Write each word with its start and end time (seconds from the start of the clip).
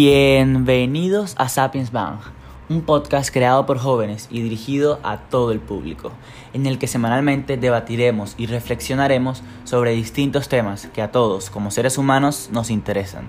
Bienvenidos 0.00 1.34
a 1.40 1.48
Sapiens 1.48 1.90
Bang, 1.90 2.20
un 2.68 2.86
podcast 2.86 3.34
creado 3.34 3.66
por 3.66 3.78
jóvenes 3.78 4.28
y 4.30 4.40
dirigido 4.40 5.00
a 5.02 5.28
todo 5.28 5.50
el 5.50 5.58
público, 5.58 6.12
en 6.52 6.66
el 6.66 6.78
que 6.78 6.86
semanalmente 6.86 7.56
debatiremos 7.56 8.36
y 8.38 8.46
reflexionaremos 8.46 9.42
sobre 9.64 9.90
distintos 9.90 10.48
temas 10.48 10.86
que 10.86 11.02
a 11.02 11.10
todos 11.10 11.50
como 11.50 11.72
seres 11.72 11.98
humanos 11.98 12.48
nos 12.52 12.70
interesan, 12.70 13.24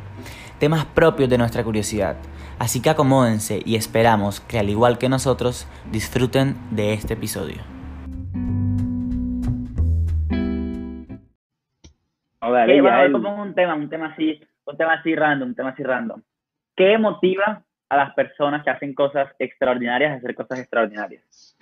temas 0.60 0.86
propios 0.86 1.28
de 1.28 1.40
nuestra 1.40 1.64
curiosidad. 1.64 2.18
Así 2.60 2.84
que 2.84 2.92
acomódense 2.92 3.62
y 3.66 3.76
esperamos 3.76 4.40
que 4.40 4.60
al 4.60 4.70
igual 4.70 5.00
que 5.00 5.10
nosotros 5.10 5.68
disfruten 5.92 6.56
de 6.70 6.94
este 6.94 7.16
episodio. 7.16 7.64
Okay, 12.42 12.80
bueno, 12.80 13.00
hoy 13.02 13.12
pongo 13.12 13.42
un 13.42 13.56
tema, 13.56 13.74
un 13.74 13.90
tema 13.90 14.14
así, 14.14 14.40
un 14.66 14.78
tema 14.78 14.94
así 14.94 15.16
random, 15.16 15.50
un 15.50 15.56
tema 15.56 15.70
así 15.70 15.82
random. 15.82 16.22
¿Qué 16.80 16.98
motiva 16.98 17.62
a 17.90 17.98
las 17.98 18.14
personas 18.14 18.64
que 18.64 18.70
hacen 18.70 18.94
cosas 18.94 19.30
extraordinarias 19.38 20.14
a 20.14 20.16
hacer 20.16 20.34
cosas 20.34 20.60
extraordinarias? 20.60 21.58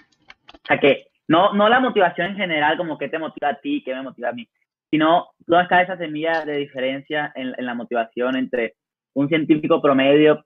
O 0.53 0.67
sea, 0.67 0.79
que 0.79 1.07
no, 1.27 1.53
no 1.53 1.67
la 1.69 1.79
motivación 1.79 2.27
en 2.27 2.35
general, 2.35 2.77
como 2.77 2.99
qué 2.99 3.09
te 3.09 3.17
motiva 3.17 3.49
a 3.49 3.59
ti, 3.59 3.81
qué 3.83 3.95
me 3.95 4.03
motiva 4.03 4.29
a 4.29 4.33
mí, 4.33 4.47
sino 4.91 5.29
dónde 5.39 5.63
está 5.63 5.81
esa 5.81 5.97
semilla 5.97 6.45
de 6.45 6.57
diferencia 6.57 7.31
en, 7.33 7.51
en 7.57 7.65
la 7.65 7.73
motivación 7.73 8.35
entre 8.35 8.75
un 9.15 9.27
científico 9.27 9.81
promedio, 9.81 10.45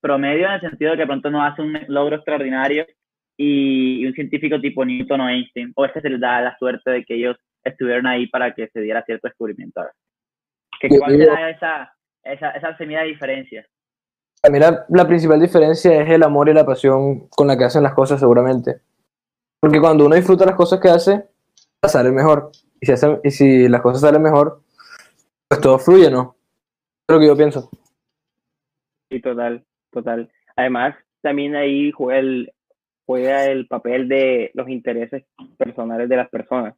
promedio 0.00 0.46
en 0.46 0.52
el 0.52 0.60
sentido 0.60 0.92
de 0.92 0.98
que 0.98 1.06
pronto 1.06 1.28
no 1.28 1.42
hace 1.42 1.60
un 1.60 1.76
logro 1.88 2.14
extraordinario 2.14 2.86
y, 3.36 4.06
un 4.06 4.12
científico 4.12 4.60
tipo 4.60 4.84
Newton 4.84 5.20
o 5.20 5.28
Einstein, 5.28 5.72
o 5.74 5.84
este 5.84 6.00
se 6.00 6.10
les 6.10 6.20
da 6.20 6.40
la 6.40 6.56
suerte 6.58 6.92
de 6.92 7.04
que 7.04 7.16
ellos 7.16 7.36
estuvieron 7.64 8.06
ahí 8.06 8.28
para 8.28 8.54
que 8.54 8.68
se 8.68 8.82
diera 8.82 9.02
cierto 9.02 9.26
descubrimiento. 9.26 9.82
¿Qué, 10.78 10.90
¿Cuál 10.90 11.18
será 11.18 11.50
esa, 11.50 11.94
esa, 12.22 12.50
esa 12.52 12.76
semilla 12.76 13.00
de 13.00 13.08
diferencia? 13.08 13.66
Mí 14.50 14.58
la, 14.58 15.06
principal 15.06 15.40
diferencia 15.40 16.02
es 16.02 16.10
el 16.10 16.24
amor 16.24 16.48
y 16.48 16.52
la 16.52 16.66
pasión 16.66 17.28
con 17.28 17.46
la 17.46 17.56
que 17.56 17.64
hacen 17.64 17.84
las 17.84 17.94
cosas 17.94 18.18
seguramente. 18.18 18.80
Porque 19.60 19.80
cuando 19.80 20.06
uno 20.06 20.16
disfruta 20.16 20.44
las 20.44 20.56
cosas 20.56 20.80
que 20.80 20.88
hace, 20.88 21.24
sale 21.86 22.10
mejor. 22.10 22.50
Y 22.80 22.86
si, 22.86 23.06
y 23.22 23.30
si 23.30 23.68
las 23.68 23.80
cosas 23.80 24.00
salen 24.00 24.20
mejor, 24.20 24.62
pues 25.48 25.60
todo 25.60 25.78
fluye, 25.78 26.10
¿no? 26.10 26.34
Es 27.08 27.14
lo 27.14 27.20
que 27.20 27.28
yo 27.28 27.36
pienso. 27.36 27.70
Sí, 29.08 29.20
total, 29.20 29.64
total. 29.92 30.28
Además, 30.56 30.96
también 31.20 31.54
ahí 31.54 31.92
juega 31.92 32.18
el, 32.18 32.52
juega 33.06 33.46
el 33.46 33.68
papel 33.68 34.08
de 34.08 34.50
los 34.54 34.68
intereses 34.68 35.24
personales 35.56 36.08
de 36.08 36.16
las 36.16 36.28
personas. 36.28 36.74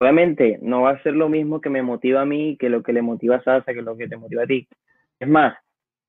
Obviamente, 0.00 0.58
no 0.62 0.82
va 0.82 0.92
a 0.92 1.02
ser 1.02 1.12
lo 1.12 1.28
mismo 1.28 1.60
que 1.60 1.68
me 1.68 1.82
motiva 1.82 2.22
a 2.22 2.26
mí 2.26 2.56
que 2.56 2.70
lo 2.70 2.82
que 2.82 2.94
le 2.94 3.02
motiva 3.02 3.36
a 3.36 3.44
Sasa, 3.44 3.74
que 3.74 3.82
lo 3.82 3.98
que 3.98 4.08
te 4.08 4.16
motiva 4.16 4.44
a 4.44 4.46
ti. 4.46 4.66
Es 5.18 5.28
más, 5.28 5.58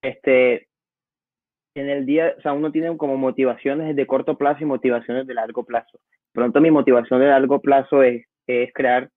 este, 0.02 0.68
en 1.76 1.90
el 1.90 2.06
día, 2.06 2.36
o 2.38 2.42
sea, 2.42 2.54
uno 2.54 2.72
tiene 2.72 2.96
como 2.98 3.18
motivaciones 3.18 3.96
de 3.96 4.08
corto 4.08 4.38
plazo 4.38 4.64
y 4.64 4.66
motivaciones 4.66 5.28
de 5.28 5.34
largo 5.34 5.64
plazo. 5.64 6.00
Pronto 6.34 6.62
mi 6.62 6.72
motivación 6.72 7.20
de 7.20 7.28
largo 7.28 7.62
plazo 7.62 8.04
es, 8.04 8.26
es 8.48 8.72
crear 8.74 9.10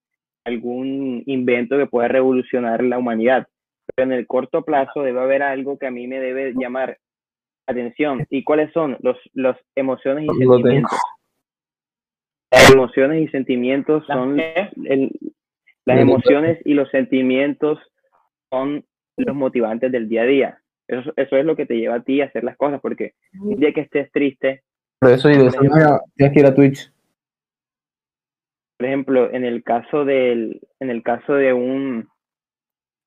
algún 0.45 1.23
invento 1.25 1.77
que 1.77 1.87
pueda 1.87 2.07
revolucionar 2.07 2.83
la 2.83 2.97
humanidad. 2.97 3.47
Pero 3.93 4.11
en 4.11 4.17
el 4.17 4.27
corto 4.27 4.63
plazo 4.63 5.01
debe 5.01 5.19
haber 5.19 5.43
algo 5.43 5.77
que 5.77 5.87
a 5.87 5.91
mí 5.91 6.07
me 6.07 6.19
debe 6.19 6.53
llamar 6.55 6.97
atención. 7.67 8.25
¿Y 8.29 8.43
cuáles 8.43 8.71
son? 8.73 8.97
Los, 9.01 9.17
los 9.33 9.57
emociones 9.75 10.25
y 10.25 10.37
sentimientos. 10.37 10.99
Las 12.51 12.71
emociones 12.71 13.23
y 13.23 13.27
sentimientos 13.29 14.05
son 14.07 14.39
el, 14.39 15.11
las 15.85 15.99
emociones 15.99 16.59
y 16.65 16.73
los 16.73 16.89
sentimientos 16.89 17.79
son 18.49 18.85
los 19.17 19.35
motivantes 19.35 19.91
del 19.91 20.07
día 20.07 20.23
a 20.23 20.25
día. 20.25 20.61
Eso, 20.87 21.13
eso 21.15 21.37
es 21.37 21.45
lo 21.45 21.55
que 21.55 21.65
te 21.65 21.75
lleva 21.75 21.95
a 21.95 22.03
ti 22.03 22.21
a 22.21 22.25
hacer 22.25 22.43
las 22.43 22.57
cosas, 22.57 22.79
porque 22.81 23.13
el 23.49 23.57
día 23.57 23.73
que 23.73 23.81
estés 23.81 24.11
triste... 24.11 24.63
Por 24.99 25.11
eso 25.11 25.29
y 25.29 25.33
tienes 25.33 25.55
que 26.15 26.39
ir 26.39 26.45
a 26.45 26.55
Twitch. 26.55 26.91
Por 28.77 28.87
ejemplo, 28.87 29.33
en 29.33 29.45
el 29.45 29.63
caso 29.63 30.05
del, 30.05 30.61
en 30.79 30.89
el 30.89 31.03
caso 31.03 31.33
de 31.33 31.53
un 31.53 32.07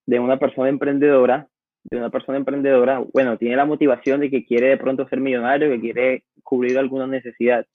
de 0.06 0.18
una 0.18 0.38
persona 0.38 0.70
emprendedora, 0.70 1.48
de 1.84 1.98
una 1.98 2.08
persona 2.08 2.38
emprendedora, 2.38 3.04
bueno, 3.12 3.36
tiene 3.36 3.56
la 3.56 3.66
motivación 3.66 4.20
de 4.20 4.30
que 4.30 4.46
quiere 4.46 4.68
de 4.68 4.78
pronto 4.78 5.06
ser 5.06 5.20
millonario, 5.20 5.68
que 5.68 5.80
quiere 5.80 6.24
cubrir 6.42 6.78
alguna 6.78 7.06
necesidad. 7.06 7.66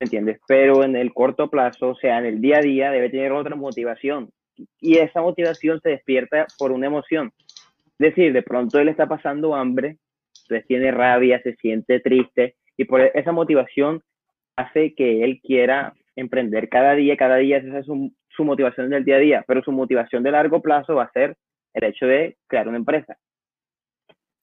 ¿Entiendes? 0.00 0.40
Pero 0.46 0.84
en 0.84 0.96
el 0.96 1.12
corto 1.12 1.50
plazo, 1.50 1.90
o 1.90 1.94
sea, 1.96 2.18
en 2.18 2.24
el 2.24 2.40
día 2.40 2.58
a 2.58 2.62
día, 2.62 2.90
debe 2.90 3.10
tener 3.10 3.32
otra 3.32 3.56
motivación. 3.56 4.30
Y 4.80 4.98
esa 4.98 5.20
motivación 5.20 5.80
se 5.82 5.90
despierta 5.90 6.46
por 6.58 6.72
una 6.72 6.86
emoción. 6.86 7.30
Decir, 7.98 8.32
de 8.32 8.42
pronto 8.42 8.78
él 8.78 8.88
está 8.88 9.06
pasando 9.06 9.54
hambre, 9.54 9.98
entonces 10.42 10.66
tiene 10.66 10.90
rabia, 10.90 11.40
se 11.42 11.54
siente 11.56 12.00
triste 12.00 12.56
y 12.76 12.84
por 12.84 13.00
esa 13.00 13.32
motivación 13.32 14.00
hace 14.56 14.94
que 14.94 15.24
él 15.24 15.40
quiera 15.42 15.92
emprender 16.16 16.68
cada 16.68 16.94
día, 16.94 17.16
cada 17.16 17.36
día, 17.36 17.58
esa 17.58 17.78
es 17.78 17.86
su, 17.86 18.44
motivación 18.44 18.88
del 18.90 19.04
día 19.04 19.16
a 19.16 19.20
día, 19.20 19.44
pero 19.46 19.62
su 19.62 19.72
motivación 19.72 20.22
de 20.22 20.30
largo 20.30 20.62
plazo 20.62 20.94
va 20.94 21.04
a 21.04 21.12
ser 21.12 21.36
el 21.74 21.84
hecho 21.84 22.06
de 22.06 22.36
crear 22.46 22.68
una 22.68 22.76
empresa. 22.76 23.16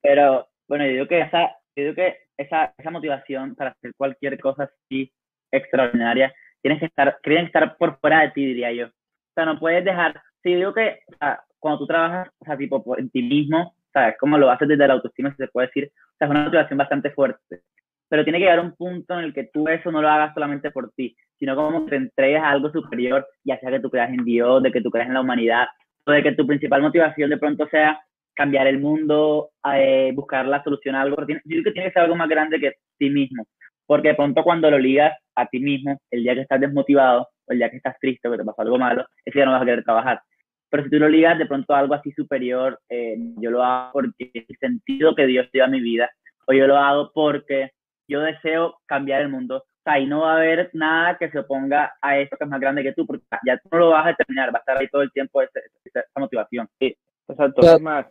Pero 0.02 0.48
bueno, 0.68 0.86
yo 0.86 0.92
digo 0.92 1.08
que 1.08 1.22
esa, 1.22 1.56
yo 1.76 1.84
digo 1.84 1.96
que 1.96 2.18
esa, 2.38 2.74
esa 2.78 2.92
motivación 2.92 3.56
para 3.56 3.72
hacer 3.72 3.94
cualquier 3.96 4.38
cosa 4.40 4.64
así 4.64 5.12
extraordinaria, 5.52 6.34
tienes 6.62 6.80
que 6.80 6.88
estar, 6.88 7.18
tiene 7.24 7.42
que 7.42 7.48
estar 7.48 7.78
por 7.78 8.00
fuera 8.00 8.22
de 8.22 8.32
ti, 8.32 8.46
diría 8.46 8.72
yo. 8.74 8.88
O 8.88 9.34
sea, 9.34 9.46
no 9.46 9.60
puedes 9.60 9.84
dejar, 9.86 10.22
si 10.44 10.56
digo 10.56 10.74
que, 10.74 11.00
o 11.08 11.18
sea, 11.18 11.42
cuando 11.66 11.80
tú 11.80 11.88
trabajas, 11.88 12.30
o 12.38 12.58
tipo, 12.58 12.96
en 12.96 13.10
ti 13.10 13.24
mismo, 13.24 13.76
¿sabes? 13.92 14.16
Como 14.20 14.38
lo 14.38 14.52
haces 14.52 14.68
desde 14.68 14.88
la 14.88 14.94
autoestima, 14.94 15.36
se 15.36 15.48
puede 15.48 15.66
decir, 15.66 15.92
o 15.92 16.18
sea, 16.20 16.28
es 16.28 16.30
una 16.30 16.44
motivación 16.44 16.78
bastante 16.78 17.10
fuerte. 17.10 17.62
Pero 18.08 18.24
tiene 18.24 18.38
que 18.38 18.44
llegar 18.44 18.60
un 18.60 18.76
punto 18.76 19.16
en 19.16 19.26
el 19.26 19.34
que 19.34 19.50
tú 19.52 19.68
eso 19.68 19.92
no 19.92 20.00
lo 20.00 20.08
hagas 20.08 20.32
solamente 20.36 20.70
por 20.70 20.92
ti, 20.92 21.18
sino 21.40 21.56
como 21.56 21.86
que 21.86 21.90
te 21.90 21.96
entregues 21.96 22.40
a 22.40 22.52
algo 22.52 22.72
superior, 22.72 23.28
ya 23.44 23.60
sea 23.60 23.72
que 23.72 23.80
tú 23.80 23.90
creas 23.90 24.12
en 24.12 24.24
Dios, 24.24 24.62
de 24.62 24.72
que 24.72 24.80
tú 24.80 24.92
creas 24.92 25.08
en 25.08 25.16
la 25.16 25.22
humanidad, 25.22 25.66
o 26.06 26.12
de 26.12 26.22
que 26.22 26.34
tu 26.34 26.46
principal 26.46 26.84
motivación 26.84 27.32
de 27.32 27.38
pronto 27.38 27.68
sea 27.70 28.00
cambiar 28.36 28.68
el 28.68 28.78
mundo, 28.80 29.50
eh, 29.74 30.12
buscar 30.14 30.46
la 30.46 30.64
solución 30.64 30.94
a 30.94 31.02
algo. 31.02 31.18
Yo 31.20 31.26
creo 31.26 31.64
que 31.64 31.72
tiene 31.72 31.88
que 31.88 31.94
ser 31.94 32.04
algo 32.04 32.16
más 32.16 32.30
grande 32.30 32.60
que 32.60 32.74
ti 33.00 33.10
mismo. 33.10 33.48
Porque 33.88 34.10
de 34.10 34.16
pronto 34.16 34.44
cuando 34.44 34.70
lo 34.70 34.78
ligas 34.78 35.18
a 35.36 35.48
ti 35.48 35.60
mismo, 35.60 36.00
el 36.12 36.22
día 36.22 36.36
que 36.36 36.42
estás 36.42 36.62
desmotivado, 36.62 37.28
o 37.48 37.52
el 37.52 37.58
día 37.58 37.72
que 37.72 37.78
estás 37.78 37.96
triste 38.00 38.28
o 38.28 38.32
que 38.32 38.38
te 38.38 38.44
pasó 38.44 38.62
algo 38.62 38.78
malo, 38.78 39.04
ese 39.24 39.40
día 39.40 39.46
no 39.46 39.54
vas 39.54 39.64
a 39.64 39.66
querer 39.66 39.84
trabajar. 39.84 40.22
Pero 40.70 40.84
si 40.84 40.90
tú 40.90 40.98
lo 40.98 41.10
ligas 41.10 41.38
de 41.38 41.46
pronto 41.46 41.74
a 41.74 41.80
algo 41.80 41.94
así 41.94 42.12
superior, 42.12 42.80
eh, 42.90 43.16
yo 43.38 43.52
lo 43.52 43.64
hago 43.64 43.92
porque 43.94 44.32
el 44.34 44.58
sentido 44.60 45.16
que 45.16 45.26
Dios 45.26 45.48
dio 45.52 45.64
a 45.64 45.70
mi 45.70 45.80
vida, 45.80 46.10
o 46.48 46.54
yo 46.54 46.68
lo 46.68 46.78
hago 46.78 47.12
porque 47.14 47.72
yo 48.08 48.22
deseo 48.22 48.78
cambiar 48.86 49.22
el 49.22 49.30
mundo. 49.30 49.58
O 49.58 49.84
sea, 49.84 49.94
ahí 49.94 50.06
no 50.06 50.22
va 50.22 50.34
a 50.34 50.38
haber 50.38 50.70
nada 50.74 51.18
que 51.18 51.30
se 51.30 51.40
oponga 51.40 51.94
a 52.02 52.18
eso 52.18 52.36
que 52.38 52.44
es 52.44 52.50
más 52.50 52.60
grande 52.60 52.84
que 52.84 52.94
tú, 52.94 53.06
porque 53.06 53.24
ya 53.46 53.58
tú 53.58 53.70
no 53.72 53.80
lo 53.80 53.90
vas 53.92 54.06
a 54.06 54.10
determinar, 54.10 54.54
va 54.54 54.58
a 54.58 54.60
estar 54.60 54.78
ahí 54.78 54.88
todo 54.90 55.02
el 55.02 55.12
tiempo 55.12 55.42
esa, 55.42 55.60
esa 55.84 56.04
motivación. 56.18 56.68
Sí, 56.80 56.96
exacto. 57.28 57.62
Es 57.62 57.82
más, 57.82 58.08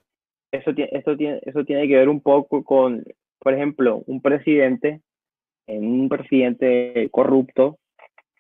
eso, 0.53 0.71
eso, 0.77 1.17
tiene, 1.17 1.41
eso 1.45 1.65
tiene 1.65 1.89
que 1.89 1.97
ver 1.97 2.09
un 2.09 2.21
poco 2.21 2.63
con, 2.65 3.05
por 3.39 3.55
ejemplo, 3.55 4.03
un 4.07 4.23
presidente, 4.23 5.01
un 5.67 6.09
presidente 6.09 7.09
corrupto, 7.11 7.79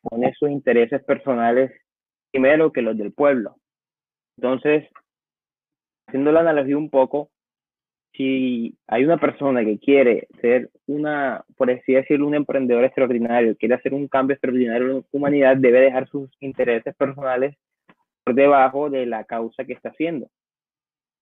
pone 0.02 0.32
sus 0.38 0.50
intereses 0.50 1.02
personales 1.04 1.72
primero 2.30 2.72
que 2.72 2.82
los 2.82 2.96
del 2.96 3.12
pueblo. 3.12 3.56
Entonces, 4.36 4.88
haciendo 6.06 6.32
la 6.32 6.40
analogía 6.40 6.76
un 6.76 6.90
poco, 6.90 7.30
si 8.12 8.76
hay 8.86 9.04
una 9.04 9.18
persona 9.18 9.64
que 9.64 9.78
quiere 9.78 10.28
ser 10.40 10.70
una, 10.86 11.44
por 11.56 11.70
así 11.70 11.92
decirlo, 11.92 12.26
un 12.26 12.34
emprendedor 12.34 12.84
extraordinario, 12.84 13.56
quiere 13.56 13.74
hacer 13.74 13.92
un 13.92 14.08
cambio 14.08 14.34
extraordinario 14.34 14.88
en 14.88 14.96
la 14.98 15.02
humanidad, 15.12 15.56
debe 15.56 15.80
dejar 15.80 16.08
sus 16.08 16.30
intereses 16.40 16.94
personales 16.94 17.56
por 18.22 18.34
debajo 18.34 18.88
de 18.88 19.06
la 19.06 19.24
causa 19.24 19.64
que 19.64 19.72
está 19.72 19.88
haciendo. 19.90 20.28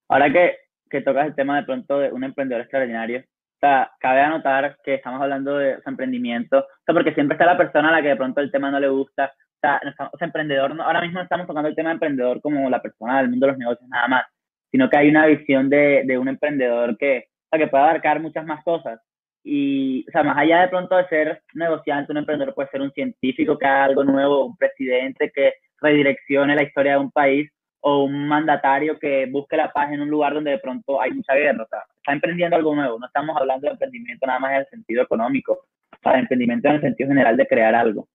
Ahora 0.08 0.30
que, 0.30 0.56
que 0.90 1.00
tocas 1.00 1.26
el 1.26 1.34
tema 1.34 1.56
de 1.56 1.64
pronto 1.64 1.98
de 1.98 2.12
un 2.12 2.24
emprendedor 2.24 2.62
extraordinario, 2.62 3.20
o 3.20 3.58
sea, 3.60 3.90
cabe 3.98 4.20
anotar 4.20 4.76
que 4.84 4.94
estamos 4.94 5.22
hablando 5.22 5.56
de 5.56 5.78
emprendimiento, 5.86 6.58
o 6.58 6.84
sea, 6.84 6.94
porque 6.94 7.14
siempre 7.14 7.36
está 7.36 7.46
la 7.46 7.56
persona 7.56 7.88
a 7.88 7.92
la 7.92 8.02
que 8.02 8.08
de 8.08 8.16
pronto 8.16 8.40
el 8.40 8.50
tema 8.50 8.70
no 8.70 8.80
le 8.80 8.88
gusta, 8.88 9.32
sea, 9.62 9.80
emprendedor, 10.20 10.74
ahora 10.80 11.00
mismo 11.00 11.18
no 11.18 11.22
estamos 11.22 11.46
tocando 11.46 11.68
el 11.68 11.74
tema 11.74 11.90
de 11.90 11.94
emprendedor 11.94 12.40
como 12.40 12.68
la 12.68 12.82
persona 12.82 13.18
del 13.18 13.30
mundo 13.30 13.46
de 13.46 13.52
los 13.52 13.58
negocios 13.58 13.88
nada 13.88 14.08
más, 14.08 14.24
sino 14.70 14.88
que 14.90 14.96
hay 14.96 15.08
una 15.08 15.26
visión 15.26 15.70
de, 15.70 16.18
un 16.18 16.28
emprendedor 16.28 16.96
que, 16.98 17.28
que 17.50 17.66
puede 17.66 17.84
abarcar 17.84 18.20
muchas 18.20 18.44
más 18.46 18.62
cosas. 18.64 19.00
Y, 19.44 20.04
o 20.08 20.12
sea, 20.12 20.22
más 20.22 20.36
allá 20.38 20.62
de 20.62 20.68
pronto 20.68 20.96
de 20.96 21.08
ser 21.08 21.42
negociante, 21.54 22.12
un 22.12 22.18
emprendedor 22.18 22.54
puede 22.54 22.68
ser 22.70 22.80
un 22.80 22.92
científico 22.92 23.58
que 23.58 23.66
haga 23.66 23.84
algo 23.84 24.04
nuevo, 24.04 24.46
un 24.46 24.56
presidente 24.56 25.32
que 25.34 25.54
redireccione 25.80 26.54
la 26.54 26.62
historia 26.62 26.92
de 26.92 26.98
un 26.98 27.10
país 27.10 27.50
o 27.80 28.04
un 28.04 28.28
mandatario 28.28 28.98
que 28.98 29.26
busque 29.26 29.56
la 29.56 29.72
paz 29.72 29.92
en 29.92 30.00
un 30.00 30.08
lugar 30.08 30.34
donde 30.34 30.52
de 30.52 30.58
pronto 30.58 31.00
hay 31.00 31.10
mucha 31.10 31.34
guerra. 31.34 31.64
O 31.64 31.68
sea, 31.68 31.80
está 31.96 32.12
emprendiendo 32.12 32.56
algo 32.56 32.74
nuevo. 32.74 32.98
No 32.98 33.06
estamos 33.06 33.36
hablando 33.36 33.66
de 33.66 33.72
emprendimiento 33.72 34.26
nada 34.26 34.38
más 34.38 34.52
en 34.52 34.58
el 34.58 34.66
sentido 34.68 35.02
económico, 35.02 35.52
o 35.52 35.96
sea, 36.02 36.18
emprendimiento 36.18 36.68
en 36.68 36.74
el 36.76 36.80
sentido 36.80 37.08
general 37.08 37.36
de 37.36 37.46
crear 37.46 37.74
algo. 37.74 38.08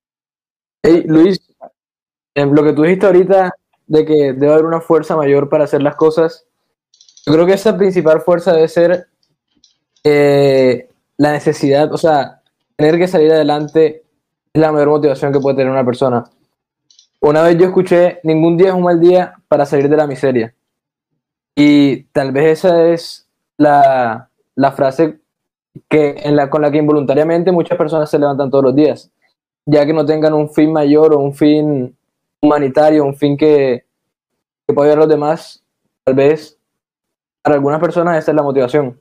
Hey, 0.89 1.03
Luis, 1.05 1.37
en 2.33 2.55
lo 2.55 2.63
que 2.63 2.71
tú 2.71 2.83
dijiste 2.83 3.07
ahorita 3.07 3.51
de 3.87 4.05
que 4.05 4.31
debe 4.31 4.53
haber 4.53 4.63
una 4.63 4.79
fuerza 4.79 5.17
mayor 5.17 5.49
para 5.49 5.65
hacer 5.65 5.81
las 5.81 5.97
cosas, 5.97 6.45
Yo 7.25 7.33
creo 7.33 7.45
que 7.45 7.55
esa 7.55 7.75
principal 7.75 8.21
fuerza 8.21 8.53
debe 8.53 8.69
ser 8.69 9.07
eh, 10.05 10.87
la 11.17 11.33
necesidad, 11.33 11.93
o 11.93 11.97
sea, 11.97 12.41
tener 12.77 12.97
que 12.97 13.09
salir 13.09 13.33
adelante 13.33 14.05
es 14.53 14.61
la 14.61 14.71
mayor 14.71 14.87
motivación 14.87 15.33
que 15.33 15.41
puede 15.41 15.57
tener 15.57 15.73
una 15.73 15.83
persona. 15.83 16.23
Una 17.19 17.41
vez 17.41 17.57
yo 17.57 17.65
escuché, 17.65 18.21
ningún 18.23 18.55
día 18.55 18.69
es 18.69 18.73
un 18.73 18.83
mal 18.83 19.01
día 19.01 19.33
para 19.49 19.65
salir 19.65 19.89
de 19.89 19.97
la 19.97 20.07
miseria. 20.07 20.55
Y 21.53 22.03
tal 22.13 22.31
vez 22.31 22.59
esa 22.59 22.87
es 22.87 23.27
la, 23.57 24.29
la 24.55 24.71
frase 24.71 25.19
que, 25.89 26.15
en 26.23 26.37
la, 26.37 26.49
con 26.49 26.61
la 26.61 26.71
que 26.71 26.77
involuntariamente 26.77 27.51
muchas 27.51 27.77
personas 27.77 28.09
se 28.09 28.19
levantan 28.19 28.49
todos 28.49 28.63
los 28.63 28.75
días, 28.75 29.11
ya 29.67 29.85
que 29.85 29.93
no 29.93 30.05
tengan 30.05 30.33
un 30.33 30.49
fin 30.49 30.71
mayor 30.71 31.13
o 31.13 31.19
un 31.19 31.33
fin 31.33 31.95
humanitario, 32.41 33.03
un 33.03 33.15
fin 33.15 33.37
que, 33.37 33.83
que 34.65 34.73
pueda 34.73 34.87
ayudar 34.87 34.99
los 34.99 35.09
demás, 35.09 35.63
tal 36.03 36.15
vez 36.15 36.59
para 37.43 37.55
algunas 37.55 37.79
personas 37.79 38.17
esa 38.17 38.31
es 38.31 38.35
la 38.35 38.43
motivación. 38.43 38.99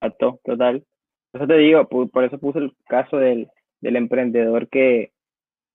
Exacto, 0.00 0.40
total. 0.44 0.84
Eso 1.32 1.46
te 1.46 1.54
digo, 1.54 1.88
por, 1.88 2.24
eso 2.24 2.38
puse 2.38 2.58
el 2.58 2.74
caso 2.88 3.16
del, 3.16 3.48
del 3.80 3.96
emprendedor 3.96 4.68
que 4.68 5.12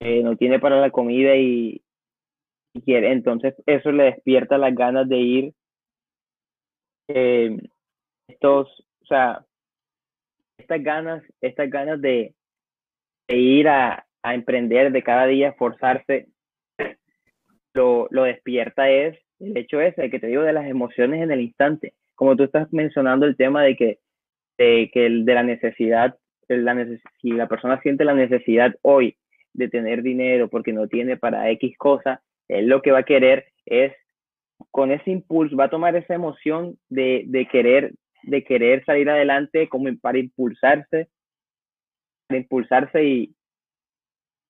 no 0.01 0.35
tiene 0.35 0.59
para 0.59 0.79
la 0.79 0.91
comida 0.91 1.35
y, 1.35 1.81
y 2.73 2.81
quiere, 2.81 3.11
entonces 3.11 3.55
eso 3.65 3.91
le 3.91 4.03
despierta 4.03 4.57
las 4.57 4.75
ganas 4.75 5.07
de 5.07 5.17
ir 5.17 5.53
eh, 7.07 7.57
estos, 8.27 8.67
o 9.01 9.05
sea, 9.05 9.45
estas 10.57 10.83
ganas, 10.83 11.23
estas 11.41 11.69
ganas 11.69 12.01
de, 12.01 12.35
de 13.27 13.37
ir 13.37 13.67
a, 13.67 14.05
a, 14.23 14.35
emprender, 14.35 14.91
de 14.91 15.03
cada 15.03 15.25
día 15.27 15.49
esforzarse, 15.49 16.27
lo, 17.73 18.07
lo 18.11 18.23
despierta 18.23 18.89
es 18.89 19.17
el 19.39 19.57
hecho 19.57 19.81
ese, 19.81 20.09
que 20.09 20.19
te 20.19 20.27
digo 20.27 20.43
de 20.43 20.53
las 20.53 20.65
emociones 20.67 21.21
en 21.21 21.31
el 21.31 21.41
instante. 21.41 21.93
Como 22.15 22.35
tú 22.35 22.43
estás 22.43 22.71
mencionando 22.71 23.25
el 23.25 23.35
tema 23.35 23.63
de 23.63 23.75
que, 23.75 23.99
de, 24.57 24.89
que 24.93 25.05
el, 25.05 25.25
de 25.25 25.33
la 25.33 25.43
necesidad, 25.43 26.17
la 26.47 26.87
si 27.21 27.31
la 27.31 27.47
persona 27.47 27.81
siente 27.81 28.05
la 28.05 28.13
necesidad 28.13 28.75
hoy 28.81 29.17
de 29.53 29.67
tener 29.67 30.03
dinero 30.03 30.49
porque 30.49 30.73
no 30.73 30.87
tiene 30.87 31.17
para 31.17 31.49
X 31.51 31.77
cosa, 31.77 32.21
él 32.47 32.67
lo 32.67 32.81
que 32.81 32.91
va 32.91 32.99
a 32.99 33.03
querer 33.03 33.45
es 33.65 33.93
con 34.71 34.91
ese 34.91 35.11
impulso, 35.11 35.57
va 35.57 35.65
a 35.65 35.69
tomar 35.69 35.95
esa 35.95 36.13
emoción 36.13 36.77
de, 36.89 37.23
de 37.27 37.47
querer 37.47 37.93
de 38.25 38.43
querer 38.43 38.83
salir 38.85 39.09
adelante 39.09 39.69
como 39.69 39.89
para 39.97 40.17
impulsarse, 40.17 41.09
para 42.27 42.39
impulsarse 42.39 43.03
y 43.03 43.35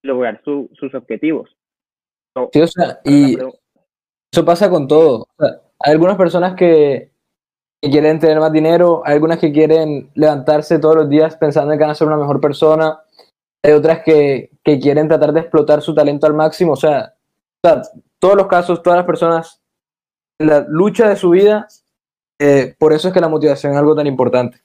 lograr 0.03 0.41
su, 0.43 0.69
sus 0.73 0.93
objetivos. 0.93 1.55
So, 2.35 2.49
sí, 2.53 2.61
o 2.61 2.67
sea, 2.67 2.99
y 3.03 3.37
eso 4.31 4.45
pasa 4.45 4.69
con 4.69 4.87
todo. 4.87 5.27
O 5.37 5.43
sea, 5.43 5.61
hay 5.79 5.93
algunas 5.93 6.17
personas 6.17 6.55
que, 6.55 7.11
que, 7.81 7.89
quieren 7.89 8.19
tener 8.19 8.39
más 8.39 8.51
dinero, 8.51 9.01
hay 9.05 9.13
algunas 9.13 9.39
que 9.39 9.51
quieren 9.51 10.11
levantarse 10.15 10.79
todos 10.79 10.95
los 10.95 11.09
días 11.09 11.37
pensando 11.37 11.71
en 11.71 11.79
que 11.79 11.83
van 11.83 11.91
a 11.91 11.95
ser 11.95 12.07
una 12.07 12.17
mejor 12.17 12.41
persona, 12.41 12.99
hay 13.63 13.71
otras 13.73 14.03
que, 14.03 14.51
que 14.63 14.79
quieren 14.79 15.07
tratar 15.07 15.33
de 15.33 15.41
explotar 15.41 15.81
su 15.81 15.95
talento 15.95 16.27
al 16.27 16.33
máximo. 16.33 16.73
O 16.73 16.77
sea, 16.77 17.15
o 17.63 17.67
sea, 17.67 17.81
todos 18.19 18.35
los 18.35 18.47
casos, 18.47 18.83
todas 18.83 18.97
las 18.97 19.05
personas, 19.05 19.61
la 20.39 20.65
lucha 20.67 21.09
de 21.09 21.15
su 21.15 21.29
vida 21.29 21.67
eh, 22.39 22.75
por 22.77 22.93
eso 22.93 23.07
es 23.07 23.13
que 23.13 23.21
la 23.21 23.29
motivación 23.29 23.73
es 23.73 23.77
algo 23.77 23.95
tan 23.95 24.07
importante. 24.07 24.61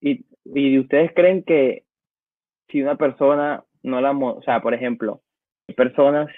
¿Y, 0.00 0.24
¿Y 0.54 0.78
ustedes 0.78 1.12
creen 1.14 1.42
que 1.42 1.84
si 2.68 2.82
una 2.82 2.96
persona 2.96 3.64
no 3.82 4.00
la, 4.00 4.12
o 4.12 4.42
sea, 4.42 4.60
por 4.60 4.74
ejemplo, 4.74 5.22
hay 5.68 5.74
personas, 5.74 6.28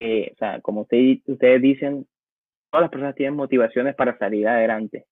eh, 0.00 0.30
o 0.34 0.36
sea, 0.36 0.60
como 0.60 0.82
usted, 0.82 1.18
ustedes 1.26 1.62
dicen, 1.62 2.06
todas 2.70 2.82
las 2.82 2.90
personas 2.90 3.14
tienen 3.14 3.36
motivaciones 3.36 3.94
para 3.94 4.18
salir 4.18 4.48
adelante, 4.48 5.06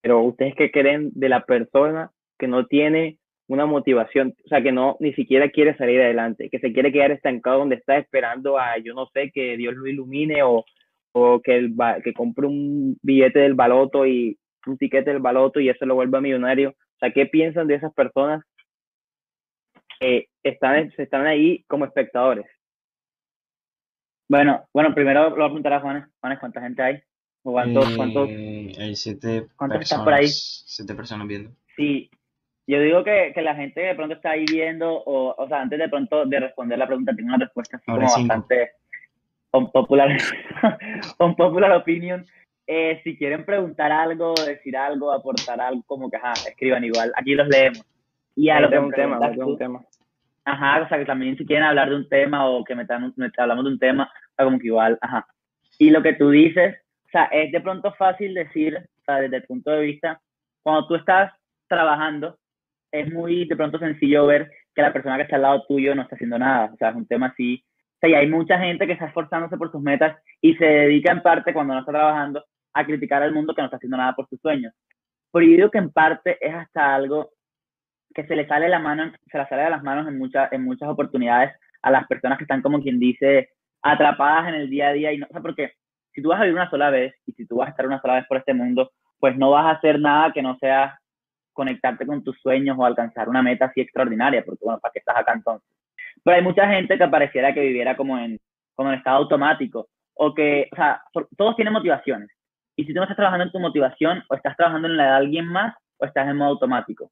pero 0.00 0.20
ustedes 0.22 0.54
qué 0.56 0.70
creen 0.70 1.10
de 1.14 1.28
la 1.28 1.44
persona 1.44 2.10
que 2.38 2.48
no 2.48 2.66
tiene 2.66 3.18
una 3.48 3.66
motivación, 3.66 4.34
o 4.44 4.48
sea, 4.48 4.62
que 4.62 4.72
no 4.72 4.96
ni 5.00 5.12
siquiera 5.14 5.50
quiere 5.50 5.76
salir 5.76 6.00
adelante, 6.00 6.48
que 6.50 6.60
se 6.60 6.72
quiere 6.72 6.92
quedar 6.92 7.10
estancado 7.10 7.58
donde 7.58 7.76
está 7.76 7.98
esperando 7.98 8.58
a, 8.58 8.78
yo 8.78 8.94
no 8.94 9.06
sé, 9.12 9.30
que 9.32 9.56
Dios 9.56 9.74
lo 9.74 9.86
ilumine 9.86 10.42
o 10.42 10.64
o 11.12 11.40
que, 11.40 11.56
el, 11.56 11.74
que 12.04 12.12
compre 12.12 12.46
un 12.46 12.98
billete 13.02 13.40
del 13.40 13.54
baloto 13.54 14.06
y 14.06 14.38
un 14.66 14.78
tiquete 14.78 15.10
del 15.10 15.20
baloto 15.20 15.60
y 15.60 15.68
eso 15.68 15.86
lo 15.86 15.94
vuelva 15.94 16.20
millonario. 16.20 16.74
O 17.00 17.06
sea, 17.06 17.12
¿qué 17.12 17.24
piensan 17.24 17.66
de 17.66 17.76
esas 17.76 17.94
personas 17.94 18.44
que 19.98 20.28
están, 20.42 20.92
están 20.98 21.26
ahí 21.26 21.64
como 21.66 21.86
espectadores? 21.86 22.46
Bueno, 24.28 24.68
bueno, 24.72 24.94
primero 24.94 25.30
lo 25.30 25.36
voy 25.36 25.44
a 25.44 25.48
preguntar 25.48 25.72
a 25.72 25.80
Juanes. 25.80 26.04
Juanes, 26.20 26.38
¿cuánta 26.38 26.60
gente 26.60 26.82
hay? 26.82 27.02
¿O 27.42 27.52
cuántos, 27.52 27.86
Eh, 27.86 27.96
cuántos, 27.96 28.28
hay 28.28 28.94
siete 28.96 29.48
cuántos 29.56 29.80
están 29.80 30.04
por 30.04 30.12
ahí? 30.14 30.26
personas, 30.26 30.64
siete 30.66 30.94
personas 30.94 31.26
viendo. 31.26 31.50
Sí, 31.76 32.10
yo 32.66 32.80
digo 32.80 33.02
que, 33.02 33.32
que 33.34 33.42
la 33.42 33.54
gente 33.56 33.80
de 33.80 33.94
pronto 33.94 34.14
está 34.14 34.32
ahí 34.32 34.44
viendo, 34.46 34.92
o, 34.92 35.34
o 35.42 35.48
sea, 35.48 35.62
antes 35.62 35.78
de 35.78 35.88
pronto 35.88 36.26
de 36.26 36.40
responder 36.40 36.78
la 36.78 36.86
pregunta, 36.86 37.14
tengo 37.16 37.28
una 37.28 37.38
respuesta 37.38 37.78
así 37.78 37.84
Ahora 37.86 38.06
como 38.06 38.08
cinco. 38.08 38.28
bastante 38.28 38.72
un 39.52 39.72
popular, 39.72 40.08
un 41.18 41.34
popular 41.36 41.72
opinion. 41.72 42.26
Eh, 42.72 43.00
si 43.02 43.16
quieren 43.16 43.44
preguntar 43.44 43.90
algo, 43.90 44.32
decir 44.46 44.76
algo, 44.76 45.10
aportar 45.10 45.60
algo, 45.60 45.82
como 45.86 46.08
que 46.08 46.18
ajá, 46.18 46.34
escriban 46.48 46.84
igual, 46.84 47.10
aquí 47.16 47.34
los 47.34 47.48
leemos. 47.48 47.84
Y 48.36 48.48
a 48.48 48.60
lo 48.60 48.70
que 48.70 48.78
un 48.78 48.92
tema, 48.92 49.18
tú, 49.34 49.42
un 49.44 49.58
tema. 49.58 49.80
Ajá, 50.44 50.82
o 50.82 50.88
sea, 50.88 50.98
que 50.98 51.04
también 51.04 51.36
si 51.36 51.44
quieren 51.44 51.64
hablar 51.64 51.90
de 51.90 51.96
un 51.96 52.08
tema 52.08 52.48
o 52.48 52.62
que 52.64 52.76
metan, 52.76 53.12
met- 53.16 53.34
hablamos 53.38 53.64
de 53.64 53.72
un 53.72 53.78
tema, 53.80 54.04
o 54.04 54.34
sea, 54.36 54.44
como 54.44 54.60
que 54.60 54.68
igual, 54.68 54.96
ajá. 55.00 55.26
Y 55.80 55.90
lo 55.90 56.00
que 56.00 56.12
tú 56.12 56.30
dices, 56.30 56.76
o 57.06 57.08
sea, 57.10 57.24
es 57.24 57.50
de 57.50 57.60
pronto 57.60 57.92
fácil 57.94 58.34
decir, 58.34 58.76
o 58.76 59.04
sea, 59.04 59.16
desde 59.16 59.38
el 59.38 59.42
punto 59.44 59.72
de 59.72 59.80
vista, 59.80 60.20
cuando 60.62 60.86
tú 60.86 60.94
estás 60.94 61.32
trabajando, 61.66 62.38
es 62.92 63.12
muy 63.12 63.46
de 63.46 63.56
pronto 63.56 63.80
sencillo 63.80 64.26
ver 64.26 64.48
que 64.76 64.82
la 64.82 64.92
persona 64.92 65.16
que 65.16 65.22
está 65.22 65.34
al 65.36 65.42
lado 65.42 65.64
tuyo 65.66 65.92
no 65.96 66.02
está 66.02 66.14
haciendo 66.14 66.38
nada, 66.38 66.70
o 66.72 66.76
sea, 66.76 66.90
es 66.90 66.94
un 66.94 67.06
tema 67.08 67.26
así. 67.26 67.64
O 67.96 67.98
sea, 68.00 68.10
y 68.10 68.14
hay 68.14 68.28
mucha 68.28 68.58
gente 68.60 68.86
que 68.86 68.92
está 68.92 69.06
esforzándose 69.06 69.56
por 69.56 69.72
sus 69.72 69.82
metas 69.82 70.16
y 70.40 70.54
se 70.54 70.64
dedica 70.64 71.10
en 71.10 71.20
parte, 71.20 71.52
cuando 71.52 71.74
no 71.74 71.80
está 71.80 71.90
trabajando, 71.90 72.44
a 72.72 72.84
criticar 72.84 73.22
al 73.22 73.32
mundo 73.32 73.54
que 73.54 73.62
no 73.62 73.66
está 73.66 73.76
haciendo 73.76 73.96
nada 73.96 74.14
por 74.14 74.28
sus 74.28 74.40
sueños. 74.40 74.72
Pero 75.32 75.46
yo 75.46 75.52
digo 75.52 75.70
que 75.70 75.78
en 75.78 75.90
parte 75.90 76.38
es 76.40 76.54
hasta 76.54 76.94
algo 76.94 77.30
que 78.14 78.26
se 78.26 78.36
le 78.36 78.46
sale 78.46 78.68
la 78.68 78.78
mano, 78.78 79.12
se 79.30 79.38
le 79.38 79.46
sale 79.46 79.62
de 79.62 79.70
las 79.70 79.82
manos 79.82 80.08
en 80.08 80.18
muchas, 80.18 80.52
en 80.52 80.64
muchas 80.64 80.88
oportunidades 80.88 81.52
a 81.82 81.90
las 81.90 82.06
personas 82.06 82.38
que 82.38 82.44
están 82.44 82.62
como 82.62 82.82
quien 82.82 82.98
dice 82.98 83.50
atrapadas 83.82 84.48
en 84.48 84.54
el 84.54 84.68
día 84.68 84.88
a 84.88 84.92
día 84.92 85.12
y 85.12 85.18
no, 85.18 85.26
o 85.28 85.32
sea, 85.32 85.40
porque 85.40 85.72
si 86.12 86.20
tú 86.22 86.28
vas 86.28 86.40
a 86.40 86.42
vivir 86.42 86.56
una 86.56 86.68
sola 86.68 86.90
vez 86.90 87.14
y 87.26 87.32
si 87.32 87.46
tú 87.46 87.56
vas 87.56 87.68
a 87.68 87.70
estar 87.70 87.86
una 87.86 88.00
sola 88.00 88.14
vez 88.14 88.26
por 88.26 88.36
este 88.36 88.52
mundo, 88.52 88.90
pues 89.18 89.36
no 89.36 89.50
vas 89.50 89.66
a 89.66 89.78
hacer 89.78 90.00
nada 90.00 90.32
que 90.32 90.42
no 90.42 90.58
sea 90.58 90.98
conectarte 91.52 92.06
con 92.06 92.24
tus 92.24 92.38
sueños 92.40 92.76
o 92.78 92.84
alcanzar 92.84 93.28
una 93.28 93.42
meta 93.42 93.66
así 93.66 93.80
extraordinaria, 93.80 94.44
porque 94.44 94.64
bueno, 94.64 94.80
¿para 94.80 94.92
qué 94.92 94.98
estás 94.98 95.16
acá 95.16 95.32
entonces? 95.32 95.68
Pero 96.24 96.36
hay 96.36 96.42
mucha 96.42 96.66
gente 96.68 96.98
que 96.98 97.08
pareciera 97.08 97.54
que 97.54 97.60
viviera 97.60 97.96
como 97.96 98.18
en, 98.18 98.38
como 98.74 98.90
en 98.90 98.98
estado 98.98 99.18
automático, 99.18 99.88
o 100.14 100.34
que, 100.34 100.68
o 100.72 100.76
sea, 100.76 101.02
todos 101.36 101.56
tienen 101.56 101.72
motivaciones. 101.72 102.28
Y 102.80 102.84
si 102.84 102.92
tú 102.92 102.98
no 102.98 103.04
estás 103.04 103.16
trabajando 103.16 103.44
en 103.44 103.52
tu 103.52 103.60
motivación, 103.60 104.22
o 104.28 104.34
estás 104.34 104.56
trabajando 104.56 104.88
en 104.88 104.96
la 104.96 105.04
de 105.04 105.10
alguien 105.10 105.46
más, 105.46 105.74
o 105.98 106.04
estás 106.04 106.28
en 106.28 106.36
modo 106.36 106.50
automático 106.50 107.10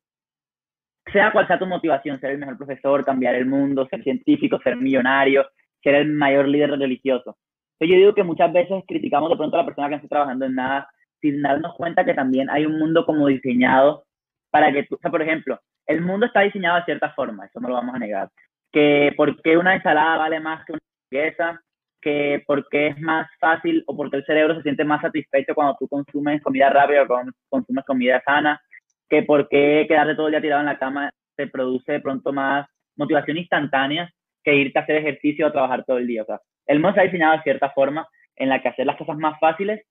sea 1.13 1.33
cual 1.33 1.47
sea 1.47 1.59
tu 1.59 1.67
motivación, 1.67 2.21
ser 2.21 2.33
el 2.33 2.39
mejor 2.39 2.57
profesor, 2.57 3.05
cambiar 3.05 3.35
el 3.35 3.47
mundo, 3.47 3.87
ser 3.89 4.03
científico, 4.03 4.61
ser 4.63 4.77
millonario, 4.77 5.47
ser 5.83 5.95
el 5.97 6.13
mayor 6.13 6.49
líder 6.49 6.71
religioso. 6.71 7.37
Yo 7.81 7.95
digo 7.95 8.15
que 8.15 8.25
muchas 8.25 8.53
veces 8.53 8.83
criticamos 8.87 9.31
de 9.31 9.37
pronto 9.37 9.57
a 9.57 9.61
la 9.61 9.67
persona 9.67 9.89
que 9.89 9.93
no 9.93 9.97
está 9.97 10.09
trabajando 10.09 10.47
en 10.47 10.55
nada 10.55 10.89
sin 11.21 11.43
darnos 11.43 11.75
cuenta 11.77 12.05
que 12.05 12.15
también 12.15 12.51
hay 12.51 12.67
un 12.67 12.79
mundo 12.79 13.05
como 13.05 13.27
diseñado 13.29 14.05
para 14.51 14.73
que 14.73 14.85
tú, 14.85 14.97
o 14.97 14.99
sea, 14.99 15.11
por 15.11 15.23
ejemplo, 15.23 15.61
el 15.87 16.01
mundo 16.01 16.27
está 16.27 16.41
diseñado 16.41 16.79
de 16.79 16.85
cierta 16.85 17.11
forma, 17.11 17.47
eso 17.47 17.61
no 17.61 17.69
lo 17.69 17.75
vamos 17.75 17.95
a 17.95 17.99
negar. 17.99 18.31
Que 18.73 19.13
por 19.17 19.41
qué 19.43 19.57
una 19.57 19.75
ensalada 19.75 20.19
vale 20.19 20.41
más 20.41 20.65
que 20.65 20.73
una 20.73 20.81
hamburguesa, 21.13 21.61
que 22.01 22.43
por 22.47 22.69
qué 22.69 22.89
es 22.89 23.01
más 23.01 23.29
fácil 23.41 23.83
o 23.87 23.97
por 23.97 24.11
qué 24.11 24.19
el 24.19 24.25
cerebro 24.25 24.55
se 24.57 24.63
siente 24.63 24.85
más 24.85 25.01
satisfecho 25.01 25.55
cuando 25.55 25.77
tú 25.79 25.89
consumes 25.89 26.43
comida 26.43 26.71
rápida 26.71 27.03
o 27.03 27.07
cuando 27.07 27.33
consumes 27.49 27.85
comida 27.85 28.23
sana, 28.25 28.61
que 29.09 29.23
por 29.23 29.49
qué 29.49 29.87
quedarte 29.89 30.15
todo 30.15 30.27
el 30.27 30.33
día 30.33 30.41
tirado 30.41 30.61
en 30.61 30.67
la 30.67 30.79
cama 30.79 31.11
te 31.37 31.47
produce 31.47 31.93
de 31.93 32.01
pronto 32.01 32.33
más 32.33 32.69
motivación 32.97 33.39
instantánea 33.39 34.11
que 34.43 34.55
irte 34.55 34.79
a 34.79 34.83
hacer 34.83 34.97
ejercicio 34.97 35.47
o 35.47 35.53
trabajar 35.53 35.85
todo 35.85 35.99
el 35.99 36.07
día. 36.07 36.23
O 36.23 36.27
sea, 36.27 36.41
el 36.67 36.79
mundo 36.79 36.91
está 36.91 37.03
diseñado 37.03 37.37
de 37.37 37.43
cierta 37.43 37.71
forma 37.71 38.07
en 38.37 38.49
la 38.49 38.63
que 38.63 38.69
hacer 38.69 38.87
las 38.87 38.97
cosas 38.97 39.17
más 39.17 39.39
fáciles 39.41 39.85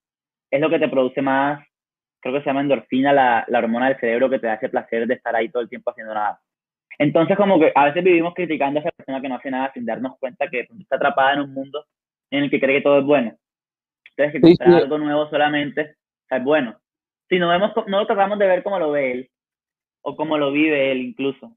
es 0.50 0.60
lo 0.60 0.70
que 0.70 0.78
te 0.78 0.88
produce 0.88 1.20
más, 1.20 1.62
creo 2.20 2.34
que 2.34 2.40
se 2.40 2.46
llama 2.46 2.62
endorfina, 2.62 3.12
la, 3.12 3.44
la 3.48 3.58
hormona 3.58 3.88
del 3.88 4.00
cerebro 4.00 4.30
que 4.30 4.38
te 4.38 4.46
da 4.46 4.54
ese 4.54 4.68
placer 4.68 5.06
de 5.06 5.14
estar 5.14 5.34
ahí 5.36 5.50
todo 5.50 5.62
el 5.62 5.68
tiempo 5.68 5.90
haciendo 5.90 6.14
nada. 6.14 6.40
Entonces, 6.98 7.36
como 7.36 7.60
que 7.60 7.70
a 7.74 7.84
veces 7.84 8.02
vivimos 8.02 8.34
criticando 8.34 8.80
a 8.80 8.82
esa 8.82 8.90
persona 8.90 9.20
que 9.20 9.28
no 9.28 9.36
hace 9.36 9.50
nada 9.50 9.70
sin 9.72 9.86
darnos 9.86 10.18
cuenta 10.18 10.48
que 10.48 10.66
está 10.80 10.96
atrapada 10.96 11.34
en 11.34 11.40
un 11.42 11.54
mundo 11.54 11.84
en 12.30 12.44
el 12.44 12.50
que 12.50 12.60
cree 12.60 12.76
que 12.76 12.82
todo 12.82 12.98
es 12.98 13.04
bueno. 13.04 13.36
Entonces, 14.16 14.40
que 14.40 14.46
Sí, 14.48 14.56
comprar 14.56 14.78
sí. 14.78 14.84
algo 14.84 14.98
nuevo 14.98 15.30
solamente 15.30 15.96
es 16.30 16.44
bueno. 16.44 16.78
Si 17.28 17.38
no, 17.38 17.48
vemos, 17.48 17.72
no 17.86 18.00
lo 18.00 18.06
tratamos 18.06 18.38
de 18.38 18.46
ver 18.46 18.62
como 18.62 18.78
lo 18.78 18.90
ve 18.90 19.12
él, 19.12 19.30
o 20.02 20.16
como 20.16 20.38
lo 20.38 20.50
vive 20.50 20.92
él 20.92 20.98
incluso. 20.98 21.56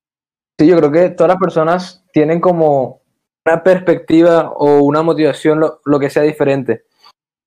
Sí, 0.60 0.68
yo 0.68 0.78
creo 0.78 0.92
que 0.92 1.10
todas 1.10 1.30
las 1.30 1.40
personas 1.40 2.06
tienen 2.14 2.40
como 2.40 3.02
una 3.46 3.64
perspectiva 3.64 4.52
o 4.52 4.84
una 4.84 5.02
motivación, 5.02 5.60
lo, 5.60 5.80
lo 5.86 6.00
que 6.00 6.10
sea 6.10 6.24
diferente. 6.24 6.84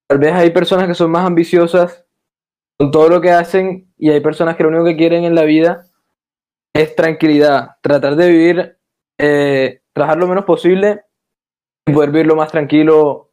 Tal 0.09 0.19
vez 0.19 0.33
hay 0.33 0.51
personas 0.51 0.89
que 0.89 0.95
son 0.95 1.11
más 1.11 1.27
ambiciosas 1.27 2.07
con 2.79 2.91
todo 2.91 3.09
lo 3.09 3.21
que 3.21 3.31
hacen 3.31 3.93
y 3.97 4.11
hay 4.11 4.21
personas 4.21 4.57
que 4.57 4.65
lo 4.65 4.71
único 4.71 4.85
que 4.85 4.97
quieren 4.97 5.25
en 5.25 5.35
la 5.35 5.45
vida 5.45 5.87
es 6.75 6.97
tranquilidad, 6.97 7.77
tratar 7.83 8.17
de 8.17 8.29
vivir, 8.29 8.79
eh, 9.19 9.81
trabajar 9.93 10.19
lo 10.19 10.27
menos 10.27 10.45
posible 10.45 11.03
poder 11.93 12.11
vivir 12.11 12.27
lo 12.27 12.37
más 12.37 12.51
tranquilo 12.51 13.31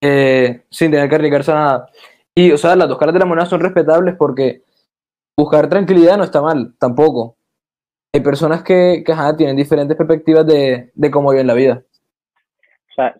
eh, 0.00 0.62
sin 0.70 0.90
tener 0.90 1.08
que 1.08 1.14
arriesgarse 1.14 1.52
a 1.52 1.54
nada. 1.54 1.86
Y, 2.34 2.50
o 2.50 2.56
sea, 2.56 2.74
las 2.76 2.88
dos 2.88 2.98
caras 2.98 3.12
de 3.12 3.20
la 3.20 3.26
moneda 3.26 3.46
son 3.46 3.60
respetables 3.60 4.14
porque 4.18 4.62
buscar 5.36 5.68
tranquilidad 5.68 6.16
no 6.16 6.24
está 6.24 6.40
mal, 6.40 6.74
tampoco. 6.78 7.36
Hay 8.14 8.20
personas 8.20 8.62
que, 8.62 9.02
que 9.04 9.12
ajá, 9.12 9.36
tienen 9.36 9.56
diferentes 9.56 9.96
perspectivas 9.96 10.46
de, 10.46 10.90
de 10.94 11.10
cómo 11.10 11.30
viven 11.30 11.46
la 11.46 11.54
vida. 11.54 11.82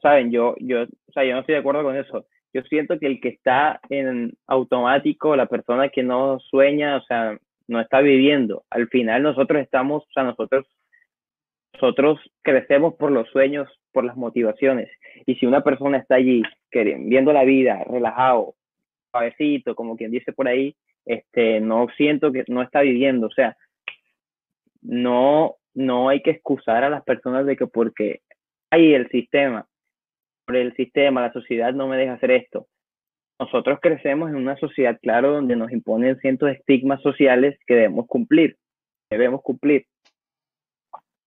Saben, 0.03 0.31
yo, 0.31 0.55
yo, 0.59 0.83
o 0.83 1.13
sea, 1.13 1.25
yo 1.25 1.33
no 1.33 1.41
estoy 1.41 1.55
de 1.55 1.61
acuerdo 1.61 1.83
con 1.83 1.97
eso. 1.97 2.27
Yo 2.53 2.63
siento 2.63 2.99
que 2.99 3.07
el 3.07 3.21
que 3.21 3.31
está 3.31 3.81
en 3.89 4.35
automático, 4.47 5.35
la 5.35 5.47
persona 5.47 5.89
que 5.89 6.03
no 6.03 6.39
sueña, 6.41 6.97
o 6.97 7.03
sea, 7.05 7.39
no 7.69 7.81
está 7.81 8.01
viviendo. 8.01 8.65
Al 8.71 8.89
final 8.89 9.23
nosotros 9.23 9.63
estamos, 9.63 10.03
o 10.03 10.13
sea, 10.13 10.25
nosotros, 10.25 10.67
nosotros 11.75 12.21
crecemos 12.43 12.95
por 12.95 13.11
los 13.11 13.29
sueños, 13.31 13.69
por 13.93 14.05
las 14.05 14.17
motivaciones. 14.17 14.91
Y 15.27 15.37
si 15.37 15.47
una 15.47 15.63
persona 15.63 15.99
está 15.99 16.17
allí 16.17 16.43
viendo 16.73 17.33
la 17.33 17.45
vida, 17.45 17.85
relajado, 17.85 18.55
suavecito, 19.11 19.75
como 19.75 19.97
quien 19.97 20.11
dice 20.11 20.33
por 20.33 20.49
ahí, 20.49 20.75
este, 21.05 21.61
no 21.61 21.87
siento 21.97 22.33
que 22.33 22.45
no 22.49 22.63
está 22.63 22.81
viviendo. 22.81 23.27
O 23.27 23.31
sea, 23.31 23.57
no, 24.81 25.57
no 25.75 26.09
hay 26.09 26.23
que 26.23 26.31
excusar 26.31 26.85
a 26.85 26.91
las 26.91 27.05
personas 27.05 27.47
de 27.47 27.57
que 27.57 27.67
porque 27.67 28.21
hay 28.71 28.95
el 28.95 29.09
sistema, 29.11 29.67
por 30.47 30.57
el 30.57 30.75
sistema, 30.75 31.21
la 31.21 31.33
sociedad 31.33 31.73
no 31.73 31.89
me 31.89 31.97
deja 31.97 32.15
hacer 32.15 32.31
esto. 32.31 32.67
Nosotros 33.39 33.81
crecemos 33.81 34.31
en 34.31 34.37
una 34.37 34.57
sociedad, 34.57 34.99
claro, 35.03 35.33
donde 35.33 35.57
nos 35.57 35.73
imponen 35.73 36.19
cientos 36.21 36.49
de 36.49 36.55
estigmas 36.55 37.03
sociales 37.03 37.59
que 37.67 37.75
debemos 37.75 38.07
cumplir, 38.07 38.57
debemos 39.11 39.43
cumplir. 39.43 39.87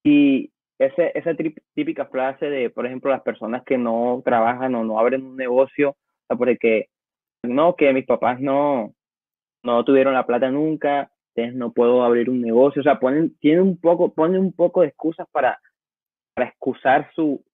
Y 0.02 0.50
ese, 0.78 1.12
esa 1.14 1.34
típica 1.74 2.06
frase 2.06 2.50
de, 2.50 2.70
por 2.70 2.86
ejemplo, 2.86 3.10
las 3.10 3.22
personas 3.22 3.62
que 3.64 3.78
no 3.78 4.22
trabajan 4.24 4.74
o 4.74 4.84
no 4.84 4.98
abren 4.98 5.24
un 5.24 5.36
negocio, 5.36 5.96
porque 6.28 6.88
no, 7.42 7.76
que 7.76 7.92
mis 7.92 8.04
papás 8.04 8.40
no, 8.40 8.94
no 9.62 9.84
tuvieron 9.84 10.14
la 10.14 10.26
plata 10.26 10.50
nunca, 10.50 11.10
entonces 11.34 11.54
no 11.54 11.72
puedo 11.72 12.02
abrir 12.02 12.30
un 12.30 12.40
negocio, 12.40 12.80
o 12.80 12.82
sea, 12.82 12.98
ponen, 12.98 13.36
tienen 13.38 13.62
un 13.62 13.78
poco, 13.78 14.12
ponen 14.12 14.40
un 14.40 14.52
poco 14.52 14.82
de 14.82 14.88
excusas 14.88 15.26
para, 15.30 15.58
para 16.34 16.48
excusar 16.48 17.10
su, 17.14 17.44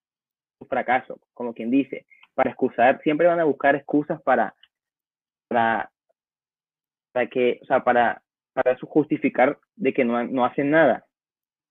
su 0.59 0.67
fracaso, 0.67 1.21
como 1.35 1.55
quien 1.55 1.71
dice, 1.71 2.07
para 2.35 2.50
excusar, 2.50 3.00
siempre 3.02 3.26
van 3.26 3.41
a 3.41 3.45
buscar 3.45 3.76
excusas 3.76 4.21
para, 4.23 4.55
para, 5.49 5.91
para 7.12 7.26
que, 7.29 7.61
o 7.62 7.67
sea, 7.67 7.85
para, 7.85 8.23
para 8.52 8.76
justificar 8.79 9.59
de 9.76 9.93
que 9.93 10.05
no, 10.05 10.23
no 10.25 10.45
hacen 10.45 10.71
nada, 10.71 11.05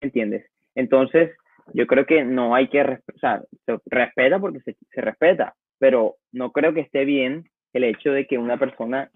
¿entiendes? 0.01 0.45
Entonces, 0.75 1.31
yo 1.73 1.87
creo 1.87 2.05
que 2.05 2.23
no 2.23 2.55
hay 2.55 2.67
que, 2.67 2.81
o 2.81 3.19
se 3.19 3.77
respeta 3.85 4.39
porque 4.39 4.59
se, 4.61 4.75
se 4.89 5.01
respeta, 5.01 5.55
pero 5.79 6.15
no 6.31 6.51
creo 6.51 6.73
que 6.73 6.81
esté 6.81 7.05
bien 7.05 7.45
el 7.73 7.83
hecho 7.83 8.11
de 8.11 8.27
que 8.27 8.37
una 8.37 8.57
persona, 8.57 9.09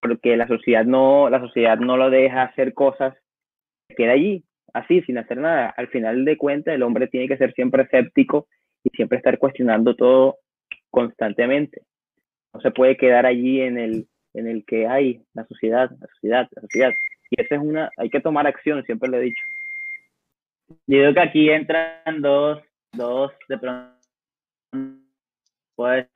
porque 0.00 0.36
la 0.36 0.48
sociedad 0.48 0.84
no, 0.84 1.30
la 1.30 1.40
sociedad 1.40 1.78
no 1.78 1.96
lo 1.96 2.10
deja 2.10 2.42
hacer 2.42 2.74
cosas, 2.74 3.14
queda 3.96 4.12
allí, 4.12 4.44
así, 4.72 5.02
sin 5.02 5.18
hacer 5.18 5.38
nada. 5.38 5.72
Al 5.76 5.88
final 5.88 6.24
de 6.24 6.36
cuentas, 6.36 6.74
el 6.74 6.82
hombre 6.82 7.08
tiene 7.08 7.28
que 7.28 7.36
ser 7.36 7.52
siempre 7.54 7.84
escéptico 7.84 8.46
y 8.84 8.90
siempre 8.90 9.18
estar 9.18 9.38
cuestionando 9.38 9.94
todo 9.94 10.38
constantemente. 10.90 11.82
No 12.52 12.60
se 12.60 12.70
puede 12.70 12.96
quedar 12.96 13.26
allí 13.26 13.60
en 13.60 13.78
el, 13.78 14.08
en 14.34 14.48
el 14.48 14.64
que 14.64 14.86
hay 14.86 15.22
la 15.34 15.46
sociedad, 15.46 15.90
la 16.00 16.06
sociedad, 16.08 16.48
la 16.50 16.62
sociedad. 16.62 16.92
Y 17.30 17.40
esa 17.40 17.54
es 17.54 17.60
una, 17.60 17.90
hay 17.96 18.10
que 18.10 18.20
tomar 18.20 18.46
acción, 18.46 18.82
siempre 18.84 19.08
lo 19.08 19.18
he 19.18 19.22
dicho. 19.22 19.42
Creo 20.86 21.14
que 21.14 21.20
aquí 21.20 21.50
entran 21.50 22.20
dos, 22.20 22.62
dos 22.92 23.32
de 23.48 23.58
pronto, 23.58 23.96
pues, 25.74 26.06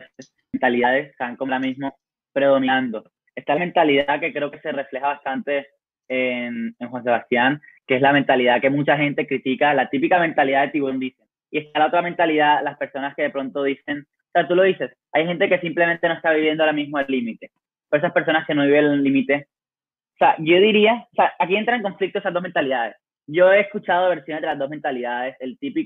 mentalidades 0.53 1.11
están 1.11 1.37
como 1.37 1.51
la 1.51 1.59
misma 1.59 1.93
predominando. 2.33 3.05
Esta 3.35 3.57
mentalidad 3.57 4.21
que 4.21 4.33
creo 4.33 4.51
que 4.51 4.61
se 4.61 4.73
refleja 4.73 5.09
bastante 5.09 5.69
en, 6.09 6.75
en, 6.79 6.89
Juan 6.89 7.03
Sebastián, 7.03 7.61
que 7.87 7.97
es 7.97 8.03
la 8.03 8.13
mentalidad 8.13 8.61
que 8.61 8.71
mucha 8.71 8.97
gente 8.97 9.27
critica, 9.27 9.75
la 9.75 9.89
típica 9.91 10.21
mentalidad 10.21 10.63
de 10.63 10.69
tiburón 10.69 11.01
dicen. 11.01 11.27
Y 11.51 11.59
está 11.59 11.81
la 11.81 11.87
otra 11.87 12.03
mentalidad, 12.03 12.63
las 12.63 12.77
personas 12.77 13.15
que 13.15 13.23
de 13.23 13.31
pronto 13.31 13.63
dicen, 13.63 14.01
o 14.01 14.31
sea, 14.33 14.47
tú 14.47 14.55
lo 14.55 14.63
dices, 14.63 14.93
hay 15.13 15.27
gente 15.27 15.49
que 15.49 15.61
simplemente 15.61 16.09
no 16.09 16.15
está 16.15 16.33
viviendo 16.33 16.63
ahora 16.63 16.73
mismo 16.73 16.99
el 16.99 17.07
límite. 17.09 17.51
Pero 17.89 18.03
esas 18.03 18.13
personas 18.13 18.47
que 18.47 18.55
no 18.55 18.65
viven 18.65 18.85
el 18.85 19.03
límite, 19.03 19.49
o 20.15 20.17
sea, 20.19 20.37
yo 20.39 20.61
diría, 20.61 21.07
o 21.13 21.15
sea, 21.15 21.33
aquí 21.39 21.57
entran 21.57 21.79
en 21.79 21.85
conflicto 21.85 22.19
esas 22.19 22.33
dos 22.33 22.43
mentalidades 22.43 22.97
yo 23.27 23.51
he 23.53 23.61
escuchado 23.61 24.11
versiones 24.11 24.43
de 24.43 24.49
las 24.49 24.59
dos 24.59 24.69
mentalidades. 24.69 25.37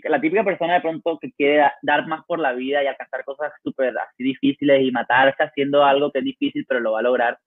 La 0.04 0.21
típica 0.21 0.45
persona 0.45 0.75
de 0.75 0.80
pronto 0.80 1.18
que 1.21 1.33
quiere 1.33 1.64
dar 1.83 2.07
más 2.07 2.25
por 2.26 2.38
la 2.40 2.52
vida 2.52 2.83
y 2.83 2.87
alcanzar 2.87 3.25
cosas 3.25 3.52
súper 3.62 3.97
así 3.99 4.25
difíciles 4.25 4.83
y 4.83 4.90
matarse 4.90 5.42
haciendo 5.42 5.85
algo 5.85 6.11
que 6.11 6.18
es 6.18 6.25
difícil, 6.25 6.64
pero 6.68 6.80
lo 6.80 6.92
va 6.92 7.00
a 7.00 7.02
lograr. 7.02 7.38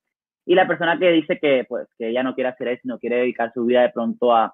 Y 0.45 0.55
la 0.55 0.67
persona 0.67 0.97
que 0.97 1.11
dice 1.11 1.39
que, 1.39 1.65
pues, 1.67 1.87
que 1.97 2.09
ella 2.09 2.23
no 2.23 2.33
quiere 2.35 2.49
hacer 2.49 2.69
eso, 2.69 2.81
no 2.85 2.99
quiere 2.99 3.17
dedicar 3.17 3.51
su 3.53 3.65
vida 3.65 3.81
de 3.83 3.89
pronto 3.89 4.33
a, 4.33 4.53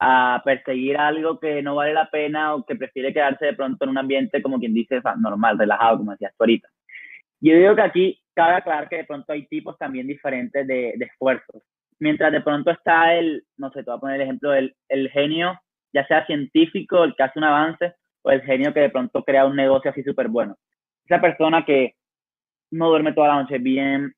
a 0.00 0.42
perseguir 0.44 0.96
algo 0.96 1.38
que 1.38 1.62
no 1.62 1.74
vale 1.74 1.92
la 1.92 2.10
pena 2.10 2.54
o 2.54 2.64
que 2.64 2.76
prefiere 2.76 3.12
quedarse 3.12 3.46
de 3.46 3.54
pronto 3.54 3.84
en 3.84 3.90
un 3.90 3.98
ambiente, 3.98 4.42
como 4.42 4.58
quien 4.58 4.74
dice, 4.74 5.00
normal, 5.18 5.58
relajado, 5.58 5.98
como 5.98 6.12
decías 6.12 6.32
tú 6.36 6.44
ahorita. 6.44 6.68
Yo 7.40 7.54
digo 7.54 7.76
que 7.76 7.82
aquí 7.82 8.20
cabe 8.34 8.54
aclarar 8.56 8.88
que 8.88 8.96
de 8.96 9.04
pronto 9.04 9.32
hay 9.32 9.46
tipos 9.46 9.76
también 9.78 10.06
diferentes 10.06 10.66
de, 10.66 10.94
de 10.96 11.04
esfuerzos 11.04 11.62
mientras 12.00 12.32
de 12.32 12.40
pronto 12.40 12.70
está 12.70 13.14
el, 13.14 13.44
no 13.56 13.70
sé, 13.70 13.82
te 13.82 13.90
voy 13.90 13.96
a 13.96 14.00
poner 14.00 14.16
el 14.16 14.22
ejemplo 14.22 14.50
del 14.50 14.74
el 14.88 15.10
genio, 15.10 15.58
ya 15.92 16.06
sea 16.06 16.26
científico, 16.26 17.04
el 17.04 17.14
que 17.14 17.22
hace 17.22 17.38
un 17.38 17.44
avance, 17.44 17.94
o 18.22 18.30
el 18.30 18.42
genio 18.42 18.72
que 18.72 18.80
de 18.80 18.90
pronto 18.90 19.22
crea 19.24 19.46
un 19.46 19.56
negocio 19.56 19.90
así 19.90 20.02
súper 20.02 20.28
bueno. 20.28 20.56
Esa 21.04 21.20
persona 21.20 21.64
que 21.64 21.94
no 22.70 22.88
duerme 22.88 23.12
toda 23.12 23.28
la 23.28 23.42
noche 23.42 23.58
bien, 23.58 24.14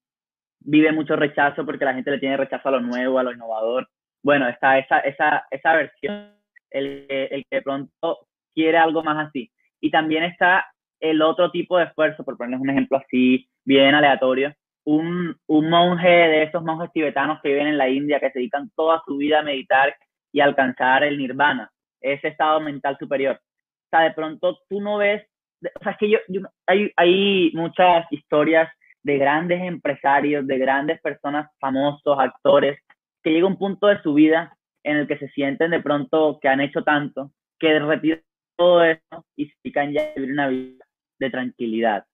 vive 0.60 0.92
mucho 0.92 1.16
rechazo 1.16 1.64
porque 1.64 1.84
la 1.84 1.94
gente 1.94 2.10
le 2.10 2.18
tiene 2.18 2.36
rechazo 2.36 2.68
a 2.68 2.72
lo 2.72 2.80
nuevo, 2.80 3.18
a 3.18 3.22
lo 3.22 3.32
innovador. 3.32 3.88
Bueno, 4.22 4.48
está 4.48 4.78
esa, 4.78 5.00
esa, 5.00 5.44
esa 5.50 5.74
versión, 5.74 6.34
el, 6.70 7.06
el 7.08 7.44
que 7.48 7.56
de 7.56 7.62
pronto 7.62 8.26
quiere 8.54 8.78
algo 8.78 9.02
más 9.02 9.28
así. 9.28 9.50
Y 9.80 9.90
también 9.90 10.24
está 10.24 10.66
el 11.00 11.22
otro 11.22 11.50
tipo 11.50 11.78
de 11.78 11.84
esfuerzo, 11.84 12.24
por 12.24 12.36
ponerles 12.36 12.60
un 12.60 12.70
ejemplo 12.70 12.98
así, 12.98 13.48
bien 13.64 13.94
aleatorio, 13.94 14.54
un, 14.84 15.36
un 15.46 15.70
monje 15.70 16.08
de 16.08 16.42
esos 16.44 16.62
monjes 16.62 16.92
tibetanos 16.92 17.40
que 17.42 17.50
viven 17.50 17.68
en 17.68 17.78
la 17.78 17.88
India, 17.88 18.20
que 18.20 18.30
se 18.30 18.38
dedican 18.38 18.70
toda 18.74 19.02
su 19.06 19.16
vida 19.16 19.40
a 19.40 19.42
meditar 19.42 19.94
y 20.32 20.40
alcanzar 20.40 21.04
el 21.04 21.18
nirvana, 21.18 21.70
ese 22.00 22.28
estado 22.28 22.60
mental 22.60 22.96
superior. 22.98 23.36
O 23.36 23.88
sea, 23.90 24.00
de 24.02 24.12
pronto 24.12 24.58
tú 24.68 24.80
no 24.80 24.98
ves, 24.98 25.22
o 25.62 25.82
sea, 25.82 25.92
es 25.92 25.98
que 25.98 26.10
yo, 26.10 26.18
hay, 26.66 26.90
hay 26.96 27.50
muchas 27.54 28.06
historias 28.10 28.70
de 29.02 29.18
grandes 29.18 29.60
empresarios, 29.62 30.46
de 30.46 30.58
grandes 30.58 31.00
personas 31.00 31.50
famosos, 31.58 32.18
actores, 32.18 32.78
que 33.22 33.30
llega 33.30 33.46
un 33.46 33.58
punto 33.58 33.86
de 33.86 34.00
su 34.02 34.14
vida 34.14 34.56
en 34.84 34.96
el 34.96 35.08
que 35.08 35.18
se 35.18 35.28
sienten 35.28 35.70
de 35.70 35.80
pronto 35.80 36.38
que 36.40 36.48
han 36.48 36.60
hecho 36.60 36.82
tanto, 36.82 37.32
que 37.58 37.78
retiran 37.78 38.22
todo 38.56 38.84
eso 38.84 39.26
y 39.36 39.46
se 39.46 39.54
dedican 39.62 39.92
ya 39.92 40.02
a 40.02 40.14
vivir 40.14 40.32
una 40.32 40.48
vida 40.48 40.84
de 41.18 41.30
tranquilidad, 41.30 42.04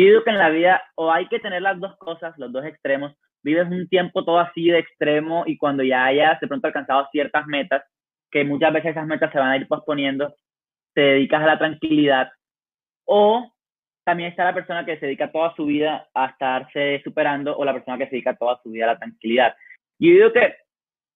yo 0.00 0.08
digo 0.08 0.24
que 0.24 0.30
en 0.30 0.38
la 0.38 0.50
vida 0.50 0.82
o 0.94 1.10
hay 1.10 1.26
que 1.28 1.40
tener 1.40 1.62
las 1.62 1.80
dos 1.80 1.96
cosas, 1.96 2.36
los 2.36 2.52
dos 2.52 2.64
extremos. 2.64 3.14
Vives 3.42 3.66
un 3.68 3.88
tiempo 3.88 4.24
todo 4.24 4.38
así 4.40 4.68
de 4.68 4.78
extremo 4.78 5.44
y 5.46 5.56
cuando 5.56 5.82
ya 5.82 6.04
hayas 6.04 6.38
de 6.40 6.48
pronto 6.48 6.66
alcanzado 6.66 7.08
ciertas 7.12 7.46
metas, 7.46 7.82
que 8.30 8.44
muchas 8.44 8.72
veces 8.72 8.90
esas 8.90 9.06
metas 9.06 9.32
se 9.32 9.38
van 9.38 9.50
a 9.50 9.56
ir 9.56 9.66
posponiendo, 9.66 10.34
te 10.94 11.00
dedicas 11.00 11.42
a 11.42 11.46
la 11.46 11.58
tranquilidad. 11.58 12.30
O 13.06 13.50
también 14.04 14.30
está 14.30 14.44
la 14.44 14.54
persona 14.54 14.84
que 14.84 14.98
se 14.98 15.06
dedica 15.06 15.32
toda 15.32 15.54
su 15.54 15.64
vida 15.64 16.08
a 16.14 16.26
estarse 16.26 17.00
superando 17.02 17.56
o 17.56 17.64
la 17.64 17.72
persona 17.72 17.96
que 17.96 18.04
se 18.04 18.12
dedica 18.12 18.36
toda 18.36 18.60
su 18.62 18.70
vida 18.70 18.84
a 18.84 18.94
la 18.94 18.98
tranquilidad. 18.98 19.54
Yo 19.98 20.10
digo 20.10 20.32
que 20.32 20.56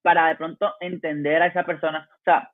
para 0.02 0.28
de 0.28 0.36
pronto 0.36 0.74
entender 0.80 1.42
a 1.42 1.46
esa 1.46 1.64
persona, 1.64 2.08
o 2.10 2.22
sea, 2.24 2.50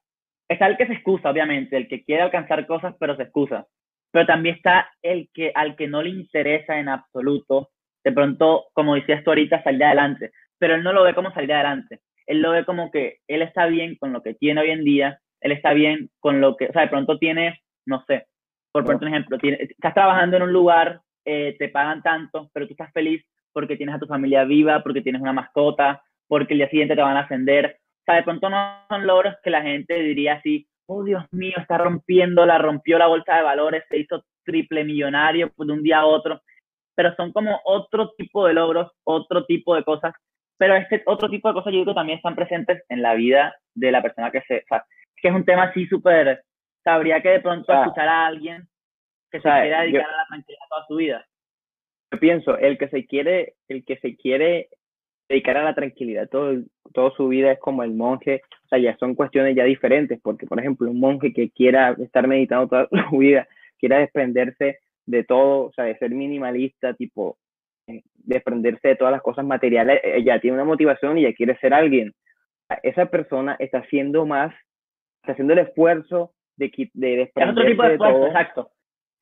está 0.49 0.67
el 0.67 0.77
que 0.77 0.87
se 0.89 0.95
excusa, 0.95 1.31
obviamente, 1.31 1.77
el 1.77 1.87
que 1.87 2.05
quiere 2.05 2.23
alcanzar 2.23 2.67
cosas 2.67 2.97
pero 2.99 3.15
se 3.17 3.25
excusa 3.25 3.67
pero 4.11 4.27
también 4.27 4.57
está 4.57 4.91
el 5.03 5.29
que 5.33 5.53
al 5.55 5.77
que 5.77 5.89
no 5.89 6.03
le 6.03 6.11
interesa 6.11 6.79
en 6.79 6.89
absoluto, 6.89 7.71
de 8.05 8.13
pronto, 8.13 8.67
como 8.73 8.95
decías 8.95 9.25
tú 9.25 9.31
ahorita, 9.31 9.63
salir 9.63 9.85
adelante, 9.85 10.31
pero 10.59 10.75
él 10.75 10.83
no 10.83 10.93
lo 10.93 11.03
ve 11.03 11.15
como 11.15 11.33
salir 11.33 11.53
adelante, 11.53 12.01
él 12.27 12.41
lo 12.41 12.53
ve 12.53 12.65
como 12.65 12.91
que 12.91 13.19
él 13.29 13.43
está 13.43 13.67
bien 13.67 13.97
con 13.97 14.13
lo 14.13 14.23
que 14.23 14.35
tiene 14.35 14.61
hoy 14.61 14.71
en 14.71 14.85
día, 14.85 15.21
él 15.41 15.53
está 15.53 15.73
bien 15.73 16.11
con 16.21 16.41
lo 16.41 16.57
que, 16.57 16.67
o 16.67 16.73
sea, 16.73 16.83
de 16.83 16.89
pronto 16.89 17.19
tiene, 17.19 17.61
no 17.85 18.05
sé, 18.07 18.27
por 18.73 18.85
poner 18.85 19.03
un 19.03 19.09
ejemplo, 19.09 19.39
tiene, 19.39 19.59
estás 19.61 19.95
trabajando 19.95 20.37
en 20.37 20.43
un 20.43 20.53
lugar, 20.53 21.01
eh, 21.25 21.57
te 21.59 21.69
pagan 21.69 22.03
tanto, 22.03 22.51
pero 22.53 22.67
tú 22.67 22.75
estás 22.75 22.93
feliz 22.93 23.25
porque 23.53 23.77
tienes 23.77 23.95
a 23.95 23.99
tu 23.99 24.07
familia 24.07 24.45
viva, 24.45 24.83
porque 24.83 25.01
tienes 25.01 25.23
una 25.23 25.33
mascota, 25.33 26.03
porque 26.29 26.53
el 26.53 26.59
día 26.59 26.69
siguiente 26.69 26.95
te 26.95 27.01
van 27.03 27.17
a 27.17 27.21
ascender. 27.21 27.79
O 28.01 28.05
sea, 28.05 28.17
de 28.17 28.23
pronto 28.23 28.51
no 28.51 28.85
son 28.89 29.07
logros 29.07 29.35
que 29.43 29.51
la 29.51 29.63
gente 29.63 30.03
diría 30.03 30.35
así, 30.35 30.69
oh 30.87 31.05
Dios 31.05 31.25
mío, 31.33 31.55
está 31.59 31.79
rompiendo, 31.79 32.47
la 32.47 32.59
rompió 32.59 32.99
la 32.99 33.07
bolsa 33.09 33.37
de 33.37 33.43
valores, 33.43 33.85
se 33.89 33.99
hizo 33.99 34.25
triple 34.45 34.85
millonario 34.85 35.53
pues, 35.55 35.67
de 35.67 35.73
un 35.75 35.83
día 35.83 35.99
a 36.01 36.07
otro. 36.07 36.41
pero 36.95 37.15
son 37.15 37.31
como 37.33 37.61
otro 37.65 38.13
tipo 38.17 38.47
de 38.47 38.55
logros, 38.55 38.91
otro 39.05 39.45
tipo 39.45 39.75
de 39.75 39.85
cosas, 39.85 40.15
pero 40.57 40.75
este 40.77 41.03
otro 41.05 41.29
tipo 41.29 41.47
de 41.49 41.53
cosas 41.55 41.71
yo 41.73 41.81
digo 41.81 41.93
que 41.93 41.97
también 41.97 42.17
están 42.17 42.35
presentes 42.35 42.83
en 42.89 43.03
la 43.03 43.13
vida 43.15 43.55
de 43.75 43.93
la 43.93 44.01
persona 44.01 44.31
que 44.31 44.41
se, 44.49 44.59
o 44.61 44.67
sea, 44.69 44.83
que 45.17 45.29
es 45.29 45.35
un 45.35 45.45
tema 45.45 45.65
así 45.65 45.87
súper, 45.89 46.43
sabría 46.83 47.21
que 47.21 47.29
de 47.31 47.41
pronto 47.41 47.71
Ah. 47.71 47.83
escuchar 47.83 48.09
a 48.09 48.27
alguien 48.27 48.67
que 49.31 49.39
se 49.41 49.43
quiera 49.43 49.83
dedicar 49.83 50.03
yo- 50.05 50.09
a 50.09 50.17
la 50.17 50.27
tranquilidad 50.29 50.65
toda 50.71 50.87
su 50.87 50.97
vida. 50.97 51.27
Yo 52.13 52.19
pienso, 52.21 52.57
el 52.57 52.79
que 52.79 52.89
se 52.89 53.05
quiere, 53.07 53.55
el 53.69 53.85
que 53.85 53.99
se 53.99 54.17
quiere 54.17 54.69
dedicar 55.29 55.57
a 55.59 55.65
la 55.65 55.75
tranquilidad 55.75 56.29
todo, 56.31 56.55
toda 56.95 57.11
su 57.17 57.29
vida 57.29 57.53
es 57.53 57.59
como 57.59 57.83
el 57.83 57.93
monje, 57.93 58.41
o 58.67 58.69
sea, 58.69 58.79
ya 58.81 58.97
son 58.99 59.15
cuestiones 59.15 59.55
ya 59.55 59.65
diferentes, 59.65 60.19
porque 60.21 60.47
por 60.47 60.59
ejemplo, 60.59 60.91
un 60.91 60.99
monje 60.99 61.33
que 61.33 61.51
quiera 61.51 61.93
estar 62.03 62.27
meditando 62.27 62.67
toda 62.69 62.89
su 63.11 63.19
vida, 63.19 63.47
quiera 63.79 63.99
desprenderse 64.01 64.79
de 65.07 65.23
todo, 65.25 65.67
o 65.67 65.73
sea, 65.73 65.85
de 65.85 65.97
ser 65.99 66.11
minimalista, 66.11 66.93
tipo, 66.95 67.39
eh, 67.87 68.03
desprenderse 68.15 68.89
de 68.89 68.97
todas 68.97 69.13
las 69.13 69.23
cosas 69.23 69.45
materiales, 69.45 70.01
eh, 70.03 70.23
ya 70.25 70.41
tiene 70.41 70.57
una 70.57 70.65
motivación 70.65 71.17
y 71.17 71.23
ya 71.23 71.33
quiere 71.33 71.57
ser 71.59 71.73
alguien. 71.73 72.13
Esa 72.83 73.07
persona 73.07 73.55
está 73.61 73.79
haciendo 73.79 74.27
más, 74.27 74.53
está 75.23 75.33
haciendo 75.33 75.53
el 75.53 75.61
esfuerzo 75.61 76.33
de, 76.57 76.73
de 76.95 77.23
Es 77.23 77.29
otro 77.37 77.63
desprenderse 77.65 77.71
tipo 77.71 77.83
de 77.85 77.89
de 77.91 77.95
esfuerzo, 77.95 78.17
todo. 78.19 78.27
exacto. 78.27 78.71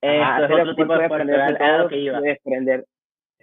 Ajá, 0.02 0.36
hacer 0.36 0.44
es 0.44 0.50
el 0.50 0.60
otro 0.70 0.74
tipo 0.76 0.96
de 0.96 1.02
esfuerzo, 1.04 1.26
desprenderse 1.26 1.52
de 1.52 1.58
todo, 1.58 1.88
de 2.22 2.30
desprender- 2.34 2.84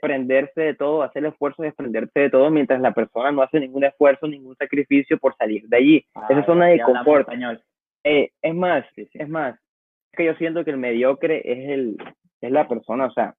desprenderse 0.01 0.61
de 0.61 0.73
todo, 0.73 1.03
hacer 1.03 1.23
el 1.23 1.31
esfuerzo 1.31 1.61
de 1.61 1.69
desprenderse 1.69 2.19
de 2.19 2.29
todo, 2.29 2.49
mientras 2.49 2.81
la 2.81 2.93
persona 2.93 3.31
no 3.31 3.41
hace 3.41 3.59
ningún 3.59 3.83
esfuerzo, 3.83 4.27
ningún 4.27 4.55
sacrificio 4.55 5.17
por 5.17 5.35
salir 5.35 5.67
de 5.67 5.77
allí. 5.77 6.05
Esa 6.29 6.45
zona 6.45 6.67
de 6.67 6.81
confort. 6.81 7.21
español. 7.21 7.61
Eh, 8.03 8.31
es 8.41 8.55
más, 8.55 8.83
Sí, 8.95 9.05
sí. 9.11 9.19
es 9.19 9.29
más, 9.29 9.55
es 10.11 10.17
que 10.17 10.25
yo 10.25 10.33
siento 10.35 10.65
que 10.65 10.71
el 10.71 10.77
mediocre 10.77 11.41
es 11.45 11.69
el, 11.69 11.97
es 12.41 12.51
la 12.51 12.67
persona, 12.67 13.05
o 13.05 13.11
sea, 13.11 13.35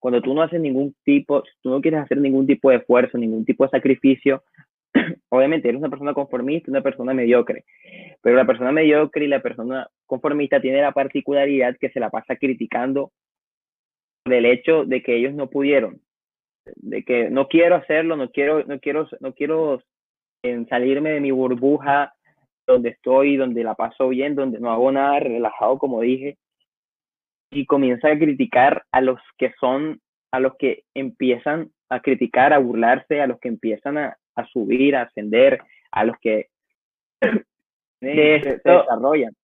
cuando 0.00 0.20
tú 0.20 0.34
no 0.34 0.42
haces 0.42 0.60
ningún 0.60 0.94
tipo, 1.04 1.44
tú 1.62 1.70
no 1.70 1.80
quieres 1.80 2.00
hacer 2.00 2.18
ningún 2.18 2.46
tipo 2.46 2.70
de 2.70 2.76
esfuerzo, 2.76 3.16
ningún 3.16 3.44
tipo 3.44 3.64
de 3.64 3.70
sacrificio, 3.70 4.42
obviamente 5.28 5.68
eres 5.68 5.78
una 5.78 5.88
persona 5.88 6.14
conformista, 6.14 6.70
una 6.70 6.82
persona 6.82 7.14
mediocre, 7.14 7.64
pero 8.22 8.34
la 8.36 8.44
persona 8.44 8.72
mediocre 8.72 9.24
y 9.24 9.28
la 9.28 9.40
persona 9.40 9.88
conformista 10.04 10.60
tiene 10.60 10.82
la 10.82 10.92
particularidad 10.92 11.76
que 11.78 11.90
se 11.90 12.00
la 12.00 12.10
pasa 12.10 12.34
criticando 12.36 13.12
el 14.32 14.46
hecho 14.46 14.84
de 14.84 15.02
que 15.02 15.16
ellos 15.16 15.34
no 15.34 15.48
pudieron, 15.48 16.00
de 16.76 17.04
que 17.04 17.30
no 17.30 17.48
quiero 17.48 17.76
hacerlo, 17.76 18.16
no 18.16 18.30
quiero, 18.30 18.64
no 18.64 18.80
quiero, 18.80 19.08
no 19.20 19.32
quiero 19.32 19.82
en 20.42 20.68
salirme 20.68 21.10
de 21.10 21.20
mi 21.20 21.30
burbuja 21.30 22.14
donde 22.66 22.90
estoy, 22.90 23.36
donde 23.36 23.62
la 23.62 23.74
paso 23.74 24.08
bien, 24.08 24.34
donde 24.34 24.58
no 24.58 24.70
hago 24.70 24.90
nada 24.90 25.20
relajado, 25.20 25.78
como 25.78 26.00
dije, 26.00 26.36
y 27.50 27.64
comienza 27.66 28.08
a 28.08 28.18
criticar 28.18 28.84
a 28.90 29.00
los 29.00 29.20
que 29.38 29.52
son, 29.60 30.00
a 30.32 30.40
los 30.40 30.56
que 30.56 30.82
empiezan 30.94 31.70
a 31.88 32.00
criticar, 32.00 32.52
a 32.52 32.58
burlarse, 32.58 33.20
a 33.20 33.26
los 33.26 33.38
que 33.38 33.48
empiezan 33.48 33.98
a, 33.98 34.16
a 34.34 34.46
subir, 34.48 34.96
a 34.96 35.02
ascender, 35.02 35.60
a 35.90 36.04
los 36.04 36.16
que 36.18 36.48
De 38.00 38.40
se, 38.42 38.60
desarrollan. 38.64 39.34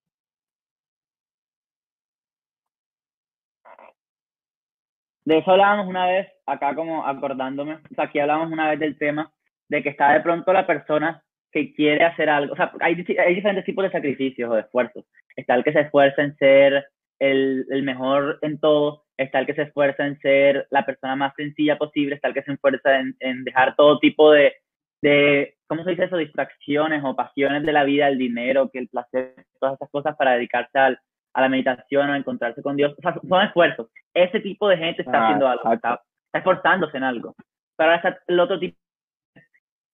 De 5.24 5.38
eso 5.38 5.52
hablábamos 5.52 5.86
una 5.86 6.06
vez, 6.06 6.28
acá 6.46 6.74
como 6.74 7.06
acordándome, 7.06 7.74
o 7.74 7.94
sea, 7.94 8.04
aquí 8.04 8.18
hablábamos 8.18 8.52
una 8.52 8.70
vez 8.70 8.80
del 8.80 8.98
tema 8.98 9.32
de 9.68 9.82
que 9.82 9.90
está 9.90 10.12
de 10.12 10.20
pronto 10.20 10.52
la 10.52 10.66
persona 10.66 11.22
que 11.52 11.72
quiere 11.74 12.04
hacer 12.04 12.28
algo, 12.28 12.54
o 12.54 12.56
sea, 12.56 12.72
hay, 12.80 12.94
diferentes 12.94 13.64
tipos 13.64 13.84
de 13.84 13.90
sacrificios 13.90 14.50
o 14.50 14.54
de 14.54 14.62
esfuerzos. 14.62 15.04
Está 15.36 15.54
el 15.54 15.64
que 15.64 15.72
se 15.72 15.80
esfuerza 15.80 16.22
en 16.22 16.36
ser 16.36 16.86
el, 17.18 17.66
el 17.70 17.82
mejor 17.82 18.38
en 18.42 18.58
todo, 18.58 19.04
está 19.16 19.38
el 19.38 19.46
que 19.46 19.54
se 19.54 19.62
esfuerza 19.62 20.06
en 20.06 20.18
ser 20.20 20.66
la 20.70 20.84
persona 20.84 21.14
más 21.14 21.34
sencilla 21.36 21.78
posible, 21.78 22.16
está 22.16 22.28
el 22.28 22.34
que 22.34 22.42
se 22.42 22.52
esfuerza 22.52 22.98
en, 22.98 23.14
en 23.20 23.44
dejar 23.44 23.76
todo 23.76 23.98
tipo 24.00 24.32
de, 24.32 24.54
de, 25.02 25.56
¿cómo 25.68 25.84
se 25.84 25.90
dice 25.90 26.04
eso? 26.04 26.16
Distracciones 26.16 27.02
o 27.04 27.14
pasiones 27.14 27.64
de 27.64 27.72
la 27.72 27.84
vida, 27.84 28.08
el 28.08 28.18
dinero, 28.18 28.70
que 28.72 28.80
el 28.80 28.88
placer, 28.88 29.34
todas 29.60 29.76
esas 29.76 29.90
cosas 29.90 30.16
para 30.16 30.32
dedicarse 30.32 30.78
al, 30.78 30.98
a 31.34 31.40
la 31.40 31.48
meditación 31.48 32.10
a 32.10 32.16
encontrarse 32.16 32.62
con 32.62 32.76
Dios. 32.76 32.94
O 32.98 33.02
sea, 33.02 33.14
son 33.28 33.42
esfuerzos. 33.42 33.88
Ese 34.14 34.40
tipo 34.40 34.68
de 34.68 34.76
gente 34.76 35.02
está 35.02 35.18
Ah, 35.18 35.24
haciendo 35.24 35.48
algo, 35.48 35.72
está, 35.72 36.00
está 36.26 36.38
esforzándose 36.38 36.96
en 36.96 37.04
algo. 37.04 37.34
Pero 37.76 37.90
ahora 37.90 37.96
está 37.96 38.22
el 38.26 38.40
otro 38.40 38.58
tipo. 38.58 38.76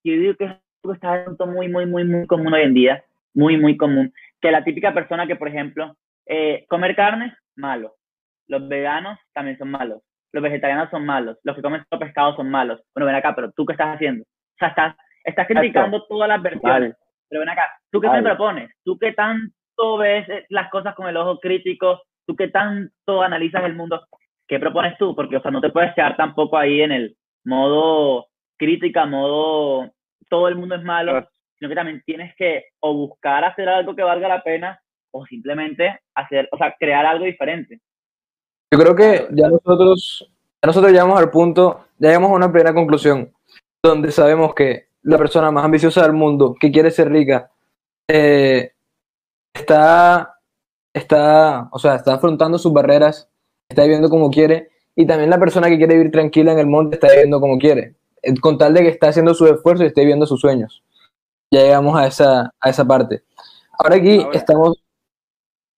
Yo 0.04 0.12
digo 0.14 0.34
que 0.34 0.44
es 0.44 0.50
algo 0.50 0.92
que 1.26 1.32
está 1.32 1.46
muy, 1.46 1.68
muy, 1.68 1.86
muy, 1.86 2.04
muy 2.04 2.26
común 2.26 2.52
hoy 2.52 2.62
en 2.62 2.74
día. 2.74 3.04
Muy, 3.34 3.56
muy 3.56 3.76
común. 3.76 4.12
Que 4.40 4.50
la 4.50 4.64
típica 4.64 4.92
persona 4.92 5.26
que, 5.26 5.36
por 5.36 5.48
ejemplo, 5.48 5.96
eh, 6.26 6.64
comer 6.68 6.96
carne, 6.96 7.36
malo. 7.56 7.94
Los 8.48 8.66
veganos 8.68 9.18
también 9.32 9.58
son 9.58 9.70
malos. 9.70 10.02
Los 10.32 10.42
vegetarianos 10.42 10.90
son 10.90 11.04
malos. 11.06 11.38
Los 11.42 11.56
que 11.56 11.62
comen 11.62 11.84
solo 11.88 12.00
pescado 12.00 12.34
son 12.36 12.50
malos. 12.50 12.82
Bueno, 12.94 13.06
ven 13.06 13.14
acá, 13.16 13.34
pero 13.34 13.52
¿tú 13.52 13.64
qué 13.64 13.72
estás 13.72 13.94
haciendo? 13.94 14.24
O 14.24 14.56
sea, 14.58 14.68
estás, 14.68 14.96
estás 15.24 15.46
criticando 15.46 16.04
todas 16.06 16.28
las 16.28 16.42
versiones. 16.42 16.62
Vale. 16.62 16.94
Pero 17.28 17.40
ven 17.40 17.48
acá, 17.50 17.62
¿tú 17.90 18.00
qué 18.00 18.08
Vale. 18.08 18.22
me 18.22 18.28
propones? 18.28 18.70
¿Tú 18.84 18.98
qué 18.98 19.12
tanto 19.78 19.98
ves 19.98 20.28
eh, 20.28 20.46
las 20.50 20.70
cosas 20.70 20.94
con 20.94 21.06
el 21.08 21.16
ojo 21.16 21.38
crítico? 21.38 22.02
¿Tú 22.26 22.36
qué 22.36 22.48
tanto 22.48 23.22
analizas 23.22 23.64
el 23.64 23.74
mundo? 23.74 24.06
¿Qué 24.46 24.58
propones 24.58 24.96
tú? 24.98 25.14
Porque, 25.14 25.36
o 25.36 25.42
sea, 25.42 25.50
no 25.50 25.60
te 25.60 25.70
puedes 25.70 25.94
quedar 25.94 26.16
tampoco 26.16 26.56
ahí 26.58 26.80
en 26.80 26.92
el 26.92 27.16
modo 27.44 28.26
crítica, 28.58 29.06
modo 29.06 29.90
todo 30.28 30.48
el 30.48 30.56
mundo 30.56 30.74
es 30.74 30.82
malo, 30.82 31.12
Claro. 31.12 31.28
sino 31.58 31.68
que 31.68 31.74
también 31.74 32.02
tienes 32.04 32.34
que 32.36 32.64
o 32.80 32.94
buscar 32.94 33.44
hacer 33.44 33.68
algo 33.68 33.94
que 33.94 34.02
valga 34.02 34.28
la 34.28 34.42
pena 34.42 34.78
o 35.10 35.24
simplemente 35.24 36.00
hacer, 36.14 36.48
o 36.52 36.58
sea, 36.58 36.74
crear 36.78 37.06
algo 37.06 37.24
diferente. 37.24 37.80
Yo 38.70 38.78
creo 38.78 38.94
que 38.94 39.28
ya 39.30 39.48
nosotros, 39.48 40.28
ya 40.62 40.66
nosotros 40.66 40.92
llegamos 40.92 41.18
al 41.18 41.30
punto, 41.30 41.86
ya 41.98 42.08
llegamos 42.08 42.30
a 42.30 42.34
una 42.34 42.52
primera 42.52 42.74
conclusión, 42.74 43.32
donde 43.82 44.10
sabemos 44.10 44.54
que 44.54 44.88
la 45.02 45.16
persona 45.16 45.50
más 45.50 45.64
ambiciosa 45.64 46.02
del 46.02 46.12
mundo, 46.12 46.54
que 46.60 46.70
quiere 46.70 46.90
ser 46.90 47.10
rica, 47.10 47.50
eh, 48.10 48.72
está, 49.58 50.40
está, 50.92 51.68
o 51.72 51.78
sea, 51.78 51.96
está 51.96 52.14
afrontando 52.14 52.58
sus 52.58 52.72
barreras, 52.72 53.28
está 53.68 53.82
viviendo 53.82 54.08
como 54.08 54.30
quiere, 54.30 54.70
y 54.94 55.06
también 55.06 55.30
la 55.30 55.38
persona 55.38 55.68
que 55.68 55.78
quiere 55.78 55.96
vivir 55.96 56.12
tranquila 56.12 56.52
en 56.52 56.58
el 56.58 56.66
monte 56.66 56.96
está 56.96 57.08
viviendo 57.08 57.40
como 57.40 57.58
quiere, 57.58 57.94
eh, 58.22 58.34
con 58.40 58.58
tal 58.58 58.74
de 58.74 58.82
que 58.82 58.88
está 58.88 59.08
haciendo 59.08 59.34
sus 59.34 59.50
esfuerzos 59.50 59.84
y 59.84 59.88
esté 59.88 60.00
viviendo 60.02 60.26
sus 60.26 60.40
sueños. 60.40 60.82
Ya 61.50 61.60
llegamos 61.62 61.98
a 61.98 62.06
esa, 62.06 62.54
a 62.60 62.70
esa 62.70 62.84
parte. 62.84 63.22
Ahora 63.78 63.96
aquí 63.96 64.20
Ahora. 64.20 64.38
estamos... 64.38 64.82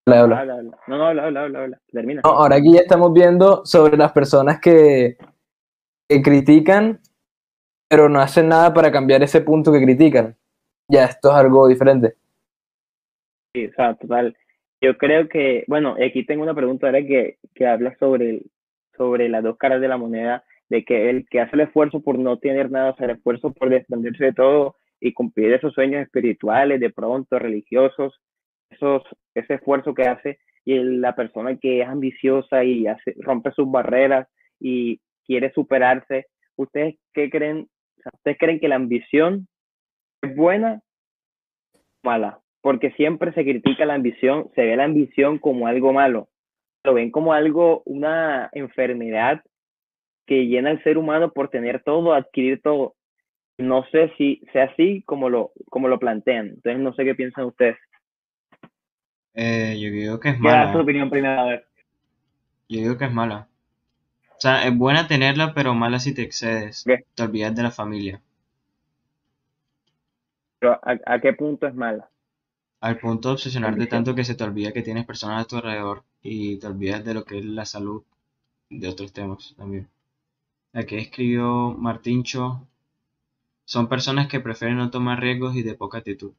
Habla, 0.07 0.21
habla. 0.23 0.41
Habla. 0.41 0.79
No, 0.87 0.97
no, 0.97 1.07
habla, 1.07 1.25
habla, 1.25 1.61
habla. 1.61 1.81
Termina. 1.93 2.23
No, 2.25 2.31
ahora 2.31 2.57
aquí 2.57 2.73
ya 2.73 2.81
estamos 2.81 3.13
viendo 3.13 3.65
sobre 3.65 3.97
las 3.97 4.11
personas 4.13 4.59
que, 4.59 5.17
que 6.09 6.23
critican, 6.23 7.01
pero 7.89 8.09
no 8.09 8.21
hacen 8.21 8.49
nada 8.49 8.75
para 8.75 8.91
cambiar 8.91 9.23
ese 9.23 9.41
punto 9.43 9.71
que 9.71 9.83
critican. 9.83 10.37
Ya, 10.89 11.05
esto 11.05 11.31
es 11.31 11.37
algo 11.37 11.69
diferente. 11.69 12.17
Sí, 13.55 13.67
o 13.67 13.73
sea, 13.75 13.95
total. 13.95 14.37
Yo 14.81 14.97
creo 14.97 15.29
que, 15.29 15.65
bueno, 15.67 15.97
aquí 16.05 16.25
tengo 16.25 16.43
una 16.43 16.55
pregunta 16.55 16.87
ahora 16.87 17.03
que, 17.03 17.39
que 17.55 17.67
habla 17.67 17.97
sobre, 17.99 18.43
sobre 18.97 19.29
las 19.29 19.43
dos 19.43 19.57
caras 19.59 19.81
de 19.81 19.89
la 19.89 19.97
moneda, 19.97 20.45
de 20.69 20.85
que 20.85 21.11
el 21.11 21.27
que 21.29 21.41
hace 21.41 21.57
el 21.57 21.63
esfuerzo 21.63 22.01
por 22.01 22.19
no 22.19 22.39
tener 22.39 22.71
nada, 22.71 22.91
hacer 22.91 23.11
el 23.11 23.17
esfuerzo 23.17 23.53
por 23.53 23.69
desprenderse 23.69 24.27
de 24.27 24.33
todo 24.33 24.77
y 25.01 25.13
cumplir 25.13 25.53
esos 25.53 25.75
sueños 25.75 26.03
espirituales, 26.03 26.79
de 26.81 26.91
pronto 26.91 27.39
religiosos, 27.39 28.21
esos, 28.71 29.03
ese 29.35 29.55
esfuerzo 29.55 29.95
que 29.95 30.05
hace, 30.05 30.39
y 30.65 30.79
la 30.79 31.17
persona 31.17 31.57
que 31.57 31.81
es 31.81 31.89
ambiciosa 31.89 32.63
y 32.65 32.87
hace, 32.87 33.17
rompe 33.19 33.51
sus 33.53 33.71
barreras 33.71 34.29
y 34.61 35.01
quiere 35.27 35.53
superarse, 35.53 36.27
¿ustedes 36.57 36.97
qué 37.15 37.31
creen? 37.31 37.69
¿Ustedes 38.15 38.39
creen 38.39 38.61
que 38.61 38.69
la 38.69 38.77
ambición 38.77 39.49
es 40.23 40.37
buena 40.37 40.81
o 41.75 41.79
mala? 42.05 42.41
Porque 42.63 42.91
siempre 42.93 43.33
se 43.33 43.45
critica 43.45 43.87
la 43.87 43.95
ambición, 43.95 44.51
se 44.55 44.63
ve 44.63 44.77
la 44.77 44.85
ambición 44.85 45.39
como 45.39 45.67
algo 45.67 45.93
malo, 45.93 46.29
lo 46.85 46.95
ven 46.95 47.11
como 47.11 47.33
algo, 47.33 47.83
una 47.87 48.51
enfermedad 48.53 49.43
que 50.27 50.47
llena 50.47 50.71
al 50.71 50.83
ser 50.83 50.99
humano 50.99 51.33
por 51.33 51.49
tener 51.49 51.83
todo, 51.83 52.15
adquirir 52.15 52.61
todo. 52.63 52.95
No 53.59 53.85
sé 53.91 54.13
si 54.17 54.43
sea 54.53 54.65
así 54.65 55.03
como 55.05 55.29
lo, 55.29 55.53
como 55.71 55.89
lo 55.89 55.99
plantean. 55.99 56.49
Entonces 56.49 56.81
no 56.81 56.95
sé 56.95 57.05
qué 57.05 57.15
piensan 57.15 57.47
ustedes. 57.47 57.77
Eh, 59.35 59.79
yo 59.81 59.91
digo 59.91 60.21
que 60.21 60.31
es 60.31 60.41
dar 60.41 60.73
tu 60.73 60.79
mala. 60.79 60.83
opinión 60.83 61.11
primero, 61.11 61.41
a 61.41 61.45
ver. 61.47 61.67
Yo 62.69 62.81
digo 62.81 62.97
que 62.99 63.05
es 63.07 63.13
mala. 63.13 63.49
O 64.31 64.41
sea, 64.41 64.67
es 64.67 64.77
buena 64.77 65.07
tenerla, 65.07 65.53
pero 65.55 65.75
mala 65.75 65.99
si 66.01 66.15
te 66.15 66.23
excedes. 66.23 66.85
¿Qué? 66.87 67.05
Te 67.15 67.23
olvidas 67.25 67.55
de 67.55 67.63
la 67.63 67.71
familia. 67.71 68.23
Pero 70.59 70.73
¿a, 70.83 70.99
a 71.07 71.21
qué 71.21 71.33
punto 71.35 71.67
es 71.67 71.75
mala? 71.75 72.09
Al 72.81 72.99
punto 72.99 73.29
de 73.29 73.35
obsesionarte 73.35 73.87
tanto 73.87 74.15
que 74.15 74.25
se 74.25 74.35
te 74.35 74.45
olvida 74.45 74.73
que 74.73 74.83
tienes 74.83 75.05
personas 75.05 75.45
a 75.45 75.47
tu 75.47 75.57
alrededor 75.57 76.03
y 76.23 76.59
te 76.59 76.67
olvidas 76.67 77.05
de 77.05 77.15
lo 77.15 77.25
que 77.25 77.39
es 77.39 77.45
la 77.45 77.67
salud 77.67 78.03
de 78.71 78.89
otros 78.89 79.13
temas 79.13 79.55
también. 79.57 79.89
Aquí 80.73 80.97
escribió 80.97 81.75
Martincho. 81.77 82.67
Son 83.65 83.89
personas 83.89 84.29
que 84.29 84.41
prefieren 84.41 84.79
no 84.79 84.91
tomar 84.91 85.21
riesgos 85.21 85.57
y 85.57 85.63
de 85.63 85.75
poca 85.75 85.99
actitud. 85.99 86.33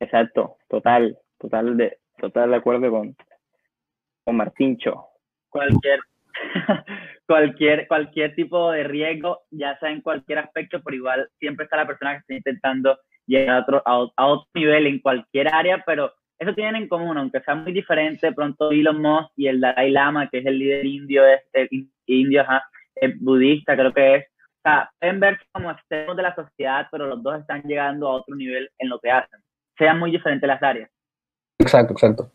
Exacto, 0.00 0.56
total, 0.68 1.18
total 1.38 1.76
de, 1.76 1.98
total 2.18 2.50
de 2.50 2.56
acuerdo 2.56 2.90
con, 2.90 3.14
con 4.24 4.36
Martincho. 4.36 5.08
Cualquier, 5.50 6.00
cualquier, 7.26 7.86
cualquier 7.86 8.34
tipo 8.34 8.70
de 8.70 8.84
riesgo, 8.84 9.42
ya 9.50 9.78
sea 9.78 9.90
en 9.90 10.00
cualquier 10.00 10.38
aspecto, 10.38 10.82
por 10.82 10.94
igual 10.94 11.28
siempre 11.38 11.64
está 11.64 11.76
la 11.76 11.86
persona 11.86 12.12
que 12.12 12.18
está 12.18 12.34
intentando 12.34 12.98
llegar 13.26 13.56
a 13.56 13.60
otro, 13.60 13.82
a, 13.84 14.26
otro 14.26 14.48
nivel 14.54 14.86
en 14.86 15.00
cualquier 15.00 15.52
área, 15.52 15.82
pero 15.86 16.12
eso 16.38 16.54
tienen 16.54 16.76
en 16.76 16.88
común, 16.88 17.16
aunque 17.16 17.40
sea 17.40 17.54
muy 17.54 17.72
diferente, 17.72 18.26
de 18.26 18.32
pronto 18.32 18.70
Elon 18.70 19.00
Musk 19.00 19.30
y 19.36 19.46
el 19.46 19.60
Dalai 19.60 19.90
Lama, 19.90 20.28
que 20.28 20.38
es 20.38 20.46
el 20.46 20.58
líder 20.58 20.84
indio, 20.84 21.24
este, 21.26 21.68
indio 22.06 22.44
budista, 23.20 23.76
creo 23.76 23.92
que 23.92 24.16
es. 24.16 24.24
O 24.24 24.62
sea, 24.62 24.90
pueden 24.98 25.20
verse 25.20 25.44
como 25.52 25.70
extremos 25.70 26.16
de 26.16 26.22
la 26.22 26.34
sociedad, 26.34 26.86
pero 26.90 27.06
los 27.06 27.22
dos 27.22 27.40
están 27.40 27.62
llegando 27.62 28.08
a 28.08 28.14
otro 28.14 28.34
nivel 28.36 28.70
en 28.78 28.88
lo 28.88 28.98
que 29.00 29.10
hacen. 29.10 29.40
Sean 29.76 29.98
muy 29.98 30.10
diferentes 30.10 30.46
las 30.46 30.62
áreas. 30.62 30.90
Exacto, 31.58 31.92
exacto. 31.92 32.30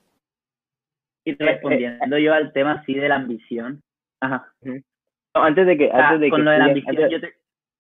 Y 1.26 1.36
respondiendo 1.36 2.17
yo 2.17 2.34
al 2.34 2.52
tema 2.54 2.73
así 2.73 2.93
de 2.93 3.10
la 3.10 3.15
ambición. 3.15 3.82
Ajá. 4.19 4.52
antes 5.34 5.67
de 5.67 5.78
que, 5.78 5.91
antes 5.91 6.19
de 6.21 6.30
con 6.30 6.39
que 6.39 6.45
lo 6.45 6.52
de 6.52 6.58
la 6.58 6.65
ambición, 6.65 6.95
antes, 6.95 7.12
yo 7.12 7.21
te... 7.21 7.34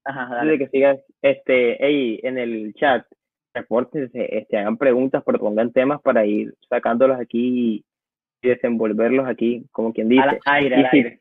Ajá, 0.07 0.45
de 0.45 0.57
que 0.57 0.67
sigas, 0.69 0.99
este, 1.21 1.77
hey, 1.85 2.19
en 2.23 2.37
el 2.37 2.73
chat, 2.75 3.05
repórtense, 3.53 4.37
este, 4.37 4.57
hagan 4.57 4.77
preguntas, 4.77 5.23
propongan 5.23 5.71
temas 5.73 6.01
para 6.01 6.25
ir 6.25 6.53
sacándolos 6.69 7.19
aquí 7.19 7.83
y 8.41 8.47
desenvolverlos 8.47 9.27
aquí, 9.27 9.65
como 9.71 9.91
quien 9.93 10.09
dice. 10.09 10.23
Al 10.23 10.39
aire, 10.45 10.75
Y 10.75 10.83
al 10.83 10.91
si- 10.91 10.97
aire. 10.97 11.19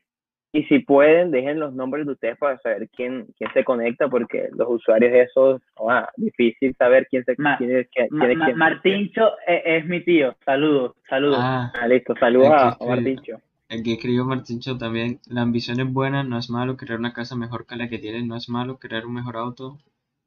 Y 0.53 0.63
si 0.63 0.79
pueden, 0.79 1.29
dejen 1.29 1.59
los 1.59 1.73
nombres 1.73 2.05
de 2.05 2.13
ustedes 2.13 2.37
para 2.37 2.57
saber 2.59 2.87
quién, 2.95 3.27
quién 3.37 3.51
se 3.53 3.63
conecta, 3.65 4.07
porque 4.07 4.47
los 4.57 4.69
usuarios 4.69 5.13
esos, 5.13 5.61
ah, 5.87 6.09
difícil 6.15 6.73
saber 6.77 7.05
quién, 7.09 7.25
se, 7.25 7.35
Ma- 7.37 7.57
quién 7.57 7.75
es 7.77 7.87
quién. 7.93 8.07
Ma- 8.11 8.19
quién 8.25 8.31
es 8.31 8.37
Ma- 8.37 8.45
quién. 8.45 8.57
Martincho 8.57 9.33
es, 9.45 9.61
es 9.65 9.85
mi 9.85 10.01
tío. 10.03 10.35
Saludos, 10.45 10.93
saludos. 11.09 11.39
Ah, 11.41 11.71
Ah, 11.75 11.87
listo, 11.87 12.15
saludos 12.15 12.49
a, 12.53 12.69
a. 12.69 12.85
Martincho. 12.85 13.39
El 13.69 13.83
que 13.83 13.93
escribió 13.93 14.25
Martincho 14.25 14.77
también. 14.77 15.19
La 15.27 15.41
ambición 15.41 15.79
es 15.79 15.91
buena, 15.91 16.23
no 16.23 16.37
es 16.37 16.49
malo 16.49 16.77
crear 16.77 16.99
una 16.99 17.13
casa 17.13 17.35
mejor 17.35 17.65
que 17.65 17.75
la 17.75 17.89
que 17.89 17.99
tienes, 17.99 18.25
no 18.25 18.35
es 18.35 18.49
malo 18.49 18.77
crear 18.79 19.05
un 19.05 19.13
mejor 19.13 19.37
auto, 19.37 19.77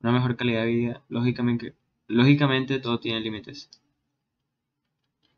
una 0.03 0.13
mejor 0.13 0.37
calidad 0.37 0.63
de 0.63 0.75
vida. 0.75 1.03
Lógicamente, 1.09 1.75
lógicamente 2.07 2.79
todo 2.81 3.01
tiene 3.01 3.21
límites. 3.21 3.71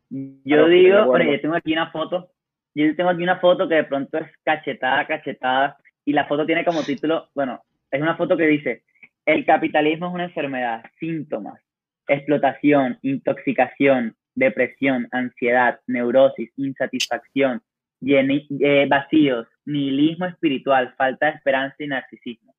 Yo 0.09 0.67
digo, 0.67 1.05
bueno, 1.05 1.31
yo 1.31 1.41
tengo 1.41 1.55
aquí 1.55 1.73
una 1.73 1.91
foto, 1.91 2.29
yo 2.75 2.95
tengo 2.95 3.09
aquí 3.09 3.23
una 3.23 3.39
foto 3.39 3.67
que 3.67 3.75
de 3.75 3.83
pronto 3.85 4.17
es 4.19 4.27
cachetada, 4.43 5.07
cachetada, 5.07 5.77
y 6.05 6.13
la 6.13 6.27
foto 6.27 6.45
tiene 6.45 6.63
como 6.65 6.83
título, 6.83 7.29
bueno, 7.33 7.63
es 7.89 7.99
una 7.99 8.15
foto 8.15 8.37
que 8.37 8.45
dice, 8.45 8.83
el 9.25 9.43
capitalismo 9.45 10.07
es 10.07 10.13
una 10.13 10.25
enfermedad, 10.25 10.83
síntomas, 10.99 11.59
explotación, 12.07 12.99
intoxicación, 13.01 14.15
depresión, 14.35 15.07
ansiedad, 15.11 15.79
neurosis, 15.87 16.51
insatisfacción, 16.57 17.63
eh, 18.05 18.87
vacíos, 18.89 19.47
nihilismo 19.65 20.25
espiritual, 20.25 20.93
falta 20.97 21.27
de 21.27 21.31
esperanza 21.33 21.75
y 21.79 21.87
narcisismo. 21.87 22.55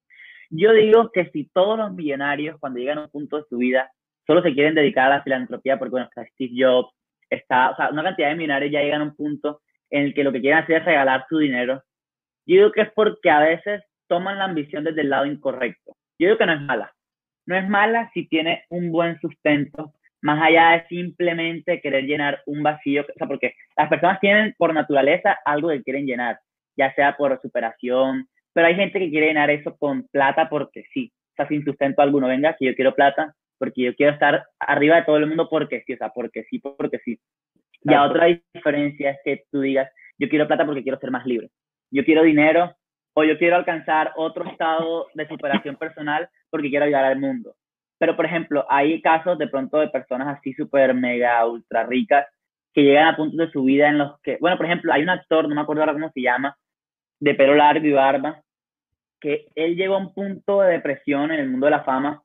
Yo 0.50 0.72
digo 0.72 1.11
que 1.12 1.30
si 1.30 1.48
todos 1.52 1.78
los 1.78 1.92
millonarios 1.92 2.59
cuando 2.61 2.78
llegan 2.78 2.98
a 2.98 3.04
un 3.04 3.11
punto 3.11 3.38
de 3.38 3.44
su 3.48 3.59
vida 3.59 3.90
solo 4.26 4.42
se 4.42 4.54
quieren 4.54 4.74
dedicar 4.74 5.07
a 5.07 5.16
la 5.16 5.22
filantropía, 5.22 5.78
porque 5.78 5.90
bueno, 5.90 6.07
está 6.07 6.24
Steve 6.33 6.54
Jobs, 6.57 6.92
está, 7.28 7.70
o 7.70 7.76
sea, 7.76 7.90
una 7.90 8.02
cantidad 8.02 8.28
de 8.28 8.37
millonarios 8.37 8.72
ya 8.72 8.83
llegan 8.83 9.02
a 9.02 9.04
un 9.04 9.16
punto 9.16 9.61
en 9.90 10.04
el 10.04 10.14
que 10.14 10.24
lo 10.24 10.33
que 10.33 10.40
quieren 10.40 10.62
hacer 10.62 10.76
es 10.76 10.85
regalar 10.85 11.26
su 11.28 11.38
dinero. 11.38 11.83
Yo 12.46 12.57
digo 12.57 12.72
que 12.72 12.83
es 12.83 12.92
porque 12.94 13.30
a 13.30 13.40
veces 13.40 13.83
toman 14.09 14.38
la 14.38 14.44
ambición 14.44 14.85
desde 14.85 15.02
el 15.02 15.11
lado 15.11 15.26
incorrecto. 15.26 15.96
Yo 16.18 16.28
digo 16.28 16.38
que 16.38 16.46
no 16.46 16.52
es 16.52 16.61
mala. 16.61 16.94
No 17.46 17.57
es 17.57 17.68
mala 17.68 18.11
si 18.14 18.26
tiene 18.28 18.64
un 18.70 18.90
buen 18.90 19.18
sustento, 19.20 19.92
más 20.25 20.43
allá 20.43 20.71
de 20.71 20.87
simplemente 20.89 21.83
querer 21.83 22.05
llenar 22.05 22.41
un 22.47 22.63
vacío, 22.63 23.03
o 23.03 23.19
sea, 23.19 23.27
porque 23.27 23.53
las 23.77 23.91
personas 23.91 24.19
tienen 24.21 24.55
por 24.57 24.73
naturaleza 24.73 25.39
algo 25.45 25.69
que 25.69 25.83
quieren 25.83 26.07
llenar, 26.07 26.39
ya 26.79 26.95
sea 26.95 27.15
por 27.15 27.39
superación, 27.43 28.27
pero 28.55 28.67
hay 28.67 28.75
gente 28.75 28.99
que 28.99 29.11
quiere 29.11 29.27
llenar 29.27 29.51
eso 29.51 29.77
con 29.77 30.09
plata 30.09 30.49
porque 30.49 30.85
sí, 30.95 31.13
o 31.33 31.35
sea, 31.37 31.47
sin 31.47 31.63
sustento 31.63 32.01
alguno. 32.01 32.29
Venga, 32.29 32.57
que 32.59 32.65
yo 32.65 32.75
quiero 32.75 32.95
plata 32.95 33.35
porque 33.59 33.83
yo 33.83 33.95
quiero 33.95 34.15
estar 34.15 34.47
arriba 34.61 34.97
de 34.97 35.03
todo 35.03 35.19
el 35.19 35.27
mundo 35.27 35.47
porque 35.51 35.83
sí, 35.87 35.93
o 35.93 35.99
sea, 35.99 36.09
porque 36.09 36.45
sí, 36.45 36.59
porque 36.59 37.01
sí. 37.05 37.21
Y 37.83 37.95
otra 37.95 38.29
diferencia 38.55 39.11
es 39.11 39.19
que 39.27 39.45
tú 39.53 39.61
digas, 39.61 39.91
yo 40.17 40.31
quiero 40.31 40.47
plata 40.47 40.65
porque 40.65 40.83
quiero 40.83 40.99
ser 40.99 41.11
más 41.11 41.27
libre. 41.27 41.51
Yo 41.91 42.03
quiero 42.03 42.23
dinero 42.23 42.75
o 43.13 43.25
yo 43.25 43.37
quiero 43.37 43.57
alcanzar 43.57 44.13
otro 44.17 44.49
estado 44.49 45.07
de 45.13 45.29
superación 45.29 45.77
personal 45.77 46.31
porque 46.49 46.71
quiero 46.71 46.87
ayudar 46.87 47.05
al 47.05 47.21
mundo. 47.21 47.55
Pero, 47.98 48.16
por 48.16 48.26
ejemplo, 48.26 48.66
hay 48.68 49.00
casos 49.00 49.38
de 49.38 49.48
pronto 49.48 49.78
de 49.78 49.88
personas 49.88 50.37
así 50.37 50.52
súper 50.54 50.94
mega 50.94 51.46
ultra 51.46 51.85
ricas 51.85 52.26
que 52.72 52.83
llegan 52.83 53.07
a 53.07 53.16
puntos 53.16 53.38
de 53.38 53.50
su 53.50 53.62
vida 53.64 53.88
en 53.88 53.98
los 53.98 54.20
que, 54.20 54.37
bueno, 54.40 54.57
por 54.57 54.66
ejemplo, 54.66 54.92
hay 54.92 55.02
un 55.02 55.11
actor, 55.11 55.48
no 55.48 55.54
me 55.54 55.61
acuerdo 55.61 55.83
ahora 55.83 55.92
cómo 55.92 56.11
se 56.11 56.20
llama, 56.20 56.57
de 57.20 57.35
pelo 57.35 57.54
largo 57.54 57.87
y 57.87 57.92
barba, 57.92 58.42
que 59.20 59.46
él 59.54 59.76
llegó 59.76 59.94
a 59.94 59.98
un 59.98 60.12
punto 60.12 60.61
de 60.61 60.72
depresión 60.72 61.30
en 61.30 61.40
el 61.40 61.48
mundo 61.48 61.66
de 61.66 61.70
la 61.70 61.85
fama. 61.85 62.22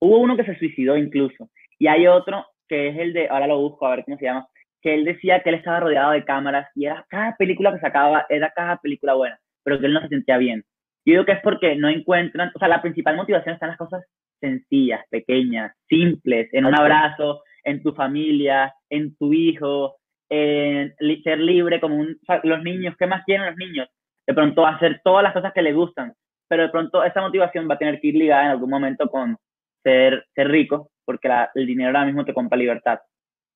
Hubo 0.00 0.18
uno 0.18 0.36
que 0.36 0.44
se 0.44 0.56
suicidó 0.56 0.96
incluso. 0.96 1.50
Y 1.78 1.88
hay 1.88 2.06
otro 2.06 2.46
que 2.68 2.88
es 2.88 2.98
el 2.98 3.12
de, 3.12 3.28
ahora 3.28 3.46
lo 3.46 3.58
busco 3.58 3.86
a 3.86 3.96
ver 3.96 4.04
cómo 4.04 4.18
se 4.18 4.26
llama, 4.26 4.46
que 4.80 4.94
él 4.94 5.04
decía 5.04 5.42
que 5.42 5.48
él 5.50 5.56
estaba 5.56 5.80
rodeado 5.80 6.12
de 6.12 6.24
cámaras 6.24 6.68
y 6.74 6.86
era 6.86 7.04
cada 7.08 7.36
película 7.36 7.72
que 7.72 7.80
sacaba, 7.80 8.26
era 8.28 8.50
cada 8.54 8.76
película 8.76 9.14
buena, 9.14 9.38
pero 9.64 9.80
que 9.80 9.86
él 9.86 9.94
no 9.94 10.00
se 10.02 10.08
sentía 10.08 10.36
bien. 10.36 10.64
Yo 11.04 11.12
digo 11.12 11.24
que 11.24 11.32
es 11.32 11.40
porque 11.42 11.74
no 11.74 11.88
encuentran, 11.88 12.52
o 12.54 12.58
sea, 12.58 12.68
la 12.68 12.82
principal 12.82 13.16
motivación 13.16 13.54
está 13.54 13.66
en 13.66 13.70
las 13.70 13.78
cosas 13.78 14.04
sencillas, 14.40 15.04
pequeñas, 15.10 15.72
simples, 15.88 16.48
en 16.52 16.66
un 16.66 16.74
abrazo, 16.74 17.42
en 17.64 17.82
tu 17.82 17.92
familia, 17.92 18.74
en 18.90 19.16
tu 19.16 19.32
hijo, 19.32 19.96
en 20.30 20.94
ser 21.22 21.38
libre 21.40 21.80
como 21.80 21.96
un, 21.96 22.10
o 22.22 22.24
sea, 22.26 22.40
los 22.44 22.62
niños, 22.62 22.94
¿qué 22.98 23.06
más 23.06 23.24
quieren 23.24 23.46
los 23.46 23.56
niños? 23.56 23.88
De 24.26 24.34
pronto 24.34 24.66
hacer 24.66 25.00
todas 25.02 25.22
las 25.22 25.32
cosas 25.32 25.52
que 25.52 25.62
les 25.62 25.74
gustan, 25.74 26.12
pero 26.48 26.62
de 26.64 26.68
pronto 26.68 27.02
esa 27.04 27.20
motivación 27.20 27.68
va 27.68 27.74
a 27.74 27.78
tener 27.78 28.00
que 28.00 28.08
ir 28.08 28.14
ligada 28.14 28.44
en 28.44 28.50
algún 28.50 28.70
momento 28.70 29.08
con 29.08 29.36
ser, 29.82 30.26
ser 30.34 30.48
rico, 30.48 30.90
porque 31.04 31.28
la- 31.28 31.50
el 31.54 31.66
dinero 31.66 31.88
ahora 31.88 32.04
mismo 32.04 32.24
te 32.24 32.34
compra 32.34 32.58
libertad, 32.58 32.98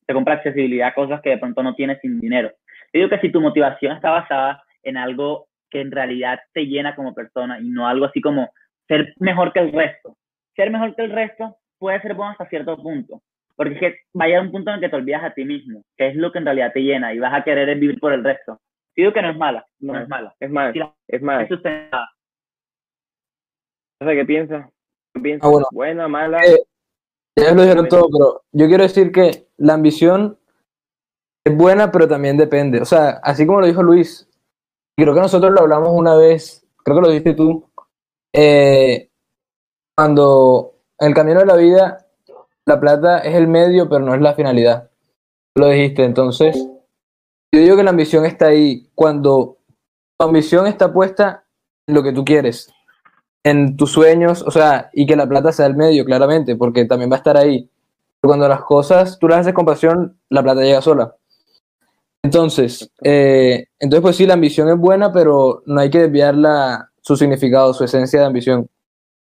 te 0.07 0.14
compra 0.14 0.35
accesibilidad 0.35 0.88
a 0.88 0.95
cosas 0.95 1.21
que 1.21 1.31
de 1.31 1.38
pronto 1.38 1.62
no 1.62 1.75
tienes 1.75 2.01
sin 2.01 2.21
dinero. 2.21 2.51
Yo 2.92 3.01
digo 3.01 3.09
que 3.11 3.21
si 3.21 3.31
tu 3.31 3.40
motivación 3.40 3.92
está 3.97 4.11
basada 4.11 4.62
en 4.83 4.97
algo 4.97 5.47
que 5.71 5.81
en 5.81 5.90
realidad 5.90 6.40
te 6.53 6.66
llena 6.66 6.95
como 6.95 7.14
persona 7.14 7.59
y 7.61 7.68
no 7.71 7.87
algo 7.88 8.05
así 8.07 8.21
como 8.21 8.51
ser 8.88 9.14
mejor 9.18 9.53
que 9.53 9.61
el 9.61 9.73
resto. 9.73 10.16
Ser 10.57 10.71
mejor 10.71 10.95
que 10.95 11.03
el 11.05 11.12
resto 11.12 11.57
puede 11.79 12.01
ser 12.03 12.15
bueno 12.15 12.33
hasta 12.33 12.49
cierto 12.49 12.77
punto, 12.77 13.23
porque 13.57 13.75
es 13.75 13.81
que 13.81 13.97
va 14.19 14.25
a 14.25 14.29
llegar 14.29 14.43
un 14.43 14.53
punto 14.53 14.71
en 14.71 14.75
el 14.77 14.81
que 14.81 14.88
te 14.88 14.97
olvidas 14.97 15.25
a 15.25 15.35
ti 15.35 15.45
mismo, 15.45 15.83
que 15.97 16.09
es 16.09 16.17
lo 16.17 16.31
que 16.33 16.38
en 16.38 16.45
realidad 16.45 16.73
te 16.73 16.81
llena 16.81 17.12
y 17.15 17.19
vas 17.19 17.35
a 17.35 17.43
querer 17.45 17.77
vivir 17.79 17.99
por 17.99 18.12
el 18.12 18.23
resto. 18.25 18.61
Yo 18.95 19.05
digo 19.05 19.12
que 19.12 19.23
no 19.23 19.31
es 19.31 19.37
mala, 19.37 19.67
no, 19.81 19.95
No. 19.95 20.01
es 20.01 20.09
mala. 20.09 20.35
Es 20.38 20.51
más, 20.51 20.73
Sí, 20.73 20.79
la- 20.79 20.95
es 21.09 21.23
más, 21.23 21.43
Es 21.43 21.49
sustentada. 21.49 22.09
no 24.01 24.09
sé 24.09 24.17
qué 24.17 24.25
piensas. 24.25 24.71
¿Qué 25.15 25.21
piensas? 25.21 25.47
Ah, 25.47 25.51
bueno. 25.51 25.67
Buena, 25.73 26.09
mala. 26.09 26.45
Eh, 26.45 26.59
Ya 27.37 27.55
lo 27.55 27.62
dijeron 27.62 27.88
todo, 27.88 28.09
pero 28.12 28.43
yo 28.53 28.67
quiero 28.67 28.83
decir 28.83 29.11
que 29.11 29.47
la 29.57 29.73
ambición 29.75 30.38
es 31.45 31.57
buena, 31.57 31.91
pero 31.91 32.07
también 32.07 32.37
depende. 32.37 32.81
O 32.81 32.85
sea, 32.85 33.21
así 33.23 33.47
como 33.47 33.61
lo 33.61 33.67
dijo 33.67 33.83
Luis, 33.83 34.29
creo 34.99 35.15
que 35.15 35.21
nosotros 35.21 35.51
lo 35.51 35.61
hablamos 35.61 35.88
una 35.95 36.15
vez, 36.15 36.67
creo 36.85 36.97
que 36.97 37.03
lo 37.03 37.09
dijiste 37.09 37.33
tú, 37.35 37.71
eh, 38.35 39.09
cuando 39.95 40.75
en 40.99 41.09
el 41.09 41.15
camino 41.15 41.41
de 41.41 41.47
la 41.47 41.57
vida 41.57 42.07
la 42.65 42.81
plata 42.81 43.19
es 43.19 43.35
el 43.35 43.49
medio, 43.49 43.89
pero 43.89 44.05
no 44.05 44.15
es 44.15 44.21
la 44.21 44.35
finalidad. 44.35 44.91
Lo 45.55 45.69
dijiste, 45.69 46.05
entonces 46.05 46.57
yo 47.55 47.61
digo 47.61 47.77
que 47.77 47.83
la 47.83 47.91
ambición 47.91 48.25
está 48.25 48.47
ahí 48.47 48.89
cuando 48.95 49.59
tu 50.19 50.25
ambición 50.25 50.67
está 50.67 50.93
puesta 50.93 51.45
en 51.87 51.95
lo 51.95 52.03
que 52.03 52.13
tú 52.13 52.25
quieres, 52.25 52.73
en 53.45 53.77
tus 53.77 53.91
sueños, 53.91 54.43
o 54.43 54.51
sea, 54.51 54.91
y 54.93 55.07
que 55.07 55.17
la 55.17 55.29
plata 55.29 55.53
sea 55.53 55.67
el 55.67 55.77
medio, 55.77 56.05
claramente, 56.05 56.57
porque 56.57 56.85
también 56.85 57.11
va 57.11 57.17
a 57.17 57.19
estar 57.19 57.37
ahí. 57.37 57.69
Cuando 58.23 58.49
las 58.49 58.63
cosas 58.63 59.19
tú 59.19 59.29
las 59.29 59.41
haces 59.41 59.53
con 59.53 59.67
pasión, 59.67 60.17
la 60.31 60.43
plata 60.43 60.63
llega 60.63 60.81
sola. 60.81 61.17
Entonces, 62.23 62.91
eh, 63.03 63.67
entonces 63.81 64.03
pues 64.03 64.17
sí, 64.17 64.27
la 64.27 64.35
ambición 64.35 64.69
es 64.69 64.79
buena, 64.79 65.13
pero 65.13 65.63
no 65.67 65.81
hay 65.81 65.91
que 65.91 65.99
desviar 65.99 66.37
la, 66.37 66.91
su 67.01 67.17
significado, 67.17 67.75
su 67.75 67.85
esencia 67.85 68.21
de 68.21 68.27
ambición. 68.27 68.69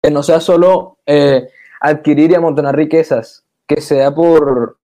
Que 0.06 0.12
no 0.12 0.22
sea 0.22 0.39
solo 0.39 1.00
eh, 1.08 1.48
adquirir 1.82 2.30
y 2.30 2.36
amontonar 2.36 2.76
riquezas, 2.76 3.44
que 3.65 3.82
sea 3.82 4.13
por, 4.13 4.78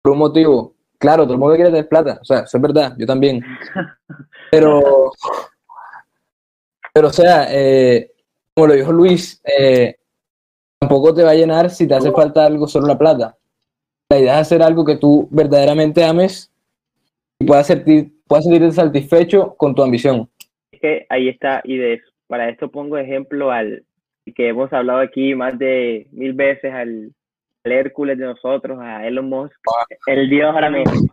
por 0.00 0.12
un 0.12 0.18
motivo. 0.18 0.72
Claro, 0.96 1.24
todo 1.24 1.34
el 1.34 1.38
mundo 1.38 1.54
quiere 1.54 1.68
tener 1.68 1.86
plata, 1.86 2.18
o 2.22 2.24
sea, 2.24 2.40
eso 2.44 2.56
es 2.56 2.62
verdad, 2.62 2.94
yo 2.96 3.04
también. 3.04 3.44
Pero, 4.50 5.10
pero 6.94 7.08
o 7.08 7.12
sea, 7.12 7.48
eh, 7.50 8.12
como 8.54 8.68
lo 8.68 8.74
dijo 8.74 8.92
Luis, 8.92 9.42
eh, 9.44 9.96
tampoco 10.78 11.12
te 11.12 11.24
va 11.24 11.32
a 11.32 11.34
llenar 11.34 11.70
si 11.70 11.88
te 11.88 11.94
hace 11.94 12.12
falta 12.12 12.46
algo 12.46 12.68
solo 12.68 12.86
la 12.86 12.96
plata. 12.96 13.36
La 14.08 14.18
idea 14.20 14.34
es 14.34 14.40
hacer 14.42 14.62
algo 14.62 14.84
que 14.84 14.96
tú 14.96 15.26
verdaderamente 15.32 16.04
ames 16.04 16.52
y 17.40 17.46
puedas, 17.46 17.66
sentir, 17.66 18.12
puedas 18.28 18.44
sentirte 18.44 18.70
satisfecho 18.70 19.56
con 19.56 19.74
tu 19.74 19.82
ambición. 19.82 20.30
Es 20.70 20.80
que 20.80 21.06
ahí 21.10 21.28
está, 21.28 21.60
y 21.64 21.76
de 21.76 21.94
eso, 21.94 22.12
para 22.28 22.48
esto 22.48 22.70
pongo 22.70 22.96
ejemplo 22.96 23.50
al 23.50 23.84
que 24.32 24.48
hemos 24.48 24.72
hablado 24.72 25.00
aquí 25.00 25.34
más 25.34 25.58
de 25.58 26.06
mil 26.12 26.32
veces, 26.32 26.72
al, 26.72 27.12
al 27.64 27.72
Hércules 27.72 28.18
de 28.18 28.26
nosotros, 28.26 28.78
a 28.80 29.06
Elon 29.06 29.28
Musk, 29.28 29.54
El 30.06 30.28
Dios 30.30 30.54
ahora 30.54 30.70
mismo. 30.70 31.08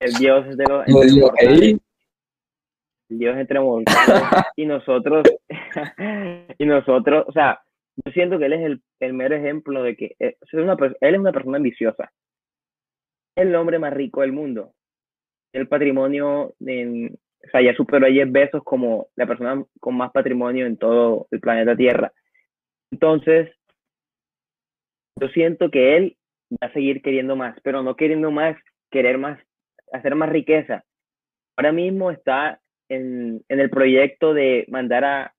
el 0.00 0.12
dios 0.14 0.56
de 0.56 0.64
los... 0.68 0.86
Digo. 0.86 1.32
"Ey". 1.38 1.78
Dios 3.08 3.36
entre 3.36 3.60
mortales, 3.60 4.22
y 4.56 4.64
nosotros, 4.66 5.22
y 6.58 6.64
nosotros, 6.66 7.24
o 7.28 7.32
sea, 7.32 7.60
yo 8.04 8.12
siento 8.12 8.38
que 8.38 8.46
él 8.46 8.54
es 8.54 8.60
el, 8.62 8.82
el 9.00 9.12
mero 9.12 9.36
ejemplo 9.36 9.82
de 9.82 9.96
que 9.96 10.16
eh, 10.18 10.36
es 10.40 10.54
una, 10.54 10.76
él 11.00 11.14
es 11.14 11.20
una 11.20 11.32
persona 11.32 11.58
ambiciosa. 11.58 12.10
El 13.36 13.54
hombre 13.54 13.78
más 13.78 13.92
rico 13.92 14.22
del 14.22 14.32
mundo. 14.32 14.72
El 15.52 15.68
patrimonio, 15.68 16.54
en, 16.60 17.18
o 17.46 17.50
sea, 17.50 17.60
ya 17.60 17.74
superó 17.74 18.06
a 18.06 18.10
Jeff 18.10 18.30
Bezos 18.30 18.62
como 18.64 19.08
la 19.16 19.26
persona 19.26 19.62
con 19.78 19.94
más 19.96 20.10
patrimonio 20.12 20.64
en 20.66 20.78
todo 20.78 21.26
el 21.30 21.40
planeta 21.40 21.76
Tierra. 21.76 22.10
Entonces, 22.92 23.50
yo 25.20 25.28
siento 25.28 25.70
que 25.70 25.96
él 25.96 26.16
va 26.52 26.68
a 26.68 26.72
seguir 26.72 27.02
queriendo 27.02 27.36
más, 27.36 27.58
pero 27.62 27.82
no 27.82 27.96
queriendo 27.96 28.30
más, 28.30 28.56
querer 28.90 29.18
más, 29.18 29.40
hacer 29.92 30.14
más 30.14 30.28
riqueza. 30.30 30.84
Ahora 31.56 31.72
mismo 31.72 32.10
está 32.10 32.60
en, 32.88 33.42
en 33.48 33.60
el 33.60 33.70
proyecto 33.70 34.34
de 34.34 34.66
mandar 34.68 35.04
a 35.04 35.34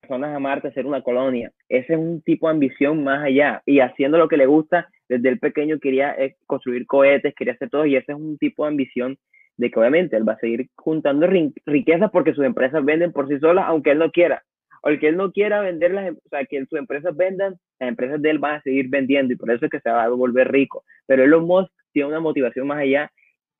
personas 0.00 0.34
a 0.34 0.38
Marte 0.38 0.68
a 0.68 0.70
hacer 0.70 0.86
una 0.86 1.02
colonia. 1.02 1.50
Ese 1.68 1.94
es 1.94 1.98
un 1.98 2.22
tipo 2.22 2.46
de 2.48 2.54
ambición 2.54 3.02
más 3.04 3.24
allá. 3.24 3.62
Y 3.66 3.80
haciendo 3.80 4.18
lo 4.18 4.28
que 4.28 4.36
le 4.36 4.46
gusta, 4.46 4.88
desde 5.08 5.28
el 5.28 5.38
pequeño 5.38 5.78
quería 5.78 6.12
eh, 6.12 6.36
construir 6.46 6.86
cohetes, 6.86 7.34
quería 7.34 7.54
hacer 7.54 7.70
todo, 7.70 7.86
y 7.86 7.96
ese 7.96 8.12
es 8.12 8.18
un 8.18 8.38
tipo 8.38 8.64
de 8.64 8.68
ambición 8.70 9.18
de 9.56 9.70
que 9.70 9.78
obviamente 9.80 10.16
él 10.16 10.28
va 10.28 10.34
a 10.34 10.38
seguir 10.38 10.68
juntando 10.76 11.26
ri- 11.26 11.52
riquezas 11.66 12.10
porque 12.10 12.34
sus 12.34 12.44
empresas 12.44 12.84
venden 12.84 13.12
por 13.12 13.28
sí 13.28 13.38
solas, 13.38 13.64
aunque 13.66 13.90
él 13.90 13.98
no 13.98 14.10
quiera. 14.10 14.42
O 14.82 14.88
el 14.90 14.98
que 15.00 15.08
él 15.08 15.16
no 15.16 15.32
quiera 15.32 15.60
vender 15.60 15.92
las, 15.92 16.06
em- 16.08 16.16
o 16.24 16.28
sea, 16.28 16.44
que 16.44 16.64
sus 16.66 16.78
empresas 16.78 17.16
vendan, 17.16 17.54
las 17.80 17.88
empresas 17.88 18.20
de 18.22 18.30
él 18.30 18.38
van 18.38 18.56
a 18.56 18.62
seguir 18.62 18.88
vendiendo 18.88 19.32
y 19.32 19.36
por 19.36 19.50
eso 19.50 19.64
es 19.66 19.70
que 19.70 19.80
se 19.80 19.90
va 19.90 20.04
a 20.04 20.08
volver 20.08 20.50
rico. 20.50 20.84
Pero 21.06 21.24
Elon 21.24 21.46
Musk 21.46 21.70
tiene 21.92 22.08
una 22.08 22.20
motivación 22.20 22.66
más 22.66 22.78
allá. 22.78 23.10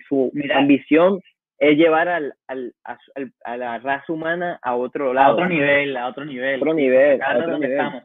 Su 0.08 0.30
Mira. 0.32 0.58
ambición 0.58 1.20
es 1.58 1.76
llevar 1.76 2.08
al, 2.08 2.34
al, 2.46 2.72
a, 2.84 2.96
a 3.44 3.56
la 3.56 3.78
raza 3.78 4.12
humana 4.12 4.58
a 4.62 4.76
otro 4.76 5.10
A 5.10 5.14
lado. 5.14 5.34
otro 5.34 5.48
nivel, 5.48 5.96
a 5.96 6.06
otro 6.08 6.24
nivel. 6.24 6.60
Otro 6.60 6.74
nivel, 6.74 7.20
a 7.22 7.36
otro 7.36 7.50
donde 7.50 7.66
nivel. 7.68 7.80
estamos. 7.84 8.04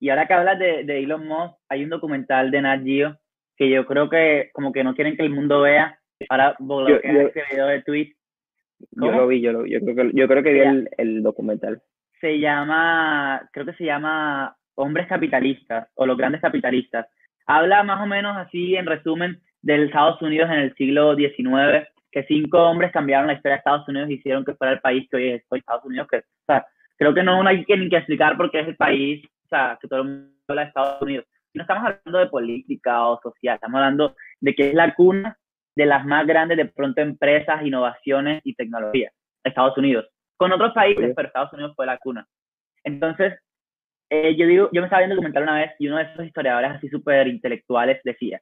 Y 0.00 0.10
ahora 0.10 0.26
que 0.26 0.34
hablas 0.34 0.58
de, 0.58 0.84
de 0.84 0.98
Elon 0.98 1.26
Musk, 1.26 1.54
hay 1.68 1.84
un 1.84 1.90
documental 1.90 2.50
de 2.50 2.62
Nat 2.62 2.82
Geo 2.84 3.16
que 3.56 3.68
yo 3.70 3.86
creo 3.86 4.08
que 4.08 4.50
como 4.52 4.72
que 4.72 4.84
no 4.84 4.94
quieren 4.94 5.16
que 5.16 5.22
el 5.22 5.30
mundo 5.30 5.62
vea. 5.62 5.98
Ahora 6.28 6.56
bloquean 6.58 7.14
yo- 7.14 7.20
ese 7.28 7.42
video 7.52 7.66
de 7.66 7.82
tweet. 7.82 8.12
Yo 8.92 9.00
¿Cómo? 9.00 9.12
lo 9.12 9.26
vi, 9.26 9.40
yo, 9.40 9.52
lo, 9.52 9.66
yo 9.66 9.80
creo 9.80 9.96
que, 9.96 10.10
yo 10.14 10.28
creo 10.28 10.42
que 10.44 10.52
vi 10.52 10.60
el, 10.60 10.88
el 10.98 11.22
documental. 11.24 11.82
Se 12.20 12.38
llama, 12.38 13.48
creo 13.52 13.66
que 13.66 13.74
se 13.74 13.84
llama 13.84 14.56
Hombres 14.74 15.06
Capitalistas 15.06 15.88
o 15.94 16.06
Los 16.06 16.16
Grandes 16.16 16.40
Capitalistas. 16.40 17.06
Habla 17.46 17.82
más 17.82 18.02
o 18.02 18.06
menos 18.06 18.36
así, 18.36 18.76
en 18.76 18.86
resumen, 18.86 19.40
del 19.62 19.84
Estados 19.84 20.20
Unidos 20.22 20.50
en 20.50 20.58
el 20.58 20.74
siglo 20.74 21.14
XIX, 21.16 21.88
que 22.10 22.24
cinco 22.24 22.62
hombres 22.62 22.92
cambiaron 22.92 23.26
la 23.26 23.34
historia 23.34 23.54
de 23.54 23.58
Estados 23.58 23.88
Unidos 23.88 24.10
y 24.10 24.14
hicieron 24.14 24.44
que 24.44 24.54
fuera 24.54 24.72
el 24.72 24.80
país 24.80 25.08
que 25.10 25.16
hoy 25.16 25.28
es 25.30 25.44
hoy 25.48 25.58
Estados 25.58 25.84
Unidos. 25.84 26.08
Que, 26.10 26.18
o 26.18 26.46
sea, 26.46 26.66
creo 26.96 27.14
que 27.14 27.22
no 27.22 27.46
hay 27.46 27.64
que 27.64 27.76
ni 27.76 27.88
que 27.88 27.96
explicar 27.96 28.36
porque 28.36 28.60
es 28.60 28.68
el 28.68 28.76
país, 28.76 29.24
o 29.44 29.48
sea, 29.48 29.78
que 29.80 29.88
todo 29.88 30.02
el 30.02 30.08
mundo 30.08 30.30
habla 30.48 30.62
de 30.62 30.68
Estados 30.68 31.02
Unidos. 31.02 31.26
No 31.54 31.62
estamos 31.62 31.84
hablando 31.84 32.18
de 32.18 32.26
política 32.26 33.06
o 33.06 33.20
social, 33.20 33.54
estamos 33.54 33.78
hablando 33.78 34.14
de 34.40 34.54
que 34.54 34.68
es 34.68 34.74
la 34.74 34.94
cuna 34.94 35.36
de 35.74 35.86
las 35.86 36.04
más 36.04 36.26
grandes, 36.26 36.56
de 36.56 36.66
pronto, 36.66 37.00
empresas, 37.00 37.64
innovaciones 37.64 38.40
y 38.44 38.54
tecnología. 38.54 39.10
Estados 39.44 39.76
Unidos. 39.78 40.06
Con 40.38 40.52
otros 40.52 40.72
países, 40.72 41.12
pero 41.14 41.28
Estados 41.28 41.52
Unidos 41.52 41.74
fue 41.76 41.84
la 41.84 41.98
cuna. 41.98 42.26
Entonces, 42.84 43.34
eh, 44.10 44.34
yo 44.36 44.46
digo, 44.46 44.70
yo 44.72 44.80
me 44.80 44.86
estaba 44.86 45.00
viendo 45.00 45.14
un 45.14 45.16
documental 45.16 45.42
una 45.42 45.56
vez 45.56 45.72
y 45.78 45.88
uno 45.88 45.98
de 45.98 46.04
esos 46.04 46.24
historiadores 46.24 46.70
así 46.70 46.88
súper 46.88 47.26
intelectuales 47.28 48.00
decía, 48.04 48.40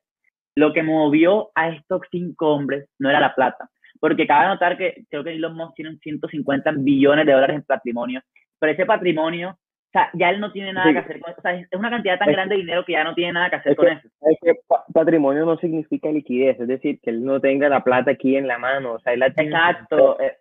lo 0.55 0.73
que 0.73 0.83
movió 0.83 1.51
a 1.55 1.71
estos 1.71 2.03
cinco 2.11 2.55
hombres 2.55 2.89
no 2.99 3.11
era 3.11 3.19
la 3.19 3.35
plata, 3.35 3.69
porque 3.99 4.27
cabe 4.27 4.47
notar 4.47 4.77
que 4.79 5.05
creo 5.11 5.25
que 5.25 5.33
Elon 5.33 5.57
Musk 5.57 5.75
tiene 5.75 5.97
150 5.99 6.71
billones 6.77 7.27
de 7.27 7.33
dólares 7.33 7.57
en 7.57 7.63
patrimonio, 7.63 8.21
pero 8.59 8.73
ese 8.73 8.87
patrimonio, 8.87 9.51
o 9.51 9.91
sea, 9.93 10.11
ya 10.15 10.31
él 10.31 10.39
no 10.41 10.53
tiene 10.53 10.73
nada 10.73 10.87
Sí. 10.87 10.93
que 10.93 10.99
hacer 11.01 11.21
con 11.21 11.31
eso, 11.33 11.41
o 11.41 11.43
sea, 11.43 11.55
es 11.55 11.69
una 11.73 11.91
cantidad 11.91 12.19
tan 12.19 12.29
Es- 12.29 12.37
grande 12.37 12.55
de 12.55 12.61
dinero 12.61 12.85
que 12.85 12.93
ya 12.93 13.05
no 13.05 13.15
tiene 13.15 13.33
nada 13.33 13.51
que 13.51 13.57
hacer 13.57 13.73
es 13.73 13.79
con 13.79 13.87
que- 13.87 13.93
eso. 13.95 14.09
Es 14.21 14.39
que 14.43 14.55
pa- 14.69 14.85
patrimonio 14.93 15.45
no 15.47 15.57
significa 15.59 16.11
liquidez, 16.11 16.61
es 16.61 16.69
decir, 16.69 17.01
que 17.01 17.11
él 17.11 17.25
no 17.25 17.41
tenga 17.41 17.69
la 17.69 17.83
plata 17.83 18.13
aquí 18.13 18.37
en 18.37 18.47
la 18.47 18.59
mano, 18.59 18.93
o 18.93 18.99
sea, 19.01 19.15
él 19.15 19.21
la 19.21 19.31
tiene, 19.31 19.51
Exacto. 19.51 20.21
eh, 20.21 20.37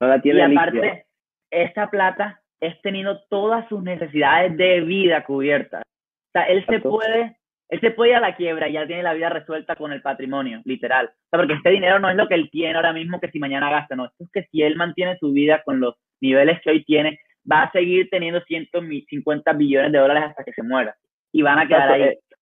no 0.00 0.08
la 0.08 0.16
Y 0.16 0.32
líquida. 0.32 0.46
aparte, 0.46 1.06
esta 1.50 1.90
plata 1.90 2.40
es 2.60 2.80
teniendo 2.82 3.20
todas 3.28 3.68
sus 3.68 3.82
necesidades 3.82 4.56
de 4.56 4.80
vida 4.80 5.24
cubiertas. 5.24 5.82
O 5.82 6.30
sea, 6.32 6.44
él 6.44 6.64
se 6.68 6.80
puede, 6.80 7.36
él 7.68 7.80
se 7.80 7.90
puede 7.90 8.10
ir 8.10 8.16
a 8.16 8.20
la 8.20 8.36
quiebra 8.36 8.68
y 8.68 8.72
ya 8.72 8.86
tiene 8.86 9.02
la 9.02 9.14
vida 9.14 9.28
resuelta 9.28 9.76
con 9.76 9.92
el 9.92 10.02
patrimonio, 10.02 10.60
literal. 10.64 11.06
O 11.06 11.28
sea, 11.30 11.38
porque 11.38 11.54
este 11.54 11.70
dinero 11.70 11.98
no 11.98 12.10
es 12.10 12.16
lo 12.16 12.26
que 12.26 12.34
él 12.34 12.50
tiene 12.50 12.74
ahora 12.74 12.92
mismo 12.92 13.20
que 13.20 13.30
si 13.30 13.38
mañana 13.38 13.70
gasta, 13.70 13.94
no. 13.94 14.06
Esto 14.06 14.24
es 14.24 14.30
que 14.32 14.42
si 14.50 14.62
él 14.62 14.76
mantiene 14.76 15.16
su 15.18 15.32
vida 15.32 15.62
con 15.64 15.80
los 15.80 15.96
niveles 16.20 16.60
que 16.62 16.70
hoy 16.70 16.84
tiene, 16.84 17.20
va 17.50 17.64
a 17.64 17.72
seguir 17.72 18.08
teniendo 18.10 18.40
150 18.42 19.52
billones 19.52 19.92
de 19.92 19.98
dólares 19.98 20.24
hasta 20.24 20.44
que 20.44 20.52
se 20.52 20.62
muera. 20.62 20.96
Y 21.32 21.42
van 21.42 21.58
a 21.58 21.68
quedar 21.68 21.90
ahí. 21.90 22.02
Exacto, 22.02 22.36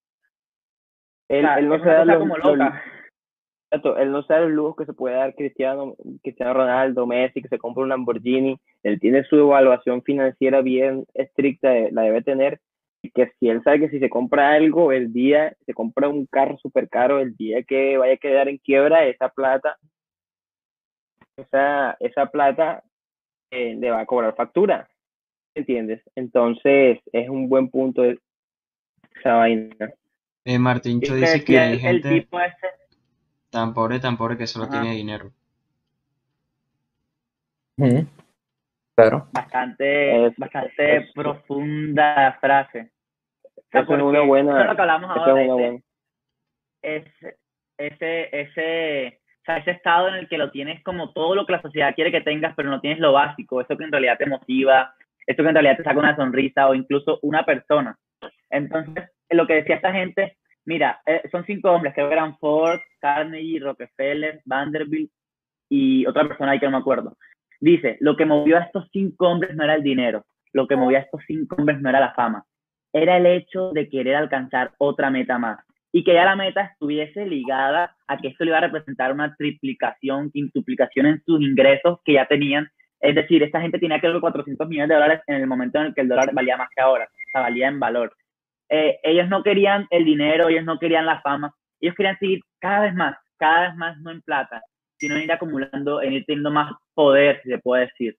eh, 1.29 1.39
Él, 1.41 1.45
O 1.47 1.49
sea, 1.49 1.59
él 1.59 1.69
no 1.69 1.75
es 1.77 1.83
se 1.83 1.89
una 1.89 1.95
da 1.95 2.01
cosa 2.01 2.13
los, 2.13 2.19
como 2.19 2.37
loca. 2.39 2.83
Exacto, 3.73 3.97
él 3.97 4.13
no 4.13 4.23
da 4.23 4.41
los 4.41 4.51
lujos 4.51 4.77
que 4.77 4.85
se 4.85 4.93
puede 4.93 5.17
dar 5.17 5.35
Cristiano, 5.35 5.97
Cristiano 6.23 6.53
Ronaldo, 6.53 7.07
Messi, 7.07 7.41
que 7.41 7.49
se 7.49 7.59
compra 7.59 7.83
un 7.83 7.89
Lamborghini, 7.89 8.59
él 8.83 9.01
tiene 9.01 9.25
su 9.25 9.37
evaluación 9.37 10.03
financiera 10.03 10.61
bien 10.61 11.07
estricta, 11.15 11.75
eh, 11.75 11.89
la 11.91 12.03
debe 12.03 12.23
tener, 12.23 12.61
y 13.03 13.11
que 13.11 13.33
si 13.41 13.49
él 13.49 13.63
sabe 13.65 13.81
que 13.81 13.89
si 13.89 13.99
se 13.99 14.11
compra 14.11 14.53
algo, 14.53 14.93
el 14.93 15.13
día, 15.13 15.57
se 15.65 15.73
compra 15.73 16.09
un 16.09 16.27
carro 16.27 16.59
súper 16.59 16.89
caro, 16.91 17.19
el 17.19 17.35
día 17.35 17.63
que 17.63 17.97
vaya 17.97 18.15
a 18.15 18.19
quedar 18.19 18.49
en 18.49 18.59
quiebra, 18.59 19.07
esa 19.07 19.31
plata, 19.31 19.79
esa, 21.37 21.97
esa 21.99 22.27
plata 22.27 22.85
eh, 23.51 23.75
le 23.75 23.91
va 23.91 24.01
a 24.01 24.07
cobrar 24.07 24.37
factura, 24.37 24.87
¿entiendes? 25.55 26.03
Entonces, 26.15 26.99
es 27.11 27.29
un 27.31 27.49
buen 27.49 27.71
punto 27.71 28.03
de 28.03 28.19
esa 29.19 29.35
vaina. 29.37 29.95
Eh, 30.45 30.59
Martincho 30.59 31.17
Y 31.17 31.21
dice 31.21 31.45
que 31.45 31.59
hay 31.59 31.73
el 31.75 31.81
gente 31.81 32.11
tipo 32.11 32.39
este, 32.39 32.67
tan 33.53 33.75
pobre, 33.75 34.01
tan 34.01 34.17
pobre 34.17 34.37
que 34.39 34.47
solo 34.47 34.65
Ajá. 34.65 34.81
tiene 34.81 34.97
dinero. 34.97 35.31
Ujú. 37.79 38.07
Claro. 38.95 39.29
bastante, 39.33 40.27
Es- 40.27 40.37
bastante 40.37 40.97
es- 40.97 41.13
profunda 41.15 42.37
frase. 42.41 42.91
O 43.57 43.63
sea, 43.71 43.81
Eso 43.83 43.95
es 43.97 44.03
una 44.03 44.21
buena, 44.21 44.51
eso 44.53 44.61
es 44.61 44.67
lo 44.67 44.77
que 44.77 44.83
hablamos 44.83 45.11
ahora, 45.11 45.23
es 45.27 45.33
una 45.33 45.43
ese- 45.43 45.53
buena. 45.53 45.81
ese, 46.83 47.37
ese, 47.79 48.41
ese, 48.41 49.21
o 49.41 49.45
sea, 49.47 49.57
ese 49.59 49.71
estado 49.73 50.09
en 50.09 50.15
el 50.17 50.29
que 50.29 50.37
lo 50.39 50.51
tienes 50.51 50.83
como 50.85 51.13
todo 51.13 51.35
lo 51.35 51.47
que 51.47 51.53
la 51.53 51.63
sociedad 51.63 51.95
quiere 51.95 52.11
que 52.13 52.21
tengas, 52.21 52.55
pero 52.55 52.69
no 52.71 52.81
tienes 52.81 52.99
lo 53.01 53.13
básico, 53.13 53.61
eso 53.63 53.77
que 53.79 53.85
en 53.85 53.93
realidad 53.93 54.19
te 54.19 54.27
motiva, 54.27 54.95
eso 55.27 55.43
que 55.43 55.49
en 55.49 55.55
realidad 55.55 55.77
te 55.79 55.85
saca 55.85 55.99
una 55.99 56.17
sonrisa 56.17 56.69
o 56.69 56.75
incluso 56.75 57.19
una 57.23 57.45
persona. 57.47 57.99
Entonces, 58.51 59.11
lo 59.31 59.47
que 59.47 59.55
decía 59.55 59.77
esta 59.77 59.93
gente, 59.93 60.37
mira, 60.65 61.01
eh, 61.07 61.23
son 61.31 61.45
cinco 61.45 61.71
hombres, 61.71 61.95
que 61.95 62.01
eran 62.01 62.39
Ford, 62.39 62.81
Carnegie, 63.01 63.61
Rockefeller, 63.61 64.41
Vanderbilt 64.45 65.11
y 65.69 66.07
otra 66.07 66.27
persona 66.27 66.53
ahí 66.53 66.61
que 66.61 66.67
no 66.67 66.73
me 66.73 66.79
acuerdo. 66.79 67.17
Dice, 67.61 67.97
lo 68.01 68.17
que 68.17 68.27
movió 68.27 68.59
a 68.59 68.63
estos 68.63 68.89
cinco 68.93 69.29
hombres 69.29 69.55
no 69.55 69.65
era 69.65 69.75
el 69.75 69.83
dinero, 69.83 70.25
lo 70.53 70.67
que 70.67 70.77
movió 70.77 70.99
a 70.99 71.03
estos 71.03 71.23
cinco 71.27 71.57
hombres 71.57 71.81
no 71.81 71.89
era 71.89 72.01
la 72.01 72.15
fama, 72.15 72.45
era 72.93 73.17
el 73.17 73.27
hecho 73.27 73.71
de 73.73 73.89
querer 73.89 74.17
alcanzar 74.17 74.73
otra 74.79 75.11
meta 75.11 75.39
más 75.39 75.61
y 75.93 76.05
que 76.05 76.15
ya 76.15 76.25
la 76.25 76.37
meta 76.37 76.63
estuviese 76.63 77.27
ligada 77.27 77.95
a 78.07 78.17
que 78.19 78.29
esto 78.29 78.45
le 78.45 78.51
iba 78.51 78.59
a 78.59 78.63
representar 78.63 79.13
una 79.13 79.37
triplicación, 79.37 80.31
quintuplicación 80.31 81.07
en 81.07 81.23
sus 81.25 81.41
ingresos 81.43 82.01
que 82.05 82.15
ya 82.15 82.27
tenían. 82.27 82.69
Es 83.01 83.15
decir, 83.15 83.43
esta 83.43 83.61
gente 83.61 83.79
tenía 83.79 84.01
que 84.01 84.21
400 84.21 84.67
millones 84.69 84.89
de 84.89 84.95
dólares 84.95 85.21
en 85.27 85.37
el 85.37 85.47
momento 85.47 85.79
en 85.79 85.87
el 85.87 85.95
que 85.95 86.01
el 86.01 86.09
dólar 86.09 86.33
valía 86.33 86.57
más 86.57 86.69
que 86.75 86.81
ahora, 86.81 87.05
o 87.05 87.31
sea, 87.31 87.43
valía 87.43 87.69
en 87.69 87.79
valor. 87.79 88.15
Eh, 88.75 88.99
ellos 89.03 89.29
no 89.29 89.43
querían 89.43 89.87
el 89.91 90.05
dinero, 90.07 90.49
ellos 90.49 90.65
no 90.65 90.79
querían 90.79 91.05
la 91.05 91.21
fama, 91.21 91.55
ellos 91.79 91.95
querían 91.95 92.19
seguir 92.19 92.41
cada 92.59 92.81
vez 92.81 92.95
más, 92.95 93.17
cada 93.37 93.69
vez 93.69 93.77
más, 93.77 93.99
no 94.01 94.11
en 94.11 94.23
plata, 94.23 94.63
sino 94.99 95.17
en 95.17 95.25
ir 95.25 95.33
acumulando, 95.33 96.01
en 96.01 96.15
ir 96.15 96.25
teniendo 96.25 96.51
más 96.51 96.73
poder, 96.95 97.41
si 97.43 97.51
se 97.51 97.59
puede 97.59 97.83
decir. 97.87 98.17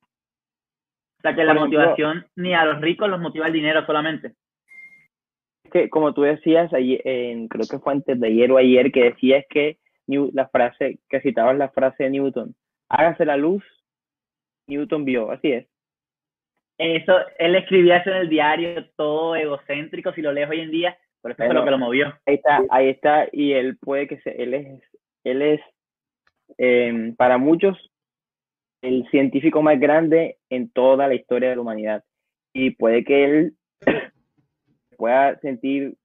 O 1.17 1.21
sea, 1.23 1.33
que 1.33 1.43
la 1.43 1.53
ejemplo- 1.53 1.79
motivación 1.79 2.27
ni 2.35 2.53
a 2.53 2.65
los 2.65 2.81
ricos 2.81 3.09
los 3.09 3.19
motiva 3.19 3.47
el 3.47 3.53
dinero 3.53 3.83
solamente. 3.85 4.33
que 5.71 5.89
como 5.89 6.13
tú 6.13 6.21
decías, 6.21 6.71
ayer, 6.71 7.01
en- 7.03 7.47
creo 7.47 7.65
que 7.67 7.79
fue 7.79 7.93
antes 7.93 8.19
de 8.19 8.27
ayer 8.27 8.51
o 8.51 8.57
ayer, 8.57 8.91
que 8.91 9.05
decías 9.05 9.43
que 9.49 9.79
la 10.07 10.47
frase, 10.49 10.99
que 11.09 11.19
citabas 11.21 11.57
la 11.57 11.69
frase 11.69 12.03
de 12.03 12.09
Newton, 12.11 12.53
hágase 12.89 13.25
la 13.25 13.37
luz, 13.37 13.63
Newton 14.67 15.03
vio, 15.03 15.31
así 15.31 15.51
es. 15.51 15.67
Eso, 16.77 17.17
él 17.37 17.55
escribía 17.55 17.97
eso 17.97 18.09
en 18.09 18.17
el 18.17 18.29
diario, 18.29 18.89
todo 18.95 19.35
egocéntrico, 19.35 20.11
si 20.13 20.21
lo 20.21 20.31
lees 20.31 20.49
hoy 20.49 20.61
en 20.61 20.71
día, 20.71 20.97
por 21.21 21.31
eso 21.31 21.37
fue 21.37 21.47
Bueno. 21.47 21.61
lo 21.61 21.65
que 21.65 21.71
lo 21.71 21.77
movió. 21.77 22.13
Ahí 22.25 22.35
está, 22.35 22.63
ahí 22.69 22.89
está, 22.89 23.27
y 23.31 23.53
él 23.53 23.77
puede 23.77 24.07
que 24.07 24.19
se, 24.21 24.41
él 24.41 24.53
es, 24.53 24.81
él 25.23 25.41
es, 25.41 25.61
em, 26.57 27.15
para 27.15 27.37
muchos, 27.37 27.77
el 28.81 29.07
científico 29.09 29.61
más 29.61 29.79
grande 29.79 30.37
en 30.49 30.69
toda 30.69 31.07
la 31.07 31.15
historia 31.15 31.49
de 31.49 31.55
la 31.55 31.61
humanidad. 31.61 32.03
Y 32.53 32.71
puede 32.71 33.03
que 33.05 33.23
él 33.23 33.53
pueda 34.97 35.39
sentir, 35.39 35.95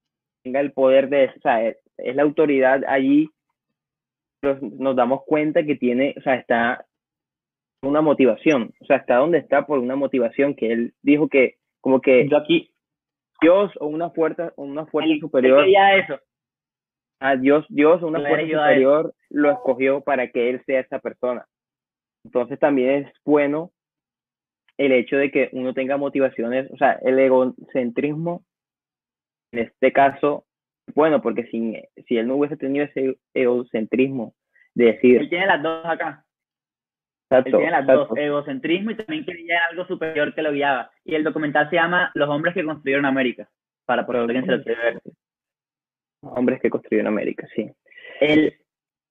tenga 0.42 0.61
el 0.61 0.72
poder 0.72 1.09
de, 1.09 1.33
o 1.37 1.40
sea, 1.40 1.66
es, 1.66 1.76
es 1.96 2.14
la 2.14 2.22
autoridad 2.22 2.85
allí, 2.87 3.28
pero 4.40 4.59
nos 4.61 4.94
damos 4.94 5.24
cuenta 5.24 5.64
que 5.64 5.74
tiene, 5.74 6.14
o 6.16 6.20
sea, 6.20 6.37
está 6.37 6.87
una 7.83 8.01
motivación. 8.01 8.73
O 8.81 8.85
sea, 8.87 8.97
hasta 8.97 9.17
dónde 9.17 9.38
está 9.38 9.67
por 9.67 9.79
una 9.79 9.97
motivación 9.97 10.55
que 10.55 10.73
él 10.73 10.95
dijo 11.03 11.29
que, 11.29 11.57
como 11.81 12.01
que 12.01 12.29
Yo 12.29 12.37
aquí, 12.37 12.73
Dios 13.41 13.73
o 13.81 13.87
una 13.87 14.11
fuerza, 14.11 14.53
o 14.57 14.64
una 14.64 14.87
fuerza 14.87 15.12
él- 15.12 15.21
superior, 15.21 15.64
él 15.64 15.75
eso. 16.05 16.19
a 17.21 17.37
Dios, 17.37 17.64
Dios 17.69 18.03
o 18.03 18.09
una 18.09 18.21
fuerza 18.21 18.47
superior 18.47 19.14
lo 19.31 19.51
escogió 19.51 20.01
para 20.01 20.29
que 20.31 20.51
él 20.51 20.62
sea 20.67 20.81
esa 20.81 20.99
persona. 20.99 21.47
Entonces 22.25 22.59
también 22.59 23.05
es 23.07 23.12
bueno 23.25 23.71
el 24.77 24.93
hecho 24.93 25.17
de 25.17 25.31
que 25.31 25.49
uno 25.53 25.75
tenga 25.75 25.97
motivaciones, 25.97 26.71
o 26.71 26.77
sea, 26.77 26.93
el 27.03 27.19
egocentrismo, 27.19 28.45
en 29.53 29.61
este 29.61 29.93
caso, 29.93 30.45
bueno, 30.95 31.21
porque 31.21 31.45
sin, 31.45 31.77
si 32.07 32.17
él 32.17 32.29
no 32.29 32.37
hubiese 32.37 32.57
tenido 32.57 32.85
ese 32.85 33.19
egocentrismo 33.35 34.35
de 34.75 34.93
decir, 34.93 35.21
Él 35.21 35.29
tiene 35.29 35.47
las 35.47 35.62
dos 35.62 35.85
acá. 35.85 36.25
Él 37.31 37.45
tiene 37.45 37.71
las 37.71 37.87
dos, 37.87 38.09
egocentrismo 38.17 38.91
y 38.91 38.97
también 38.97 39.25
creía 39.25 39.57
en 39.57 39.62
algo 39.71 39.87
superior 39.87 40.35
que 40.35 40.43
lo 40.43 40.53
guiaba. 40.53 40.91
Y 41.05 41.14
el 41.14 41.25
documental 41.25 41.69
se 41.69 41.77
llama 41.77 42.11
Los 42.14 42.29
hombres 42.29 42.55
que 42.55 42.64
construyeron 42.64 43.05
América, 43.05 43.49
para 43.85 44.07
por 44.07 44.17
alguien 44.17 44.45
se 44.45 44.53
lo 44.53 44.62
quiere 44.62 44.83
ver. 44.83 45.01
hombres 46.23 46.61
que 46.61 46.71
construyeron 46.71 47.09
América, 47.09 47.47
sí. 47.55 47.71
El, 48.21 48.55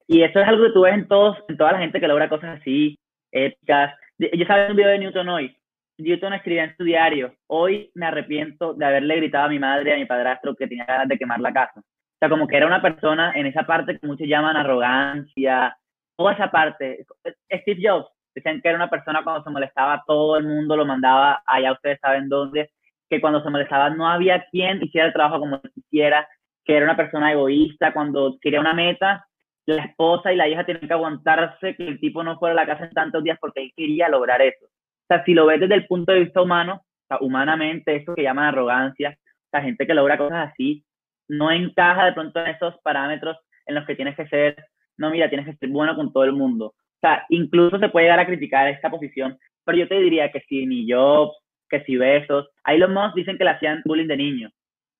y 0.08 0.24
eso 0.24 0.40
es 0.40 0.48
algo 0.48 0.66
que 0.66 0.72
tú 0.72 0.82
ves 0.82 0.94
en 0.94 1.08
todos, 1.08 1.38
en 1.48 1.58
toda 1.58 1.74
la 1.74 1.80
gente 1.80 2.00
que 2.00 2.08
logra 2.08 2.30
cosas 2.30 2.60
así, 2.60 2.98
épicas. 3.32 3.94
Yo 4.18 4.30
viendo 4.32 4.72
un 4.72 4.76
video 4.76 4.92
de 4.92 5.00
Newton 5.00 5.30
hoy. 5.30 5.58
Newton 6.00 6.34
escribía 6.34 6.66
en 6.66 6.78
su 6.78 6.84
diario, 6.84 7.34
hoy 7.48 7.92
me 7.96 8.06
arrepiento 8.06 8.74
de 8.74 8.86
haberle 8.86 9.16
gritado 9.16 9.46
a 9.46 9.50
mi 9.50 9.58
madre 9.58 9.90
y 9.90 9.94
a 9.94 9.98
mi 9.98 10.06
padrastro 10.06 10.56
que 10.56 10.68
tenía 10.68 10.86
ganas 10.86 11.08
de 11.08 11.18
quemar 11.18 11.40
la 11.40 11.52
casa. 11.52 11.80
O 11.80 12.20
sea, 12.20 12.30
como 12.30 12.48
que 12.48 12.56
era 12.56 12.68
una 12.68 12.82
persona 12.82 13.34
en 13.36 13.48
esa 13.48 13.64
parte 13.64 13.98
que 13.98 14.08
muchos 14.08 14.28
llaman 14.28 14.56
arrogancia, 14.56 15.76
toda 16.18 16.34
esa 16.34 16.52
parte. 16.52 17.06
Steve 17.50 17.82
Jobs, 17.82 18.10
decían 18.36 18.62
que 18.62 18.68
era 18.68 18.78
una 18.78 18.90
persona 18.90 19.24
cuando 19.24 19.44
se 19.44 19.50
molestaba, 19.50 20.04
todo 20.06 20.38
el 20.38 20.46
mundo 20.46 20.76
lo 20.76 20.86
mandaba 20.86 21.42
allá, 21.46 21.72
ustedes 21.72 22.00
saben 22.00 22.28
dónde, 22.28 22.72
que 23.10 23.22
cuando 23.22 23.42
se 23.42 23.50
molestaba 23.50 23.90
no 23.90 24.08
había 24.08 24.46
quien 24.52 24.84
hiciera 24.84 25.08
el 25.08 25.14
trabajo 25.14 25.40
como 25.40 25.62
quisiera, 25.62 26.28
que 26.66 26.76
era 26.76 26.86
una 26.86 26.98
persona 26.98 27.32
egoísta, 27.32 27.94
cuando 27.94 28.38
quería 28.42 28.60
una 28.60 28.74
meta, 28.74 29.26
la 29.66 29.84
esposa 29.84 30.32
y 30.32 30.36
la 30.36 30.48
hija 30.48 30.66
tienen 30.66 30.88
que 30.88 30.94
aguantarse 30.94 31.76
que 31.76 31.88
el 31.88 32.00
tipo 32.00 32.24
no 32.24 32.38
fuera 32.38 32.54
a 32.54 32.56
la 32.56 32.66
casa 32.66 32.86
en 32.86 32.92
tantos 32.92 33.24
días 33.24 33.38
porque 33.40 33.62
él 33.64 33.74
quería 33.76 34.10
lograr 34.10 34.42
eso. 34.42 34.66
O 34.66 35.08
sea, 35.08 35.24
si 35.24 35.34
lo 35.34 35.46
ves 35.46 35.60
desde 35.60 35.76
el 35.76 35.88
punto 35.88 36.12
de 36.12 36.20
vista 36.20 36.42
humano, 36.42 36.82
o 36.84 37.08
sea, 37.08 37.18
humanamente, 37.22 37.96
eso 37.96 38.16
que 38.16 38.24
llaman 38.24 38.46
arrogancia, 38.46 39.18
la 39.52 39.62
gente 39.62 39.86
que 39.86 39.94
logra 39.94 40.18
cosas 40.18 40.52
así, 40.52 40.86
no 41.28 41.52
encaja 41.52 42.06
de 42.06 42.14
pronto 42.14 42.40
en 42.40 42.48
esos 42.48 42.76
parámetros 42.82 43.38
en 43.66 43.76
los 43.76 43.86
que 43.86 43.96
tienes 43.96 44.16
que 44.16 44.28
ser, 44.28 44.56
no, 44.98 45.10
mira, 45.10 45.30
tienes 45.30 45.46
que 45.46 45.56
ser 45.56 45.70
bueno 45.70 45.96
con 45.96 46.12
todo 46.12 46.24
el 46.24 46.34
mundo. 46.34 46.68
O 46.68 47.00
sea, 47.00 47.26
incluso 47.30 47.80
se 47.80 47.90
puede 47.90 48.06
llegar 48.06 48.20
a 48.20 48.26
criticar 48.26 48.68
esta 48.68 48.90
posición, 48.90 49.38
pero 49.64 49.78
yo 49.78 49.88
te 49.88 50.00
diría 50.00 50.32
que 50.32 50.42
si 50.42 50.66
ni 50.66 50.92
Jobs, 50.92 51.38
que 51.70 51.84
si 51.84 51.98
Besos, 51.98 52.48
ahí 52.64 52.78
los 52.78 52.90
Musk 52.90 53.16
dicen 53.16 53.38
que 53.38 53.44
le 53.44 53.52
hacían 53.52 53.82
bullying 53.86 54.08
de 54.08 54.18
niño, 54.18 54.50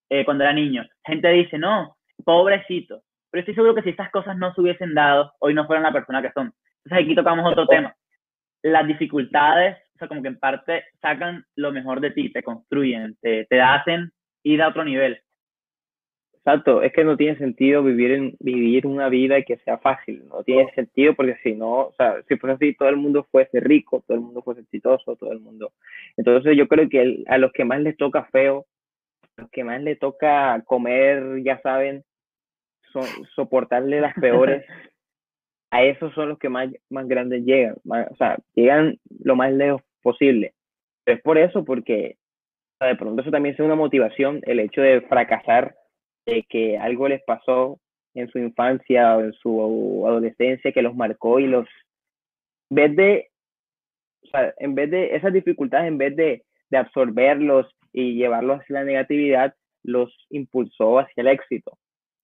eh, 0.10 0.26
cuando 0.26 0.44
era 0.44 0.54
niño. 0.54 0.86
Gente 1.06 1.30
dice, 1.30 1.58
no, 1.58 1.98
pobrecito. 2.24 3.02
Pero 3.32 3.42
estoy 3.42 3.56
seguro 3.56 3.76
que 3.76 3.82
si 3.82 3.90
estas 3.90 4.12
cosas 4.12 4.38
no 4.38 4.54
se 4.54 4.62
hubiesen 4.62 4.94
dado, 4.94 5.34
hoy 5.40 5.54
no 5.54 5.66
fueran 5.66 5.84
la 5.84 5.92
persona 5.92 6.22
que 6.22 6.32
son. 6.32 6.54
Entonces 6.84 7.06
aquí 7.06 7.16
tocamos 7.16 7.52
otro 7.52 7.68
tema. 7.68 7.96
Las 8.64 8.88
dificultades, 8.88 9.78
o 9.96 9.98
sea, 10.00 10.08
como 10.08 10.22
que 10.22 10.30
en 10.30 10.40
parte 10.40 10.86
sacan 11.02 11.46
lo 11.56 11.72
mejor 11.72 12.00
de 12.00 12.12
ti, 12.12 12.32
te 12.32 12.44
construyen, 12.44 13.18
te, 13.22 13.46
te 13.46 13.62
hacen 13.62 14.12
ir 14.44 14.62
a 14.62 14.70
otro 14.70 14.84
nivel. 14.84 15.20
Exacto, 16.48 16.82
es 16.82 16.94
que 16.94 17.04
no 17.04 17.18
tiene 17.18 17.38
sentido 17.38 17.84
vivir 17.84 18.12
en, 18.12 18.38
vivir 18.40 18.88
una 18.88 19.10
vida 19.10 19.42
que 19.42 19.58
sea 19.66 19.80
fácil, 19.80 20.26
no 20.30 20.44
tiene 20.46 20.72
sentido 20.76 21.14
porque 21.14 21.36
si 21.44 21.54
no, 21.54 21.88
o 21.88 21.94
sea, 21.98 22.24
si 22.26 22.38
fuese 22.38 22.56
así, 22.56 22.74
todo 22.74 22.88
el 22.88 22.96
mundo 22.96 23.28
fuese 23.30 23.60
rico, 23.60 24.02
todo 24.08 24.16
el 24.16 24.24
mundo 24.24 24.42
fuese 24.42 24.62
exitoso, 24.62 25.18
todo 25.18 25.34
el 25.34 25.42
mundo. 25.42 25.74
Entonces 26.16 26.56
yo 26.56 26.70
creo 26.70 26.88
que 26.88 27.02
el- 27.02 27.26
a 27.28 27.38
los 27.38 27.52
que 27.52 27.66
más 27.66 27.82
les 27.82 27.98
toca 27.98 28.24
feo, 28.32 28.66
a 29.36 29.42
los 29.42 29.52
que 29.52 29.66
más 29.66 29.82
les 29.84 30.00
toca 30.00 30.64
comer, 30.66 31.44
ya 31.44 31.60
saben, 31.60 32.06
son, 32.94 33.04
soportarle 33.36 34.00
las 34.00 34.14
peores, 34.14 34.64
a 35.72 35.84
esos 35.84 36.14
son 36.14 36.30
los 36.30 36.40
que 36.40 36.48
más, 36.48 36.70
más 36.90 37.10
grandes 37.10 37.44
llegan, 37.44 37.76
más- 37.84 38.08
o 38.10 38.16
sea, 38.16 38.38
llegan 38.56 38.98
lo 39.22 39.36
más 39.36 39.52
lejos 39.52 39.82
posible. 40.02 40.54
Pero 41.04 41.18
es 41.18 41.24
por 41.24 41.38
eso, 41.38 41.66
porque 41.66 42.16
o 42.76 42.78
sea, 42.80 42.88
de 42.88 42.96
pronto 42.96 43.22
eso 43.22 43.32
también 43.32 43.54
es 43.54 43.60
una 43.60 43.76
motivación, 43.76 44.40
el 44.44 44.62
hecho 44.62 44.80
de 44.80 45.02
fracasar 45.02 45.76
de 46.28 46.44
que 46.44 46.78
algo 46.78 47.08
les 47.08 47.24
pasó 47.24 47.80
en 48.14 48.30
su 48.30 48.38
infancia 48.38 49.16
o 49.16 49.22
en 49.22 49.34
su 49.34 50.06
adolescencia 50.06 50.72
que 50.72 50.82
los 50.82 50.96
marcó 50.96 51.40
y 51.40 51.48
los 51.48 51.68
en 52.70 52.76
vez 52.76 52.96
de 52.96 53.28
o 54.24 54.28
sea, 54.28 54.54
en 54.58 54.76
vez 54.76 54.92
de 54.92 55.16
esas 55.16 55.32
dificultades 55.32 55.88
en 55.88 55.98
vez 55.98 56.16
de, 56.16 56.44
de 56.70 56.78
absorberlos 56.78 57.74
y 57.94 58.16
llevarlos 58.16 58.60
hacia 58.60 58.80
la 58.80 58.84
negatividad 58.84 59.56
los 59.84 60.14
impulsó 60.30 61.00
hacia 61.00 61.22
el 61.22 61.28
éxito. 61.30 61.78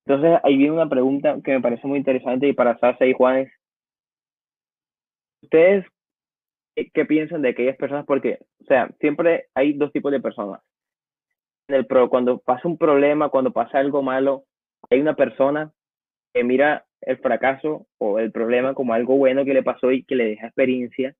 Entonces 0.05 0.37
ahí 0.43 0.57
viene 0.57 0.73
una 0.73 0.89
pregunta 0.89 1.37
que 1.43 1.53
me 1.53 1.61
parece 1.61 1.87
muy 1.87 1.97
interesante 1.97 2.47
y 2.47 2.53
para 2.53 2.77
Sasa 2.79 3.05
y 3.05 3.13
Juanes. 3.13 3.49
Ustedes 5.41 5.85
qué, 6.75 7.05
piensan 7.05 7.41
de 7.41 7.49
aquellas 7.49 7.77
personas 7.77 8.05
porque 8.05 8.39
o 8.61 8.65
sea 8.65 8.89
siempre 8.99 9.47
hay 9.53 9.73
dos 9.73 9.93
tipos 9.93 10.11
de 10.11 10.19
personas 10.19 10.61
el 11.67 11.85
pro, 11.85 12.09
cuando 12.09 12.39
pasa 12.39 12.67
un 12.67 12.77
problema, 12.77 13.29
cuando 13.29 13.51
pasa 13.51 13.79
algo 13.79 14.01
malo, 14.01 14.43
hay 14.89 14.99
una 14.99 15.15
persona 15.15 15.71
que 16.33 16.43
mira 16.43 16.85
el 17.01 17.17
fracaso 17.17 17.87
o 17.97 18.19
el 18.19 18.31
problema 18.31 18.73
como 18.73 18.93
algo 18.93 19.17
bueno 19.17 19.45
que 19.45 19.53
le 19.53 19.63
pasó 19.63 19.91
y 19.91 20.03
que 20.03 20.15
le 20.15 20.25
deja 20.25 20.47
experiencia, 20.47 21.15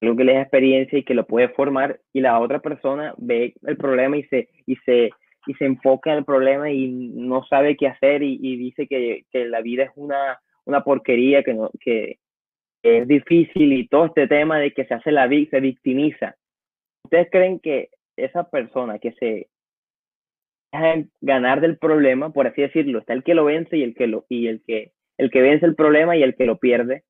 algo 0.00 0.16
que 0.16 0.24
le 0.24 0.32
deja 0.32 0.42
experiencia 0.42 0.98
y 0.98 1.04
que 1.04 1.14
lo 1.14 1.26
puede 1.26 1.48
formar, 1.50 2.00
y 2.12 2.20
la 2.20 2.38
otra 2.40 2.60
persona 2.60 3.14
ve 3.18 3.54
el 3.62 3.76
problema 3.76 4.16
y 4.16 4.24
se, 4.24 4.48
y 4.66 4.76
se, 4.76 5.10
y 5.46 5.54
se 5.54 5.64
enfoca 5.64 6.12
en 6.12 6.18
el 6.18 6.24
problema 6.24 6.70
y 6.70 6.88
no 6.88 7.44
sabe 7.44 7.76
qué 7.76 7.88
hacer 7.88 8.22
y, 8.22 8.38
y 8.42 8.56
dice 8.56 8.86
que, 8.86 9.24
que 9.30 9.44
la 9.46 9.60
vida 9.60 9.84
es 9.84 9.90
una, 9.96 10.40
una 10.64 10.82
porquería, 10.82 11.42
que, 11.42 11.54
no, 11.54 11.70
que, 11.80 12.18
es 12.82 13.06
difícil 13.06 13.72
y 13.72 13.86
todo 13.88 14.06
este 14.06 14.26
tema 14.26 14.58
de 14.58 14.72
que 14.72 14.84
se 14.84 14.94
hace 14.94 15.12
la 15.12 15.26
vi- 15.28 15.46
se 15.46 15.60
victimiza. 15.60 16.36
¿Ustedes 17.04 17.28
creen 17.30 17.60
que 17.60 17.90
esa 18.24 18.44
persona 18.44 18.98
que 18.98 19.12
se 19.12 19.48
deja 20.72 21.08
ganar 21.20 21.60
del 21.60 21.78
problema, 21.78 22.32
por 22.32 22.46
así 22.46 22.62
decirlo, 22.62 23.00
está 23.00 23.12
el 23.12 23.24
que 23.24 23.34
lo 23.34 23.44
vence 23.44 23.76
y 23.76 23.82
el 23.82 23.94
que 23.94 24.06
lo 24.06 24.24
y 24.28 24.48
el 24.48 24.62
que 24.66 24.92
el 25.18 25.30
que 25.30 25.42
vence 25.42 25.66
el 25.66 25.74
problema 25.74 26.16
y 26.16 26.22
el 26.22 26.34
que 26.34 26.46
lo 26.46 26.58
pierde. 26.58 27.04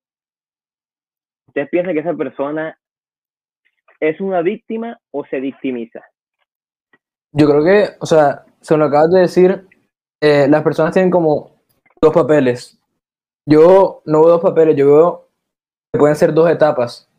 ¿Ustedes 1.47 1.69
piensan 1.69 1.93
que 1.93 2.01
esa 2.01 2.13
persona 2.13 2.77
es 3.99 4.19
una 4.19 4.41
víctima 4.41 4.99
o 5.11 5.25
se 5.25 5.39
victimiza? 5.39 6.01
Yo 7.31 7.47
creo 7.47 7.63
que, 7.63 7.95
o 7.99 8.05
sea, 8.05 8.45
se 8.61 8.77
lo 8.77 8.85
acabas 8.85 9.11
de 9.11 9.21
decir, 9.21 9.67
eh, 10.21 10.47
las 10.49 10.63
personas 10.63 10.93
tienen 10.93 11.11
como 11.11 11.61
dos 12.01 12.13
papeles. 12.13 12.79
Yo 13.49 14.01
no 14.05 14.21
veo 14.21 14.33
dos 14.33 14.41
papeles, 14.41 14.75
yo 14.75 14.85
veo 14.87 15.29
que 15.91 15.99
pueden 15.99 16.15
ser 16.15 16.33
dos 16.33 16.49
etapas. 16.49 17.09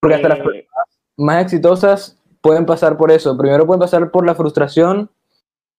Porque 0.00 0.16
hasta 0.16 0.28
las 0.28 0.38
Eh, 0.38 0.42
personas 0.42 1.00
más 1.18 1.42
exitosas 1.42 2.15
pueden 2.46 2.64
pasar 2.64 2.96
por 2.96 3.10
eso. 3.10 3.36
Primero 3.36 3.66
pueden 3.66 3.80
pasar 3.80 4.08
por 4.12 4.24
la 4.24 4.36
frustración, 4.36 5.10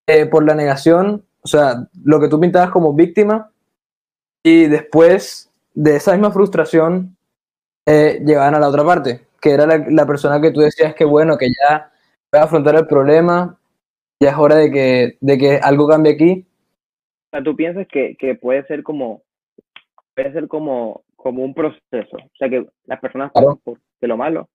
eh, 0.05 0.25
por 0.25 0.45
la 0.45 0.53
negación, 0.53 1.23
o 1.41 1.47
sea, 1.47 1.87
lo 2.03 2.19
que 2.19 2.27
tú 2.27 2.41
pintabas 2.41 2.71
como 2.71 2.93
víctima, 2.93 3.51
y 4.43 4.67
después 4.67 5.49
de 5.73 5.95
esa 5.95 6.11
misma 6.11 6.31
frustración 6.31 7.15
eh, 7.85 8.21
llegaban 8.25 8.53
a 8.53 8.59
la 8.59 8.67
otra 8.67 8.83
parte, 8.83 9.27
que 9.39 9.51
era 9.51 9.65
la, 9.65 9.77
la 9.89 10.05
persona 10.05 10.41
que 10.41 10.51
tú 10.51 10.59
decías 10.59 10.93
que 10.93 11.05
bueno, 11.05 11.37
que 11.37 11.47
ya 11.47 11.89
voy 12.33 12.41
a 12.41 12.43
afrontar 12.43 12.75
el 12.75 12.85
problema, 12.85 13.57
ya 14.21 14.31
es 14.31 14.37
hora 14.37 14.55
de 14.55 14.69
que, 14.69 15.17
de 15.21 15.37
que 15.37 15.57
algo 15.63 15.87
cambie 15.87 16.13
aquí. 16.13 16.45
o 17.27 17.29
sea, 17.31 17.43
¿tú 17.43 17.55
piensas 17.55 17.87
que, 17.87 18.17
que 18.17 18.35
puede 18.35 18.65
ser 18.67 18.83
como 18.83 19.21
puede 20.15 20.33
ser 20.33 20.47
como, 20.49 21.03
como 21.15 21.43
un 21.45 21.53
proceso? 21.53 22.17
O 22.17 22.37
sea, 22.37 22.49
que 22.49 22.67
las 22.87 22.99
personas 22.99 23.31
Claro. 23.31 23.47
pasan 23.47 23.61
por 23.63 23.79
de 24.01 24.07
lo 24.07 24.17
malo. 24.17 24.49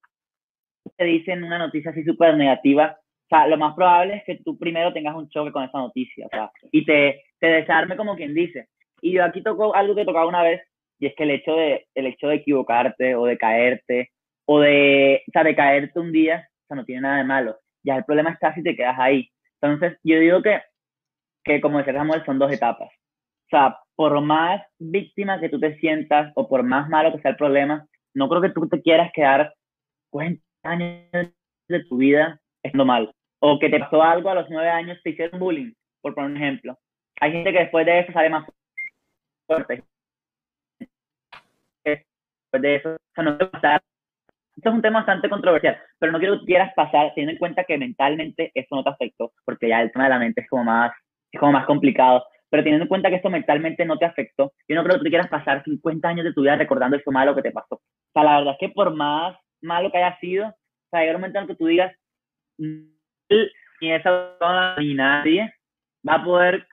Te 0.96 1.04
dicen 1.04 1.44
una 1.44 1.58
noticia 1.58 1.90
así 1.90 2.04
súper 2.04 2.36
negativa, 2.36 2.96
o 2.98 3.28
sea, 3.28 3.46
lo 3.46 3.56
más 3.56 3.74
probable 3.74 4.16
es 4.16 4.24
que 4.24 4.42
tú 4.44 4.58
primero 4.58 4.92
tengas 4.92 5.14
un 5.16 5.28
choque 5.28 5.52
con 5.52 5.64
esa 5.64 5.78
noticia, 5.78 6.26
o 6.26 6.28
sea, 6.28 6.50
y 6.70 6.84
te, 6.84 7.24
te 7.40 7.46
desarme 7.46 7.96
como 7.96 8.16
quien 8.16 8.34
dice. 8.34 8.68
Y 9.00 9.12
yo 9.12 9.24
aquí 9.24 9.42
toco 9.42 9.74
algo 9.74 9.94
que 9.94 10.04
tocaba 10.04 10.26
una 10.26 10.42
vez, 10.42 10.62
y 10.98 11.06
es 11.06 11.14
que 11.16 11.24
el 11.24 11.30
hecho 11.30 11.56
de, 11.56 11.86
el 11.94 12.06
hecho 12.06 12.28
de 12.28 12.36
equivocarte, 12.36 13.14
o 13.16 13.24
de 13.26 13.38
caerte, 13.38 14.10
o 14.44 14.60
de, 14.60 15.22
o 15.26 15.30
sea, 15.32 15.44
de 15.44 15.56
caerte 15.56 15.98
un 15.98 16.12
día, 16.12 16.48
o 16.64 16.66
sea, 16.68 16.76
no 16.76 16.84
tiene 16.84 17.02
nada 17.02 17.18
de 17.18 17.24
malo. 17.24 17.58
Ya 17.82 17.96
el 17.96 18.04
problema 18.04 18.30
está 18.30 18.54
si 18.54 18.62
te 18.62 18.76
quedas 18.76 18.98
ahí. 18.98 19.28
Entonces, 19.60 19.98
yo 20.04 20.18
digo 20.18 20.42
que, 20.42 20.60
que 21.42 21.60
como 21.60 21.78
decía 21.78 21.94
Samuel, 21.94 22.24
son 22.24 22.38
dos 22.38 22.52
etapas. 22.52 22.90
O 22.90 23.48
sea, 23.50 23.78
por 23.96 24.20
más 24.20 24.62
víctima 24.78 25.40
que 25.40 25.48
tú 25.48 25.58
te 25.58 25.76
sientas, 25.78 26.32
o 26.36 26.48
por 26.48 26.62
más 26.62 26.88
malo 26.88 27.12
que 27.12 27.20
sea 27.20 27.32
el 27.32 27.36
problema, 27.36 27.86
no 28.14 28.28
creo 28.28 28.42
que 28.42 28.50
tú 28.50 28.68
te 28.68 28.82
quieras 28.82 29.10
quedar 29.12 29.54
40 30.10 30.42
años 30.62 31.08
de 31.68 31.84
tu 31.88 31.96
vida 31.96 32.40
estando 32.62 32.84
mal. 32.84 33.12
O 33.40 33.58
que 33.58 33.68
te 33.68 33.80
pasó 33.80 34.02
algo 34.02 34.30
a 34.30 34.34
los 34.34 34.48
9 34.48 34.68
años, 34.68 34.98
te 35.02 35.10
hicieron 35.10 35.40
bullying, 35.40 35.72
por 36.00 36.14
poner 36.14 36.30
un 36.30 36.36
ejemplo. 36.36 36.78
Hay 37.20 37.32
gente 37.32 37.52
que 37.52 37.58
después 37.58 37.86
de 37.86 38.00
eso 38.00 38.12
sale 38.12 38.30
más 38.30 38.46
fuerte. 39.46 39.84
después 41.84 42.62
de 42.62 42.76
eso. 42.76 42.90
O 42.90 43.14
sea, 43.14 43.24
no 43.24 43.36
quiero 43.36 43.50
pasar. 43.50 43.82
Esto 44.56 44.68
es 44.68 44.74
un 44.74 44.82
tema 44.82 44.98
bastante 45.00 45.30
controversial, 45.30 45.80
pero 45.98 46.12
no 46.12 46.18
quiero 46.18 46.38
que 46.38 46.46
quieras 46.46 46.72
pasar 46.76 47.12
teniendo 47.14 47.32
en 47.32 47.38
cuenta 47.38 47.64
que 47.64 47.78
mentalmente 47.78 48.52
eso 48.54 48.76
no 48.76 48.84
te 48.84 48.90
afectó, 48.90 49.32
porque 49.46 49.68
ya 49.68 49.80
el 49.80 49.90
tema 49.90 50.04
de 50.04 50.10
la 50.10 50.18
mente 50.18 50.42
es 50.42 50.48
como 50.48 50.64
más, 50.64 50.92
es 51.32 51.40
como 51.40 51.52
más 51.52 51.64
complicado. 51.66 52.24
Pero 52.50 52.62
teniendo 52.62 52.84
en 52.84 52.88
cuenta 52.88 53.08
que 53.08 53.16
esto 53.16 53.30
mentalmente 53.30 53.84
no 53.86 53.96
te 53.96 54.04
afectó, 54.04 54.52
yo 54.68 54.76
no 54.76 54.84
creo 54.84 54.98
que 54.98 55.04
tú 55.04 55.08
quieras 55.08 55.28
pasar 55.28 55.64
50 55.64 56.06
años 56.06 56.24
de 56.24 56.34
tu 56.34 56.42
vida 56.42 56.56
recordando 56.56 56.98
eso 56.98 57.10
malo 57.10 57.34
que 57.34 57.40
te 57.40 57.50
pasó. 57.50 57.76
O 57.76 58.12
sea, 58.12 58.24
la 58.24 58.38
verdad 58.38 58.52
es 58.52 58.58
que 58.60 58.74
por 58.74 58.94
más 58.94 59.36
malo 59.62 59.90
que 59.90 59.98
haya 59.98 60.18
sido, 60.18 60.48
o 60.48 60.54
sea, 60.90 61.00
llega 61.00 61.14
un 61.14 61.20
momento 61.20 61.38
en 61.38 61.46
que 61.46 61.54
tú 61.56 61.66
digas, 61.66 61.94
ni 62.58 63.92
esa 63.92 64.36
persona 64.38 64.76
ni 64.78 64.94
nadie 64.94 65.52
va 66.06 66.14
a 66.14 66.24
poder, 66.24 66.66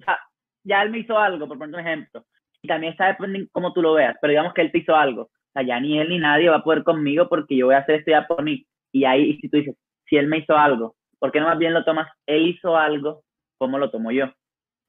o 0.00 0.04
sea, 0.04 0.18
ya 0.64 0.82
él 0.82 0.90
me 0.90 0.98
hizo 0.98 1.18
algo, 1.18 1.46
por 1.46 1.58
poner 1.58 1.74
un 1.74 1.86
ejemplo, 1.86 2.24
y 2.62 2.68
también 2.68 2.92
está 2.92 3.06
dependiendo 3.08 3.48
cómo 3.52 3.72
tú 3.72 3.82
lo 3.82 3.94
veas, 3.94 4.16
pero 4.20 4.30
digamos 4.30 4.54
que 4.54 4.62
él 4.62 4.72
te 4.72 4.78
hizo 4.78 4.94
algo, 4.96 5.22
o 5.22 5.30
sea, 5.52 5.62
ya 5.62 5.78
ni 5.80 5.98
él 5.98 6.08
ni 6.08 6.18
nadie 6.18 6.48
va 6.48 6.56
a 6.56 6.64
poder 6.64 6.82
conmigo 6.82 7.28
porque 7.28 7.56
yo 7.56 7.66
voy 7.66 7.74
a 7.74 7.78
hacer 7.78 7.96
esto 7.96 8.10
ya 8.10 8.26
por 8.26 8.42
mí. 8.42 8.66
Y 8.92 9.04
ahí, 9.04 9.36
si 9.38 9.48
tú 9.48 9.56
dices, 9.58 9.76
si 10.06 10.16
él 10.16 10.26
me 10.26 10.38
hizo 10.38 10.56
algo, 10.56 10.96
¿por 11.18 11.30
qué 11.30 11.40
no 11.40 11.46
más 11.46 11.58
bien 11.58 11.74
lo 11.74 11.84
tomas, 11.84 12.08
él 12.26 12.48
hizo 12.48 12.76
algo, 12.76 13.22
¿cómo 13.58 13.78
lo 13.78 13.90
tomo 13.90 14.10
yo? 14.10 14.26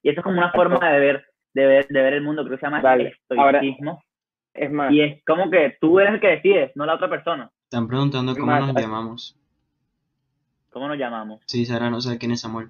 Y 0.01 0.09
eso 0.09 0.19
es 0.19 0.23
como 0.23 0.37
una 0.37 0.51
forma 0.51 0.91
de 0.91 0.99
ver, 0.99 1.25
de 1.53 1.65
ver, 1.65 1.87
de 1.87 2.01
ver 2.01 2.13
el 2.13 2.21
mundo, 2.21 2.43
creo 2.43 2.57
que 2.57 2.59
se 2.61 2.65
llama 2.65 2.81
Vale, 2.81 3.15
ahora- 3.29 3.59
estoicismo. 3.59 4.03
Es 4.55 4.71
más, 4.71 4.91
Y 4.91 5.01
es 5.01 5.23
como 5.25 5.49
que 5.51 5.77
tú 5.81 5.99
eres 5.99 6.13
el 6.15 6.19
que 6.21 6.27
decides, 6.27 6.71
no 6.75 6.85
la 6.85 6.95
otra 6.95 7.09
persona. 7.09 7.51
Están 7.65 7.87
preguntando 7.87 8.33
cómo 8.33 8.47
Más- 8.47 8.73
nos 8.73 8.81
llamamos. 8.81 9.37
¿Cómo 10.71 10.87
nos 10.87 10.97
llamamos? 10.97 11.41
Sí, 11.45 11.65
Sara 11.65 11.89
no 11.89 11.99
sabe 12.01 12.17
quién 12.17 12.31
es 12.31 12.41
Samuel. 12.41 12.69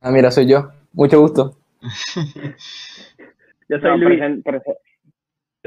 Ah, 0.00 0.10
mira, 0.10 0.30
soy 0.30 0.46
yo. 0.48 0.70
Mucho 0.92 1.20
gusto. 1.20 1.56
Yo 3.68 3.78
soy 3.80 3.90
no, 3.90 3.96
Luis. 3.96 4.20
presen- 4.20 4.76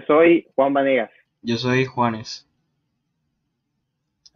soy 0.08 0.48
Juan 0.56 0.74
Vanegas. 0.74 1.12
Yo 1.42 1.58
soy 1.58 1.86
Juanes. 1.86 2.48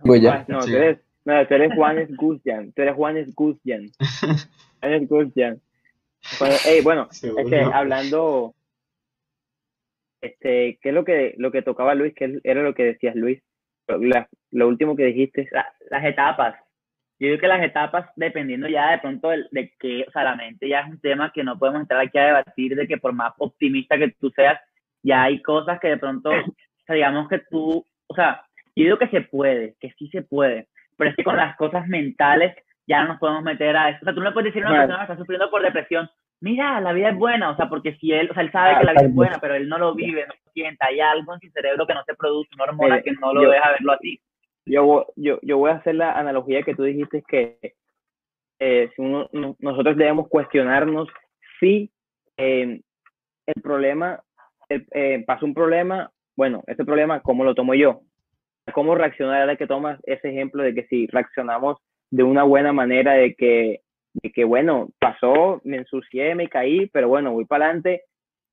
Voy 0.03 0.21
ya. 0.21 0.43
No, 0.47 0.61
Sí. 0.61 0.71
tú 0.71 0.77
eres, 0.77 0.99
no, 1.25 1.47
tú 1.47 1.53
eres 1.53 1.73
Juanes 1.75 2.15
Guzyan. 2.17 2.73
Tú 2.73 2.81
eres 2.81 2.95
Juanes 2.95 3.33
Guzyan. 3.33 3.89
Juanes 4.81 5.07
Guzyan. 5.09 5.61
Bueno, 6.39 6.55
ey, 6.65 6.81
bueno, 6.81 7.07
este, 7.11 7.61
hablando, 7.63 8.53
este, 10.23 10.79
¿qué 10.81 10.89
es 10.89 10.95
lo 10.95 11.03
que, 11.03 11.35
lo 11.37 11.51
que 11.51 11.61
tocaba 11.61 11.93
Luis? 11.95 12.13
¿Qué 12.15 12.39
era 12.43 12.63
lo 12.63 12.73
que 12.73 12.83
decías, 12.83 13.15
Luis? 13.15 13.41
La- 13.87 14.27
lo 14.51 14.67
último 14.67 14.95
que 14.95 15.05
dijiste. 15.05 15.47
La- 15.51 15.71
las 15.89 16.03
etapas. 16.05 16.55
Yo 17.19 17.27
digo 17.27 17.39
que 17.39 17.47
las 17.47 17.63
etapas, 17.63 18.09
dependiendo 18.15 18.67
ya 18.67 18.91
de 18.91 18.97
pronto 18.99 19.29
de, 19.29 19.73
que, 19.79 20.05
o 20.07 20.11
sea, 20.11 20.23
la 20.23 20.35
mente 20.35 20.67
ya 20.67 20.81
es 20.81 20.89
un 20.89 20.99
tema 20.99 21.31
que 21.31 21.43
no 21.43 21.57
podemos 21.59 21.81
entrar 21.81 22.01
aquí 22.01 22.17
a 22.17 22.25
debatir, 22.25 22.75
de 22.75 22.87
que 22.87 22.97
por 22.97 23.13
más 23.13 23.33
optimista 23.37 23.97
que 23.97 24.11
tú 24.19 24.29
seas, 24.31 24.59
ya 25.03 25.23
hay 25.23 25.41
cosas 25.41 25.79
que 25.79 25.89
de 25.89 25.97
pronto, 25.97 26.29
o 26.31 26.85
sea, 26.85 26.95
digamos 26.95 27.27
que 27.29 27.39
tú, 27.49 27.85
o 28.07 28.15
sea, 28.15 28.41
yo 28.75 28.85
digo 28.85 28.97
que 28.97 29.07
se 29.09 29.21
puede, 29.21 29.75
que 29.79 29.91
sí 29.97 30.07
se 30.09 30.21
puede, 30.23 30.67
pero 30.97 31.09
es 31.11 31.15
que 31.15 31.23
con 31.23 31.37
las 31.37 31.55
cosas 31.57 31.87
mentales 31.87 32.55
ya 32.87 33.01
no 33.03 33.09
nos 33.09 33.19
podemos 33.19 33.43
meter 33.43 33.75
a 33.77 33.89
eso. 33.89 33.99
O 34.01 34.05
sea, 34.05 34.13
tú 34.15 34.21
no 34.21 34.33
puedes 34.33 34.53
decir 34.53 34.65
a 34.65 34.69
una 34.69 34.79
persona 34.87 35.05
que 35.05 35.11
está 35.13 35.17
sufriendo 35.21 35.49
por 35.51 35.61
depresión, 35.61 36.09
mira, 36.43 36.81
la 36.81 36.91
vida 36.93 37.09
es 37.09 37.17
buena, 37.17 37.49
o 37.51 37.55
sea, 37.55 37.69
porque 37.69 37.95
si 37.95 38.11
él, 38.11 38.29
o 38.29 38.33
sea, 38.33 38.43
él 38.43 38.51
sabe 38.51 38.73
Ah, 38.75 38.79
que 38.79 38.85
la 38.85 38.91
vida 38.93 39.05
es 39.07 39.15
buena, 39.15 39.39
pero 39.39 39.55
él 39.55 39.69
no 39.69 39.77
lo 39.77 39.95
vive, 39.95 40.27
no 40.27 40.33
lo 40.33 40.51
sienta, 40.51 40.87
hay 40.87 40.99
algo 40.99 41.33
en 41.33 41.39
su 41.39 41.49
cerebro 41.51 41.87
que 41.87 41.93
no 41.93 42.03
se 42.03 42.13
produce, 42.15 42.49
una 42.55 42.65
hormona 42.65 42.95
Mire, 42.95 43.03
que 43.03 43.11
no 43.13 43.33
lo 43.33 43.43
yo- 43.43 43.49
deja 43.51 43.71
verlo 43.71 43.91
así. 43.93 44.19
Yo, 44.65 45.07
yo, 45.15 45.39
yo 45.41 45.57
voy 45.57 45.71
a 45.71 45.75
hacer 45.75 45.95
la 45.95 46.11
analogía 46.13 46.63
que 46.63 46.75
tú 46.75 46.83
dijiste, 46.83 47.23
que 47.27 47.57
eh, 48.59 48.89
si 48.95 49.01
uno- 49.01 49.29
no- 49.33 49.55
nosotros 49.59 49.95
debemos 49.97 50.27
cuestionarnos 50.29 51.07
si 51.59 51.91
eh, 52.37 52.81
el 53.45 53.61
problema, 53.61 54.21
el- 54.69 54.85
eh, 54.91 55.23
pasó 55.25 55.45
un 55.45 55.53
problema, 55.53 56.11
bueno, 56.35 56.63
ese 56.67 56.83
problema, 56.85 57.21
¿cómo 57.21 57.43
lo 57.43 57.55
tomo 57.55 57.73
yo? 57.73 58.01
¿Cómo 58.73 58.95
reaccionar 58.95 59.41
ahora 59.41 59.55
que 59.55 59.67
tomas 59.67 59.99
ese 60.05 60.29
ejemplo 60.29 60.63
de 60.63 60.73
que 60.73 60.83
si 60.87 61.07
reaccionamos 61.07 61.77
de 62.09 62.23
una 62.23 62.43
buena 62.43 62.71
manera, 62.73 63.13
de 63.13 63.33
que, 63.35 63.81
de 64.13 64.31
que 64.31 64.43
bueno, 64.43 64.89
pasó, 64.99 65.61
me 65.63 65.77
ensucié, 65.77 66.35
me 66.35 66.49
caí, 66.49 66.87
pero 66.87 67.07
bueno, 67.07 67.31
voy 67.33 67.45
para 67.45 67.65
adelante, 67.65 68.03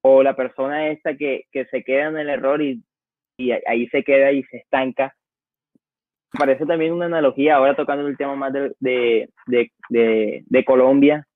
o 0.02 0.22
la 0.22 0.34
persona 0.34 0.88
esta 0.88 1.16
que, 1.16 1.44
que 1.52 1.66
se 1.66 1.84
queda 1.84 2.08
en 2.08 2.18
el 2.18 2.30
error 2.30 2.62
y, 2.62 2.82
y 3.36 3.52
ahí 3.52 3.86
se 3.88 4.02
queda 4.02 4.32
y 4.32 4.42
se 4.44 4.58
estanca, 4.58 5.14
parece 6.38 6.64
también 6.66 6.92
una 6.92 7.06
analogía, 7.06 7.56
ahora 7.56 7.74
tocando 7.74 8.06
el 8.06 8.16
tema 8.16 8.36
más 8.36 8.52
de, 8.52 8.72
de, 8.78 9.28
de, 9.46 9.72
de, 9.88 10.44
de 10.46 10.64
Colombia, 10.64 11.26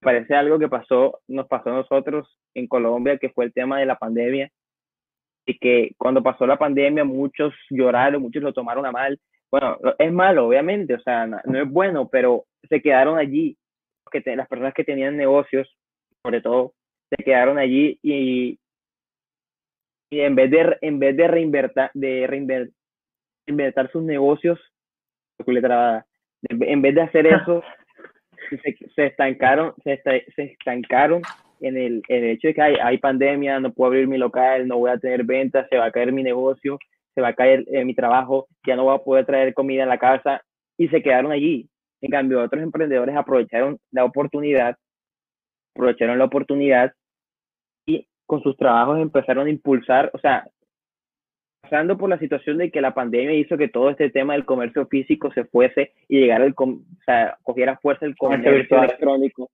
parece 0.00 0.34
algo 0.34 0.58
que 0.58 0.68
pasó, 0.68 1.20
nos 1.28 1.48
pasó 1.48 1.70
a 1.70 1.76
nosotros 1.76 2.38
en 2.54 2.68
Colombia, 2.68 3.18
que 3.18 3.30
fue 3.30 3.46
el 3.46 3.52
tema 3.52 3.80
de 3.80 3.86
la 3.86 3.96
pandemia, 3.96 4.50
y 5.46 5.58
que 5.58 5.92
cuando 5.98 6.22
pasó 6.22 6.46
la 6.46 6.58
pandemia 6.58 7.04
muchos 7.04 7.54
lloraron, 7.70 8.22
muchos 8.22 8.42
lo 8.42 8.52
tomaron 8.52 8.86
a 8.86 8.92
mal. 8.92 9.18
Bueno, 9.50 9.78
es 9.98 10.12
malo, 10.12 10.48
obviamente, 10.48 10.94
o 10.94 11.00
sea, 11.00 11.26
no, 11.26 11.38
no 11.44 11.62
es 11.62 11.70
bueno, 11.70 12.08
pero 12.08 12.44
se 12.68 12.80
quedaron 12.80 13.18
allí, 13.18 13.56
que 14.14 14.20
te- 14.20 14.36
las 14.36 14.46
personas 14.48 14.72
que 14.74 14.84
tenían 14.84 15.16
negocios, 15.16 15.68
sobre 16.22 16.40
todo, 16.40 16.72
se 17.10 17.22
quedaron 17.24 17.58
allí 17.58 17.98
y, 18.02 18.58
y 20.10 20.20
en 20.20 20.36
vez 20.36 20.50
de, 20.52 20.76
en 20.80 20.98
vez 21.00 21.16
de 21.16 21.26
reinvertir, 21.26 21.90
de 21.94 22.26
reinver- 22.28 22.72
sus 23.92 24.02
negocios, 24.04 24.58
en 25.46 26.82
vez 26.82 26.94
de 26.94 27.02
hacer 27.02 27.26
eso, 27.26 27.62
se, 28.48 28.76
se 28.94 29.06
estancaron, 29.06 29.74
se, 29.82 29.94
esta- 29.94 30.12
se 30.36 30.42
estancaron 30.44 31.22
en 31.60 31.76
el, 31.76 32.02
en 32.08 32.24
el 32.24 32.30
hecho 32.30 32.48
de 32.48 32.54
que 32.54 32.62
hay, 32.62 32.76
hay 32.80 32.98
pandemia, 32.98 33.58
no 33.58 33.72
puedo 33.72 33.88
abrir 33.88 34.06
mi 34.06 34.18
local, 34.18 34.66
no 34.68 34.78
voy 34.78 34.90
a 34.92 34.98
tener 34.98 35.24
ventas, 35.24 35.66
se 35.68 35.76
va 35.78 35.86
a 35.86 35.90
caer 35.90 36.12
mi 36.12 36.22
negocio, 36.22 36.78
se 37.14 37.20
va 37.20 37.28
a 37.28 37.34
caer 37.34 37.64
eh, 37.72 37.84
mi 37.84 37.94
trabajo, 37.94 38.46
ya 38.66 38.76
no 38.76 38.84
voy 38.84 38.94
a 38.94 39.02
poder 39.02 39.26
traer 39.26 39.54
comida 39.54 39.82
a 39.82 39.86
la 39.86 39.98
casa 39.98 40.42
y 40.78 40.88
se 40.88 41.02
quedaron 41.02 41.32
allí. 41.32 41.68
En 42.04 42.10
cambio, 42.10 42.42
otros 42.42 42.62
emprendedores 42.62 43.16
aprovecharon 43.16 43.78
la 43.90 44.04
oportunidad, 44.04 44.76
aprovecharon 45.74 46.18
la 46.18 46.26
oportunidad 46.26 46.92
y 47.86 48.06
con 48.26 48.42
sus 48.42 48.56
trabajos 48.58 49.00
empezaron 49.00 49.46
a 49.46 49.50
impulsar, 49.50 50.10
o 50.12 50.18
sea, 50.18 50.46
pasando 51.62 51.96
por 51.96 52.10
la 52.10 52.18
situación 52.18 52.58
de 52.58 52.70
que 52.70 52.82
la 52.82 52.92
pandemia 52.92 53.32
hizo 53.34 53.56
que 53.56 53.68
todo 53.68 53.88
este 53.88 54.10
tema 54.10 54.34
del 54.34 54.44
comercio 54.44 54.86
físico 54.86 55.32
se 55.32 55.44
fuese 55.46 55.92
y 56.08 56.20
llegara 56.20 56.44
el, 56.44 56.54
com- 56.54 56.84
o 57.00 57.02
sea, 57.04 57.38
cogiera 57.42 57.78
fuerza 57.78 58.04
el 58.04 58.16
Comercio 58.16 58.52
virtual. 58.52 58.84
electrónico. 58.84 59.50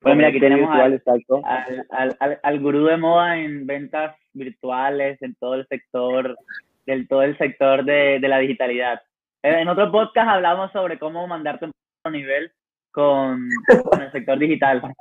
Pues 0.00 0.16
mira, 0.16 0.28
aquí 0.28 0.40
tenemos 0.40 0.70
virtual, 0.70 1.42
al- 1.44 1.86
al, 1.90 2.16
al, 2.18 2.40
al, 2.42 2.60
gurú 2.60 2.86
de 2.86 2.96
moda 2.96 3.36
en 3.38 3.66
ventas 3.66 4.16
virtuales, 4.32 5.20
en 5.20 5.34
todo 5.34 5.54
el 5.56 5.66
sector, 5.66 6.38
del 6.86 7.06
todo 7.06 7.22
el 7.24 7.36
sector 7.36 7.84
de, 7.84 8.18
de 8.20 8.28
la 8.28 8.38
digitalidad. 8.38 9.02
Eh, 9.42 9.60
En 9.60 9.68
otro 9.68 9.92
podcast 9.92 10.28
hablamos 10.30 10.72
sobre 10.72 10.98
cómo 10.98 11.22
un 11.24 11.42
próximo 11.42 11.72
nivel 12.08 12.52
con, 12.90 13.48
con 13.90 14.02
el 14.02 14.12
sector 14.12 14.38
digital. 14.38 14.94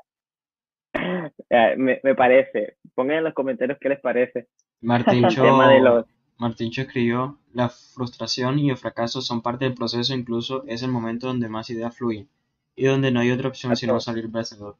Eh, 1.49 1.75
me, 1.77 1.99
me 2.03 2.15
parece. 2.15 2.77
Pongan 2.93 3.17
en 3.17 3.23
los 3.23 3.33
comentarios 3.33 3.77
qué 3.79 3.89
les 3.89 3.99
parece. 3.99 4.47
Los, 4.81 6.05
Martincho 6.39 6.81
escribió, 6.81 7.37
la 7.53 7.67
frustración 7.69 8.59
y 8.59 8.69
el 8.69 8.77
fracaso 8.77 9.21
son 9.21 9.41
parte 9.41 9.65
del 9.65 9.73
proceso, 9.73 10.13
incluso 10.13 10.63
es 10.67 10.83
el 10.83 10.89
momento 10.89 11.27
donde 11.27 11.49
más 11.49 11.69
ideas 11.69 11.97
fluyen 11.97 12.29
y 12.77 12.85
donde 12.85 13.11
no 13.11 13.19
hay 13.19 13.31
otra 13.31 13.49
opción 13.49 13.75
sino 13.75 13.99
salir 13.99 14.29
vencedor. 14.29 14.77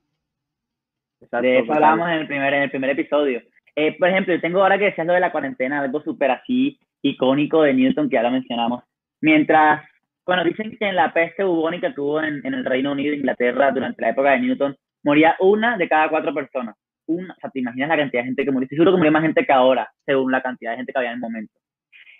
De 1.19 1.57
eso 1.57 1.65
total. 1.65 1.83
hablábamos 1.83 2.07
en 2.07 2.13
el 2.19 2.27
primer, 2.27 2.53
en 2.53 2.61
el 2.63 2.69
primer 2.69 2.91
episodio. 2.91 3.41
Eh, 3.75 3.97
por 3.99 4.07
ejemplo, 4.07 4.33
yo 4.33 4.39
tengo 4.39 4.61
ahora 4.61 4.77
que 4.77 4.85
decías 4.85 5.05
lo 5.05 5.13
de 5.13 5.19
la 5.19 5.33
cuarentena, 5.33 5.81
algo 5.81 6.01
súper 6.01 6.31
así 6.31 6.79
icónico 7.01 7.63
de 7.63 7.73
Newton 7.73 8.09
que 8.09 8.15
ya 8.15 8.23
lo 8.23 8.31
mencionamos. 8.31 8.83
Mientras, 9.19 9.83
bueno, 10.29 10.43
dicen 10.43 10.77
que 10.77 10.87
en 10.87 10.95
la 10.95 11.11
peste 11.11 11.43
bubónica 11.43 11.91
que 11.91 11.99
hubo 11.99 12.21
en, 12.21 12.45
en 12.45 12.53
el 12.53 12.63
Reino 12.63 12.91
Unido 12.91 13.13
e 13.13 13.17
Inglaterra 13.17 13.71
durante 13.71 13.99
la 13.99 14.09
época 14.09 14.29
de 14.29 14.41
Newton, 14.41 14.75
moría 15.03 15.35
una 15.39 15.75
de 15.75 15.89
cada 15.89 16.07
cuatro 16.07 16.31
personas. 16.35 16.75
Una, 17.07 17.33
o 17.33 17.39
sea, 17.41 17.49
te 17.49 17.61
imaginas 17.61 17.89
la 17.89 17.97
cantidad 17.97 18.21
de 18.21 18.27
gente 18.27 18.45
que 18.45 18.51
murió. 18.51 18.67
Seguro 18.69 18.91
que 18.91 18.97
murió 18.97 19.11
más 19.11 19.23
gente 19.23 19.43
que 19.43 19.51
ahora, 19.51 19.91
según 20.05 20.31
la 20.31 20.43
cantidad 20.43 20.69
de 20.69 20.77
gente 20.77 20.93
que 20.93 20.99
había 20.99 21.09
en 21.09 21.15
el 21.15 21.19
momento. 21.19 21.51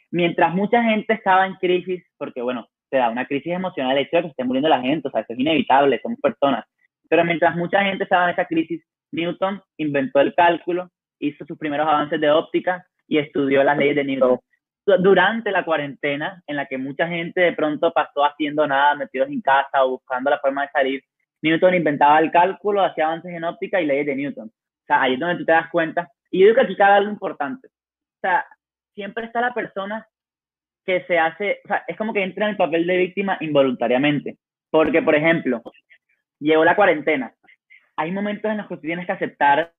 Mientras 0.10 0.56
mucha 0.56 0.82
gente 0.82 1.14
estaba 1.14 1.46
en 1.46 1.54
crisis, 1.58 2.04
porque 2.18 2.42
bueno, 2.42 2.68
te 2.90 2.98
da 2.98 3.12
una 3.12 3.28
crisis 3.28 3.54
emocional 3.54 3.96
el 3.96 4.06
hecho 4.06 4.18
de 4.18 4.22
que 4.24 4.28
se 4.30 4.32
esté 4.32 4.44
muriendo 4.44 4.70
la 4.70 4.82
gente, 4.82 5.08
o 5.08 5.12
sea, 5.12 5.22
eso 5.22 5.34
es 5.34 5.40
inevitable, 5.40 6.00
somos 6.02 6.20
personas. 6.20 6.66
Pero 7.08 7.24
mientras 7.26 7.56
mucha 7.56 7.84
gente 7.84 8.06
estaba 8.06 8.24
en 8.24 8.32
esa 8.32 8.46
crisis, 8.46 8.84
Newton 9.12 9.62
inventó 9.78 10.20
el 10.20 10.34
cálculo, 10.34 10.90
hizo 11.20 11.46
sus 11.46 11.60
primeros 11.60 11.88
avances 11.88 12.20
de 12.20 12.32
óptica 12.32 12.84
y 13.08 13.20
estudió 13.20 13.64
las 13.64 13.78
leyes 13.78 13.98
de 13.98 14.04
Newton. 14.04 14.40
Du- 14.98 15.04
Durante 15.04 15.52
la 15.52 15.64
cuarentena, 15.66 16.42
en 16.48 16.56
la 16.56 16.66
que 16.66 16.78
mucha 16.78 17.08
gente 17.08 17.42
de 17.42 17.54
pronto 17.54 17.92
pasó 17.94 18.26
haciendo 18.26 18.66
nada, 18.68 18.96
metidos 18.96 19.30
en 19.30 19.42
casa 19.42 19.84
o 19.86 19.92
buscando 19.92 20.30
la 20.30 20.40
forma 20.40 20.64
de 20.64 20.70
salir, 20.72 21.04
Newton 21.42 21.76
inventaba 21.76 22.20
el 22.20 22.32
cálculo, 22.32 22.84
hacía 22.84 23.06
avances 23.08 23.32
en 23.34 23.44
óptica 23.44 23.80
y 23.82 23.86
leyes 23.86 24.06
de 24.08 24.16
Newton. 24.16 24.48
O 24.50 24.86
sea, 24.86 25.02
ahí 25.04 25.14
es 25.14 25.20
donde 25.20 25.38
tú 25.38 25.46
te 25.46 25.52
das 25.54 25.70
cuenta. 25.70 26.10
Y 26.32 26.40
yo 26.40 26.46
digo 26.48 26.56
que 26.56 26.62
aquí 26.64 26.76
cabe 26.76 26.96
algo 26.98 27.12
importante. 27.12 27.68
O 27.68 28.20
sea, 28.22 28.46
siempre 28.96 29.26
está 29.26 29.42
la 29.42 29.54
persona 29.54 30.06
que 30.86 31.04
se 31.06 31.18
hace, 31.20 31.60
o 31.66 31.68
sea, 31.68 31.84
es 31.88 31.96
como 31.98 32.14
que 32.14 32.24
entra 32.24 32.46
en 32.46 32.52
el 32.52 32.58
papel 32.58 32.86
de 32.88 32.98
víctima 32.98 33.38
involuntariamente. 33.42 34.38
Porque, 34.72 35.02
por 35.02 35.16
ejemplo, 35.16 35.62
llegó 36.40 36.66
la 36.66 36.76
cuarentena. 36.76 37.34
Hay 37.96 38.12
momentos 38.12 38.52
en 38.52 38.58
los 38.58 38.68
que 38.68 38.76
tú 38.76 38.82
tienes 38.82 39.06
que 39.06 39.12
aceptar 39.14 39.74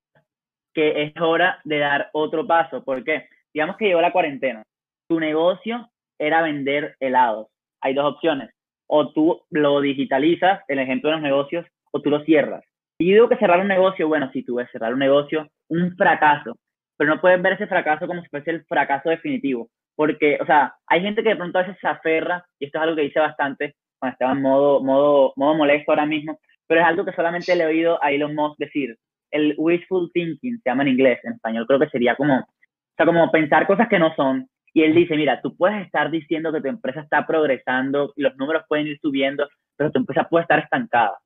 que 0.74 1.02
es 1.02 1.12
hora 1.20 1.60
de 1.64 1.78
dar 1.78 2.10
otro 2.12 2.46
paso. 2.46 2.84
¿Por 2.84 3.04
qué? 3.04 3.28
digamos 3.52 3.76
que 3.76 3.86
llegó 3.86 4.00
la 4.00 4.12
cuarentena, 4.12 4.62
tu 5.10 5.18
negocio 5.18 5.90
era 6.20 6.40
vender 6.40 6.94
helados. 7.00 7.48
Hay 7.80 7.94
dos 7.94 8.14
opciones. 8.14 8.50
O 8.86 9.12
tú 9.12 9.42
lo 9.50 9.80
digitalizas, 9.80 10.60
el 10.68 10.78
ejemplo 10.78 11.10
de 11.10 11.16
los 11.16 11.22
negocios, 11.22 11.66
o 11.90 12.00
tú 12.00 12.10
lo 12.10 12.22
cierras. 12.24 12.64
Y 12.98 13.12
digo 13.12 13.28
que 13.28 13.36
cerrar 13.36 13.58
un 13.58 13.66
negocio, 13.66 14.06
bueno, 14.06 14.30
si 14.32 14.44
tú 14.44 14.54
ves 14.56 14.68
cerrar 14.70 14.92
un 14.92 15.00
negocio, 15.00 15.48
un 15.68 15.96
fracaso, 15.96 16.56
pero 16.96 17.12
no 17.12 17.20
puedes 17.20 17.42
ver 17.42 17.54
ese 17.54 17.66
fracaso 17.66 18.06
como 18.06 18.22
si 18.22 18.28
fuese 18.28 18.52
el 18.52 18.64
fracaso 18.66 19.10
definitivo. 19.10 19.68
Porque, 19.96 20.38
o 20.40 20.46
sea, 20.46 20.74
hay 20.86 21.00
gente 21.00 21.24
que 21.24 21.30
de 21.30 21.36
pronto 21.36 21.58
a 21.58 21.62
veces 21.62 21.76
se 21.80 21.88
aferra, 21.88 22.44
y 22.60 22.66
esto 22.66 22.78
es 22.78 22.82
algo 22.82 22.96
que 22.96 23.02
dice 23.02 23.18
bastante 23.18 23.74
cuando 23.98 24.12
estaba 24.12 24.32
en 24.32 24.42
modo, 24.42 24.80
modo, 24.80 25.32
modo 25.34 25.54
molesto 25.54 25.90
ahora 25.90 26.06
mismo, 26.06 26.38
pero 26.68 26.82
es 26.82 26.86
algo 26.86 27.04
que 27.04 27.12
solamente 27.12 27.56
le 27.56 27.64
he 27.64 27.66
oído 27.66 28.02
a 28.02 28.12
Elon 28.12 28.34
Musk 28.34 28.58
decir. 28.58 28.96
El 29.32 29.54
wishful 29.58 30.10
thinking 30.12 30.60
se 30.62 30.70
llama 30.70 30.82
en 30.82 30.90
inglés, 30.90 31.18
en 31.24 31.32
español 31.32 31.66
creo 31.66 31.80
que 31.80 31.88
sería 31.88 32.14
como, 32.14 32.38
o 32.38 32.46
sea, 32.96 33.06
como 33.06 33.28
pensar 33.32 33.66
cosas 33.66 33.88
que 33.88 33.98
no 33.98 34.14
son. 34.14 34.48
Y 34.72 34.82
él 34.82 34.94
dice, 34.94 35.16
mira, 35.16 35.40
tú 35.40 35.56
puedes 35.56 35.84
estar 35.84 36.10
diciendo 36.10 36.52
que 36.52 36.60
tu 36.60 36.68
empresa 36.68 37.00
está 37.00 37.26
progresando, 37.26 38.12
los 38.16 38.36
números 38.36 38.64
pueden 38.68 38.86
ir 38.86 38.98
subiendo, 39.00 39.48
pero 39.76 39.90
tu 39.90 39.98
empresa 39.98 40.28
puede 40.28 40.42
estar 40.42 40.58
estancada. 40.60 41.18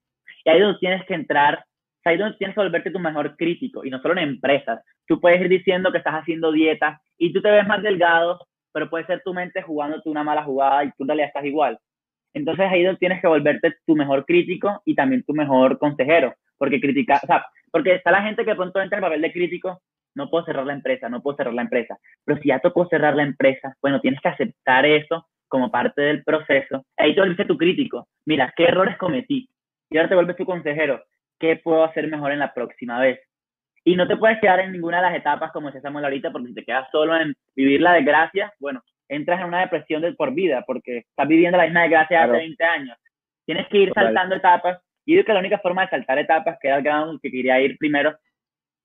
Y 0.44 0.50
ahí 0.50 0.56
es 0.58 0.62
donde 0.62 0.78
tienes 0.78 1.04
que 1.06 1.14
entrar, 1.14 1.64
ahí 2.04 2.14
es 2.14 2.20
donde 2.20 2.36
tienes 2.36 2.54
que 2.54 2.60
volverte 2.60 2.90
tu 2.90 2.98
mejor 2.98 3.36
crítico, 3.36 3.84
y 3.84 3.90
no 3.90 4.00
solo 4.00 4.14
en 4.14 4.28
empresas. 4.28 4.82
Tú 5.06 5.20
puedes 5.20 5.40
ir 5.40 5.48
diciendo 5.48 5.92
que 5.92 5.98
estás 5.98 6.14
haciendo 6.14 6.52
dieta 6.52 7.00
y 7.18 7.32
tú 7.32 7.42
te 7.42 7.50
ves 7.50 7.66
más 7.66 7.82
delgado, 7.82 8.38
pero 8.72 8.90
puede 8.90 9.06
ser 9.06 9.22
tu 9.24 9.34
mente 9.34 9.62
jugándote 9.62 10.08
una 10.08 10.24
mala 10.24 10.42
jugada 10.42 10.84
y 10.84 10.88
tú 10.92 11.04
en 11.04 11.08
realidad 11.08 11.28
estás 11.28 11.44
igual. 11.44 11.78
Entonces 12.32 12.66
ahí 12.68 12.82
donde 12.82 12.98
tienes 12.98 13.20
que 13.20 13.28
volverte 13.28 13.74
tu 13.86 13.94
mejor 13.94 14.24
crítico 14.26 14.82
y 14.84 14.94
también 14.94 15.22
tu 15.22 15.32
mejor 15.32 15.78
consejero, 15.78 16.34
porque 16.58 16.80
criticar, 16.80 17.20
o 17.22 17.26
sea, 17.26 17.46
porque 17.70 17.94
está 17.94 18.10
la 18.10 18.22
gente 18.22 18.44
que 18.44 18.54
pronto 18.54 18.80
entra 18.80 18.98
en 18.98 19.04
el 19.04 19.08
papel 19.08 19.22
de 19.22 19.32
crítico, 19.32 19.80
no 20.14 20.30
puedo 20.30 20.44
cerrar 20.44 20.66
la 20.66 20.72
empresa, 20.72 21.08
no 21.08 21.22
puedo 21.22 21.36
cerrar 21.36 21.54
la 21.54 21.62
empresa, 21.62 21.98
pero 22.24 22.40
si 22.40 22.48
ya 22.48 22.58
tocó 22.58 22.86
cerrar 22.88 23.14
la 23.14 23.22
empresa, 23.22 23.76
bueno, 23.82 24.00
tienes 24.00 24.20
que 24.20 24.28
aceptar 24.28 24.86
eso 24.86 25.26
como 25.48 25.70
parte 25.70 26.02
del 26.02 26.24
proceso. 26.24 26.84
Ahí 26.96 27.14
te 27.14 27.20
vuelves 27.20 27.46
tu 27.46 27.56
crítico, 27.56 28.08
mira, 28.26 28.52
¿qué 28.56 28.64
errores 28.64 28.96
cometí? 28.96 29.48
Y 29.90 29.96
ahora 29.96 30.08
te 30.08 30.14
vuelves 30.14 30.36
tu 30.36 30.44
consejero, 30.44 31.02
¿qué 31.38 31.56
puedo 31.56 31.84
hacer 31.84 32.08
mejor 32.08 32.32
en 32.32 32.38
la 32.38 32.54
próxima 32.54 32.98
vez? 33.00 33.20
Y 33.84 33.96
no 33.96 34.08
te 34.08 34.16
puedes 34.16 34.40
quedar 34.40 34.60
en 34.60 34.72
ninguna 34.72 34.96
de 34.96 35.02
las 35.02 35.16
etapas 35.16 35.52
como 35.52 35.66
decía 35.66 35.82
Samuel 35.82 36.04
ahorita, 36.06 36.32
porque 36.32 36.48
si 36.48 36.54
te 36.54 36.64
quedas 36.64 36.88
solo 36.90 37.16
en 37.16 37.34
vivir 37.54 37.82
la 37.82 37.92
desgracia, 37.92 38.52
bueno, 38.58 38.82
entras 39.08 39.40
en 39.40 39.48
una 39.48 39.60
depresión 39.60 40.02
de 40.02 40.12
por 40.14 40.32
vida, 40.32 40.64
porque 40.66 40.98
estás 40.98 41.28
viviendo 41.28 41.58
la 41.58 41.64
misma 41.64 41.82
desgracia 41.82 42.24
hace 42.24 42.32
20 42.32 42.64
años. 42.64 42.96
Tienes 43.44 43.68
que 43.68 43.78
ir 43.78 43.92
saltando 43.94 44.36
etapas. 44.36 44.80
Y 45.04 45.12
digo 45.12 45.26
que 45.26 45.34
la 45.34 45.40
única 45.40 45.58
forma 45.58 45.82
de 45.82 45.90
saltar 45.90 46.18
etapas, 46.18 46.56
que 46.60 46.68
era 46.68 46.78
el 46.78 46.82
grado 46.82 47.18
que 47.20 47.30
quería 47.30 47.60
ir 47.60 47.76
primero, 47.76 48.16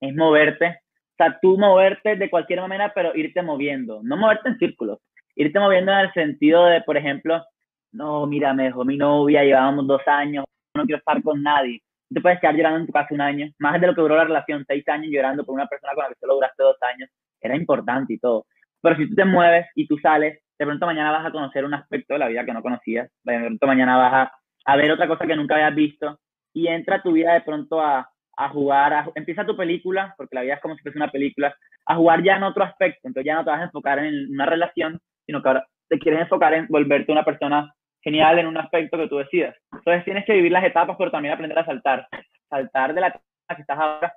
es 0.01 0.13
moverte. 0.13 0.79
O 1.19 1.23
sea, 1.23 1.37
tú 1.41 1.57
moverte 1.57 2.15
de 2.15 2.29
cualquier 2.29 2.61
manera, 2.61 2.93
pero 2.95 3.13
irte 3.13 3.41
moviendo. 3.41 3.99
No 4.03 4.15
moverte 4.15 4.47
en 4.47 4.57
círculos. 4.57 4.99
Irte 5.35 5.59
moviendo 5.59 5.91
en 5.91 5.99
el 5.99 6.13
sentido 6.13 6.65
de, 6.65 6.81
por 6.81 6.95
ejemplo, 6.95 7.43
no, 7.91 8.25
mira, 8.25 8.53
me 8.53 8.63
dejó 8.65 8.85
mi 8.85 8.95
novia, 8.95 9.43
llevábamos 9.43 9.85
dos 9.85 10.01
años, 10.07 10.45
no 10.73 10.85
quiero 10.85 10.99
estar 10.99 11.21
con 11.21 11.43
nadie. 11.43 11.81
Te 12.09 12.21
puedes 12.21 12.39
quedar 12.39 12.55
llorando 12.55 12.79
en 12.79 12.85
tu 12.85 12.93
casa 12.93 13.13
un 13.13 13.19
año, 13.19 13.49
más 13.59 13.81
de 13.81 13.87
lo 13.87 13.95
que 13.95 14.01
duró 14.01 14.15
la 14.15 14.23
relación, 14.23 14.63
seis 14.65 14.87
años 14.87 15.11
llorando 15.11 15.45
por 15.45 15.55
una 15.55 15.67
persona 15.67 15.93
con 15.93 16.03
la 16.03 16.09
que 16.09 16.15
solo 16.21 16.35
duraste 16.35 16.63
dos 16.63 16.77
años. 16.81 17.09
Era 17.41 17.55
importante 17.57 18.13
y 18.13 18.19
todo. 18.19 18.45
Pero 18.81 18.95
si 18.95 19.09
tú 19.09 19.15
te 19.15 19.25
mueves 19.25 19.67
y 19.75 19.87
tú 19.87 19.97
sales, 19.97 20.39
de 20.57 20.65
pronto 20.65 20.85
mañana 20.85 21.11
vas 21.11 21.25
a 21.25 21.31
conocer 21.31 21.65
un 21.65 21.73
aspecto 21.73 22.13
de 22.13 22.19
la 22.19 22.29
vida 22.29 22.45
que 22.45 22.53
no 22.53 22.61
conocías, 22.61 23.09
de 23.25 23.39
pronto 23.39 23.67
mañana 23.67 23.97
vas 23.97 24.13
a, 24.13 24.31
a 24.71 24.75
ver 24.77 24.89
otra 24.91 25.07
cosa 25.09 25.27
que 25.27 25.35
nunca 25.35 25.55
habías 25.55 25.75
visto 25.75 26.17
y 26.53 26.67
entra 26.67 27.01
tu 27.01 27.11
vida 27.11 27.33
de 27.33 27.41
pronto 27.41 27.81
a, 27.81 28.08
a 28.39 28.47
jugar, 28.47 29.11
empieza 29.15 29.45
tu 29.45 29.55
película, 29.55 30.13
porque 30.17 30.33
la 30.33 30.41
vida 30.41 30.53
es 30.53 30.61
como 30.61 30.73
si 30.75 30.81
fuese 30.81 30.97
una 30.97 31.11
película, 31.11 31.53
a 31.85 31.95
jugar 31.95 32.23
ya 32.23 32.37
en 32.37 32.43
otro 32.43 32.63
aspecto, 32.63 33.01
entonces 33.03 33.25
ya 33.25 33.35
no 33.35 33.43
te 33.43 33.51
vas 33.51 33.59
a 33.59 33.65
enfocar 33.65 33.99
en 33.99 34.31
una 34.31 34.45
relación, 34.45 34.97
sino 35.25 35.41
que 35.41 35.49
ahora 35.49 35.67
te 35.89 35.99
quieres 35.99 36.21
enfocar 36.21 36.53
en 36.53 36.67
volverte 36.67 37.11
una 37.11 37.25
persona 37.25 37.73
genial 38.01 38.39
en 38.39 38.47
un 38.47 38.57
aspecto 38.57 38.97
que 38.97 39.09
tú 39.09 39.17
decidas. 39.17 39.57
Entonces 39.73 40.05
tienes 40.05 40.25
que 40.25 40.33
vivir 40.33 40.53
las 40.53 40.63
etapas, 40.63 40.95
pero 40.97 41.11
también 41.11 41.33
aprender 41.33 41.59
a 41.59 41.65
saltar. 41.65 42.07
Saltar 42.49 42.93
de 42.93 43.01
la 43.01 43.07
etapa 43.07 43.55
que 43.55 43.61
estás 43.61 43.77
ahora, 43.77 44.13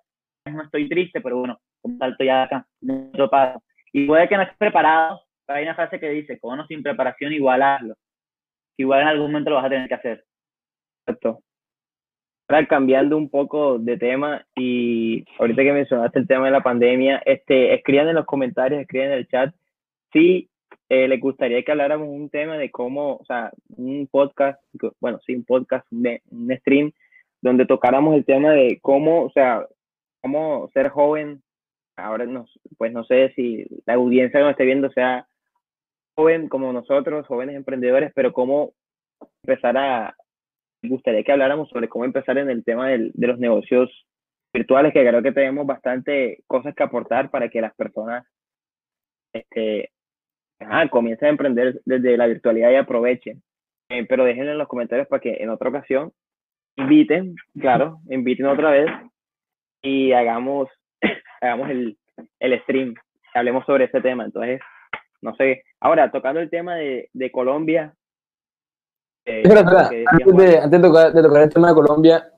no 0.46 0.62
estoy 0.62 0.88
triste, 0.88 1.20
pero 1.20 1.38
bueno, 1.38 1.58
salto 1.98 2.22
ya 2.22 2.44
acá, 2.44 2.64
otro 3.12 3.28
paso. 3.28 3.60
Y 3.92 4.06
puede 4.06 4.28
que 4.28 4.36
no 4.36 4.42
estés 4.42 4.56
preparado, 4.56 5.20
pero 5.44 5.58
hay 5.58 5.64
una 5.64 5.74
frase 5.74 5.98
que 5.98 6.10
dice, 6.10 6.38
con 6.38 6.60
o 6.60 6.66
sin 6.68 6.80
preparación, 6.82 7.32
igual 7.32 7.60
hazlo. 7.60 7.96
Igual 8.76 9.00
en 9.00 9.08
algún 9.08 9.32
momento 9.32 9.50
lo 9.50 9.56
vas 9.56 9.64
a 9.64 9.70
tener 9.70 9.88
que 9.88 9.94
hacer. 9.94 10.24
Exacto. 11.06 11.42
Ahora 12.52 12.66
cambiando 12.66 13.16
un 13.16 13.30
poco 13.30 13.78
de 13.78 13.96
tema 13.96 14.44
y 14.54 15.24
ahorita 15.38 15.62
que 15.62 15.72
mencionaste 15.72 16.18
el 16.18 16.26
tema 16.26 16.44
de 16.44 16.50
la 16.50 16.62
pandemia, 16.62 17.22
este, 17.24 17.72
escriban 17.72 18.08
en 18.08 18.16
los 18.16 18.26
comentarios, 18.26 18.82
escriban 18.82 19.08
en 19.08 19.14
el 19.14 19.26
chat 19.26 19.54
si 20.12 20.50
eh, 20.90 21.08
les 21.08 21.18
gustaría 21.18 21.62
que 21.62 21.72
habláramos 21.72 22.08
un 22.08 22.28
tema 22.28 22.58
de 22.58 22.70
cómo, 22.70 23.16
o 23.16 23.24
sea, 23.24 23.50
un 23.78 24.06
podcast, 24.06 24.62
bueno, 25.00 25.18
sí, 25.24 25.34
un 25.34 25.46
podcast, 25.46 25.90
un, 25.90 26.54
stream, 26.58 26.92
donde 27.40 27.64
tocáramos 27.64 28.16
el 28.16 28.26
tema 28.26 28.50
de 28.50 28.78
cómo, 28.82 29.22
o 29.22 29.30
sea, 29.30 29.66
cómo 30.20 30.68
ser 30.74 30.90
joven. 30.90 31.42
Ahora 31.96 32.26
no, 32.26 32.44
pues 32.76 32.92
no 32.92 33.02
sé 33.04 33.32
si 33.34 33.64
la 33.86 33.94
audiencia 33.94 34.40
que 34.40 34.44
nos 34.44 34.50
esté 34.50 34.66
viendo 34.66 34.90
sea 34.90 35.26
joven 36.14 36.50
como 36.50 36.70
nosotros, 36.70 37.26
jóvenes 37.26 37.56
emprendedores, 37.56 38.12
pero 38.14 38.34
cómo 38.34 38.74
empezar 39.42 39.78
a, 39.78 40.14
gustaría 40.88 41.22
que 41.22 41.32
habláramos 41.32 41.68
sobre 41.68 41.88
cómo 41.88 42.04
empezar 42.04 42.38
en 42.38 42.50
el 42.50 42.64
tema 42.64 42.88
del, 42.88 43.12
de 43.14 43.26
los 43.26 43.38
negocios 43.38 43.90
virtuales, 44.52 44.92
que 44.92 45.06
creo 45.06 45.22
que 45.22 45.32
tenemos 45.32 45.66
bastante 45.66 46.42
cosas 46.46 46.74
que 46.74 46.82
aportar 46.82 47.30
para 47.30 47.48
que 47.48 47.60
las 47.60 47.74
personas 47.74 48.26
este, 49.32 49.90
comiencen 50.90 51.26
a 51.26 51.30
emprender 51.30 51.80
desde 51.84 52.16
la 52.16 52.26
virtualidad 52.26 52.70
y 52.70 52.76
aprovechen. 52.76 53.42
Eh, 53.88 54.06
pero 54.08 54.24
déjenlo 54.24 54.52
en 54.52 54.58
los 54.58 54.68
comentarios 54.68 55.08
para 55.08 55.20
que 55.20 55.34
en 55.40 55.50
otra 55.50 55.68
ocasión 55.68 56.12
inviten, 56.76 57.34
claro, 57.58 57.98
inviten 58.08 58.46
otra 58.46 58.70
vez 58.70 58.90
y 59.82 60.12
hagamos 60.12 60.68
hagamos 61.40 61.70
el, 61.70 61.98
el 62.40 62.62
stream, 62.62 62.94
hablemos 63.34 63.64
sobre 63.66 63.84
ese 63.84 64.00
tema. 64.00 64.24
Entonces, 64.24 64.60
no 65.20 65.34
sé. 65.36 65.64
Ahora, 65.80 66.10
tocando 66.10 66.40
el 66.40 66.50
tema 66.50 66.76
de, 66.76 67.08
de 67.12 67.30
Colombia. 67.30 67.94
Eh, 69.24 69.42
antes, 69.46 70.36
de, 70.36 70.58
antes 70.58 70.70
de, 70.70 70.88
tocar, 70.88 71.12
de, 71.12 71.22
tocar, 71.22 71.42
el 71.42 71.50
tema 71.50 71.68
de 71.68 71.74
Colombia, 71.74 72.32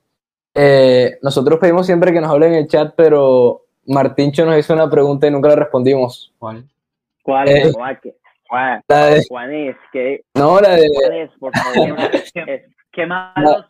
eh, 0.55 1.19
nosotros 1.23 1.59
pedimos 1.59 1.87
siempre 1.87 2.13
que 2.13 2.21
nos 2.21 2.31
hablen 2.31 2.53
en 2.53 2.59
el 2.61 2.69
chat, 2.69 2.95
pero 2.97 3.63
Martincho 3.87 4.45
nos 4.45 4.59
hizo 4.59 4.75
una 4.75 4.91
pregunta 4.91 5.27
y 5.27 5.31
nunca 5.31 5.49
la 5.49 5.57
respondimos. 5.57 6.33
¿Cuál? 6.39 6.65
¿Cuál? 7.23 7.49
Eh, 7.49 7.73
¿Cuál? 7.73 8.01
La 8.89 9.07
de, 9.07 9.25
¿Cuál 9.27 9.53
es? 9.53 9.77
¿Qué? 9.93 10.21
No, 10.35 10.61
la 10.61 10.77
de. 10.77 10.89
¿Cuál 10.95 11.13
es, 11.15 11.31
por 11.41 11.53
favor? 11.57 11.97
¿Qué 12.93 13.07
malos 13.07 13.67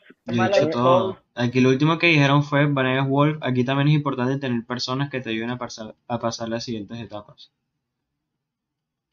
todo. 0.70 1.18
Aquí 1.34 1.60
lo 1.60 1.70
último 1.70 1.98
que 1.98 2.08
dijeron 2.08 2.42
fue 2.42 2.66
Vanegas 2.66 3.08
Wolf. 3.08 3.38
Aquí 3.40 3.64
también 3.64 3.88
es 3.88 3.94
importante 3.94 4.38
tener 4.38 4.64
personas 4.66 5.10
que 5.10 5.20
te 5.20 5.30
ayuden 5.30 5.50
a 5.50 5.58
pasar, 5.58 5.94
a 6.08 6.18
pasar 6.18 6.48
las 6.48 6.64
siguientes 6.64 6.98
etapas. 7.00 7.50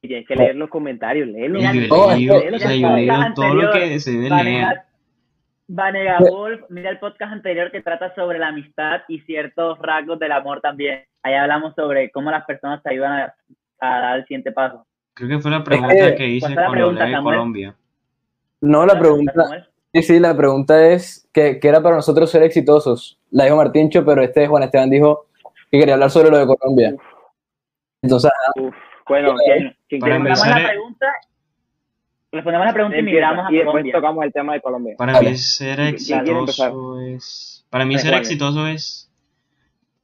Y 0.02 0.08
tienes 0.08 0.28
que 0.28 0.36
leer 0.36 0.56
los 0.56 0.70
comentarios, 0.70 1.28
léelos. 1.28 1.62
Yo, 1.62 2.16
leo, 2.16 3.34
todo 3.36 3.54
lo 3.54 3.72
que 3.72 4.00
se 4.00 4.12
debe 4.12 4.44
leer. 4.44 4.82
Vanega 5.68 6.18
Wolf, 6.20 6.62
mira 6.70 6.90
el 6.90 7.00
podcast 7.00 7.32
anterior 7.32 7.72
que 7.72 7.82
trata 7.82 8.14
sobre 8.14 8.40
la 8.40 8.48
amistad 8.48 9.02
y 9.08 9.20
ciertos 9.22 9.80
rasgos 9.80 10.20
del 10.20 10.34
amor 10.34 10.60
también. 10.60 11.06
Ahí 11.24 11.34
hablamos 11.34 11.74
sobre 11.76 12.12
cómo 12.12 12.30
las 12.30 12.44
personas 12.46 12.84
te 12.84 12.90
ayudan 12.90 13.14
a, 13.14 13.36
a 13.80 14.02
dar 14.02 14.18
el 14.18 14.24
siguiente 14.26 14.52
paso. 14.52 14.86
Creo 15.14 15.30
que 15.30 15.40
fue 15.40 15.52
la 15.52 15.64
pregunta 15.64 16.16
que 16.16 16.28
hice 16.28 16.54
cuando 16.54 16.90
hablé 16.90 17.06
de 17.06 17.22
Colombia. 17.22 17.76
No, 18.62 18.86
la 18.86 19.00
pregunta, 19.00 19.68
Sí, 19.94 20.04
sí, 20.04 20.20
la 20.20 20.36
pregunta 20.38 20.88
es 20.88 21.28
¿qué, 21.34 21.60
era 21.62 21.82
para 21.82 21.98
nosotros 21.98 22.30
ser 22.32 22.44
exitosos? 22.44 23.20
La 23.30 23.44
dijo 23.44 23.58
Martincho, 23.58 24.06
pero 24.06 24.22
este 24.22 24.48
Juan 24.48 24.64
Esteban 24.64 24.90
dijo 24.90 25.26
que 25.70 25.80
quería 25.80 25.96
hablar 25.96 26.10
sobre 26.10 26.30
lo 26.30 26.38
de 26.38 26.48
Colombia. 26.48 26.96
Entonces, 28.02 28.32
bueno, 29.08 29.36
respondemos 29.90 30.48
la 30.48 30.68
pregunta, 30.68 31.08
respondemos 32.32 32.68
la 32.68 32.74
pregunta 32.74 32.98
y 32.98 33.04
migramos 33.04 33.46
a 33.48 33.52
y 33.52 33.58
después 33.58 33.92
tocamos 33.92 34.26
el 34.26 34.34
tema 34.34 34.54
de 34.54 34.62
Colombia. 34.62 34.96
Para 34.98 35.22
mí 35.22 35.36
ser 35.36 35.80
exitoso 35.80 37.02
es, 37.02 37.66
para 37.70 37.86
mí 37.86 37.98
ser 37.98 38.14
exitoso 38.14 38.68
es, 38.68 39.12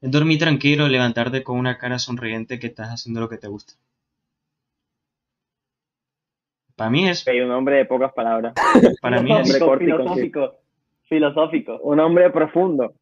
es 0.01 0.11
dormir 0.11 0.39
tranquilo, 0.39 0.87
levantarte 0.87 1.43
con 1.43 1.57
una 1.57 1.77
cara 1.77 1.99
sonriente 1.99 2.59
que 2.59 2.67
estás 2.67 2.89
haciendo 2.89 3.19
lo 3.19 3.29
que 3.29 3.37
te 3.37 3.47
gusta. 3.47 3.73
Para 6.77 6.91
mí 6.91 7.09
es. 7.09 7.27
Hay 7.27 7.41
un 7.41 7.51
hombre 7.51 7.77
de 7.77 7.85
pocas 7.85 8.13
palabras. 8.13 8.53
Para 9.01 9.21
mí 9.21 9.35
es. 9.35 9.51
filosófico. 9.51 10.59
Filosófico. 11.09 11.79
Un 11.81 11.99
hombre 11.99 12.29
profundo. 12.29 12.93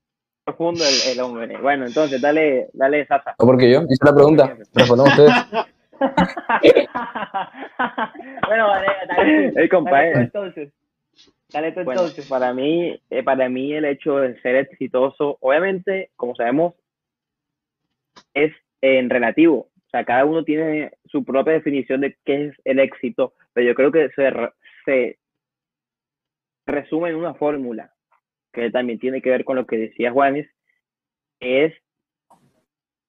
Profundo 0.45 0.81
el, 0.85 1.11
el, 1.11 1.19
hombre. 1.19 1.57
Bueno, 1.57 1.85
entonces, 1.85 2.21
dale, 2.21 2.69
dale, 2.73 3.05
Sasa. 3.05 3.35
¿O 3.37 3.45
porque 3.45 3.69
yo? 3.69 3.81
Hice 3.81 4.05
la 4.05 4.15
pregunta. 4.15 4.55
Respondemos 4.73 5.11
ustedes. 5.11 5.33
bueno, 8.47 8.67
vale, 8.67 8.87
dale. 9.07 9.53
El 9.55 9.69
compadre. 9.69 10.11
entonces. 10.13 10.73
Dale 11.51 11.71
tú 11.71 11.83
bueno, 11.83 12.01
entonces. 12.01 12.27
Para 12.27 12.53
mí, 12.53 12.99
eh, 13.09 13.23
para 13.23 13.49
mí 13.49 13.73
el 13.73 13.85
hecho 13.85 14.17
de 14.17 14.39
ser 14.41 14.55
exitoso, 14.55 15.37
obviamente, 15.41 16.11
como 16.15 16.35
sabemos, 16.35 16.75
es 18.33 18.53
en 18.81 19.09
relativo 19.09 19.69
sea, 19.95 20.03
cada 20.03 20.25
uno 20.25 20.43
tiene 20.43 20.91
su 21.05 21.23
propia 21.23 21.53
definición 21.53 22.01
de 22.01 22.17
qué 22.25 22.47
es 22.47 22.55
el 22.65 22.79
éxito, 22.79 23.33
pero 23.53 23.67
yo 23.67 23.75
creo 23.75 23.91
que 23.91 24.09
se, 24.09 24.29
se 24.83 25.17
resume 26.65 27.09
en 27.09 27.15
una 27.15 27.33
fórmula 27.33 27.93
que 28.51 28.69
también 28.71 28.99
tiene 28.99 29.21
que 29.21 29.29
ver 29.29 29.45
con 29.45 29.55
lo 29.55 29.65
que 29.65 29.77
decía 29.77 30.11
Juanes, 30.11 30.49
es 31.39 31.73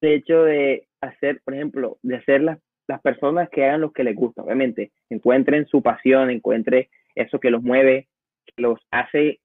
el 0.01 0.12
hecho 0.12 0.45
de 0.45 0.87
hacer, 1.01 1.41
por 1.45 1.55
ejemplo, 1.55 1.99
de 2.03 2.16
hacer 2.16 2.43
las, 2.43 2.59
las 2.89 3.01
personas 3.01 3.49
que 3.51 3.64
hagan 3.64 3.80
lo 3.80 3.93
que 3.93 4.05
les 4.05 4.14
gusta, 4.14 4.43
obviamente, 4.43 4.93
encuentren 5.11 5.66
su 5.66 5.82
pasión, 5.82 6.30
encuentren 6.30 6.87
eso 7.14 7.41
que 7.41 7.51
los 7.51 7.62
mueve, 7.62 8.09
que 8.45 8.62
los 8.62 8.78
hace, 8.91 9.41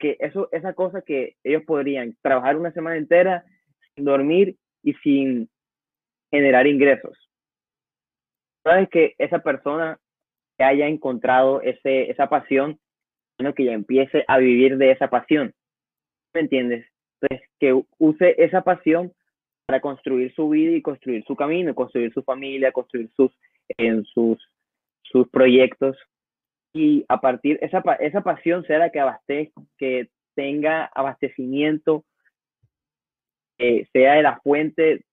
que 0.00 0.16
eso, 0.20 0.48
esa 0.52 0.74
cosa 0.74 1.02
que 1.02 1.36
ellos 1.44 1.62
podrían 1.64 2.16
trabajar 2.20 2.56
una 2.56 2.72
semana 2.72 2.96
entera 2.96 3.44
sin 3.94 4.04
dormir 4.04 4.56
y 4.82 4.94
sin 4.94 5.48
generar 6.30 6.66
ingresos. 6.66 7.16
Sabes 8.64 8.88
que 8.90 9.14
esa 9.18 9.38
persona 9.38 9.98
que 10.58 10.64
haya 10.64 10.86
encontrado 10.88 11.62
ese, 11.62 12.10
esa 12.10 12.28
pasión, 12.28 12.78
bueno, 13.38 13.54
que 13.54 13.64
ya 13.64 13.72
empiece 13.72 14.24
a 14.26 14.38
vivir 14.38 14.76
de 14.76 14.90
esa 14.90 15.08
pasión. 15.08 15.54
¿Me 16.34 16.40
entiendes? 16.40 16.86
Entonces, 17.20 17.48
que 17.58 17.80
use 17.98 18.34
esa 18.42 18.62
pasión 18.62 19.12
para 19.68 19.82
construir 19.82 20.34
su 20.34 20.48
vida 20.48 20.72
y 20.72 20.80
construir 20.80 21.22
su 21.26 21.36
camino, 21.36 21.74
construir 21.74 22.10
su 22.14 22.22
familia, 22.22 22.72
construir 22.72 23.10
sus, 23.14 23.30
en 23.76 24.02
sus, 24.06 24.38
sus 25.02 25.28
proyectos. 25.28 25.94
Y 26.72 27.04
a 27.06 27.20
partir, 27.20 27.58
esa, 27.60 27.82
esa 28.00 28.22
pasión 28.22 28.64
la 28.66 28.88
que 28.88 29.00
abastezca, 29.00 29.60
que 29.76 30.08
tenga 30.34 30.86
abastecimiento, 30.94 32.06
sea 33.92 34.14
de 34.14 34.22
la 34.22 34.40
fuente, 34.40 35.04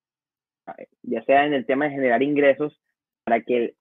ya 1.04 1.22
sea 1.26 1.46
en 1.46 1.54
el 1.54 1.66
tema 1.66 1.86
de 1.86 1.92
generar 1.92 2.24
ingresos, 2.24 2.80
para 3.26 3.42
que 3.42 3.74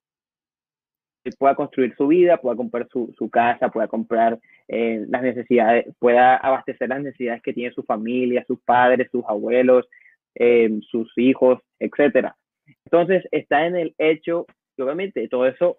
pueda 1.39 1.55
construir 1.55 1.95
su 1.95 2.09
vida, 2.09 2.39
pueda 2.39 2.57
comprar 2.57 2.89
su, 2.89 3.15
su 3.17 3.31
casa, 3.31 3.69
pueda 3.69 3.87
comprar 3.87 4.41
eh, 4.67 5.05
las 5.09 5.23
necesidades, 5.23 5.87
pueda 6.01 6.37
abastecer 6.37 6.89
las 6.89 7.01
necesidades 7.01 7.43
que 7.43 7.53
tiene 7.53 7.73
su 7.73 7.85
familia, 7.85 8.45
sus 8.45 8.61
padres, 8.61 9.09
sus 9.13 9.25
abuelos, 9.29 9.87
eh, 10.35 10.71
sus 10.91 11.13
hijos, 11.17 11.61
etcétera. 11.79 12.37
Entonces 12.85 13.25
está 13.31 13.67
en 13.67 13.77
el 13.77 13.95
hecho, 13.99 14.47
que 14.77 14.83
obviamente 14.83 15.29
todo 15.29 15.47
eso, 15.47 15.77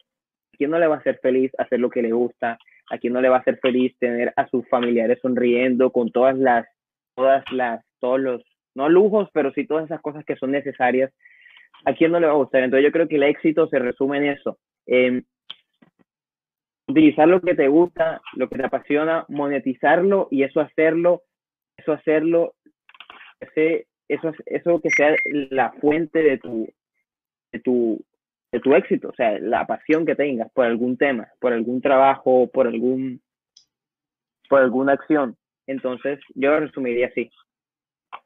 ¿a 0.53 0.57
quién 0.57 0.71
no 0.71 0.79
le 0.79 0.87
va 0.87 0.95
a 0.95 0.99
hacer 0.99 1.19
feliz 1.21 1.51
hacer 1.57 1.79
lo 1.79 1.89
que 1.89 2.01
le 2.01 2.11
gusta? 2.11 2.57
¿A 2.91 2.97
quién 2.97 3.13
no 3.13 3.21
le 3.21 3.29
va 3.29 3.37
a 3.37 3.39
hacer 3.39 3.57
feliz 3.59 3.97
tener 3.99 4.31
a 4.35 4.47
sus 4.47 4.67
familiares 4.69 5.19
sonriendo 5.21 5.91
con 5.91 6.11
todas 6.11 6.37
las, 6.37 6.67
todas 7.15 7.43
las, 7.51 7.83
todos 7.99 8.19
los, 8.19 8.43
no 8.75 8.89
lujos, 8.89 9.29
pero 9.33 9.51
sí 9.53 9.65
todas 9.65 9.85
esas 9.85 10.01
cosas 10.01 10.23
que 10.25 10.35
son 10.35 10.51
necesarias? 10.51 11.11
¿A 11.85 11.93
quién 11.93 12.11
no 12.11 12.19
le 12.19 12.27
va 12.27 12.33
a 12.33 12.37
gustar? 12.37 12.63
Entonces 12.63 12.85
yo 12.85 12.91
creo 12.91 13.07
que 13.07 13.15
el 13.15 13.23
éxito 13.23 13.67
se 13.67 13.79
resume 13.79 14.17
en 14.17 14.25
eso, 14.25 14.57
utilizar 16.87 17.27
lo 17.27 17.41
que 17.41 17.55
te 17.55 17.67
gusta, 17.67 18.21
lo 18.33 18.47
que 18.49 18.57
te 18.57 18.65
apasiona, 18.65 19.25
monetizarlo 19.27 20.27
y 20.31 20.43
eso 20.43 20.61
hacerlo, 20.61 21.23
eso 21.77 21.93
hacerlo, 21.93 22.53
ese, 23.39 23.87
eso, 24.07 24.33
eso 24.45 24.81
que 24.81 24.89
sea 24.89 25.15
la 25.49 25.71
fuente 25.73 26.19
de 26.21 26.37
tu, 26.37 26.67
de 27.51 27.59
tu, 27.59 28.05
de 28.51 28.59
tu 28.59 28.75
éxito, 28.75 29.09
o 29.09 29.13
sea, 29.13 29.39
la 29.39 29.65
pasión 29.65 30.05
que 30.05 30.15
tengas 30.15 30.51
por 30.51 30.65
algún 30.65 30.97
tema, 30.97 31.27
por 31.39 31.53
algún 31.53 31.81
trabajo, 31.81 32.49
por 32.51 32.67
algún, 32.67 33.21
por 34.49 34.61
alguna 34.61 34.93
acción. 34.93 35.35
Entonces, 35.67 36.19
yo 36.35 36.51
lo 36.51 36.59
resumiría 36.61 37.07
así. 37.07 37.29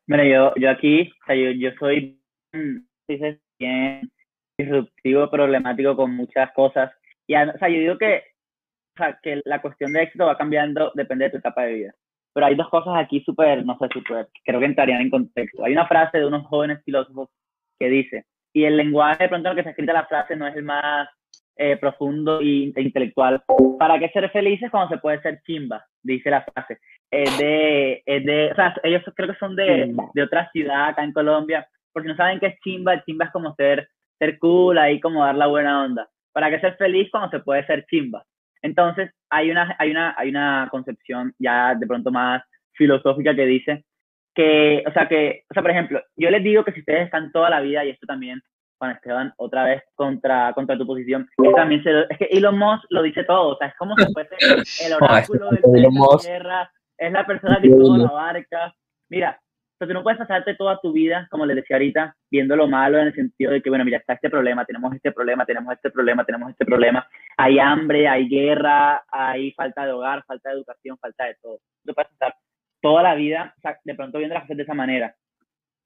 Mira, 0.07 0.25
yo, 0.25 0.53
yo 0.55 0.69
aquí, 0.69 1.11
yo, 1.27 1.51
yo 1.51 1.71
soy 1.79 2.19
bien 3.59 4.11
disruptivo, 4.57 5.29
problemático 5.29 5.95
con 5.95 6.15
muchas 6.15 6.51
cosas. 6.53 6.91
Y, 7.27 7.35
o 7.35 7.57
sea, 7.57 7.69
yo 7.69 7.79
digo 7.79 7.97
que 7.97 8.23
que 9.23 9.41
la 9.45 9.61
cuestión 9.61 9.93
de 9.93 10.03
éxito 10.03 10.25
va 10.25 10.37
cambiando, 10.37 10.91
depende 10.95 11.25
de 11.25 11.31
tu 11.31 11.37
etapa 11.37 11.63
de 11.63 11.73
vida. 11.73 11.95
Pero 12.33 12.45
hay 12.45 12.55
dos 12.55 12.69
cosas 12.69 12.93
aquí 12.97 13.21
súper, 13.21 13.65
no 13.65 13.77
sé, 13.77 13.87
súper, 13.93 14.27
creo 14.45 14.59
que 14.59 14.65
entrarían 14.65 15.01
en 15.01 15.09
contexto. 15.09 15.63
Hay 15.63 15.73
una 15.73 15.87
frase 15.87 16.19
de 16.19 16.25
unos 16.25 16.45
jóvenes 16.47 16.81
filósofos 16.85 17.29
que 17.79 17.89
dice, 17.89 18.25
y 18.53 18.65
el 18.65 18.77
lenguaje 18.77 19.23
de 19.23 19.29
pronto 19.29 19.49
en 19.49 19.51
el 19.51 19.57
que 19.57 19.63
se 19.63 19.69
escrita 19.71 19.93
la 19.93 20.05
frase 20.05 20.35
no 20.35 20.47
es 20.47 20.55
el 20.55 20.63
más 20.63 21.07
eh, 21.55 21.77
profundo 21.77 22.39
e 22.39 22.71
intelectual. 22.77 23.43
¿Para 23.77 23.99
qué 23.99 24.09
ser 24.09 24.29
felices 24.31 24.71
cuando 24.71 24.95
se 24.95 25.01
puede 25.01 25.21
ser 25.21 25.41
chimba? 25.45 25.85
Dice 26.01 26.29
la 26.29 26.43
frase. 26.43 26.79
Es 27.11 27.37
de, 27.37 28.01
es 28.05 28.25
de, 28.25 28.51
o 28.51 28.55
sea, 28.55 28.75
ellos 28.83 29.03
creo 29.15 29.29
que 29.29 29.39
son 29.39 29.55
de, 29.55 29.93
de 30.13 30.23
otra 30.23 30.49
ciudad 30.51 30.89
acá 30.89 31.03
en 31.03 31.13
Colombia. 31.13 31.67
Porque 31.91 32.09
no 32.09 32.15
saben 32.15 32.39
qué 32.39 32.47
es 32.47 32.59
chimba, 32.61 33.03
chimba 33.03 33.25
es 33.25 33.31
como 33.31 33.53
ser, 33.55 33.89
ser 34.19 34.37
cool, 34.39 34.77
ahí 34.77 34.99
como 34.99 35.23
dar 35.25 35.35
la 35.35 35.47
buena 35.47 35.83
onda. 35.83 36.07
¿Para 36.31 36.49
qué 36.49 36.59
ser 36.59 36.75
feliz 36.77 37.09
cuando 37.11 37.29
se 37.29 37.43
puede 37.43 37.65
ser 37.65 37.85
chimba? 37.87 38.23
Entonces, 38.61 39.11
hay 39.29 39.51
una, 39.51 39.75
hay 39.79 39.91
una, 39.91 40.15
hay 40.17 40.29
una 40.29 40.67
concepción 40.71 41.33
ya 41.39 41.75
de 41.75 41.87
pronto 41.87 42.11
más 42.11 42.43
filosófica 42.73 43.35
que 43.35 43.45
dice 43.45 43.85
que, 44.33 44.83
o 44.87 44.91
sea, 44.91 45.07
que, 45.07 45.43
o 45.49 45.53
sea, 45.53 45.61
por 45.61 45.71
ejemplo, 45.71 46.01
yo 46.15 46.29
les 46.29 46.43
digo 46.43 46.63
que 46.63 46.71
si 46.71 46.79
ustedes 46.79 47.05
están 47.05 47.31
toda 47.31 47.49
la 47.49 47.61
vida, 47.61 47.83
y 47.83 47.89
esto 47.89 48.05
también, 48.05 48.41
Juan 48.77 48.91
Esteban, 48.91 49.33
otra 49.37 49.65
vez 49.65 49.83
contra, 49.95 50.53
contra 50.53 50.77
tu 50.77 50.87
posición, 50.87 51.27
también 51.55 51.83
se 51.83 52.05
es 52.09 52.17
que 52.17 52.29
Elon 52.31 52.57
Musk 52.57 52.85
lo 52.89 53.01
dice 53.01 53.25
todo, 53.25 53.49
o 53.49 53.57
sea, 53.57 53.67
es 53.67 53.75
como 53.75 53.95
si 53.97 54.05
fuese 54.13 54.35
el 54.85 54.93
oráculo 55.01 55.49
de 55.49 55.81
la 55.81 56.17
Tierra, 56.21 56.71
es 56.97 57.11
la 57.11 57.25
persona 57.25 57.59
que 57.61 57.69
todo 57.69 57.97
lo 57.97 58.07
abarca. 58.07 58.73
Mira, 59.09 59.39
sea, 59.79 59.87
tú 59.87 59.93
no 59.93 60.03
puedes 60.03 60.19
pasarte 60.19 60.55
toda 60.55 60.79
tu 60.81 60.91
vida, 60.91 61.27
como 61.31 61.45
les 61.45 61.55
decía 61.55 61.77
ahorita, 61.77 62.15
viendo 62.29 62.55
lo 62.55 62.67
malo 62.67 62.99
en 62.99 63.07
el 63.07 63.15
sentido 63.15 63.51
de 63.51 63.61
que, 63.61 63.69
bueno, 63.69 63.85
mira, 63.85 63.97
está 63.97 64.13
este 64.13 64.29
problema, 64.29 64.65
tenemos 64.65 64.93
este 64.93 65.11
problema, 65.11 65.45
tenemos 65.45 65.73
este 65.73 65.89
problema, 65.89 66.25
tenemos 66.25 66.49
este 66.49 66.65
problema. 66.65 67.07
Hay 67.37 67.59
hambre, 67.59 68.07
hay 68.07 68.27
guerra, 68.27 69.03
hay 69.09 69.51
falta 69.53 69.85
de 69.85 69.93
hogar, 69.93 70.23
falta 70.25 70.49
de 70.49 70.55
educación, 70.55 70.97
falta 70.97 71.25
de 71.25 71.35
todo. 71.41 71.59
No 71.85 71.93
puedes 71.93 72.11
pasar 72.11 72.35
toda 72.81 73.03
la 73.03 73.15
vida, 73.15 73.53
o 73.57 73.61
sea, 73.61 73.79
de 73.83 73.95
pronto 73.95 74.17
viendo 74.17 74.33
las 74.33 74.43
cosas 74.43 74.57
de 74.57 74.63
esa 74.63 74.73
manera, 74.73 75.15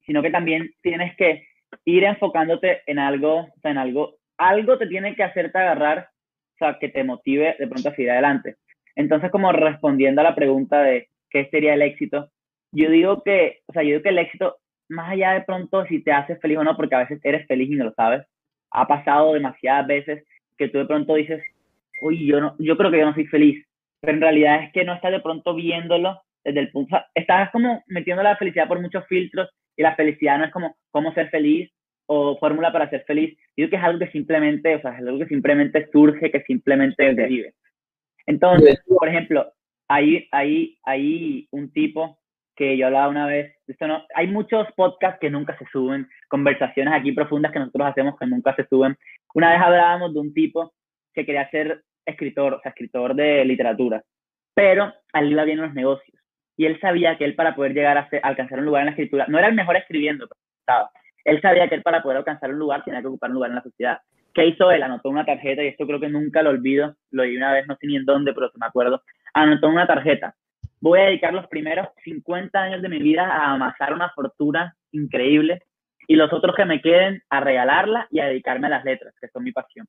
sino 0.04 0.22
que 0.22 0.30
también 0.30 0.72
tienes 0.82 1.16
que 1.16 1.46
ir 1.84 2.04
enfocándote 2.04 2.82
en 2.86 2.98
algo, 2.98 3.40
o 3.42 3.60
sea, 3.62 3.70
en 3.70 3.78
algo, 3.78 4.16
algo 4.38 4.76
te 4.76 4.86
tiene 4.86 5.14
que 5.14 5.22
hacerte 5.22 5.56
agarrar, 5.58 6.08
o 6.54 6.56
sea, 6.58 6.78
que 6.78 6.88
te 6.88 7.04
motive 7.04 7.56
de 7.58 7.66
pronto 7.68 7.88
a 7.88 7.94
seguir 7.94 8.10
adelante. 8.10 8.56
Entonces, 8.96 9.30
como 9.30 9.52
respondiendo 9.52 10.20
a 10.20 10.24
la 10.24 10.34
pregunta 10.34 10.82
de 10.82 11.08
qué 11.30 11.48
sería 11.50 11.74
el 11.74 11.82
éxito, 11.82 12.30
yo 12.74 12.90
digo 12.90 13.22
que, 13.22 13.60
o 13.66 13.72
sea, 13.72 13.82
yo 13.82 13.90
digo 13.90 14.02
que 14.02 14.08
el 14.10 14.18
éxito, 14.18 14.56
más 14.88 15.10
allá 15.10 15.32
de 15.32 15.42
pronto 15.42 15.84
si 15.86 16.02
te 16.02 16.12
hace 16.12 16.36
feliz 16.36 16.58
o 16.58 16.64
no, 16.64 16.76
porque 16.76 16.94
a 16.94 17.00
veces 17.00 17.20
eres 17.22 17.46
feliz 17.46 17.70
y 17.70 17.76
no 17.76 17.84
lo 17.84 17.94
sabes, 17.94 18.26
ha 18.70 18.86
pasado 18.86 19.32
demasiadas 19.34 19.86
veces 19.86 20.24
que 20.58 20.68
tú 20.68 20.78
de 20.78 20.86
pronto 20.86 21.14
dices, 21.14 21.42
uy, 22.02 22.26
yo, 22.26 22.40
no, 22.40 22.56
yo 22.58 22.76
creo 22.76 22.90
que 22.90 22.98
yo 22.98 23.06
no 23.06 23.14
soy 23.14 23.26
feliz, 23.26 23.64
pero 24.00 24.14
en 24.14 24.20
realidad 24.20 24.64
es 24.64 24.72
que 24.72 24.84
no 24.84 24.94
estás 24.94 25.12
de 25.12 25.20
pronto 25.20 25.54
viéndolo 25.54 26.20
desde 26.44 26.60
el 26.60 26.70
punto, 26.70 26.94
o 26.94 26.98
sea, 26.98 27.06
estás 27.14 27.50
como 27.50 27.82
metiendo 27.86 28.22
la 28.22 28.36
felicidad 28.36 28.68
por 28.68 28.80
muchos 28.80 29.06
filtros 29.06 29.48
y 29.76 29.82
la 29.82 29.94
felicidad 29.94 30.38
no 30.38 30.44
es 30.44 30.52
como 30.52 30.76
cómo 30.90 31.12
ser 31.14 31.30
feliz 31.30 31.70
o 32.06 32.36
fórmula 32.38 32.72
para 32.72 32.90
ser 32.90 33.04
feliz. 33.04 33.36
Yo 33.56 33.64
digo 33.64 33.70
que 33.70 33.76
es 33.76 33.82
algo 33.82 33.98
que 33.98 34.10
simplemente, 34.10 34.74
o 34.76 34.80
sea, 34.80 34.92
es 34.92 34.98
algo 34.98 35.18
que 35.18 35.26
simplemente 35.26 35.88
surge, 35.90 36.30
que 36.30 36.42
simplemente 36.42 37.12
vive. 37.12 37.54
Entonces, 38.26 38.82
por 38.86 39.08
ejemplo, 39.08 39.52
hay, 39.88 40.28
hay, 40.32 40.78
hay 40.84 41.48
un 41.50 41.72
tipo 41.72 42.18
que 42.56 42.76
yo 42.76 42.86
hablaba 42.86 43.08
una 43.08 43.26
vez, 43.26 43.56
esto 43.66 43.86
no, 43.86 44.04
hay 44.14 44.28
muchos 44.28 44.66
podcasts 44.76 45.18
que 45.20 45.30
nunca 45.30 45.56
se 45.58 45.66
suben, 45.66 46.08
conversaciones 46.28 46.94
aquí 46.94 47.12
profundas 47.12 47.52
que 47.52 47.58
nosotros 47.58 47.88
hacemos 47.88 48.16
que 48.18 48.26
nunca 48.26 48.54
se 48.54 48.66
suben. 48.66 48.96
Una 49.34 49.50
vez 49.50 49.60
hablábamos 49.60 50.14
de 50.14 50.20
un 50.20 50.32
tipo 50.32 50.72
que 51.12 51.26
quería 51.26 51.48
ser 51.50 51.82
escritor, 52.06 52.54
o 52.54 52.60
sea, 52.60 52.70
escritor 52.70 53.14
de 53.14 53.44
literatura, 53.44 54.02
pero 54.54 54.92
a 55.12 55.20
él 55.20 55.32
iba 55.32 55.44
bien 55.44 55.58
en 55.58 55.66
los 55.66 55.74
negocios. 55.74 56.20
Y 56.56 56.66
él 56.66 56.78
sabía 56.80 57.18
que 57.18 57.24
él 57.24 57.34
para 57.34 57.54
poder 57.56 57.74
llegar 57.74 57.98
a, 57.98 58.08
alcanzar 58.22 58.60
un 58.60 58.66
lugar 58.66 58.82
en 58.82 58.86
la 58.86 58.92
escritura, 58.92 59.26
no 59.28 59.38
era 59.38 59.48
el 59.48 59.54
mejor 59.54 59.76
escribiendo, 59.76 60.28
pero 60.28 60.40
estaba. 60.60 60.90
Él 61.24 61.40
sabía 61.40 61.68
que 61.68 61.74
él 61.74 61.82
para 61.82 62.02
poder 62.02 62.18
alcanzar 62.18 62.50
un 62.50 62.58
lugar 62.58 62.84
tenía 62.84 63.00
que 63.00 63.08
ocupar 63.08 63.30
un 63.30 63.34
lugar 63.34 63.50
en 63.50 63.56
la 63.56 63.62
sociedad. 63.62 63.98
¿Qué 64.32 64.46
hizo 64.46 64.70
él? 64.70 64.82
Anotó 64.82 65.08
una 65.08 65.24
tarjeta, 65.24 65.62
y 65.62 65.68
esto 65.68 65.86
creo 65.86 66.00
que 66.00 66.08
nunca 66.08 66.42
lo 66.42 66.50
olvido, 66.50 66.94
lo 67.10 67.22
vi 67.22 67.36
una 67.36 67.52
vez, 67.52 67.66
no 67.66 67.76
sé 67.76 67.86
ni 67.86 67.96
en 67.96 68.04
dónde, 68.04 68.32
pero 68.34 68.50
me 68.56 68.66
acuerdo. 68.66 69.02
Anotó 69.32 69.68
una 69.68 69.86
tarjeta 69.86 70.34
voy 70.84 71.00
a 71.00 71.06
dedicar 71.06 71.32
los 71.32 71.46
primeros 71.46 71.88
50 72.04 72.60
años 72.60 72.82
de 72.82 72.90
mi 72.90 72.98
vida 72.98 73.24
a 73.24 73.54
amasar 73.54 73.94
una 73.94 74.10
fortuna 74.10 74.76
increíble 74.92 75.62
y 76.06 76.14
los 76.14 76.30
otros 76.30 76.54
que 76.54 76.66
me 76.66 76.82
queden 76.82 77.22
a 77.30 77.40
regalarla 77.40 78.06
y 78.10 78.20
a 78.20 78.26
dedicarme 78.26 78.66
a 78.66 78.70
las 78.70 78.84
letras, 78.84 79.14
que 79.18 79.28
son 79.28 79.44
mi 79.44 79.52
pasión. 79.52 79.86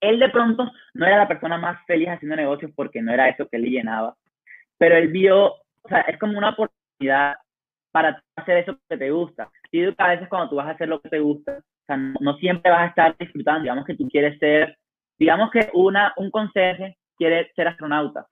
Él 0.00 0.18
de 0.18 0.30
pronto 0.30 0.72
no 0.94 1.06
era 1.06 1.18
la 1.18 1.28
persona 1.28 1.58
más 1.58 1.84
feliz 1.86 2.08
haciendo 2.08 2.36
negocios 2.36 2.70
porque 2.74 3.02
no 3.02 3.12
era 3.12 3.28
eso 3.28 3.46
que 3.50 3.58
le 3.58 3.68
llenaba, 3.68 4.16
pero 4.78 4.96
él 4.96 5.08
vio, 5.08 5.44
o 5.46 5.88
sea, 5.90 6.00
es 6.00 6.18
como 6.18 6.38
una 6.38 6.50
oportunidad 6.50 7.34
para 7.92 8.22
hacer 8.36 8.56
eso 8.56 8.78
que 8.88 8.96
te 8.96 9.10
gusta. 9.10 9.50
Y 9.70 9.84
a 9.84 10.08
veces 10.08 10.28
cuando 10.30 10.48
tú 10.48 10.56
vas 10.56 10.68
a 10.68 10.70
hacer 10.70 10.88
lo 10.88 11.02
que 11.02 11.10
te 11.10 11.18
gusta, 11.18 11.58
o 11.58 11.84
sea, 11.86 11.98
no, 11.98 12.34
siempre 12.38 12.70
vas 12.70 12.80
a 12.80 12.86
estar 12.86 13.16
disfrutando, 13.18 13.60
digamos 13.60 13.84
que 13.84 13.94
tú 13.94 14.08
quieres 14.08 14.38
ser, 14.38 14.78
digamos 15.18 15.50
que 15.50 15.68
una, 15.74 16.14
un 16.16 16.30
conserje 16.30 16.96
quiere 17.18 17.52
ser 17.54 17.68
astronauta, 17.68 18.26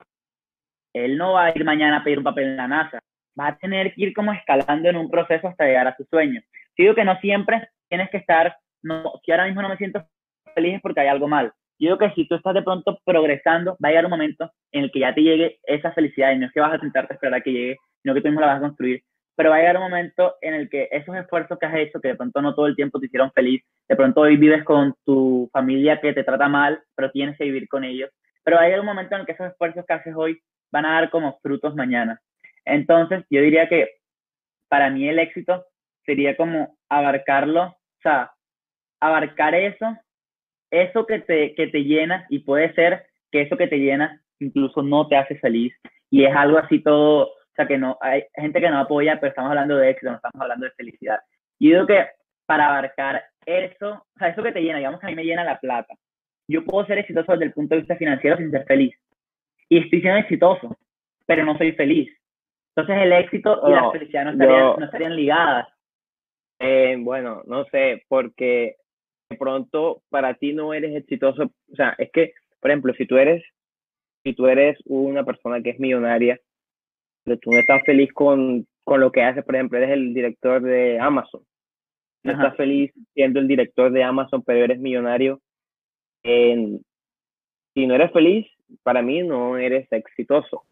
él 0.95 1.19
no 1.19 1.35
va 1.35 1.47
a 1.47 1.51
ir 1.51 1.65
mañana 1.65 1.99
a 1.99 2.05
pedir 2.05 2.19
un 2.19 2.25
papel 2.25 2.45
en 2.45 2.57
la 2.57 2.69
NASA, 2.69 3.01
va 3.39 3.49
a 3.49 3.57
tener 3.57 3.93
que 3.95 4.03
ir 4.03 4.15
como 4.15 4.33
escalando 4.33 4.89
en 4.89 4.97
un 4.97 5.11
proceso 5.11 5.49
hasta 5.49 5.67
llegar 5.67 5.89
a 5.89 5.97
su 5.97 6.05
sueño. 6.05 6.41
Digo 6.77 6.95
que 6.95 7.05
no 7.05 7.17
siempre 7.21 7.69
tienes 7.89 8.09
que 8.11 8.19
estar, 8.19 8.57
no, 8.83 9.13
si 9.25 9.33
ahora 9.33 9.47
mismo 9.47 9.63
no 9.63 9.69
me 9.69 9.77
siento 9.77 10.07
feliz 10.55 10.75
es 10.77 10.81
porque 10.81 11.01
hay 11.01 11.09
algo 11.09 11.29
mal. 11.29 11.53
Yo 11.79 11.89
digo 11.89 11.99
que 11.99 12.15
si 12.15 12.29
tú 12.29 12.37
estás 12.37 12.55
de 12.55 12.63
pronto 12.63 12.99
progresando, 13.05 13.77
va 13.85 13.89
a 13.89 13.91
llegar 13.91 14.05
un 14.05 14.13
momento 14.13 14.51
en 14.71 14.85
el 14.85 14.93
que 14.93 15.01
ya 15.01 15.15
te 15.15 15.23
llegue 15.23 15.59
esa 15.65 15.93
felicidad 15.93 16.33
y 16.33 16.39
no 16.39 16.47
es 16.47 16.53
que 16.53 16.61
vas 16.61 16.73
a 16.73 16.79
tentarte 16.79 17.15
esperar 17.15 17.41
a 17.41 17.43
que 17.43 17.53
llegue, 17.53 17.77
sino 18.03 18.15
que 18.15 18.21
tú 18.21 18.29
mismo 18.29 18.41
la 18.41 18.47
vas 18.47 18.59
a 18.59 18.61
construir. 18.61 19.03
Pero 19.37 19.51
va 19.51 19.57
a 19.57 19.59
llegar 19.59 19.77
un 19.77 19.83
momento 19.83 20.37
en 20.41 20.55
el 20.55 20.71
que 20.71 20.89
esos 20.93 21.17
esfuerzos 21.17 21.59
que 21.59 21.67
has 21.67 21.75
hecho, 21.75 22.01
que 22.01 22.09
de 22.09 22.15
pronto 22.15 22.41
no 22.41 22.55
todo 22.55 22.69
el 22.69 22.77
tiempo 22.77 23.01
te 23.01 23.07
hicieron 23.07 23.33
feliz, 23.33 23.63
de 23.89 23.97
pronto 23.97 24.21
hoy 24.21 24.37
vives 24.37 24.63
con 24.63 24.95
tu 25.05 25.51
familia 25.53 26.01
que 26.01 26.13
te 26.13 26.23
trata 26.23 26.49
mal, 26.49 26.81
pero 26.95 27.11
tienes 27.11 27.37
que 27.37 27.45
vivir 27.45 27.69
con 27.69 27.83
ellos. 27.83 28.11
Pero 28.45 28.59
va 28.59 28.63
a 28.63 28.67
llegar 28.67 28.81
un 28.81 28.87
momento 28.87 29.17
en 29.17 29.23
el 29.23 29.27
que 29.27 29.33
esos 29.33 29.51
esfuerzos 29.51 29.85
que 29.85 29.95
haces 29.95 30.15
hoy 30.17 30.41
van 30.75 30.87
a 30.87 30.95
dar 30.95 31.11
como 31.11 31.39
frutos 31.39 31.77
mañana. 31.77 32.21
Entonces, 32.65 33.25
yo 33.31 33.41
diría 33.41 33.69
que 33.69 33.91
para 34.69 34.91
mí 34.91 35.09
el 35.09 35.21
éxito 35.21 35.65
sería 36.05 36.37
como 36.37 36.77
abarcarlo, 36.89 37.63
o 37.63 38.01
sea, 38.03 38.33
abarcar 39.01 39.55
eso, 39.55 39.97
eso 40.73 41.07
que 41.07 41.21
te, 41.21 41.55
que 41.55 41.69
te 41.69 41.85
llena 41.85 42.27
y 42.29 42.41
puede 42.41 42.75
ser 42.75 43.07
que 43.31 43.43
eso 43.43 43.57
que 43.57 43.69
te 43.69 43.79
llena 43.79 44.21
incluso 44.41 44.83
no 44.83 45.07
te 45.07 45.17
hace 45.17 45.37
feliz 45.37 45.73
y 46.11 46.25
es 46.25 46.35
algo 46.35 46.59
así 46.59 46.81
todo, 46.81 47.27
o 47.27 47.55
sea, 47.55 47.69
que 47.69 47.79
no, 47.79 47.97
hay 48.01 48.25
gente 48.35 48.61
que 48.61 48.69
no 48.69 48.81
apoya, 48.81 49.21
pero 49.21 49.31
estamos 49.31 49.51
hablando 49.51 49.77
de 49.77 49.91
éxito, 49.91 50.11
no 50.11 50.17
estamos 50.17 50.41
hablando 50.41 50.67
de 50.67 50.73
felicidad. 50.73 51.21
Yo 51.61 51.71
digo 51.71 51.87
que 51.87 52.05
para 52.47 52.67
abarcar 52.67 53.23
eso, 53.47 53.91
o 53.93 54.19
sea, 54.19 54.29
eso 54.29 54.43
que 54.43 54.51
te 54.51 54.61
llena, 54.61 54.79
digamos 54.79 54.99
que 54.99 55.07
a 55.07 55.11
mí 55.11 55.15
me 55.15 55.25
llena 55.25 55.45
la 55.45 55.61
plata. 55.61 55.95
Yo 56.49 56.65
puedo 56.65 56.85
ser 56.85 56.99
exitoso 56.99 57.31
desde 57.33 57.45
el 57.45 57.53
punto 57.53 57.77
de 57.77 57.83
vista 57.83 57.97
financiero 57.97 58.37
sin 58.39 58.51
ser 58.51 58.65
feliz. 58.65 58.93
Y 59.69 59.79
estoy 59.79 60.01
siendo 60.01 60.19
exitoso, 60.21 60.77
pero 61.27 61.45
no 61.45 61.57
soy 61.57 61.73
feliz. 61.73 62.11
Entonces 62.77 63.05
el 63.05 63.13
éxito 63.13 63.61
y 63.67 63.71
la 63.71 63.83
No, 63.83 63.93
felicidad 63.93 64.25
no 64.25 64.31
estarían, 64.33 64.59
yo- 64.61 64.77
no 64.79 64.85
estarían 64.85 65.17
ligadas. 65.17 65.69
Eh, 66.59 66.97
bueno, 66.99 67.43
no 67.47 67.65
sé, 67.67 68.05
porque 68.09 68.77
de 69.31 69.37
pronto 69.37 70.03
para 70.11 70.35
ti 70.35 70.53
no 70.53 70.73
eres 70.75 70.95
exitoso, 70.95 71.45
o 71.45 71.77
sea, 71.77 71.95
es 71.99 72.11
que, 72.13 72.33
por 72.61 72.71
ejemplo, 72.71 72.93
si 72.95 73.07
tú 73.07 73.17
eres, 73.17 73.43
si 74.23 74.35
tú 74.35 74.47
eres 74.47 74.79
una 74.87 75.25
persona 75.25 75.63
que 75.63 75.71
es 75.71 75.81
millonaria, 75.81 76.39
pero 77.25 77.39
tú 77.39 77.51
no 77.51 77.59
estás 77.59 77.83
feliz 77.85 78.13
con, 78.13 78.67
con 78.85 79.01
lo 79.01 79.11
que 79.13 79.23
haces, 79.23 79.45
por 79.45 79.55
ejemplo, 79.55 79.79
eres 79.79 79.91
el 79.91 80.15
director 80.15 80.63
de 80.63 80.99
Amazon, 80.99 81.43
no 82.23 82.33
Ajá. 82.33 82.43
estás 82.45 82.57
feliz 82.57 82.93
siendo 83.15 83.41
el 83.41 83.49
director 83.49 83.91
de 83.91 84.03
Amazon, 84.03 84.43
pero 84.43 84.65
eres 84.65 84.79
millonario, 84.79 85.41
si 86.23 87.87
no 87.87 87.95
eres 87.95 88.13
feliz, 88.13 88.47
para 88.83 89.03
mí 89.03 89.23
no 89.23 89.57
eres 89.57 89.91
exitoso. 89.93 90.65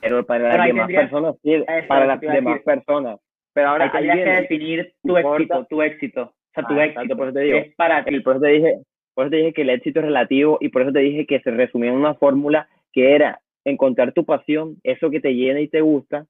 Pero 0.00 0.24
para 0.24 0.44
Pero 0.44 0.56
las 0.58 0.66
demás 0.66 0.86
tendrías- 0.86 1.02
personas, 1.10 1.34
sí, 1.42 1.64
para 1.88 2.06
las 2.06 2.20
demás 2.20 2.60
personas. 2.62 3.18
Pero 3.52 3.68
ahora 3.68 3.90
tendrías 3.90 4.16
que 4.16 4.30
definir 4.42 4.94
tu 5.02 5.16
importa- 5.18 5.36
éxito, 5.42 5.66
tu 5.68 5.82
éxito. 5.82 6.22
O 6.22 6.32
sea, 6.54 6.64
tu 6.64 6.74
Ah, 6.74 6.84
éxito. 6.84 7.00
exacto, 7.00 7.16
por 7.16 7.26
eso 7.28 7.34
te 7.34 7.40
digo. 7.40 7.58
Es 7.58 7.74
para 7.74 8.04
ti. 8.04 8.20
por 8.20 8.36
eso 8.36 8.42
te 8.42 8.48
dije, 8.50 8.78
por 9.14 9.24
eso 9.24 9.30
te 9.30 9.36
dije 9.38 9.52
que 9.52 9.62
el 9.62 9.70
éxito 9.70 9.98
es 10.00 10.06
relativo 10.06 10.58
y 10.60 10.68
por 10.68 10.82
eso 10.82 10.92
te 10.92 11.00
dije 11.00 11.26
que 11.26 11.40
se 11.40 11.50
resumía 11.50 11.90
en 11.90 11.96
una 11.96 12.14
fórmula 12.14 12.68
que 12.92 13.14
era 13.14 13.40
encontrar 13.64 14.12
tu 14.12 14.24
pasión, 14.24 14.76
eso 14.84 15.10
que 15.10 15.20
te 15.20 15.34
llena 15.34 15.60
y 15.60 15.68
te 15.68 15.80
gusta, 15.80 16.26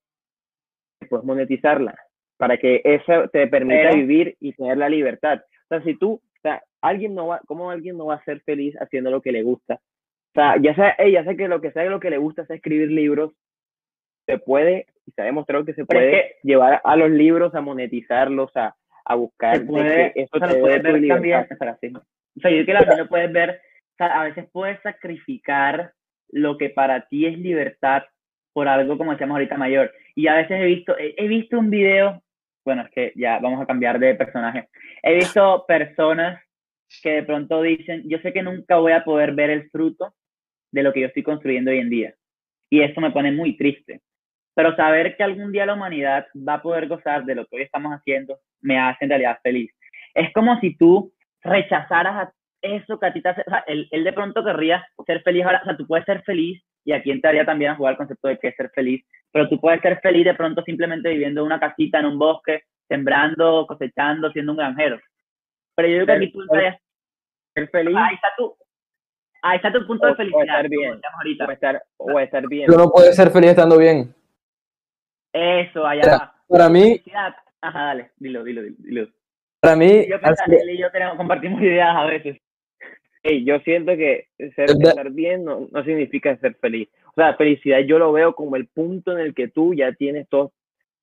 puedes 1.08 1.24
monetizarla 1.24 1.94
para 2.38 2.56
que 2.56 2.80
eso 2.84 3.28
te 3.30 3.46
permita 3.48 3.90
Pero- 3.90 3.94
vivir 3.96 4.36
y 4.40 4.52
tener 4.54 4.78
la 4.78 4.88
libertad. 4.88 5.40
O 5.64 5.68
sea, 5.68 5.82
si 5.82 5.94
tú, 5.96 6.14
o 6.14 6.40
sea, 6.42 6.62
alguien 6.80 7.14
no 7.14 7.26
va, 7.28 7.40
¿cómo 7.46 7.70
alguien 7.70 7.96
no 7.98 8.06
va 8.06 8.14
a 8.14 8.24
ser 8.24 8.40
feliz 8.40 8.74
haciendo 8.80 9.10
lo 9.10 9.20
que 9.20 9.32
le 9.32 9.42
gusta? 9.42 9.80
O 10.38 10.40
sea, 10.40 10.56
ya 10.62 10.72
sea, 10.76 10.90
ey, 10.98 11.10
ya 11.12 11.24
sé 11.24 11.36
que 11.36 11.48
lo 11.48 11.60
que 11.60 11.72
sea 11.72 11.82
lo 11.86 11.98
que 11.98 12.10
le 12.10 12.18
gusta 12.18 12.42
es 12.42 12.50
escribir 12.50 12.92
libros, 12.92 13.32
se 14.24 14.38
puede, 14.38 14.86
y 15.04 15.10
se 15.10 15.22
ha 15.22 15.24
demostrado 15.24 15.64
que 15.64 15.74
se 15.74 15.84
Pero 15.84 15.98
es 16.00 16.10
puede 16.10 16.22
que- 16.22 16.34
llevar 16.44 16.80
a 16.84 16.94
los 16.94 17.10
libros 17.10 17.52
a 17.56 17.60
monetizarlos, 17.60 18.56
a, 18.56 18.76
a 19.04 19.14
buscar 19.16 19.66
puede, 19.66 20.12
que 20.12 20.20
eso 20.20 20.36
o 20.36 20.38
sea, 20.38 20.46
te 20.46 20.54
tu 20.54 20.62
ver 20.64 20.82
también. 21.08 21.46
O 22.36 22.40
sea, 22.40 22.50
yo 22.52 22.64
que 22.64 22.72
también 22.72 22.98
lo 22.98 23.08
puedes 23.08 23.32
ver, 23.32 23.50
o 23.50 23.96
sea, 23.96 24.20
a 24.20 24.24
veces 24.24 24.48
puedes 24.52 24.80
sacrificar 24.82 25.92
lo 26.30 26.56
que 26.56 26.70
para 26.70 27.08
ti 27.08 27.26
es 27.26 27.36
libertad 27.36 28.04
por 28.52 28.68
algo, 28.68 28.96
como 28.96 29.10
decíamos 29.10 29.34
ahorita, 29.34 29.56
mayor. 29.56 29.92
Y 30.14 30.28
a 30.28 30.36
veces 30.36 30.52
he 30.60 30.66
visto, 30.66 30.96
he, 30.98 31.16
he 31.18 31.26
visto 31.26 31.58
un 31.58 31.68
video, 31.68 32.22
bueno, 32.64 32.82
es 32.82 32.90
que 32.90 33.12
ya 33.16 33.40
vamos 33.40 33.60
a 33.60 33.66
cambiar 33.66 33.98
de 33.98 34.14
personaje. 34.14 34.68
He 35.02 35.14
visto 35.16 35.64
personas 35.66 36.40
que 37.02 37.10
de 37.10 37.22
pronto 37.24 37.60
dicen, 37.62 38.04
yo 38.08 38.18
sé 38.18 38.32
que 38.32 38.44
nunca 38.44 38.76
voy 38.76 38.92
a 38.92 39.02
poder 39.02 39.32
ver 39.32 39.50
el 39.50 39.68
fruto 39.70 40.14
de 40.70 40.82
lo 40.82 40.92
que 40.92 41.00
yo 41.00 41.06
estoy 41.06 41.22
construyendo 41.22 41.70
hoy 41.70 41.78
en 41.78 41.90
día. 41.90 42.14
Y 42.70 42.82
eso 42.82 43.00
me 43.00 43.10
pone 43.10 43.32
muy 43.32 43.56
triste. 43.56 44.00
Pero 44.54 44.74
saber 44.76 45.16
que 45.16 45.22
algún 45.22 45.52
día 45.52 45.66
la 45.66 45.74
humanidad 45.74 46.26
va 46.36 46.54
a 46.54 46.62
poder 46.62 46.88
gozar 46.88 47.24
de 47.24 47.34
lo 47.34 47.46
que 47.46 47.56
hoy 47.56 47.62
estamos 47.62 47.92
haciendo 47.92 48.38
me 48.60 48.78
hace 48.78 49.04
en 49.04 49.10
realidad 49.10 49.38
feliz. 49.42 49.72
Es 50.14 50.32
como 50.32 50.58
si 50.60 50.76
tú 50.76 51.12
rechazaras 51.42 52.28
a 52.28 52.32
eso 52.60 52.98
que 52.98 53.06
a 53.06 53.12
ti 53.12 53.22
te 53.22 53.28
hace, 53.28 53.42
o 53.46 53.50
sea, 53.50 53.64
él, 53.66 53.88
él 53.92 54.04
de 54.04 54.12
pronto 54.12 54.44
querría 54.44 54.84
ser 55.06 55.22
feliz 55.22 55.44
ahora, 55.44 55.60
o 55.62 55.64
sea, 55.64 55.76
tú 55.76 55.86
puedes 55.86 56.04
ser 56.04 56.22
feliz 56.22 56.60
y 56.84 56.92
aquí 56.92 57.10
entraría 57.10 57.44
también 57.44 57.70
a 57.70 57.76
jugar 57.76 57.92
el 57.92 57.98
concepto 57.98 58.28
de 58.28 58.38
qué 58.38 58.48
es 58.48 58.56
ser 58.56 58.70
feliz, 58.70 59.04
pero 59.30 59.48
tú 59.48 59.60
puedes 59.60 59.80
ser 59.80 60.00
feliz 60.00 60.24
de 60.24 60.34
pronto 60.34 60.62
simplemente 60.62 61.10
viviendo 61.10 61.42
en 61.42 61.46
una 61.46 61.60
casita, 61.60 62.00
en 62.00 62.06
un 62.06 62.18
bosque, 62.18 62.62
sembrando, 62.88 63.66
cosechando, 63.66 64.32
siendo 64.32 64.52
un 64.52 64.58
granjero. 64.58 64.98
Pero 65.76 65.88
yo 65.88 65.94
digo 65.94 66.06
que 66.06 66.12
aquí 66.12 66.32
tú 66.32 66.42
entrarías, 66.42 66.76
Ser 67.54 67.68
feliz 67.70 67.96
ahí 67.96 68.14
está 68.14 68.28
tu, 68.36 68.54
ahí 69.42 69.56
está 69.56 69.72
tu 69.72 69.86
punto 69.86 70.04
O- 70.04 70.06
de 70.08 70.12
o 70.12 70.16
felicidad, 70.16 70.42
estar 70.42 70.68
como 70.68 70.80
bien. 70.80 70.92
o 71.48 71.50
estar, 71.52 71.82
o 71.96 72.20
estar 72.20 72.48
bien. 72.48 72.66
Tú 72.66 72.76
no 72.76 72.90
puedes 72.90 73.14
ser 73.16 73.30
feliz 73.30 73.50
estando 73.50 73.78
bien. 73.78 74.14
Eso, 75.32 75.86
allá 75.86 76.02
Mira, 76.04 76.18
va. 76.18 76.34
Para 76.48 76.68
mí, 76.68 76.82
Felicidad. 76.98 77.34
Ajá, 77.60 77.80
dale, 77.86 78.10
dilo, 78.16 78.44
dilo, 78.44 78.62
dilo. 78.62 78.76
dilo. 78.78 79.08
para 79.60 79.76
mí, 79.76 80.06
Yo 80.08 80.20
que 80.20 80.56
él 80.56 80.70
y 80.70 80.78
yo 80.78 80.90
tenemos, 80.90 81.16
compartimos 81.16 81.60
ideas 81.60 81.94
a 81.94 82.04
veces. 82.06 82.38
Ey, 83.22 83.44
yo 83.44 83.58
siento 83.60 83.96
que 83.96 84.28
ser, 84.54 84.70
estar 84.70 85.10
bien 85.10 85.44
no, 85.44 85.66
no 85.70 85.84
significa 85.84 86.36
ser 86.38 86.54
feliz. 86.54 86.88
O 87.08 87.12
sea, 87.16 87.34
felicidad 87.34 87.80
yo 87.80 87.98
lo 87.98 88.12
veo 88.12 88.34
como 88.34 88.54
el 88.56 88.68
punto 88.68 89.12
en 89.12 89.18
el 89.18 89.34
que 89.34 89.48
tú 89.48 89.74
ya 89.74 89.92
tienes 89.92 90.28
todo 90.28 90.52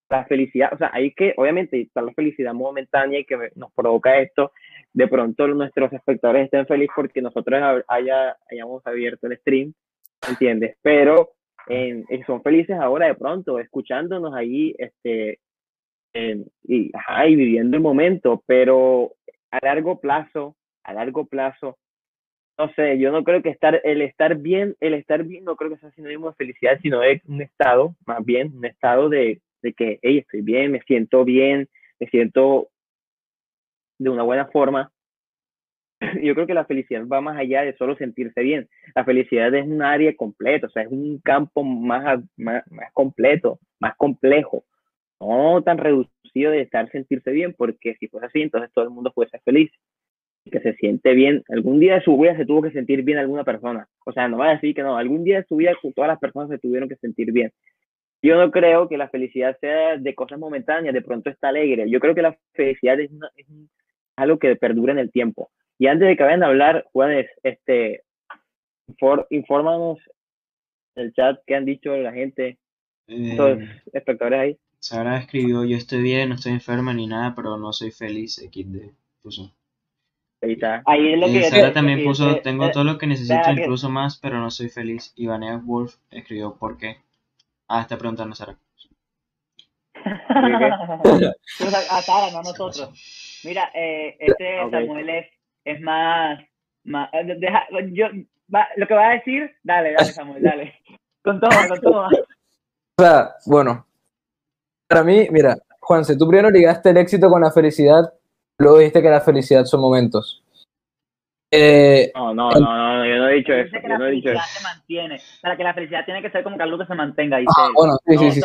la 0.09 0.25
felicidad. 0.25 0.69
O 0.73 0.77
sea, 0.77 0.91
hay 0.93 1.11
que, 1.11 1.33
obviamente, 1.37 1.81
está 1.81 2.01
la 2.01 2.13
felicidad 2.13 2.53
momentánea 2.53 3.19
y 3.19 3.25
que 3.25 3.51
nos 3.55 3.71
provoca 3.73 4.17
esto. 4.19 4.51
De 4.93 5.07
pronto 5.07 5.47
nuestros 5.47 5.91
espectadores 5.93 6.45
estén 6.45 6.65
felices 6.67 6.93
porque 6.95 7.21
nosotros 7.21 7.61
ha- 7.61 7.83
haya, 7.87 8.37
hayamos 8.49 8.85
abierto 8.85 9.27
el 9.27 9.37
stream, 9.37 9.73
¿entiendes? 10.27 10.77
Pero 10.81 11.31
en- 11.67 12.05
eh, 12.09 12.21
son 12.25 12.41
felices 12.43 12.77
ahora 12.79 13.07
de 13.07 13.15
pronto, 13.15 13.59
escuchándonos 13.59 14.33
ahí, 14.35 14.75
este, 14.77 15.39
y 16.13 16.91
viviendo 17.35 17.75
el 17.75 17.83
momento, 17.83 18.41
pero 18.45 19.11
a 19.51 19.59
largo 19.61 19.99
plazo, 19.99 20.55
a 20.83 20.93
largo 20.93 21.25
plazo, 21.25 21.77
no 22.57 22.71
sé, 22.73 22.97
yo 22.99 23.11
no 23.11 23.23
creo 23.25 23.41
que 23.41 23.49
estar, 23.49 23.81
el 23.83 24.01
estar 24.01 24.37
bien, 24.37 24.75
el 24.79 24.93
estar 24.93 25.23
bien 25.25 25.43
no 25.43 25.57
creo 25.57 25.71
que 25.71 25.77
sea 25.77 25.91
sinónimo 25.91 26.29
de 26.29 26.35
felicidad, 26.35 26.79
sino 26.81 27.01
de 27.01 27.21
un 27.27 27.41
estado, 27.41 27.95
más 28.05 28.23
bien, 28.23 28.53
un 28.55 28.63
estado 28.65 29.09
de, 29.09 29.41
de 29.65 29.73
que, 29.73 29.99
hey, 30.03 30.19
estoy 30.19 30.41
bien, 30.41 30.71
me 30.71 30.81
siento 30.81 31.25
bien, 31.25 31.67
me 31.99 32.07
siento 32.07 32.69
de 33.97 34.09
una 34.11 34.21
buena 34.21 34.45
forma. 34.45 34.91
Yo 36.21 36.35
creo 36.35 36.45
que 36.45 36.53
la 36.53 36.65
felicidad 36.65 37.05
va 37.07 37.19
más 37.19 37.37
allá 37.37 37.63
de 37.63 37.75
solo 37.77 37.95
sentirse 37.97 38.41
bien. 38.41 38.69
La 38.93 39.03
felicidad 39.03 39.53
es 39.55 39.65
un 39.65 39.81
área 39.81 40.15
completa, 40.15 40.67
o 40.67 40.69
sea, 40.69 40.83
es 40.83 40.91
un 40.91 41.19
campo 41.19 41.63
más, 41.63 42.21
más, 42.37 42.63
completo, 42.93 43.59
más 43.79 43.95
complejo, 43.97 44.65
no 45.19 45.63
tan 45.63 45.79
reducido 45.79 46.51
de 46.51 46.61
estar 46.61 46.91
sentirse 46.91 47.31
bien, 47.31 47.55
porque 47.57 47.95
si 47.99 48.07
fuese 48.07 48.27
así, 48.27 48.41
entonces 48.43 48.71
todo 48.71 48.85
el 48.85 48.91
mundo 48.91 49.11
fuese 49.13 49.31
ser 49.31 49.41
feliz 49.41 49.71
que 50.51 50.59
se 50.59 50.75
siente 50.75 51.15
bien. 51.15 51.43
Algún 51.49 51.79
día 51.79 51.95
de 51.95 52.01
su 52.01 52.15
vida 52.19 52.37
se 52.37 52.45
tuvo 52.45 52.61
que 52.61 52.71
sentir 52.71 53.01
bien 53.01 53.17
alguna 53.17 53.43
persona. 53.43 53.87
O 54.05 54.11
sea, 54.11 54.27
no 54.27 54.37
va 54.37 54.49
a 54.49 54.53
decir 54.53 54.75
que 54.75 54.83
no. 54.83 54.95
Algún 54.95 55.23
día 55.23 55.37
de 55.37 55.45
su 55.47 55.55
vida 55.55 55.71
todas 55.95 56.07
las 56.07 56.19
personas 56.19 56.49
se 56.49 56.59
tuvieron 56.59 56.87
que 56.87 56.97
sentir 56.97 57.31
bien. 57.31 57.51
Yo 58.25 58.35
no 58.37 58.49
creo 58.49 58.89
que 58.89 58.97
la 58.97 59.09
felicidad 59.09 59.55
sea 59.59 59.97
de 59.97 60.15
cosas 60.15 60.39
momentáneas, 60.39 60.93
de 60.95 61.01
pronto 61.01 61.29
está 61.29 61.49
alegre. 61.49 61.87
Yo 61.89 61.99
creo 61.99 62.15
que 62.15 62.23
la 62.23 62.35
felicidad 62.53 62.99
es, 62.99 63.11
una- 63.11 63.29
es 63.35 63.47
un- 63.49 63.69
algo 64.17 64.39
que 64.39 64.55
perdura 64.55 64.93
en 64.93 64.99
el 64.99 65.11
tiempo. 65.11 65.51
Y 65.77 65.87
antes 65.87 66.07
de 66.07 66.17
que 66.17 66.23
vayan 66.23 66.41
a 66.43 66.47
hablar, 66.47 66.85
Juanes, 66.91 67.27
este, 67.43 68.03
infor- 68.87 69.27
infórmanos 69.29 69.99
en 70.95 71.03
el 71.05 71.13
chat 71.13 71.39
qué 71.45 71.55
han 71.55 71.65
dicho 71.65 71.95
la 71.97 72.13
gente, 72.13 72.57
los 73.07 73.59
Eh, 73.59 73.67
espectadores 73.93 74.39
ahí. 74.39 74.57
Sara 74.79 75.17
escribió, 75.17 75.63
yo 75.65 75.77
estoy 75.77 76.01
bien, 76.01 76.29
no 76.29 76.35
estoy 76.35 76.53
enferma 76.53 76.93
ni 76.93 77.05
nada, 77.07 77.33
pero 77.35 77.57
no 77.57 77.73
soy 77.73 77.91
feliz, 77.91 78.39
XD, 78.39 78.91
puso. 79.21 79.53
Ahí 80.41 80.53
está. 80.53 80.81
Ahí 80.85 81.13
es 81.13 81.19
lo 81.19 81.27
Eh, 81.27 81.31
que 81.33 81.41
yo 81.41 81.49
Sara 81.49 81.67
te- 81.69 81.73
también 81.73 81.99
que 81.99 82.05
puso, 82.05 82.41
tengo 82.41 82.67
eh, 82.67 82.71
todo 82.71 82.83
lo 82.83 82.97
que 82.97 83.07
necesito, 83.07 83.41
que- 83.53 83.61
incluso 83.61 83.89
más, 83.89 84.19
pero 84.19 84.39
no 84.39 84.49
soy 84.49 84.69
feliz. 84.69 85.13
Y 85.15 85.27
Vanessa 85.27 85.61
Wolf 85.63 85.95
escribió, 86.11 86.55
¿por 86.55 86.77
qué? 86.77 86.97
Ah, 87.67 87.81
está 87.81 87.97
preguntando 87.97 88.35
Sara. 88.35 88.55
Pues 91.57 91.73
a, 91.91 91.97
a 91.97 92.01
Sara, 92.01 92.31
no 92.31 92.39
a 92.39 92.43
nosotros. 92.43 93.41
Mira, 93.43 93.69
eh, 93.73 94.15
este. 94.19 94.59
Samuel 94.69 95.09
es, 95.09 95.25
es 95.63 95.81
más, 95.81 96.39
más 96.83 97.09
eh, 97.13 97.35
deja- 97.39 97.67
yo, 97.91 98.07
va- 98.53 98.67
lo 98.77 98.87
que 98.87 98.93
va 98.93 99.09
a 99.09 99.13
decir, 99.13 99.51
dale, 99.63 99.93
dale 99.93 100.11
Samuel, 100.11 100.43
dale. 100.43 100.73
Con 101.23 101.39
todo, 101.39 101.49
con 101.67 101.81
todo. 101.81 102.07
O 102.97 103.01
sea, 103.03 103.35
bueno, 103.45 103.85
para 104.87 105.03
mí, 105.03 105.27
mira, 105.31 105.55
Juanse, 105.79 106.15
tú 106.17 106.27
primero 106.27 106.49
ligaste 106.51 106.91
el 106.91 106.97
éxito 106.97 107.29
con 107.29 107.41
la 107.41 107.51
felicidad 107.51 108.13
Luego 108.57 108.77
dijiste 108.77 109.01
que 109.01 109.09
la 109.09 109.19
felicidad 109.19 109.65
son 109.65 109.81
momentos. 109.81 110.41
Eh, 111.55 112.11
No, 112.15 112.33
no, 112.33 112.49
no, 112.51 112.59
no, 112.59 112.97
no, 112.97 113.05
yo 113.05 113.17
no 113.17 113.27
he 113.29 113.33
dicho 113.35 113.53
Dice 113.53 113.67
eso, 113.77 113.81
que 113.81 113.89
yo 113.89 113.97
no 113.97 114.05
he 114.07 114.11
dicho 114.11 114.29
eso. 114.31 114.39
se 114.57 114.63
mantiene. 114.63 115.19
Para 115.41 115.57
que 115.57 115.63
la 115.63 115.73
felicidad 115.73 116.05
tiene 116.05 116.21
que 116.21 116.29
ser 116.31 116.43
como 116.43 116.57
que 116.57 116.63
algo 116.63 116.77
que 116.77 116.85
se 116.85 116.95
mantenga, 116.95 117.37
dice 117.37 117.51
ah, 117.57 117.69
bueno, 117.75 117.93
sí, 118.05 118.15
No, 118.15 118.21
sí. 118.21 118.31
sí. 118.31 118.41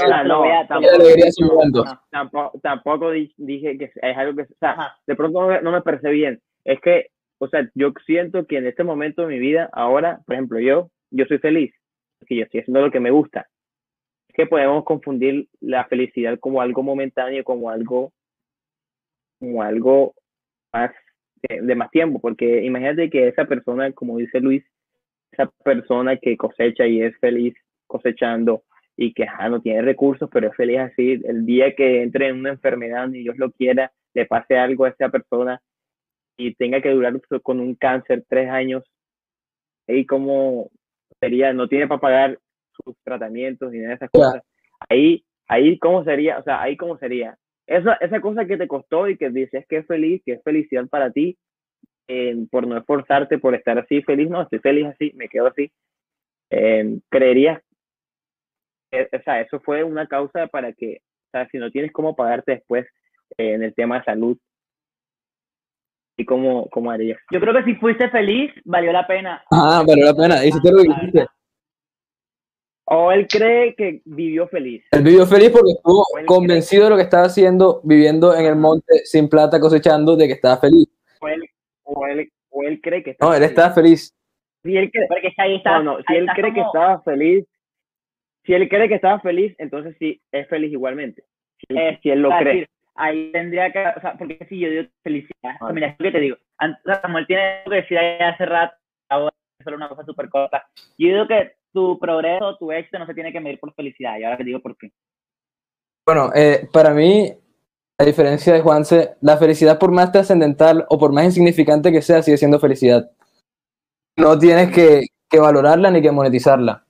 tampoco- 0.68 2.00
tampoco, 2.10 2.60
tampoco 2.62 3.10
di- 3.10 3.34
dije 3.36 3.76
que 3.78 3.84
es 3.94 4.16
algo 4.16 4.36
que, 4.36 4.42
o 4.42 4.56
sea, 4.58 4.70
Ajá. 4.70 4.96
de 5.06 5.16
pronto 5.16 5.40
no 5.42 5.48
me, 5.48 5.62
no 5.62 5.72
me 5.72 5.82
parece 5.82 6.10
bien. 6.10 6.40
Es 6.64 6.80
que, 6.80 7.08
o 7.38 7.48
sea, 7.48 7.68
yo 7.74 7.92
siento 8.06 8.46
que 8.46 8.58
en 8.58 8.66
este 8.66 8.84
momento 8.84 9.22
de 9.22 9.28
mi 9.28 9.38
vida, 9.38 9.68
ahora, 9.72 10.20
por 10.26 10.34
ejemplo, 10.34 10.58
yo, 10.60 10.90
yo 11.10 11.24
soy 11.26 11.38
feliz, 11.38 11.72
que 12.26 12.36
yo 12.36 12.42
estoy 12.44 12.60
haciendo 12.60 12.80
lo 12.82 12.90
que 12.90 13.00
me 13.00 13.10
gusta. 13.10 13.46
Es 14.28 14.34
que 14.36 14.46
podemos 14.46 14.84
confundir 14.84 15.48
la 15.60 15.84
felicidad 15.86 16.38
como 16.38 16.60
algo 16.60 16.82
momentáneo, 16.82 17.42
como 17.44 17.70
algo, 17.70 18.12
como 19.38 19.62
algo 19.62 20.14
más 20.72 20.92
de, 21.48 21.62
de 21.62 21.74
más 21.74 21.90
tiempo, 21.90 22.20
porque 22.20 22.64
imagínate 22.64 23.10
que 23.10 23.28
esa 23.28 23.44
persona, 23.44 23.92
como 23.92 24.18
dice 24.18 24.40
Luis, 24.40 24.64
esa 25.32 25.50
persona 25.64 26.16
que 26.16 26.36
cosecha 26.36 26.86
y 26.86 27.02
es 27.02 27.16
feliz 27.18 27.54
cosechando 27.86 28.64
y 28.96 29.14
que 29.14 29.24
ajá, 29.24 29.48
no 29.48 29.60
tiene 29.60 29.82
recursos, 29.82 30.28
pero 30.32 30.48
es 30.48 30.56
feliz 30.56 30.78
así, 30.78 31.20
el 31.24 31.46
día 31.46 31.74
que 31.74 32.02
entre 32.02 32.28
en 32.28 32.40
una 32.40 32.50
enfermedad, 32.50 33.08
ni 33.08 33.20
Dios 33.20 33.38
lo 33.38 33.50
quiera, 33.50 33.92
le 34.14 34.26
pase 34.26 34.58
algo 34.58 34.84
a 34.84 34.90
esa 34.90 35.08
persona 35.08 35.60
y 36.36 36.54
tenga 36.54 36.80
que 36.80 36.90
durar 36.90 37.18
con 37.42 37.60
un 37.60 37.74
cáncer 37.74 38.24
tres 38.28 38.50
años, 38.50 38.84
y 39.86 40.04
como 40.06 40.70
sería, 41.18 41.52
no 41.52 41.68
tiene 41.68 41.88
para 41.88 42.00
pagar 42.00 42.38
sus 42.72 42.96
tratamientos 43.02 43.72
ni 43.72 43.78
nada 43.78 43.90
de 43.90 43.94
esas 43.96 44.10
cosas, 44.10 44.42
ahí, 44.88 45.24
ahí 45.48 45.78
cómo 45.78 46.04
sería, 46.04 46.38
o 46.38 46.42
sea, 46.42 46.60
ahí 46.62 46.76
cómo 46.76 46.98
sería. 46.98 47.36
Esa, 47.70 47.94
esa 48.00 48.20
cosa 48.20 48.46
que 48.46 48.56
te 48.56 48.66
costó 48.66 49.08
y 49.08 49.16
que 49.16 49.30
dices 49.30 49.64
que 49.68 49.76
es 49.76 49.86
feliz, 49.86 50.20
que 50.26 50.32
es 50.32 50.42
felicidad 50.42 50.88
para 50.88 51.12
ti, 51.12 51.38
eh, 52.08 52.36
por 52.50 52.66
no 52.66 52.76
esforzarte, 52.76 53.38
por 53.38 53.54
estar 53.54 53.78
así 53.78 54.02
feliz, 54.02 54.28
no, 54.28 54.42
estoy 54.42 54.58
feliz 54.58 54.86
así, 54.86 55.12
me 55.14 55.28
quedo 55.28 55.46
así. 55.46 55.70
Eh, 56.50 56.98
creerías, 57.08 57.62
eh, 58.90 59.08
o 59.12 59.22
sea, 59.22 59.40
eso 59.40 59.60
fue 59.60 59.84
una 59.84 60.08
causa 60.08 60.48
para 60.48 60.72
que, 60.72 61.00
o 61.28 61.30
sea, 61.30 61.48
si 61.48 61.58
no 61.58 61.70
tienes 61.70 61.92
cómo 61.92 62.16
pagarte 62.16 62.56
después 62.56 62.88
eh, 63.38 63.54
en 63.54 63.62
el 63.62 63.72
tema 63.72 63.98
de 63.98 64.04
salud, 64.04 64.36
¿y 66.16 66.24
cómo, 66.24 66.68
cómo 66.70 66.90
harías? 66.90 67.20
Yo 67.30 67.38
creo 67.38 67.54
que 67.54 67.62
si 67.62 67.76
fuiste 67.76 68.10
feliz, 68.10 68.52
valió 68.64 68.90
la 68.90 69.06
pena. 69.06 69.44
Ah, 69.52 69.84
valió 69.86 70.06
la 70.06 70.14
pena. 70.14 70.44
Hiciste 70.44 70.72
lo 70.72 70.82
que 70.82 70.88
La 70.88 70.96
hiciste. 70.96 71.26
O 72.92 73.12
él 73.12 73.28
cree 73.28 73.74
que 73.76 74.02
vivió 74.04 74.48
feliz. 74.48 74.84
Él 74.90 75.02
vivió 75.04 75.24
feliz 75.24 75.50
porque 75.50 75.70
estuvo 75.76 76.04
convencido 76.26 76.84
de 76.84 76.90
lo 76.90 76.96
que 76.96 77.02
estaba 77.02 77.26
haciendo, 77.26 77.80
viviendo 77.84 78.34
en 78.34 78.46
el 78.46 78.56
monte 78.56 79.04
sin 79.04 79.28
plata, 79.28 79.60
cosechando, 79.60 80.16
de 80.16 80.26
que 80.26 80.32
estaba 80.34 80.56
feliz. 80.56 80.88
O 81.20 81.28
él, 81.28 81.42
o 81.84 82.06
él, 82.06 82.32
o 82.50 82.62
él 82.64 82.80
cree 82.82 83.04
que 83.04 83.16
No, 83.20 83.28
él 83.28 83.34
feliz. 83.34 83.48
estaba 83.50 83.70
feliz. 83.74 84.14
Si 84.64 84.76
él 84.76 84.90
cree, 84.90 85.06
Porque 85.06 85.28
que 85.34 85.34
ahí 85.42 85.54
está. 85.56 85.78
no, 85.78 85.82
no, 85.84 85.96
si 85.98 86.04
ahí 86.08 86.16
él 86.18 86.24
está 86.24 86.34
cree 86.34 86.52
que 86.52 86.60
como- 86.60 86.66
estaba 86.66 87.02
feliz, 87.02 87.46
si 88.44 88.54
él 88.54 88.68
cree 88.68 88.88
que 88.88 88.94
estaba 88.96 89.20
feliz, 89.20 89.54
entonces 89.58 89.94
sí, 90.00 90.20
es 90.32 90.48
feliz 90.48 90.72
igualmente. 90.72 91.22
Si, 91.68 91.78
Eh, 91.78 91.98
si 92.02 92.10
él 92.10 92.22
lo 92.22 92.30
cree. 92.30 92.52
decir, 92.54 92.68
ahí 92.96 93.30
tendría 93.30 93.70
que, 93.72 93.78
o 93.86 94.00
sea, 94.00 94.14
porque 94.18 94.44
si 94.48 94.58
yo 94.58 94.68
digo 94.68 94.88
felicidad, 95.04 95.54
Ah. 95.60 95.72
mira, 95.72 95.86
es 95.88 95.94
lo 95.98 96.04
que 96.06 96.10
te 96.12 96.20
digo, 96.20 96.36
Samuel 97.02 97.26
tiene 97.28 97.62
que 97.66 97.70
decir 97.76 97.96
ahí 97.98 98.18
hace 98.20 98.46
rato, 98.46 98.74
ahora 99.08 99.32
es 99.60 99.64
solo 99.64 99.76
una 99.76 99.88
cosa 99.88 100.04
súper 100.04 100.28
corta, 100.28 100.66
yo 100.98 101.08
digo 101.08 101.28
que 101.28 101.52
tu 101.72 101.98
progreso, 101.98 102.56
tu 102.58 102.72
éxito 102.72 102.98
no 102.98 103.06
se 103.06 103.14
tiene 103.14 103.32
que 103.32 103.40
medir 103.40 103.58
por 103.58 103.72
felicidad, 103.74 104.18
y 104.18 104.24
ahora 104.24 104.36
te 104.36 104.44
digo 104.44 104.60
por 104.60 104.76
qué. 104.76 104.90
Bueno, 106.06 106.30
eh, 106.34 106.68
para 106.72 106.92
mí, 106.92 107.32
a 107.98 108.04
diferencia 108.04 108.52
de 108.52 108.60
Juanse, 108.62 109.16
la 109.20 109.36
felicidad 109.36 109.78
por 109.78 109.92
más 109.92 110.10
trascendental 110.10 110.86
o 110.88 110.98
por 110.98 111.12
más 111.12 111.24
insignificante 111.24 111.92
que 111.92 112.02
sea, 112.02 112.22
sigue 112.22 112.36
siendo 112.36 112.58
felicidad. 112.58 113.10
No 114.16 114.38
tienes 114.38 114.72
que, 114.74 115.06
que 115.28 115.38
valorarla 115.38 115.90
ni 115.90 116.02
que 116.02 116.10
monetizarla. 116.10 116.84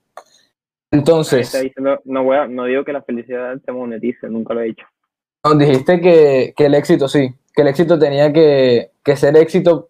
Entonces, 0.93 1.53
diciendo, 1.53 2.01
no, 2.05 2.25
voy 2.25 2.37
a- 2.37 2.49
no 2.49 2.65
digo 2.65 2.85
que 2.85 2.93
la 2.93 3.03
felicidad 3.03 3.57
se 3.65 3.73
monetice, 3.73 4.29
nunca 4.29 4.55
lo 4.55 4.61
he 4.61 4.67
dicho. 4.67 4.87
nos 5.45 5.59
dijiste 5.59 6.01
que, 6.01 6.53
que 6.57 6.67
el 6.67 6.75
éxito 6.75 7.09
sí, 7.09 7.33
que 7.55 7.63
el 7.63 7.69
éxito 7.69 7.99
tenía 7.99 8.33
que, 8.33 8.91
que 9.05 9.17
ser 9.17 9.37
éxito 9.37 9.89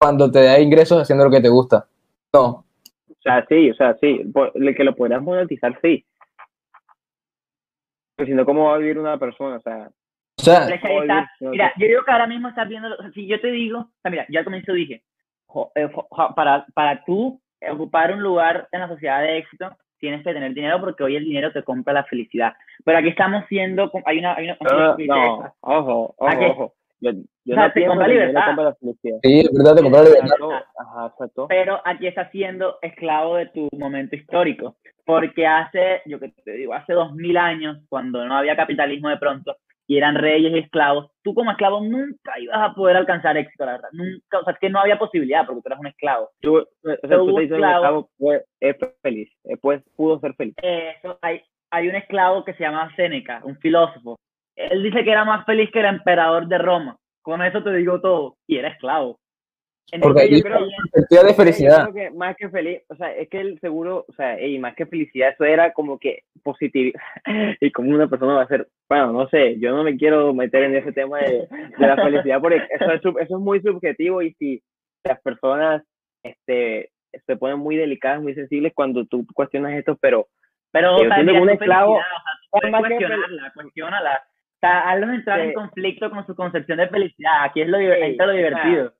cuando 0.00 0.30
te 0.30 0.42
da 0.42 0.58
ingresos 0.58 1.00
haciendo 1.00 1.24
lo 1.24 1.30
que 1.30 1.40
te 1.40 1.48
gusta. 1.48 1.86
No, 2.32 2.64
O 3.22 3.28
sea, 3.30 3.46
sí, 3.48 3.70
o 3.70 3.74
sea, 3.74 3.94
sí, 4.00 4.20
que 4.76 4.82
lo 4.84 4.96
podrás 4.96 5.22
monetizar, 5.22 5.78
sí. 5.80 6.04
Pero 8.16 8.26
si 8.26 8.34
no, 8.34 8.44
¿cómo 8.44 8.64
va 8.66 8.74
a 8.74 8.78
vivir 8.78 8.98
una 8.98 9.16
persona? 9.16 9.56
O 9.56 9.60
sea, 9.60 9.90
o 10.38 10.42
sea, 10.42 10.62
Pero 10.64 10.74
es 10.74 10.80
que 10.82 10.88
ahí 10.88 10.96
¿cómo 10.98 11.06
va 11.08 11.18
a 11.20 11.22
está- 11.22 11.50
mira, 11.50 11.72
yo 11.78 11.86
digo 11.86 12.02
que 12.04 12.10
ahora 12.10 12.26
mismo 12.26 12.48
estás 12.48 12.68
viendo, 12.68 12.92
o 12.92 12.96
sea, 13.00 13.12
si 13.12 13.28
yo 13.28 13.40
te 13.40 13.52
digo, 13.52 13.78
o 13.78 13.90
sea, 14.02 14.10
mira, 14.10 14.26
yo 14.28 14.40
al 14.40 14.44
comienzo 14.44 14.72
dije, 14.72 15.04
jo- 15.46 15.70
eh, 15.76 15.88
para, 16.34 16.66
para 16.74 17.04
tú 17.04 17.40
ocupar 17.70 18.12
un 18.12 18.22
lugar 18.24 18.68
en 18.72 18.80
la 18.80 18.88
sociedad 18.88 19.20
de 19.22 19.38
éxito, 19.38 19.70
tienes 19.98 20.24
que 20.24 20.32
tener 20.34 20.52
dinero 20.52 20.80
porque 20.80 21.04
hoy 21.04 21.14
el 21.14 21.24
dinero 21.24 21.52
te 21.52 21.62
compra 21.62 21.92
la 21.94 22.02
felicidad. 22.04 22.54
Pero 22.84 22.98
aquí 22.98 23.08
estamos 23.10 23.44
siendo, 23.48 23.88
hay 24.04 24.18
una, 24.18 24.34
hay 24.34 24.46
una, 24.46 24.56
hay 24.58 25.06
no, 25.06 25.54
ojo, 25.60 26.14
ojo, 26.18 26.26
¿A 26.28 26.36
qué? 26.36 26.46
ojo. 26.46 26.74
Yo, 27.02 27.10
yo 27.44 27.54
O 27.54 27.54
sea, 27.54 27.56
no 27.56 27.68
te 27.68 27.72
pienso 27.74 27.88
compra 27.90 28.06
que 28.06 28.12
el 28.12 28.18
dinero 28.18 28.28
libertad. 28.30 28.46
compra 28.46 28.64
la 28.64 28.74
felicidad. 28.76 29.18
sí, 29.22 29.40
es 29.40 29.52
verdad, 29.52 29.74
te 29.74 29.82
libertad. 29.82 30.12
Exacto, 30.14 30.50
Ajá, 30.78 31.06
exacto. 31.08 31.46
pero 31.48 31.80
aquí 31.84 32.06
estás 32.06 32.30
siendo 32.30 32.78
esclavo 32.80 33.36
de 33.36 33.46
tu 33.46 33.68
momento 33.76 34.14
histórico. 34.16 34.76
Porque 35.04 35.46
hace, 35.48 36.00
yo 36.06 36.20
que 36.20 36.28
te 36.28 36.52
digo, 36.52 36.74
hace 36.74 36.92
dos 36.92 37.12
mil 37.14 37.36
años, 37.36 37.78
cuando 37.88 38.24
no 38.24 38.36
había 38.36 38.54
capitalismo 38.54 39.08
de 39.08 39.16
pronto, 39.16 39.56
y 39.88 39.96
eran 39.98 40.14
reyes 40.14 40.52
y 40.52 40.58
esclavos, 40.58 41.10
tú 41.24 41.34
como 41.34 41.50
esclavo 41.50 41.80
nunca 41.80 42.38
ibas 42.38 42.56
a 42.70 42.72
poder 42.72 42.96
alcanzar 42.96 43.36
éxito, 43.36 43.66
la 43.66 43.72
verdad. 43.72 43.88
Nunca, 43.92 44.38
o 44.38 44.44
sea, 44.44 44.52
es 44.52 44.60
que 44.60 44.70
no 44.70 44.78
había 44.78 45.00
posibilidad 45.00 45.44
porque 45.44 45.60
tú 45.60 45.66
eras 45.68 45.80
un 45.80 45.88
esclavo. 45.88 46.30
Tú, 46.40 46.58
o 46.58 46.64
sea, 46.84 47.18
tú 47.18 47.34
te 47.34 47.40
dices 47.42 47.48
que 47.48 47.54
esclavo- 47.56 47.74
esclavo 47.74 48.10
fue- 48.16 48.44
es 48.60 48.76
feliz, 49.02 49.28
eh, 49.44 49.56
pues 49.60 49.82
pudo 49.96 50.20
ser 50.20 50.34
feliz. 50.34 50.54
Eso, 50.62 51.18
hay, 51.20 51.42
hay 51.72 51.88
un 51.88 51.96
esclavo 51.96 52.44
que 52.44 52.54
se 52.54 52.62
llama 52.62 52.94
Séneca, 52.94 53.40
un 53.44 53.56
filósofo. 53.58 54.20
Él 54.56 54.82
dice 54.82 55.04
que 55.04 55.10
era 55.12 55.24
más 55.24 55.44
feliz 55.46 55.70
que 55.72 55.80
el 55.80 55.86
emperador 55.86 56.46
de 56.46 56.58
Roma. 56.58 56.96
Con 57.22 57.42
eso 57.42 57.62
te 57.62 57.72
digo 57.74 58.00
todo. 58.00 58.36
Y 58.46 58.56
era 58.58 58.68
esclavo. 58.68 59.18
Porque 60.00 60.22
Entonces, 60.24 60.30
yo 60.30 60.42
creo- 60.44 60.68
perspectiva 60.92 61.22
de 61.22 61.28
Yo 61.28 61.34
felicidad. 61.34 61.82
creo 61.90 61.94
que 61.94 62.10
más 62.16 62.36
que 62.36 62.48
feliz, 62.48 62.80
o 62.88 62.94
sea, 62.94 63.14
es 63.14 63.28
que 63.28 63.40
el 63.40 63.60
seguro, 63.60 64.04
o 64.08 64.12
sea, 64.14 64.40
y 64.40 64.58
más 64.58 64.74
que 64.74 64.86
felicidad, 64.86 65.30
eso 65.30 65.44
era 65.44 65.72
como 65.72 65.98
que 65.98 66.20
positividad. 66.42 66.98
y 67.60 67.70
como 67.72 67.90
una 67.90 68.08
persona 68.08 68.34
va 68.34 68.42
a 68.42 68.46
ser, 68.48 68.68
bueno, 68.88 69.12
no 69.12 69.28
sé, 69.28 69.58
yo 69.58 69.74
no 69.76 69.82
me 69.82 69.96
quiero 69.96 70.32
meter 70.32 70.62
en 70.62 70.76
ese 70.76 70.92
tema 70.92 71.18
de, 71.18 71.46
de 71.78 71.86
la 71.86 71.96
felicidad 71.96 72.40
porque 72.40 72.62
eso 72.70 72.90
es, 72.92 73.02
sub- 73.02 73.18
eso 73.18 73.36
es 73.36 73.42
muy 73.42 73.60
subjetivo 73.60 74.22
y 74.22 74.32
si 74.34 74.62
las 75.04 75.20
personas 75.20 75.82
este, 76.22 76.90
se 77.26 77.36
ponen 77.36 77.58
muy 77.58 77.76
delicadas, 77.76 78.22
muy 78.22 78.34
sensibles 78.34 78.72
cuando 78.74 79.04
tú 79.04 79.26
cuestionas 79.34 79.72
esto, 79.74 79.98
pero 80.00 80.26
Pero, 80.70 80.96
Yo 81.02 81.10
o 81.10 81.14
sea, 81.14 81.20
un 81.42 81.50
esclavo- 81.50 81.96
o 81.96 81.98
sea, 81.98 82.04
tú 82.62 82.70
puedes 82.70 82.80
cuestionarla, 82.98 83.52
cuestionala. 83.54 84.22
Hazlos 84.62 85.10
entrar 85.10 85.40
en 85.40 85.48
Sí. 85.48 85.54
conflicto 85.54 86.10
con 86.10 86.24
su 86.26 86.34
concepción 86.34 86.78
de 86.78 86.88
felicidad. 86.88 87.44
Aquí 87.44 87.62
es 87.62 87.68
lo, 87.68 87.78
Sí, 87.78 87.84
ahí 87.84 88.12
está 88.12 88.26
lo 88.26 88.32
divertido. 88.32 88.92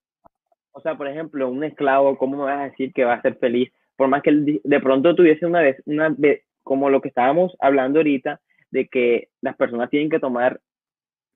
O 0.72 0.80
sea, 0.80 0.96
por 0.96 1.06
ejemplo, 1.06 1.48
un 1.48 1.62
esclavo, 1.64 2.16
¿cómo 2.16 2.38
me 2.38 2.44
vas 2.44 2.60
a 2.60 2.64
decir 2.70 2.92
que 2.92 3.04
va 3.04 3.14
a 3.14 3.22
ser 3.22 3.36
feliz? 3.36 3.70
Por 3.96 4.08
más 4.08 4.22
que 4.22 4.30
él 4.30 4.60
de 4.64 4.80
pronto 4.80 5.14
tuviese 5.14 5.46
una 5.46 5.60
vez, 5.60 5.80
una 5.86 6.08
vez, 6.16 6.42
como 6.62 6.90
lo 6.90 7.00
que 7.00 7.08
estábamos 7.08 7.54
hablando 7.60 7.98
ahorita, 8.00 8.40
de 8.70 8.88
que 8.88 9.28
las 9.42 9.54
personas 9.56 9.90
tienen 9.90 10.08
que 10.08 10.18
tomar, 10.18 10.58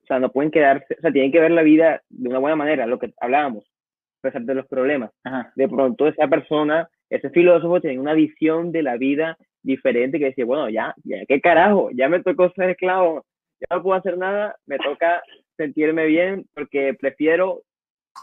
o 0.03 0.05
sea, 0.07 0.19
no 0.19 0.31
pueden 0.31 0.51
quedarse, 0.51 0.95
o 0.97 1.01
sea, 1.01 1.11
tienen 1.11 1.31
que 1.31 1.39
ver 1.39 1.51
la 1.51 1.61
vida 1.61 2.01
de 2.09 2.29
una 2.29 2.39
buena 2.39 2.55
manera, 2.55 2.87
lo 2.87 2.97
que 2.97 3.13
hablábamos, 3.21 3.63
a 3.65 4.21
pesar 4.23 4.41
de 4.41 4.55
los 4.55 4.67
problemas. 4.67 5.11
Ajá. 5.23 5.51
De 5.55 5.67
pronto 5.67 6.07
esa 6.07 6.27
persona, 6.27 6.89
ese 7.09 7.29
filósofo, 7.29 7.79
tenía 7.79 8.01
una 8.01 8.13
visión 8.13 8.71
de 8.71 8.81
la 8.81 8.97
vida 8.97 9.37
diferente 9.61 10.17
que 10.17 10.25
decía, 10.25 10.45
bueno, 10.45 10.69
ya, 10.69 10.95
ya, 11.03 11.17
¿qué 11.27 11.39
carajo? 11.39 11.89
Ya 11.93 12.09
me 12.09 12.23
tocó 12.23 12.49
ser 12.51 12.71
esclavo, 12.71 13.23
ya 13.59 13.75
no 13.75 13.83
puedo 13.83 13.97
hacer 13.97 14.17
nada, 14.17 14.55
me 14.65 14.77
toca 14.77 15.21
sentirme 15.55 16.05
bien 16.05 16.45
porque 16.53 16.93
prefiero 16.99 17.61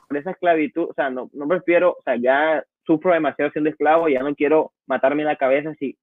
por 0.09 0.16
esa 0.18 0.30
esclavitud, 0.32 0.91
o 0.91 0.95
sea, 0.95 1.11
no, 1.11 1.30
no 1.32 1.47
prefiero, 1.49 1.93
o 1.93 2.03
sea, 2.05 2.16
ya 2.16 2.62
sufro 2.85 3.12
demasiado 3.12 3.51
siendo 3.53 3.70
esclavo, 3.70 4.09
ya 4.09 4.22
no 4.22 4.35
quiero 4.35 4.72
matarme 4.87 5.24
la 5.24 5.37
cabeza 5.37 5.72
si 5.74 5.97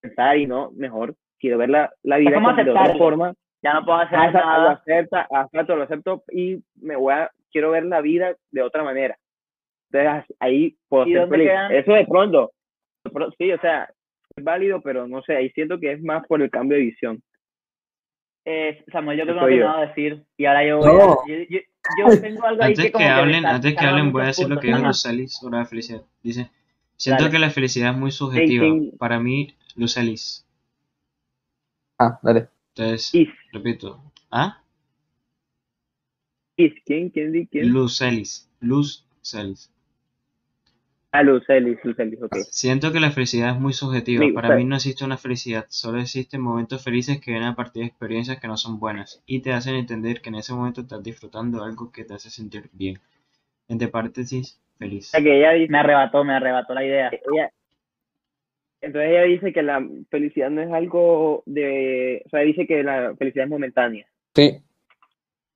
pensar 0.00 0.36
y 0.38 0.46
no, 0.46 0.70
mejor, 0.72 1.14
quiero 1.38 1.58
ver 1.58 1.70
la, 1.70 1.92
la 2.02 2.18
vida 2.18 2.34
¿cómo 2.34 2.50
como 2.50 2.62
de 2.62 2.70
otra 2.70 2.96
forma, 2.96 3.34
Ya 3.62 3.74
no 3.74 3.84
puedo 3.84 3.98
hacer 3.98 4.18
Ah, 4.18 4.26
exacto, 4.26 4.48
lo 4.48 4.56
nada. 4.58 4.72
acepta, 4.72 5.28
acepto, 5.30 5.76
lo 5.76 5.82
acepto 5.84 6.24
y 6.30 6.62
me 6.80 6.96
voy 6.96 7.14
a, 7.14 7.30
quiero 7.50 7.70
ver 7.70 7.84
la 7.86 8.00
vida 8.00 8.34
de 8.50 8.62
otra 8.62 8.82
manera. 8.82 9.16
Entonces 9.90 10.36
ahí 10.40 10.76
puedo 10.88 11.06
¿Y 11.06 11.12
ser 11.12 11.28
feliz. 11.28 11.48
quedan? 11.48 11.72
Eso 11.72 11.92
de 11.92 12.06
pronto, 12.06 12.52
de 13.04 13.10
pronto, 13.10 13.34
sí, 13.38 13.50
o 13.52 13.60
sea, 13.60 13.88
es 14.36 14.44
válido, 14.44 14.80
pero 14.82 15.06
no 15.06 15.22
sé, 15.22 15.36
ahí 15.36 15.50
siento 15.50 15.78
que 15.78 15.92
es 15.92 16.02
más 16.02 16.26
por 16.26 16.42
el 16.42 16.50
cambio 16.50 16.76
de 16.76 16.84
visión. 16.84 17.22
Eh, 18.46 18.84
Samuel, 18.92 19.18
yo 19.18 19.24
creo 19.24 19.36
que 19.36 19.40
no 19.40 19.46
tengo 19.48 19.64
nada 19.64 19.94
que 19.94 20.02
decir. 20.02 20.26
Y 20.36 20.44
ahora 20.44 20.66
yo 20.66 20.78
voy 20.78 20.86
No. 20.86 21.12
a- 21.12 21.16
yo, 21.26 21.34
yo, 21.48 21.58
yo 21.98 22.20
tengo 22.20 22.44
algo 22.46 22.62
ahí 22.62 22.68
Antes 22.70 22.84
que 22.86 22.92
como 22.92 23.04
que 23.04 23.10
hablen, 23.10 23.46
antes 23.46 23.74
que 23.74 23.84
hablen, 23.86 24.12
voy 24.12 24.22
a 24.22 24.26
decir 24.26 24.48
lo 24.48 24.60
que 24.60 24.66
dijo. 24.68 24.78
Lucelis 24.80 25.34
sobre 25.34 25.58
la 25.58 25.64
felicidad. 25.66 26.02
Dice, 26.22 26.50
siento 26.96 27.24
Dale. 27.24 27.32
que 27.32 27.38
la 27.38 27.50
felicidad 27.50 27.92
es 27.92 27.96
muy 27.98 28.10
subjetiva. 28.10 28.64
¿quién? 28.64 28.90
Para 28.98 29.18
mí, 29.18 29.54
Lucelis. 29.76 30.46
Ah, 31.98 32.18
dale. 32.22 32.48
Entonces, 32.74 33.12
repito. 33.52 34.02
¿Ah? 34.30 34.60
¿Quién? 36.56 37.10
¿Quién? 37.10 37.32
di- 37.32 37.46
¿Quién? 37.46 37.68
Luz 37.70 37.96
Celis. 37.98 38.48
Ah, 41.16 41.22
Lucelis, 41.22 41.78
Lucelis, 41.84 42.20
ok. 42.20 42.34
Siento 42.50 42.90
que 42.90 42.98
la 42.98 43.12
felicidad 43.12 43.50
es 43.54 43.60
muy 43.60 43.72
subjetiva. 43.72 44.24
Sí, 44.24 44.32
Para 44.32 44.56
mí 44.56 44.64
no 44.64 44.74
existe 44.74 45.04
una 45.04 45.16
felicidad, 45.16 45.64
solo 45.68 46.00
existen 46.00 46.40
momentos 46.40 46.82
felices 46.82 47.20
que 47.20 47.30
vienen 47.30 47.50
a 47.50 47.54
partir 47.54 47.82
de 47.82 47.88
experiencias 47.88 48.40
que 48.40 48.48
no 48.48 48.56
son 48.56 48.80
buenas 48.80 49.22
y 49.24 49.38
te 49.40 49.52
hacen 49.52 49.76
entender 49.76 50.20
que 50.20 50.30
en 50.30 50.34
ese 50.34 50.52
momento 50.52 50.80
estás 50.80 51.04
disfrutando 51.04 51.58
de 51.60 51.66
algo 51.70 51.92
que 51.92 52.02
te 52.04 52.14
hace 52.14 52.30
sentir 52.30 52.68
bien. 52.72 52.98
Entre 53.68 53.86
paréntesis, 53.86 54.60
feliz. 54.76 55.12
Que 55.12 55.38
ella 55.38 55.52
dice, 55.52 55.70
Me 55.70 55.78
arrebató, 55.78 56.24
me 56.24 56.34
arrebató 56.34 56.74
la 56.74 56.84
idea. 56.84 57.10
ella, 57.12 57.52
entonces 58.80 59.10
ella 59.12 59.22
dice 59.22 59.52
que 59.52 59.62
la 59.62 59.86
felicidad 60.10 60.50
no 60.50 60.62
es 60.62 60.72
algo 60.72 61.42
de, 61.46 62.22
o 62.26 62.28
sea, 62.28 62.40
dice 62.40 62.66
que 62.66 62.82
la 62.82 63.14
felicidad 63.16 63.44
es 63.44 63.50
momentánea. 63.50 64.04
Sí. 64.34 64.58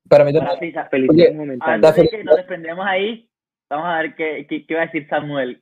Para 0.07 0.23
mí 0.23 0.31
Para 0.33 0.51
también. 0.51 0.71
ti, 0.71 0.73
sa- 0.73 0.83
La 0.83 0.89
felicidad 0.89 1.15
Oye, 1.15 1.29
es 1.31 1.35
momentánea. 1.35 1.75
Antes 1.89 1.95
de 1.95 2.09
que 2.17 2.23
nos 2.23 2.37
desprendemos 2.37 2.85
ahí, 2.87 3.28
vamos 3.69 3.87
a 3.87 3.97
ver 3.99 4.15
qué, 4.15 4.45
qué, 4.47 4.65
qué 4.65 4.75
va 4.75 4.81
a 4.81 4.85
decir 4.85 5.07
Samuel. 5.09 5.61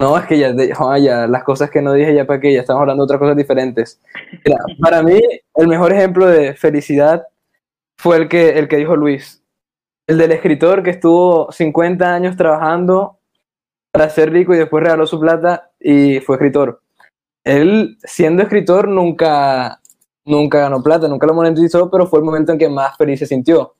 No, 0.00 0.16
es 0.16 0.24
que 0.24 0.38
ya, 0.38 0.54
ya 0.98 1.26
las 1.26 1.44
cosas 1.44 1.70
que 1.70 1.82
no 1.82 1.92
dije 1.92 2.14
ya 2.14 2.24
para 2.24 2.40
qué, 2.40 2.54
ya 2.54 2.60
estamos 2.60 2.80
hablando 2.80 3.02
de 3.02 3.04
otras 3.04 3.20
cosas 3.20 3.36
diferentes. 3.36 4.00
Mira, 4.46 4.58
para 4.80 5.02
mí, 5.02 5.20
el 5.56 5.68
mejor 5.68 5.92
ejemplo 5.92 6.26
de 6.26 6.54
felicidad 6.54 7.26
fue 7.98 8.16
el 8.16 8.28
que, 8.28 8.58
el 8.58 8.66
que 8.66 8.78
dijo 8.78 8.96
Luis. 8.96 9.44
El 10.06 10.16
del 10.16 10.32
escritor 10.32 10.82
que 10.82 10.88
estuvo 10.88 11.52
50 11.52 12.14
años 12.14 12.34
trabajando 12.34 13.18
para 13.92 14.08
ser 14.08 14.32
rico 14.32 14.54
y 14.54 14.58
después 14.58 14.82
regaló 14.82 15.06
su 15.06 15.20
plata 15.20 15.70
y 15.78 16.20
fue 16.20 16.36
escritor. 16.36 16.80
Él, 17.44 17.98
siendo 18.02 18.42
escritor, 18.42 18.88
nunca, 18.88 19.82
nunca 20.24 20.60
ganó 20.60 20.82
plata, 20.82 21.08
nunca 21.08 21.26
lo 21.26 21.34
monetizó, 21.34 21.90
pero 21.90 22.06
fue 22.06 22.20
el 22.20 22.24
momento 22.24 22.52
en 22.52 22.58
que 22.58 22.70
más 22.70 22.96
feliz 22.96 23.18
se 23.18 23.26
sintió. 23.26 23.74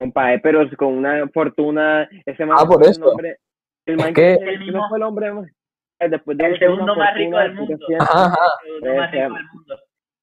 Compadre, 0.00 0.38
pero 0.38 0.68
con 0.78 0.94
una 0.96 1.28
fortuna, 1.28 2.08
ese 2.24 2.46
man 2.46 2.56
Ah, 2.58 2.64
por 2.66 2.82
eso. 2.82 3.04
hombre- 3.10 3.36
el 3.84 3.94
Es 3.98 4.04
man 4.04 4.14
que- 4.14 4.32
El 4.32 4.72
no 4.72 4.88
fue 4.88 4.96
el 4.98 5.02
hombre 5.04 5.32
más- 5.32 5.50
eh, 6.00 6.08
después 6.08 6.38
de 6.38 6.46
el 6.46 6.58
segundo 6.58 6.96
más 6.96 7.14
rico 7.14 7.32
fortuna, 7.36 7.42
del 7.42 7.54
mundo. 7.54 7.86
Ajá, 8.00 8.24
ajá. 8.26 8.36
el 8.64 8.80
segundo 8.80 8.96
más 9.00 9.10
rico 9.12 9.22
del 9.34 9.44
mundo. 9.52 9.78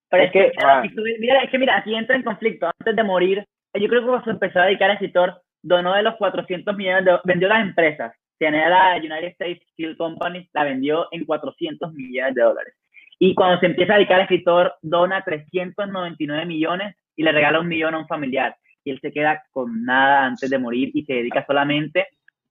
Pero 0.10 0.24
Es 0.24 0.28
es 0.28 0.34
que, 0.34 0.52
ah. 0.66 0.82
si 0.82 0.96
tú- 0.96 1.04
mira, 1.20 1.42
es 1.44 1.52
que 1.52 1.60
mira, 1.60 1.78
aquí 1.78 1.94
entra 1.94 2.16
en 2.16 2.24
conflicto. 2.24 2.66
Antes 2.80 2.96
de 2.96 3.04
morir, 3.04 3.46
yo 3.76 3.88
creo 3.88 4.02
que 4.02 4.08
cuando 4.08 4.24
se 4.24 4.32
empezó 4.32 4.60
a 4.62 4.66
dedicar 4.66 4.90
a 4.90 4.94
escritor, 4.94 5.42
donó 5.62 5.94
de 5.94 6.02
los 6.02 6.16
400 6.16 6.76
millones 6.76 7.06
de 7.06 7.20
vendió 7.26 7.48
las 7.48 7.62
empresas. 7.62 8.16
Tenía 8.40 8.70
la 8.70 8.96
United 8.98 9.28
States 9.40 9.62
Steel 9.74 9.96
Company, 9.98 10.50
la 10.54 10.64
vendió 10.64 11.08
en 11.12 11.26
400 11.26 11.94
millones 11.94 12.34
de 12.36 12.42
dólares. 12.42 12.74
Y 13.20 13.36
cuando 13.36 13.60
se 13.60 13.66
empieza 13.68 13.94
a 13.94 13.98
dedicar 13.98 14.20
a 14.20 14.24
escritor, 14.24 14.76
dona 14.82 15.24
399 15.24 16.46
millones 16.46 16.96
y 17.16 17.24
le 17.24 17.32
regala 17.32 17.60
un 17.60 17.68
millón 17.68 17.96
a 17.96 18.00
un 18.00 18.08
familiar. 18.08 18.56
Y 18.88 18.92
él 18.92 19.00
se 19.02 19.12
queda 19.12 19.44
con 19.52 19.84
nada 19.84 20.26
antes 20.28 20.50
de 20.50 20.58
morir 20.58 20.92
y 20.94 21.04
se 21.04 21.12
dedica 21.16 21.46
solamente. 21.46 22.08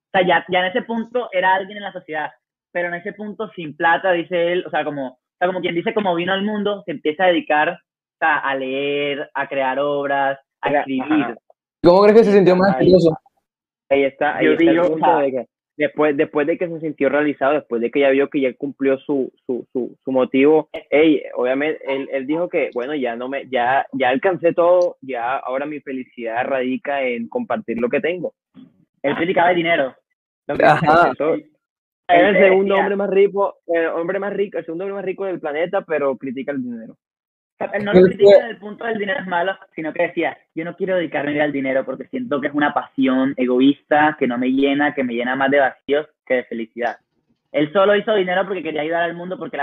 O 0.09 0.11
sea, 0.13 0.27
ya, 0.27 0.45
ya 0.51 0.59
en 0.61 0.67
ese 0.67 0.83
punto 0.83 1.31
era 1.33 1.55
alguien 1.55 1.79
en 1.79 1.83
la 1.85 1.93
sociedad, 1.93 2.31
pero 2.73 2.89
en 2.89 2.95
ese 2.95 3.15
punto 3.15 3.51
sin 3.57 3.75
plata, 3.75 4.13
dice 4.13 4.53
él, 4.53 4.65
o 4.67 4.71
sea, 4.71 4.85
como, 4.85 5.13
o 5.13 5.19
sea, 5.39 5.49
como 5.49 5.63
quien 5.63 5.75
dice, 5.75 5.95
como 5.95 6.15
vino 6.15 6.35
al 6.35 6.43
mundo, 6.45 6.83
se 6.85 6.93
empieza 6.93 7.25
a 7.25 7.29
dedicar 7.29 7.71
o 7.71 8.19
sea, 8.19 8.37
a 8.39 8.55
leer, 8.55 9.31
a 9.33 9.47
crear 9.49 9.79
obras, 9.79 10.39
a 10.61 10.69
Ajá. 10.69 10.79
escribir. 10.81 11.37
¿Cómo 11.83 12.03
crees 12.03 12.19
que 12.19 12.25
se 12.25 12.33
sintió 12.33 12.55
más 12.57 12.77
exitoso? 12.79 13.17
Ahí 13.89 14.05
está, 14.05 14.37
ahí 14.37 14.45
Yo 14.47 14.53
está 14.53 14.65
el 14.65 14.71
digo, 14.71 14.85
o 14.85 14.91
punto 14.91 15.07
sea- 15.07 15.19
de 15.19 15.31
que 15.33 15.47
después, 15.77 16.17
después 16.17 16.47
de 16.47 16.59
que 16.59 16.69
se 16.69 16.81
sintió 16.81 17.09
realizado, 17.09 17.55
después 17.55 17.81
de 17.83 17.91
que 17.91 18.01
ya 18.01 18.11
vio 18.11 18.29
que 18.29 18.41
ya 18.41 18.55
cumplió 18.55 18.99
su, 18.99 19.33
su, 19.47 19.67
su, 19.73 19.97
su 20.05 20.13
motivo, 20.13 20.69
ey, 20.91 21.23
obviamente 21.35 21.81
él, 21.87 22.09
él 22.13 22.27
dijo 22.27 22.49
que 22.49 22.71
bueno 22.75 22.95
ya 22.95 23.17
no 23.17 23.29
me, 23.29 23.47
ya, 23.49 23.87
ya 23.93 24.09
alcancé 24.09 24.53
todo, 24.53 24.97
ya 25.01 25.37
ahora 25.37 25.67
mi 25.67 25.81
felicidad 25.81 26.47
radica 26.47 27.03
en 27.03 27.29
compartir 27.29 27.79
lo 27.81 27.89
que 27.89 28.01
tengo. 28.01 28.35
Él 29.03 29.15
criticaba 29.17 29.51
el 29.51 29.57
dinero. 29.57 29.95
Lo 30.47 30.57
que- 30.57 30.65
es 32.09 32.21
el 32.21 32.37
él 32.37 32.43
segundo 32.43 32.75
hombre 32.81 32.97
más 32.97 33.11
rico, 33.11 33.57
el 33.67 33.87
hombre 33.89 34.19
más 34.19 34.33
rico, 34.33 34.59
el 34.59 34.65
segundo 34.65 34.85
hombre 34.85 34.95
más 34.95 35.05
rico 35.05 35.25
del 35.25 35.41
planeta, 35.41 35.83
pero 35.83 36.17
critica 36.17 36.53
el 36.53 36.63
dinero. 36.63 36.97
O 37.59 37.71
sea, 37.71 37.79
no 37.81 37.93
lo 37.93 38.03
critica 38.03 38.25
fue- 38.25 38.35
desde 38.37 38.51
el 38.51 38.59
punto 38.59 38.85
del 38.85 38.99
dinero 38.99 39.21
es 39.21 39.27
malo, 39.27 39.57
sino 39.75 39.93
que 39.93 40.03
decía, 40.05 40.37
yo 40.55 40.65
no 40.65 40.77
quiero 40.77 40.97
dedicarme 40.97 41.41
al 41.41 41.53
dinero 41.53 41.85
porque 41.85 42.07
siento 42.09 42.41
que 42.41 42.49
es 42.49 42.55
una 42.55 42.75
pasión 42.75 43.33
egoísta, 43.37 44.17
que 44.19 44.27
no 44.27 44.37
me 44.37 44.51
llena, 44.51 44.95
que 44.95 45.05
me 45.05 45.15
llena 45.15 45.37
más 45.37 45.51
de 45.51 45.61
vacíos 45.61 46.07
que 46.27 46.35
de 46.35 46.45
felicidad. 46.45 46.97
Él 47.53 47.73
solo 47.73 47.97
hizo 47.97 48.15
dinero 48.15 48.45
porque 48.45 48.63
quería 48.63 48.83
ayudar 48.83 49.05
al 49.05 49.15
mundo, 49.15 49.39
porque 49.39 49.59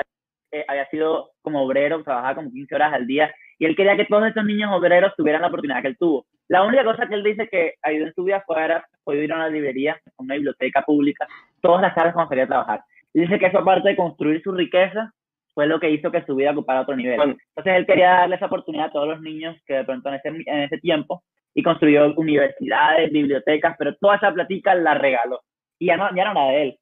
eh, 0.51 0.65
había 0.67 0.87
sido 0.89 1.31
como 1.43 1.61
obrero, 1.63 2.03
trabajaba 2.03 2.35
como 2.35 2.51
15 2.51 2.73
horas 2.75 2.93
al 2.93 3.05
día, 3.05 3.33
y 3.59 3.65
él 3.65 3.75
quería 3.75 3.95
que 3.95 4.05
todos 4.05 4.25
estos 4.27 4.43
niños 4.45 4.71
obreros 4.73 5.13
tuvieran 5.15 5.41
la 5.41 5.47
oportunidad 5.49 5.81
que 5.81 5.89
él 5.89 5.97
tuvo. 5.97 6.25
La 6.47 6.63
única 6.63 6.83
cosa 6.83 7.07
que 7.07 7.13
él 7.13 7.23
dice 7.23 7.47
que 7.47 7.75
ayudó 7.83 8.07
en 8.07 8.13
su 8.13 8.23
vida 8.23 8.43
fue 8.45 8.61
haber 8.63 8.83
podido 9.03 9.23
ir 9.23 9.31
a 9.33 9.35
una 9.35 9.49
librería, 9.49 9.93
a 9.93 10.23
una 10.23 10.33
biblioteca 10.35 10.81
pública, 10.81 11.27
todas 11.61 11.81
las 11.81 11.93
tardes 11.95 12.13
cuando 12.13 12.29
salía 12.29 12.45
a 12.45 12.47
trabajar. 12.47 12.81
Dice 13.13 13.37
que 13.37 13.45
eso 13.45 13.59
aparte 13.59 13.89
de 13.89 13.95
construir 13.95 14.41
su 14.41 14.51
riqueza, 14.51 15.13
fue 15.53 15.67
lo 15.67 15.79
que 15.79 15.89
hizo 15.91 16.11
que 16.11 16.23
su 16.25 16.35
vida 16.35 16.51
ocupara 16.51 16.81
otro 16.81 16.95
nivel. 16.95 17.19
Entonces 17.21 17.73
él 17.77 17.85
quería 17.85 18.09
darle 18.11 18.35
esa 18.35 18.47
oportunidad 18.47 18.87
a 18.87 18.91
todos 18.91 19.07
los 19.07 19.21
niños 19.21 19.55
que 19.65 19.75
de 19.75 19.83
pronto 19.83 20.09
en 20.09 20.15
ese, 20.15 20.27
en 20.29 20.59
ese 20.59 20.77
tiempo 20.79 21.23
y 21.53 21.61
construyó 21.63 22.13
universidades, 22.15 23.11
bibliotecas, 23.11 23.75
pero 23.77 23.95
toda 23.95 24.15
esa 24.15 24.33
platica 24.33 24.73
la 24.75 24.95
regaló. 24.95 25.41
Y 25.79 25.87
ya 25.87 25.97
no, 25.97 26.09
ya 26.15 26.25
no 26.25 26.31
era 26.31 26.51
de 26.51 26.61
él. 26.63 26.79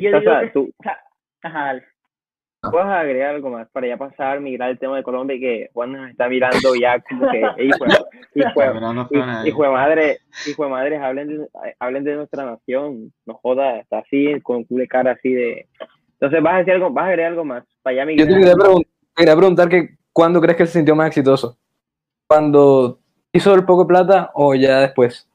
Yo 0.00 0.16
O 0.16 0.20
digo 0.20 0.32
sea, 0.32 0.40
que- 0.40 0.50
tú, 0.50 0.70
o 0.78 0.82
sea, 0.82 0.98
ajá, 1.42 1.64
dale. 1.66 1.84
¿Puedes 2.70 2.86
agregar 2.88 3.34
algo 3.34 3.50
más 3.50 3.68
para 3.70 3.86
ya 3.86 3.96
pasar, 3.98 4.40
migrar 4.40 4.70
el 4.70 4.78
tema 4.78 4.96
de 4.96 5.02
Colombia 5.02 5.36
y 5.36 5.40
que 5.40 5.70
Juan 5.74 5.92
nos 5.92 6.10
está 6.10 6.28
mirando 6.28 6.74
ya 6.80 6.98
como 7.00 7.30
que, 7.30 7.40
no 8.94 9.06
fue 9.06 9.18
nada. 9.18 9.46
hijo 9.46 9.62
de 9.64 9.68
madre, 9.70 10.18
hijo 10.48 10.64
de 10.64 10.70
madres, 10.70 11.00
hablen 11.00 11.28
de, 11.28 11.48
hablen 11.78 12.04
de 12.04 12.14
nuestra 12.16 12.44
nación, 12.46 13.12
no 13.26 13.34
joda, 13.34 13.80
está 13.80 13.98
así, 13.98 14.40
con 14.40 14.64
culo 14.64 14.80
de 14.80 14.88
cara 14.88 15.10
así 15.12 15.32
de... 15.32 15.66
Entonces, 16.14 16.42
¿vas 16.42 16.54
a 16.54 16.58
decir 16.58 16.72
algo, 16.74 16.90
vas 16.90 17.04
a 17.04 17.08
agregar 17.08 17.32
algo 17.32 17.44
más? 17.44 17.64
Para 17.82 17.96
ya 17.96 18.04
Yo 18.12 18.26
te 18.26 18.32
quería, 18.34 18.54
pregun- 18.54 18.84
te 18.84 19.14
quería 19.22 19.36
preguntar 19.36 19.68
que 19.68 19.88
¿cuándo 20.12 20.40
crees 20.40 20.56
que 20.56 20.66
se 20.66 20.72
sintió 20.72 20.94
más 20.96 21.08
exitoso? 21.08 21.58
¿Cuando 22.26 22.98
hizo 23.32 23.54
el 23.54 23.64
poco 23.64 23.86
plata 23.86 24.30
o 24.34 24.54
ya 24.54 24.80
después? 24.80 25.28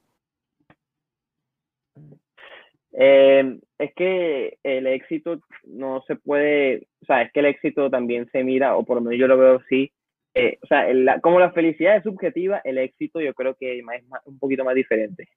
Eh, 2.93 3.59
es 3.77 3.93
que 3.95 4.57
el 4.63 4.87
éxito 4.87 5.39
no 5.63 6.01
se 6.07 6.15
puede, 6.15 6.87
o 7.01 7.05
sea, 7.05 7.21
es 7.21 7.31
que 7.31 7.39
el 7.39 7.45
éxito 7.45 7.89
también 7.89 8.27
se 8.31 8.43
mira, 8.43 8.75
o 8.75 8.83
por 8.83 8.97
lo 8.97 9.01
menos 9.01 9.19
yo 9.19 9.27
lo 9.27 9.37
veo 9.37 9.55
así, 9.63 9.91
eh, 10.33 10.57
o 10.61 10.67
sea, 10.67 10.89
el- 10.89 11.05
la- 11.05 11.21
como 11.21 11.39
la 11.39 11.51
felicidad 11.51 11.95
es 11.97 12.03
subjetiva, 12.03 12.61
el 12.63 12.77
éxito 12.77 13.21
yo 13.21 13.33
creo 13.33 13.55
que 13.55 13.79
es 13.79 13.83
más- 13.85 14.01
un 14.25 14.37
poquito 14.39 14.63
más 14.65 14.75
diferente. 14.75 15.29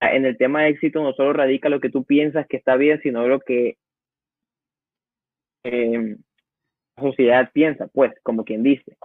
En 0.00 0.26
el 0.26 0.36
tema 0.36 0.62
de 0.64 0.70
éxito 0.70 1.02
no 1.02 1.12
solo 1.14 1.32
radica 1.32 1.68
lo 1.70 1.80
que 1.80 1.88
tú 1.88 2.04
piensas 2.04 2.46
que 2.46 2.58
está 2.58 2.76
bien, 2.76 3.00
sino 3.02 3.26
lo 3.26 3.40
que 3.40 3.76
eh, 5.66 6.16
sociedad 6.98 7.50
piensa, 7.52 7.88
pues, 7.88 8.12
como 8.22 8.44
quien 8.44 8.62
dice. 8.62 8.96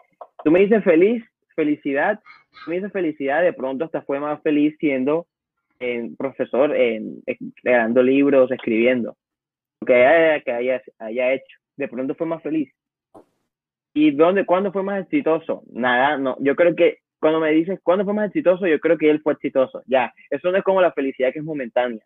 Tú 0.43 0.51
me 0.51 0.59
dices 0.59 0.83
feliz, 0.83 1.23
felicidad, 1.55 2.19
me 2.67 2.75
dices 2.75 2.91
felicidad, 2.91 3.41
de 3.41 3.53
pronto 3.53 3.85
hasta 3.85 4.01
fue 4.03 4.19
más 4.19 4.41
feliz 4.41 4.75
siendo 4.79 5.27
en 5.79 6.15
profesor, 6.15 6.75
en- 6.75 7.23
creando 7.61 8.03
libros, 8.03 8.51
escribiendo, 8.51 9.17
lo 9.81 9.85
que 9.87 10.05
haya, 10.05 10.41
que 10.43 10.51
haya, 10.51 10.81
haya 10.99 11.33
hecho. 11.33 11.57
De 11.77 11.87
pronto 11.87 12.13
fue 12.15 12.27
más 12.27 12.43
feliz. 12.43 12.71
¿Y 13.93 14.11
dónde, 14.11 14.45
cuándo 14.45 14.71
fue 14.71 14.83
más 14.83 15.01
exitoso? 15.01 15.63
Nada, 15.71 16.17
no. 16.17 16.37
Yo 16.39 16.55
creo 16.55 16.75
que 16.75 16.99
cuando 17.19 17.39
me 17.39 17.51
dices 17.51 17.79
cuándo 17.83 18.05
fue 18.05 18.13
más 18.13 18.27
exitoso, 18.27 18.67
yo 18.67 18.79
creo 18.79 18.97
que 18.97 19.09
él 19.09 19.21
fue 19.21 19.33
exitoso. 19.33 19.81
Ya, 19.85 20.13
eso 20.29 20.51
no 20.51 20.57
es 20.57 20.63
como 20.63 20.81
la 20.81 20.91
felicidad 20.93 21.33
que 21.33 21.39
es 21.39 21.45
momentánea. 21.45 22.01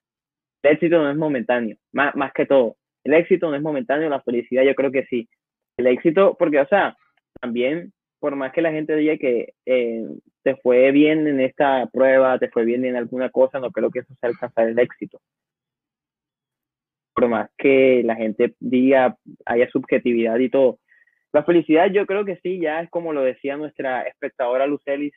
El 0.64 0.72
éxito 0.74 0.98
no 0.98 1.10
es 1.12 1.18
momentáneo, 1.18 1.78
más, 1.92 2.16
más 2.16 2.34
que 2.34 2.46
todo. 2.46 2.76
El 3.06 3.14
éxito 3.14 3.50
no 3.50 3.56
es 3.56 3.62
momentáneo, 3.62 4.10
la 4.10 4.22
felicidad 4.22 4.64
yo 4.64 4.76
creo 4.76 4.92
que 4.92 5.06
sí. 5.06 5.30
El 5.78 5.88
éxito, 5.88 6.36
porque, 6.38 6.60
o 6.60 6.68
sea, 6.68 6.98
también, 7.40 7.94
por 8.20 8.36
más 8.36 8.52
que 8.52 8.64
la 8.64 8.72
gente 8.72 8.96
diga 8.96 9.16
que 9.18 9.54
eh, 9.66 10.04
te 10.44 10.56
fue 10.58 10.92
bien 10.92 11.28
en 11.28 11.40
esta 11.40 11.88
prueba, 11.94 12.40
te 12.40 12.50
fue 12.50 12.66
bien 12.66 12.84
en 12.84 12.96
alguna 12.96 13.30
cosa, 13.30 13.60
no 13.60 13.72
creo 13.72 13.92
que 13.92 14.00
eso 14.00 14.14
sea 14.20 14.30
alcanzar 14.30 14.70
el 14.70 14.80
éxito. 14.80 15.20
Por 17.14 17.28
más 17.28 17.50
que 17.58 18.02
la 18.04 18.16
gente 18.16 18.56
diga, 18.60 19.16
haya 19.46 19.70
subjetividad 19.70 20.38
y 20.40 20.50
todo. 20.50 20.80
La 21.32 21.44
felicidad 21.44 21.92
yo 21.92 22.06
creo 22.08 22.26
que 22.26 22.38
sí, 22.38 22.60
ya 22.60 22.82
es 22.82 22.90
como 22.90 23.14
lo 23.14 23.22
decía 23.22 23.56
nuestra 23.56 24.02
espectadora 24.04 24.66
Lucelis, 24.66 25.14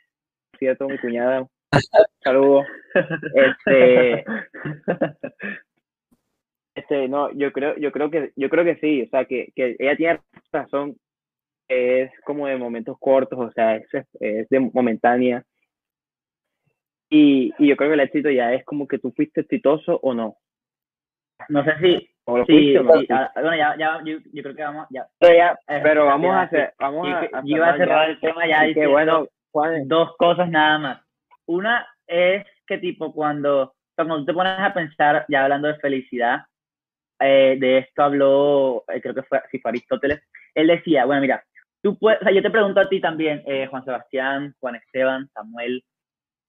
cierto, 0.58 0.88
mi 0.88 0.98
cuñada. 0.98 1.46
Saludos. 2.22 2.66
Este, 3.34 4.24
este, 6.78 7.08
no, 7.08 7.30
yo 7.32 7.52
creo, 7.52 7.76
yo 7.78 7.92
creo 7.92 8.10
que, 8.10 8.32
yo 8.36 8.48
creo 8.50 8.64
que 8.64 8.76
sí, 8.76 9.02
o 9.02 9.08
sea, 9.10 9.24
que, 9.26 9.52
que 9.54 9.76
ella 9.78 9.96
tiene 9.96 10.20
razón, 10.52 10.96
es 11.68 12.10
como 12.24 12.46
de 12.46 12.56
momentos 12.56 12.96
cortos, 13.00 13.38
o 13.38 13.50
sea, 13.52 13.76
es, 13.76 13.88
es 14.20 14.48
de 14.48 14.60
momentánea. 14.60 15.44
Y, 17.10 17.52
y 17.58 17.68
yo 17.68 17.76
creo 17.76 17.90
que 17.90 17.94
el 17.94 18.00
éxito 18.00 18.30
ya 18.30 18.52
es 18.52 18.64
como 18.64 18.86
que 18.86 18.98
tú 18.98 19.12
fuiste 19.12 19.40
exitoso 19.42 19.98
o 20.02 20.14
no. 20.14 20.36
No 21.48 21.64
sé 21.64 21.72
si, 21.80 22.10
O 22.24 22.36
lo 22.38 22.44
sí, 22.46 22.52
fuiste 22.52 22.78
o 22.78 22.82
no. 22.84 23.00
sí, 23.00 23.06
ah, 23.10 23.30
bueno, 23.34 23.56
ya, 23.56 23.76
ya, 23.78 24.00
yo, 24.04 24.18
yo 24.32 24.42
creo 24.42 24.54
que 24.54 24.62
vamos, 24.62 24.86
ya. 24.90 25.06
Pero, 25.18 25.34
ya, 25.36 25.58
Eh, 25.68 25.80
pero 25.82 26.06
vamos 26.06 26.34
a 26.34 26.42
hacer, 26.42 26.74
vamos 26.78 27.08
Yo, 27.08 27.16
a, 27.32 27.42
yo 27.44 27.56
a 27.56 27.58
iba 27.58 27.68
a 27.70 27.76
cerrar 27.76 28.06
ya. 28.06 28.12
el 28.12 28.20
tema 28.20 28.46
ya 28.46 28.72
que 28.74 28.86
bueno, 28.86 29.26
Juan, 29.52 29.88
dos 29.88 30.16
cosas 30.18 30.50
nada 30.50 30.78
más. 30.78 31.02
Una 31.46 31.86
es 32.06 32.44
que 32.66 32.78
tipo 32.78 33.12
cuando, 33.14 33.74
cuando 33.96 34.18
tú 34.18 34.26
te 34.26 34.34
pones 34.34 34.52
a 34.58 34.74
pensar, 34.74 35.24
ya 35.28 35.44
hablando 35.44 35.68
de 35.68 35.78
felicidad, 35.78 36.40
eh, 37.20 37.56
de 37.58 37.78
esto 37.78 38.02
habló, 38.02 38.84
eh, 38.88 39.00
creo 39.00 39.14
que 39.14 39.22
fue, 39.22 39.40
si 39.50 39.58
fue 39.58 39.70
Aristóteles, 39.70 40.22
él 40.54 40.68
decía, 40.68 41.04
bueno, 41.04 41.22
mira, 41.22 41.44
tú 41.82 41.98
puedes, 41.98 42.20
o 42.20 42.24
sea, 42.24 42.32
yo 42.32 42.42
te 42.42 42.50
pregunto 42.50 42.80
a 42.80 42.88
ti 42.88 43.00
también, 43.00 43.42
eh, 43.46 43.66
Juan 43.66 43.84
Sebastián, 43.84 44.54
Juan 44.60 44.76
Esteban, 44.76 45.28
Samuel, 45.34 45.84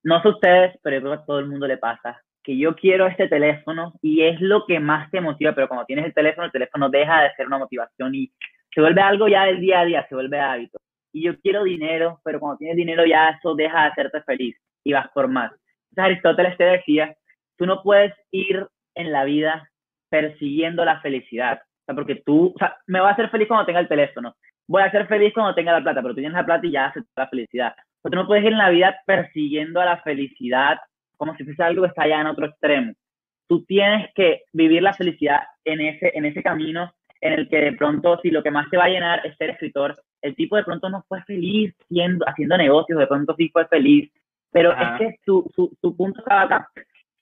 no 0.04 0.22
sé 0.22 0.30
ustedes, 0.30 0.80
pero 0.82 0.98
yo 0.98 1.02
creo 1.02 1.14
que 1.14 1.24
a 1.24 1.26
todo 1.26 1.40
el 1.40 1.48
mundo 1.48 1.68
le 1.68 1.78
pasa, 1.78 2.22
que 2.44 2.58
yo 2.58 2.76
quiero 2.76 3.08
este 3.08 3.28
teléfono 3.28 3.94
y 4.02 4.22
es 4.24 4.40
lo 4.42 4.66
que 4.66 4.80
más 4.80 5.10
te 5.12 5.22
motiva, 5.22 5.54
pero 5.54 5.68
cuando 5.68 5.86
tienes 5.86 6.06
el 6.06 6.14
teléfono, 6.14 6.46
el 6.46 6.52
teléfono 6.52 6.90
deja 6.90 7.24
de 7.24 7.34
ser 7.36 7.48
una 7.48 7.58
motivación 7.58 8.16
y 8.16 8.32
se 8.74 8.82
vuelve 8.82 9.02
algo 9.02 9.28
ya 9.28 9.46
del 9.46 9.60
día 9.60 9.82
a 9.82 9.86
día, 9.86 10.06
se 10.08 10.16
vuelve 10.16 10.40
hábito. 10.40 10.80
Y 11.12 11.24
yo 11.24 11.40
quiero 11.40 11.64
dinero, 11.64 12.22
pero 12.24 12.40
cuando 12.40 12.58
tienes 12.58 12.78
dinero 12.78 13.06
ya 13.06 13.30
eso 13.30 13.56
deja 13.56 13.82
de 13.82 13.88
hacerte 13.90 14.22
feliz 14.22 14.56
y 14.84 14.94
vas 14.94 15.10
por 15.14 15.28
más. 15.28 15.52
Entonces 15.90 16.06
Aristóteles 16.06 16.58
te 16.58 16.64
decía, 16.64 17.16
tú 17.58 17.66
no 17.66 17.82
puedes 17.84 18.14
ir 18.32 18.66
en 18.96 19.12
la 19.12 19.24
vida 19.26 19.69
persiguiendo 20.10 20.84
la 20.86 21.00
felicidad. 21.02 21.60
O 21.62 21.86
sea, 21.86 21.96
porque 21.96 22.22
tú, 22.26 22.54
o 22.56 22.58
sea, 22.58 22.78
me 22.88 23.00
voy 23.00 23.10
a 23.10 23.14
hacer 23.14 23.30
feliz 23.30 23.48
cuando 23.48 23.66
tenga 23.66 23.80
el 23.80 23.88
teléfono, 23.88 24.36
voy 24.68 24.84
a 24.84 24.92
ser 24.92 25.08
feliz 25.08 25.34
cuando 25.34 25.56
tenga 25.56 25.72
la 25.72 25.82
plata, 25.82 26.02
pero 26.02 26.14
tú 26.14 26.22
tienes 26.22 26.34
la 26.34 26.46
plata 26.46 26.66
y 26.68 26.72
ya 26.72 26.88
haces 26.88 27.04
la 27.16 27.28
felicidad. 27.28 27.74
Pero 28.02 28.12
tú 28.12 28.16
no 28.18 28.28
puedes 28.28 28.44
ir 28.44 28.52
en 28.52 28.58
la 28.58 28.70
vida 28.70 29.00
persiguiendo 29.06 29.82
a 29.82 29.86
la 29.86 29.98
felicidad 30.02 30.80
como 31.18 31.36
si 31.36 31.44
fuese 31.44 31.62
algo 31.62 31.82
que 31.82 31.90
está 31.90 32.04
allá 32.04 32.22
en 32.22 32.28
otro 32.28 32.46
extremo. 32.46 32.94
Tú 33.48 33.66
tienes 33.66 34.10
que 34.16 34.44
vivir 34.54 34.82
la 34.82 34.94
felicidad 34.94 35.42
en 35.66 35.82
ese, 35.82 36.12
en 36.16 36.26
ese 36.26 36.42
camino 36.42 36.94
en 37.22 37.34
el 37.34 37.50
que 37.50 37.58
de 37.58 37.74
pronto, 37.74 38.18
si 38.22 38.32
lo 38.32 38.42
que 38.42 38.52
más 38.52 38.70
te 38.70 38.78
va 38.78 38.86
a 38.86 38.90
llenar 38.90 39.26
es 39.26 39.36
ser 39.38 39.50
escritor, 39.50 40.02
el 40.22 40.36
tipo 40.36 40.56
de 40.56 40.64
pronto 40.64 40.90
no 40.90 41.04
fue 41.08 41.22
feliz 41.24 41.76
siendo, 41.90 42.26
haciendo 42.28 42.58
negocios, 42.58 43.00
de 43.00 43.08
pronto 43.08 43.36
sí 43.38 43.50
fue 43.50 43.68
feliz, 43.68 44.10
pero 44.52 44.72
es 44.72 44.98
que 44.98 45.16
su, 45.26 45.50
su, 45.54 45.76
su 45.82 45.98
punto 45.98 46.20
estaba 46.20 46.44
acá. 46.44 46.70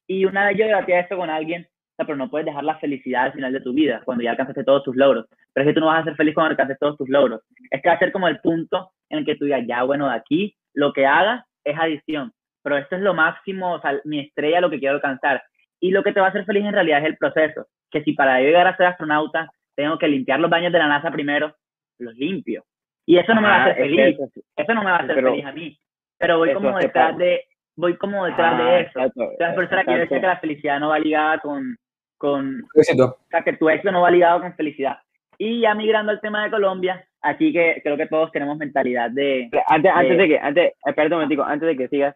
Y 0.05 0.25
una 0.25 0.47
vez 0.47 0.57
yo 0.57 0.65
debatía 0.65 0.99
esto 0.99 1.17
con 1.17 1.29
alguien, 1.29 1.67
pero 2.05 2.17
no 2.17 2.29
puedes 2.29 2.45
dejar 2.45 2.63
la 2.63 2.77
felicidad 2.77 3.25
al 3.25 3.33
final 3.33 3.51
de 3.51 3.61
tu 3.61 3.73
vida, 3.73 4.01
cuando 4.05 4.23
ya 4.23 4.31
alcanzaste 4.31 4.63
todos 4.63 4.83
tus 4.83 4.95
logros. 4.95 5.25
Pero 5.53 5.63
es 5.63 5.69
que 5.69 5.73
tú 5.73 5.79
no 5.79 5.87
vas 5.87 6.01
a 6.01 6.03
ser 6.03 6.15
feliz 6.15 6.35
cuando 6.35 6.51
alcances 6.51 6.77
todos 6.79 6.97
tus 6.97 7.09
logros. 7.09 7.41
Es 7.71 7.81
que 7.81 7.89
va 7.89 7.95
a 7.95 7.99
ser 7.99 8.11
como 8.11 8.27
el 8.27 8.39
punto 8.39 8.91
en 9.09 9.19
el 9.19 9.25
que 9.25 9.35
tú 9.35 9.45
digas, 9.45 9.63
ya, 9.67 9.83
bueno, 9.83 10.07
de 10.07 10.15
aquí 10.15 10.55
lo 10.73 10.93
que 10.93 11.05
hagas 11.05 11.43
es 11.63 11.77
adición. 11.77 12.31
Pero 12.63 12.77
esto 12.77 12.95
es 12.95 13.01
lo 13.01 13.13
máximo, 13.13 13.73
o 13.73 13.81
sea, 13.81 13.99
mi 14.03 14.19
estrella, 14.19 14.61
lo 14.61 14.69
que 14.69 14.79
quiero 14.79 14.95
alcanzar. 14.95 15.41
Y 15.79 15.91
lo 15.91 16.03
que 16.03 16.11
te 16.11 16.19
va 16.19 16.27
a 16.27 16.29
hacer 16.29 16.45
feliz 16.45 16.65
en 16.65 16.73
realidad 16.73 16.99
es 16.99 17.05
el 17.05 17.17
proceso. 17.17 17.65
Que 17.89 18.03
si 18.03 18.13
para 18.13 18.39
llegar 18.39 18.67
a 18.67 18.75
ser 18.75 18.87
astronauta 18.87 19.49
tengo 19.75 19.97
que 19.97 20.07
limpiar 20.07 20.39
los 20.39 20.49
baños 20.49 20.73
de 20.73 20.79
la 20.79 20.87
NASA 20.87 21.11
primero, 21.11 21.55
los 21.99 22.15
limpio. 22.15 22.63
Y 23.05 23.17
eso 23.17 23.33
no 23.33 23.41
me 23.41 23.47
va 23.47 23.55
a 23.55 23.63
hacer 23.63 23.77
feliz. 23.77 24.17
Eso, 24.55 24.73
no 24.73 24.83
me 24.83 24.91
va 24.91 24.97
a 24.97 25.03
hacer 25.03 25.15
feliz 25.15 25.45
a 25.45 25.51
mí. 25.51 25.79
Pero 26.17 26.39
voy 26.39 26.53
como 26.53 26.77
detrás 26.77 27.17
de, 27.17 27.45
voy 27.75 27.95
como 27.95 28.25
detrás 28.25 28.57
de 28.57 28.81
eso. 28.81 28.99
Exacto, 28.99 29.31
la 29.39 29.55
persona 29.55 29.85
quiere 29.85 29.99
decir 30.01 30.19
que 30.19 30.27
la 30.27 30.39
felicidad 30.39 30.79
no 30.79 30.89
va 30.89 30.99
ligada 30.99 31.39
con, 31.39 31.77
con 32.17 32.63
éxito. 32.75 33.05
O 33.05 33.29
sea, 33.29 33.43
que 33.43 33.53
tu 33.53 33.69
éxito 33.69 33.91
no 33.91 34.01
va 34.01 34.11
ligado 34.11 34.41
con 34.41 34.53
felicidad. 34.55 34.97
Y 35.37 35.61
ya 35.61 35.75
migrando 35.75 36.11
al 36.11 36.21
tema 36.21 36.43
de 36.43 36.51
Colombia, 36.51 37.07
aquí 37.21 37.53
que 37.53 37.79
creo 37.83 37.97
que 37.97 38.07
todos 38.07 38.31
tenemos 38.31 38.57
mentalidad 38.57 39.11
de... 39.11 39.49
Antes, 39.67 39.83
de, 39.83 39.89
antes 39.89 40.17
de 40.17 40.27
que, 40.27 40.39
antes, 40.39 40.73
espérate 40.85 41.13
un 41.13 41.21
momentico, 41.21 41.43
antes 41.43 41.67
de 41.67 41.77
que 41.77 41.87
sigas, 41.89 42.15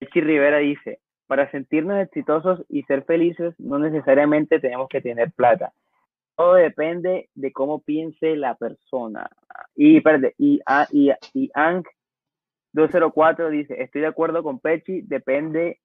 Echi 0.00 0.20
Rivera 0.20 0.58
dice, 0.58 1.00
para 1.26 1.50
sentirnos 1.50 2.00
exitosos 2.00 2.64
y 2.68 2.82
ser 2.84 3.04
felices 3.04 3.54
no 3.58 3.78
necesariamente 3.78 4.58
tenemos 4.58 4.88
que 4.88 5.00
tener 5.00 5.32
plata. 5.32 5.72
Todo 6.34 6.54
depende 6.54 7.28
de 7.34 7.52
cómo 7.52 7.82
piense 7.82 8.36
la 8.36 8.54
persona. 8.54 9.28
Y, 9.76 9.98
espérate, 9.98 10.34
y, 10.38 10.60
y, 10.92 11.10
y 11.34 11.50
Ang 11.54 11.84
204 12.72 13.50
dice, 13.50 13.82
estoy 13.82 14.00
de 14.00 14.06
acuerdo 14.06 14.42
con 14.42 14.60
Pechi, 14.60 15.02
depende 15.02 15.80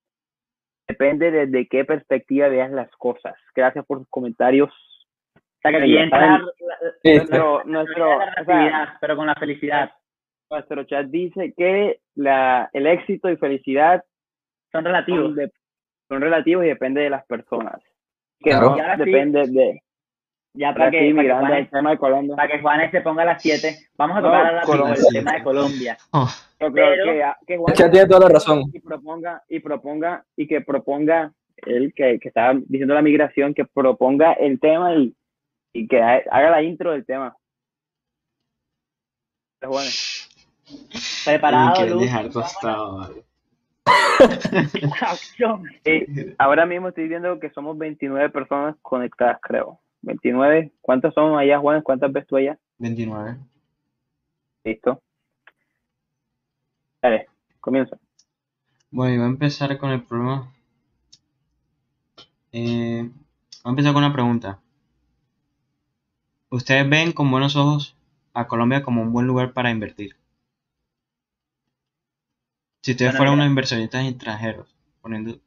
depende 0.88 1.32
desde 1.32 1.68
qué 1.68 1.86
perspectiva 1.86 2.48
veas 2.48 2.72
las 2.72 2.90
cosas. 2.98 3.36
Gracias 3.56 3.86
por 3.86 4.00
sus 4.00 4.10
comentarios. 4.10 4.70
O 5.36 5.60
sea, 5.62 5.72
que 5.72 6.00
entrar 6.00 6.42
nuestro, 7.04 7.64
nuestro, 7.66 8.20
pero 9.02 9.16
con 9.16 9.28
la 9.28 9.36
felicidad. 9.36 9.92
Nuestro 10.50 10.84
chat 10.86 11.08
dice 11.08 11.54
que 11.58 12.00
la, 12.16 12.70
el 12.72 12.88
éxito 12.88 13.30
y 13.30 13.36
felicidad 13.38 14.04
son 14.72 14.86
relativos. 14.86 15.36
Son, 16.08 16.22
relativos 16.22 16.64
y 16.64 16.70
depende 16.70 17.02
de 17.02 17.10
las 17.10 17.26
personas. 17.26 17.82
Que 18.40 18.52
no 18.52 18.78
depende 18.98 19.46
de 19.48 19.82
ya 20.58 20.74
para 20.74 20.92
que, 20.92 21.14
para, 21.14 21.28
que 21.28 21.34
Juanes, 21.34 21.70
tema 21.70 21.92
de 21.92 21.98
Colombia. 21.98 22.36
para 22.36 22.52
que 22.52 22.62
Juanes 22.62 22.92
se 22.92 23.02
ponga 23.02 23.24
a 23.24 23.26
las 23.26 23.42
7, 23.42 23.78
vamos 23.98 24.18
a 24.18 24.22
tocar 24.22 24.68
no, 24.68 24.88
el 24.88 25.06
tema 25.12 25.34
de 25.34 25.44
Colombia. 25.44 25.98
Oh. 26.12 26.30
Yo 26.60 26.72
creo 26.72 26.90
que, 27.06 27.24
que 27.46 27.58
Juanes 27.58 27.92
tiene 27.92 28.08
toda 28.08 28.22
la 28.22 28.30
razón. 28.30 28.64
Y 28.74 28.80
proponga, 28.80 29.44
y 29.48 29.60
proponga, 29.60 30.26
y 30.36 30.48
que 30.48 30.62
proponga 30.62 31.32
él 31.58 31.94
que, 31.96 32.20
que 32.20 32.28
estaba 32.28 32.54
diciendo 32.66 32.94
la 32.94 33.02
migración, 33.02 33.54
que 33.54 33.66
proponga 33.66 34.34
el 34.34 34.60
tema 34.60 34.96
y, 34.96 35.16
y 35.74 35.88
que 35.88 36.02
haga 36.02 36.50
la 36.50 36.64
intro 36.64 36.92
del 36.92 37.06
tema. 37.06 37.36
Juanes. 39.62 40.30
Preparado, 41.26 41.86
Luz. 41.88 42.02
dejar 42.02 42.30
tostado, 42.30 42.98
vale. 42.98 43.24
eh, 45.86 46.36
ahora 46.38 46.66
mismo 46.66 46.90
estoy 46.90 47.08
viendo 47.08 47.40
que 47.40 47.50
somos 47.52 47.78
29 47.78 48.30
personas 48.30 48.76
conectadas, 48.82 49.40
creo. 49.42 49.80
29. 50.02 50.72
¿Cuántos 50.82 51.14
son 51.14 51.38
allá, 51.38 51.60
Juan? 51.60 51.82
¿Cuántas 51.82 52.12
ves 52.12 52.28
tú 52.28 52.38
allá? 52.38 52.58
29. 52.78 53.38
Listo. 54.64 55.02
Dale, 57.02 57.28
comienza. 57.60 57.98
Bueno, 58.92 59.14
y 59.14 59.18
voy 59.18 59.26
a 59.26 59.30
empezar 59.30 59.78
con 59.78 59.92
el 59.92 60.04
problema. 60.04 60.52
Eh, 62.52 63.10
voy 63.64 63.64
a 63.64 63.70
empezar 63.70 63.94
con 63.94 64.04
una 64.04 64.14
pregunta. 64.14 64.60
¿Ustedes 66.50 66.90
ven 66.90 67.12
con 67.12 67.30
buenos 67.30 67.56
ojos 67.56 67.98
a 68.34 68.48
Colombia 68.48 68.84
como 68.84 69.02
un 69.02 69.12
buen 69.12 69.28
lugar 69.28 69.54
para 69.54 69.70
invertir? 69.70 70.16
Si 72.82 72.92
ustedes 72.92 73.18
fueran 73.18 73.34
unos 73.34 73.48
inversionistas 73.48 74.08
extranjeros, 74.08 74.74
poniendo 75.02 75.38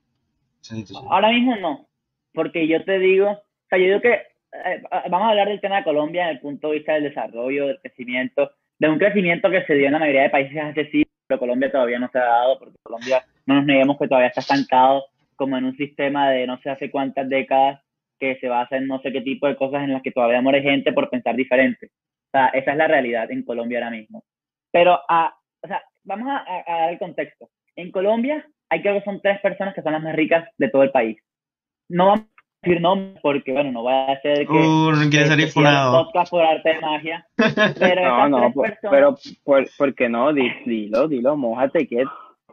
Ahora 1.09 1.31
mismo 1.31 1.57
no, 1.57 1.89
porque 2.35 2.69
yo 2.69 2.85
te 2.85 2.99
digo, 2.99 3.31
o 3.31 3.69
sea, 3.69 3.79
yo 3.79 3.87
digo 3.87 4.01
que 4.01 4.30
eh, 4.53 4.83
vamos 5.09 5.27
a 5.27 5.31
hablar 5.31 5.49
del 5.49 5.61
tema 5.61 5.79
de 5.79 5.85
Colombia 5.85 6.23
desde 6.23 6.35
el 6.35 6.41
punto 6.41 6.69
de 6.69 6.77
vista 6.77 6.95
del 6.95 7.05
desarrollo, 7.05 7.67
del 7.67 7.81
crecimiento, 7.81 8.51
de 8.79 8.89
un 8.89 8.99
crecimiento 8.99 9.51
que 9.51 9.65
se 9.65 9.75
dio 9.75 9.87
en 9.87 9.93
la 9.93 9.99
mayoría 9.99 10.23
de 10.23 10.31
países 10.31 10.57
hace 10.59 10.91
sí, 10.91 11.05
pero 11.27 11.39
Colombia 11.39 11.71
todavía 11.71 11.99
no 11.99 12.09
se 12.11 12.19
ha 12.19 12.25
dado, 12.25 12.59
porque 12.59 12.77
Colombia 12.83 13.25
no 13.47 13.57
nos 13.57 13.65
neguemos 13.65 13.99
que 13.99 14.09
todavía 14.09 14.29
está 14.29 14.41
estancado 14.41 15.05
como 15.37 15.57
en 15.57 15.65
un 15.65 15.77
sistema 15.77 16.31
de 16.31 16.47
no 16.47 16.59
sé 16.61 16.71
hace 16.71 16.91
cuántas 16.91 17.29
décadas 17.29 17.81
que 18.19 18.37
se 18.41 18.49
basa 18.49 18.77
en 18.77 18.87
no 18.87 19.01
sé 19.01 19.13
qué 19.13 19.23
tipo 19.23 19.47
de 19.47 19.57
cosas 19.57 19.85
en 19.85 19.93
las 19.93 20.03
que 20.03 20.11
todavía 20.11 20.43
muere 20.43 20.63
gente 20.63 20.93
por 20.93 21.09
pensar 21.09 21.37
diferente. 21.37 21.87
O 21.87 22.31
sea, 22.33 22.49
esa 22.49 22.73
es 22.73 22.77
la 22.77 22.89
realidad 22.89 23.31
en 23.31 23.45
Colombia 23.45 23.79
ahora 23.79 23.91
mismo. 23.91 24.25
Pero, 24.71 25.01
a, 25.09 25.35
o 25.63 25.67
sea, 25.67 25.83
vamos 26.05 26.29
a, 26.29 26.45
a, 26.67 26.81
dar 26.81 26.93
el 26.93 26.99
contexto. 26.99 27.49
En 27.77 27.91
Colombia 27.91 28.47
hay 28.69 28.83
creo 28.83 28.95
que 28.95 29.05
son 29.05 29.21
tres 29.23 29.41
personas 29.41 29.75
que 29.75 29.83
son 29.83 29.93
las 29.93 30.03
más 30.03 30.15
ricas 30.15 30.49
de 30.59 30.69
todo 30.69 30.83
el 30.83 30.91
país. 30.91 31.19
No 31.89 32.07
vamos 32.07 32.27
decir 32.63 32.81
nombres 32.81 33.19
porque, 33.23 33.53
bueno, 33.53 33.73
no 33.73 33.85
va 33.85 34.13
a 34.13 34.21
ser 34.21 34.47
que. 34.47 34.53
Uh, 34.53 34.93
no 34.93 35.11
quiere 35.11 35.27
salir 35.27 35.53
podcast 35.53 36.31
por 36.31 36.43
arte 36.43 36.75
de 36.75 36.81
magia. 36.81 37.27
Pero 37.79 38.03
no, 38.29 38.41
no, 38.41 38.53
pues, 38.53 38.75
pero, 38.91 39.17
por, 39.45 39.67
¿por 39.77 39.95
qué 39.95 40.09
no? 40.09 40.33
Dilo, 40.33 41.09
dilo, 41.09 41.37
mojate, 41.37 41.87
que. 41.87 42.05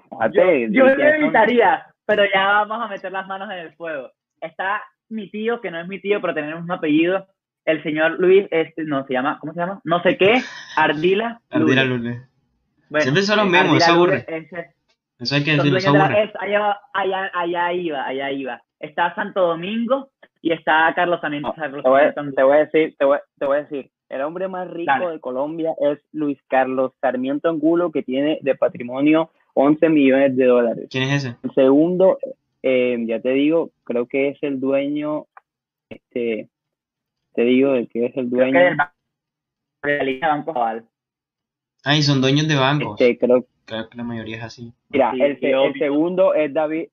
Mojate, 0.10 0.68
yo, 0.72 0.88
yo 0.88 0.96
le 0.96 1.16
evitaría, 1.18 1.86
pero 2.06 2.24
ya 2.34 2.64
vamos 2.66 2.86
a 2.86 2.88
meter 2.88 3.12
las 3.12 3.28
manos 3.28 3.50
en 3.52 3.58
el 3.58 3.74
fuego. 3.74 4.10
Está 4.40 4.82
mi 5.10 5.30
tío, 5.30 5.60
que 5.60 5.72
no 5.72 5.80
es 5.80 5.88
mi 5.88 6.00
tío, 6.00 6.22
pero 6.22 6.34
tenemos 6.34 6.64
un 6.64 6.72
apellido. 6.72 7.28
El 7.66 7.84
señor 7.84 8.18
Luis, 8.18 8.48
este, 8.52 8.86
no, 8.86 9.06
se 9.06 9.14
llama, 9.14 9.40
¿cómo 9.42 9.54
se 9.54 9.60
llama? 9.60 9.82
No 9.84 10.02
sé 10.02 10.18
qué, 10.18 10.42
Ardila. 10.78 11.42
Ardila. 11.50 11.84
Bueno, 12.90 13.02
Siempre 13.02 13.24
son 13.24 13.40
los 13.40 13.48
mismos, 13.48 13.84
eso 13.84 13.92
aburre. 13.92 14.26
Eso 15.20 15.36
hay 15.36 15.44
que 15.44 15.52
decirlo, 15.58 15.78
eso 15.78 15.90
aburre. 15.90 16.32
allá, 16.40 16.80
allá, 16.94 17.32
allá 17.34 17.74
iba, 17.74 18.06
allá 18.06 18.32
iba 18.32 18.62
está 18.80 19.14
Santo 19.16 19.42
Domingo 19.42 20.10
y 20.42 20.52
está 20.52 20.92
Carlos 20.96 21.22
también. 21.22 21.44
te, 21.44 21.90
voy, 21.90 22.02
a 22.02 22.60
decir, 22.60 22.96
te 22.98 23.06
voy, 23.06 23.18
te 23.38 23.46
voy, 23.46 23.58
a 23.58 23.62
decir, 23.64 23.92
el 24.10 24.22
hombre 24.22 24.48
más 24.48 24.70
rico 24.70 25.10
de 25.10 25.20
Colombia 25.20 25.74
es 25.80 26.00
Luis 26.12 26.40
Carlos 26.48 26.94
Sarmiento 27.02 27.50
Angulo, 27.50 27.92
que 27.92 28.04
tiene 28.04 28.40
de 28.42 28.56
patrimonio 28.56 29.32
11 29.54 29.90
millones 29.90 30.36
de 30.36 30.46
dólares. 30.46 30.88
¿Quién 30.90 31.04
es 31.04 31.26
ese? 31.26 31.36
El 31.44 31.54
segundo, 31.54 32.20
eh, 32.64 32.98
ya 33.08 33.20
te 33.20 33.32
digo, 33.32 33.72
creo 33.84 34.08
que 34.08 34.30
es 34.30 34.38
el 34.42 34.60
dueño, 34.60 35.26
este, 35.90 36.50
te 37.34 37.42
digo 37.42 37.74
de 37.74 37.88
que 37.88 38.06
es 38.06 38.18
el 38.18 38.30
dueño. 38.30 38.60
de 38.60 38.76
la 40.20 40.28
Banco 40.28 40.54
Ah, 41.84 41.96
y 41.96 42.02
son 42.02 42.22
dueños 42.22 42.48
de 42.48 42.56
bancos. 42.56 43.00
Este, 43.00 43.18
creo, 43.18 43.46
creo 43.66 43.90
que 43.90 43.98
la 43.98 44.04
mayoría 44.04 44.38
es 44.38 44.44
así. 44.44 44.74
Mira, 44.90 45.12
el, 45.12 45.38
el 45.42 45.74
segundo 45.80 46.34
es 46.34 46.54
David, 46.54 46.82
el 46.82 46.90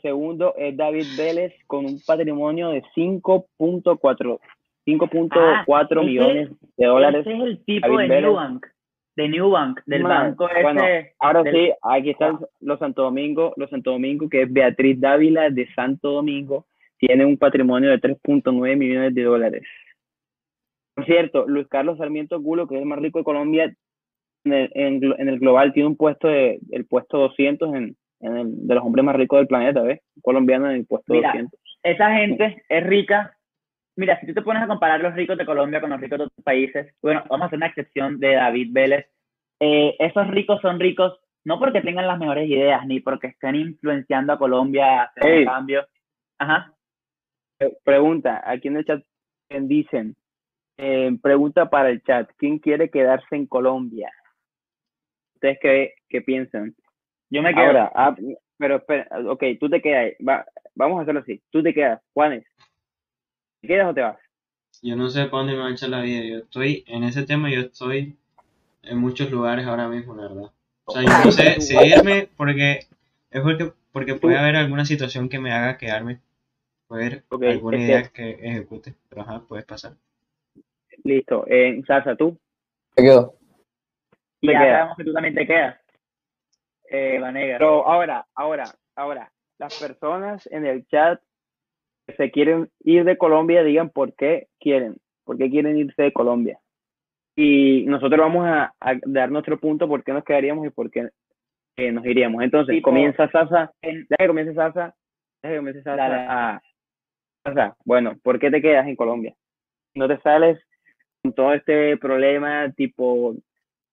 segundo 0.00 0.54
es 0.56 0.76
David 0.76 1.06
Vélez 1.16 1.52
con 1.66 1.84
un 1.86 2.00
patrimonio 2.06 2.70
de 2.70 2.82
5.4 2.96 4.38
5.4 4.86 5.98
ah, 5.98 6.02
millones 6.02 6.50
de 6.76 6.86
dólares. 6.86 7.26
Ese 7.26 7.36
es 7.36 7.42
el 7.42 7.64
tipo 7.64 7.96
de 7.98 8.20
Nubank. 8.20 8.66
de 9.16 9.28
Newbank, 9.28 9.80
del 9.86 10.02
Ma, 10.02 10.24
banco 10.24 10.48
ese. 10.50 10.62
bueno, 10.62 10.82
Ahora 11.18 11.42
del- 11.42 11.54
sí, 11.54 11.72
aquí 11.82 12.10
están 12.10 12.38
los 12.60 12.78
Santo 12.78 13.02
Domingo, 13.02 13.54
los 13.56 13.70
Santo 13.70 13.92
Domingo, 13.92 14.28
que 14.28 14.42
es 14.42 14.52
Beatriz 14.52 15.00
Dávila 15.00 15.50
de 15.50 15.66
Santo 15.74 16.10
Domingo, 16.10 16.66
tiene 16.98 17.24
un 17.24 17.38
patrimonio 17.38 17.90
de 17.90 17.98
3.9 17.98 18.76
millones 18.76 19.14
de 19.14 19.22
dólares. 19.22 19.62
Por 20.94 21.06
cierto, 21.06 21.46
Luis 21.46 21.66
Carlos 21.68 21.98
Sarmiento 21.98 22.40
Gulo, 22.40 22.68
que 22.68 22.76
es 22.76 22.82
el 22.82 22.86
más 22.86 22.98
rico 22.98 23.18
de 23.18 23.24
Colombia, 23.24 23.74
en 24.44 24.52
el, 24.52 25.14
en 25.18 25.28
el 25.28 25.38
global 25.38 25.72
tiene 25.72 25.88
un 25.88 25.96
puesto 25.96 26.28
de, 26.28 26.60
el 26.70 26.84
puesto 26.84 27.18
200 27.18 27.74
en, 27.74 27.96
en 28.24 28.36
el, 28.36 28.66
de 28.66 28.74
los 28.74 28.84
hombres 28.84 29.04
más 29.04 29.16
ricos 29.16 29.38
del 29.38 29.46
planeta, 29.46 29.82
¿ves? 29.82 30.00
Un 30.16 30.22
colombiano 30.22 30.70
en 30.70 30.76
el 30.76 30.86
puesto 30.86 31.12
Mira, 31.12 31.28
200. 31.28 31.60
esa 31.82 32.14
gente 32.16 32.64
es 32.68 32.84
rica. 32.86 33.36
Mira, 33.96 34.18
si 34.20 34.26
tú 34.26 34.34
te 34.34 34.42
pones 34.42 34.62
a 34.62 34.66
comparar 34.66 35.00
los 35.00 35.14
ricos 35.14 35.38
de 35.38 35.46
Colombia 35.46 35.80
con 35.80 35.90
los 35.90 36.00
ricos 36.00 36.18
de 36.18 36.24
otros 36.24 36.44
países, 36.44 36.94
bueno, 37.00 37.22
vamos 37.28 37.44
a 37.44 37.46
hacer 37.46 37.58
una 37.58 37.66
excepción 37.66 38.18
de 38.18 38.34
David 38.34 38.70
Vélez. 38.72 39.06
Eh, 39.60 39.94
esos 39.98 40.26
ricos 40.28 40.60
son 40.60 40.80
ricos 40.80 41.18
no 41.44 41.58
porque 41.58 41.82
tengan 41.82 42.06
las 42.06 42.18
mejores 42.18 42.48
ideas, 42.48 42.86
ni 42.86 43.00
porque 43.00 43.26
estén 43.28 43.54
influenciando 43.54 44.32
a 44.32 44.38
Colombia 44.38 45.02
a 45.02 45.04
hacer 45.04 45.26
Ey. 45.30 45.38
un 45.40 45.44
cambio. 45.44 45.86
Ajá. 46.38 46.72
Pre- 47.58 47.76
Pregunta, 47.84 48.42
aquí 48.44 48.68
en 48.68 48.78
el 48.78 48.84
chat 48.86 49.04
dicen, 49.50 50.16
eh, 50.78 51.16
pregunta 51.22 51.68
para 51.68 51.90
el 51.90 52.02
chat, 52.02 52.30
¿quién 52.38 52.58
quiere 52.58 52.88
quedarse 52.90 53.36
en 53.36 53.46
Colombia? 53.46 54.10
¿Ustedes 55.34 55.58
qué, 55.60 55.94
qué 56.08 56.22
piensan? 56.22 56.74
Yo 57.34 57.42
me 57.42 57.52
quedo. 57.52 57.64
Ahora, 57.66 57.92
ah, 57.96 58.16
pero 58.58 58.76
espera, 58.76 59.08
ok, 59.28 59.42
tú 59.58 59.68
te 59.68 59.82
quedas, 59.82 60.12
va, 60.26 60.46
vamos 60.76 61.00
a 61.00 61.02
hacerlo 61.02 61.20
así, 61.20 61.42
tú 61.50 61.64
te 61.64 61.74
quedas, 61.74 62.00
Juanes, 62.12 62.44
¿te 63.60 63.66
quedas 63.66 63.90
o 63.90 63.94
te 63.94 64.02
vas? 64.02 64.16
Yo 64.82 64.94
no 64.94 65.10
sé 65.10 65.24
para 65.24 65.38
dónde 65.38 65.54
me 65.54 65.58
va 65.60 65.66
a 65.66 65.72
echar 65.72 65.88
la 65.88 66.00
vida. 66.02 66.24
Yo 66.24 66.38
estoy 66.38 66.84
en 66.86 67.02
ese 67.02 67.24
tema, 67.24 67.50
yo 67.50 67.60
estoy 67.62 68.16
en 68.84 68.98
muchos 68.98 69.32
lugares 69.32 69.66
ahora 69.66 69.88
mismo, 69.88 70.14
la 70.14 70.22
verdad. 70.28 70.50
O 70.84 70.92
sea, 70.92 71.02
yo 71.02 71.08
no 71.08 71.32
sé 71.32 71.60
si 71.60 71.74
irme 71.74 72.28
porque 72.36 72.86
es 73.30 73.40
porque, 73.42 73.72
porque 73.92 74.14
puede 74.14 74.36
haber 74.36 74.54
alguna 74.54 74.84
situación 74.84 75.28
que 75.28 75.40
me 75.40 75.52
haga 75.52 75.76
quedarme. 75.76 76.20
Puede 76.86 77.06
haber 77.06 77.24
Ok, 77.30 77.42
alguna 77.42 77.78
idea 77.78 78.02
que- 78.04 78.36
que 78.36 78.46
ejecute, 78.48 78.94
pero 79.08 79.22
ajá, 79.22 79.40
puede 79.40 79.64
pasar. 79.64 79.94
Listo, 81.02 81.44
eh, 81.48 81.82
Sasa, 81.86 82.14
¿tú? 82.14 82.38
Me 82.96 83.02
quedo. 83.04 83.34
y 84.40 84.46
te 84.48 84.52
ya 84.52 84.60
sabemos 84.60 84.96
que 84.96 85.04
tú 85.04 85.12
también 85.12 85.34
te 85.34 85.46
quedas. 85.46 85.83
Eh, 86.90 87.18
Vanega. 87.20 87.58
Pero 87.58 87.86
ahora, 87.86 88.26
ahora, 88.34 88.64
ahora, 88.96 89.32
las 89.58 89.80
personas 89.80 90.46
en 90.50 90.66
el 90.66 90.86
chat 90.86 91.20
que 92.06 92.14
se 92.14 92.30
quieren 92.30 92.70
ir 92.80 93.04
de 93.04 93.16
Colombia 93.16 93.62
digan 93.62 93.90
por 93.90 94.14
qué 94.14 94.48
quieren, 94.60 94.96
por 95.24 95.38
qué 95.38 95.50
quieren 95.50 95.76
irse 95.76 96.02
de 96.02 96.12
Colombia. 96.12 96.58
Y 97.36 97.84
nosotros 97.86 98.20
vamos 98.20 98.46
a, 98.46 98.74
a 98.78 98.94
dar 99.06 99.30
nuestro 99.30 99.58
punto 99.58 99.88
por 99.88 100.04
qué 100.04 100.12
nos 100.12 100.24
quedaríamos 100.24 100.66
y 100.66 100.70
por 100.70 100.90
qué 100.90 101.08
eh, 101.76 101.90
nos 101.90 102.04
iríamos. 102.06 102.42
Entonces, 102.42 102.74
Tipo, 102.74 102.90
comienza 102.90 103.28
Sasa, 103.30 103.72
deja 103.82 104.16
que 104.18 104.26
comience 104.26 104.54
Sasa, 104.54 104.94
deja 105.42 105.54
que 105.54 105.56
comience 105.58 105.82
Sasa 105.82 106.54
a... 106.54 106.62
Sasa, 107.44 107.76
bueno, 107.84 108.16
¿por 108.22 108.38
qué 108.38 108.50
te 108.50 108.62
quedas 108.62 108.86
en 108.86 108.96
Colombia? 108.96 109.34
No 109.94 110.08
te 110.08 110.18
sales 110.20 110.58
con 111.22 111.32
todo 111.34 111.52
este 111.52 111.96
problema 111.98 112.72
tipo 112.72 113.34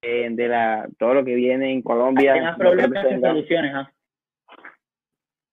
eh, 0.02 0.28
de 0.32 0.48
la 0.48 0.88
todo 0.98 1.14
lo 1.14 1.26
que 1.26 1.36
viene 1.36 1.72
en 1.72 1.82
Colombia. 1.82 2.34
Hay 2.34 2.42
más 2.42 2.58
problemas 2.58 3.06
que 3.06 3.20
soluciones, 3.20 3.74
¿ah? 3.76 3.92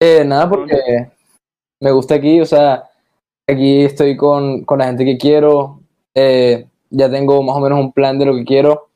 Eh, 0.01 0.25
nada, 0.25 0.49
porque 0.49 0.77
me 1.81 1.91
gusta 1.91 2.15
aquí, 2.15 2.41
o 2.41 2.45
sea, 2.45 2.85
aquí 3.49 3.83
estoy 3.83 4.17
con, 4.17 4.65
con 4.65 4.79
la 4.79 4.87
gente 4.87 5.05
que 5.05 5.19
quiero, 5.19 5.81
eh, 6.15 6.67
ya 6.91 7.11
tengo 7.11 7.43
más 7.43 7.57
o 7.57 7.61
menos 7.61 7.81
un 7.81 7.93
plan 7.93 8.19
de 8.19 8.27
lo 8.27 8.35
que 8.35 8.45
quiero 8.45 8.89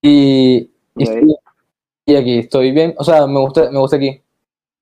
y, 0.00 0.70
y, 0.96 2.14
aquí 2.14 2.38
estoy 2.38 2.70
bien, 2.70 2.94
o 2.98 3.04
sea, 3.04 3.26
me 3.26 3.40
gusta, 3.40 3.70
me 3.70 3.78
gusta 3.78 3.96
aquí. 3.96 4.22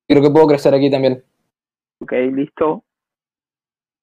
Creo 0.07 0.23
que 0.23 0.31
puedo 0.31 0.47
crecer 0.47 0.75
aquí 0.75 0.91
también. 0.91 1.25
Ok, 2.01 2.13
listo. 2.13 2.85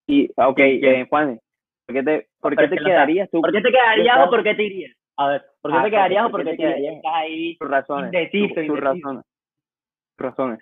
Y, 0.07 0.29
ok, 0.35 0.59
eh, 0.59 1.05
Juan, 1.07 1.39
¿por 1.85 1.95
qué 1.95 2.03
te, 2.03 2.27
por 2.41 2.57
qué 2.57 2.67
te 2.67 2.77
quedarías 2.77 3.29
tú? 3.29 3.41
¿Por 3.41 3.51
qué 3.51 3.61
te 3.61 3.71
quedarías 3.71 4.27
o 4.27 4.29
por 4.29 4.43
qué 4.43 4.55
te 4.55 4.63
irías? 4.63 4.97
A 5.17 5.27
ver, 5.27 5.45
¿por 5.61 5.71
qué 5.71 5.77
Ah, 5.77 5.83
te 5.83 5.89
quedarías 5.91 6.25
o 6.25 6.31
¿por 6.31 6.43
qué 6.43 6.51
te 6.51 6.57
quedarías? 6.57 6.95
Estás 6.95 7.13
ahí 7.15 7.57
Tus 7.57 7.69
razones. 7.69 8.05
indeciso, 8.13 8.47
tu- 8.47 8.53
tus 8.55 8.65
indeciso. 8.65 8.81
razones. 9.07 9.25
Tus 10.15 10.25
razones. 10.25 10.59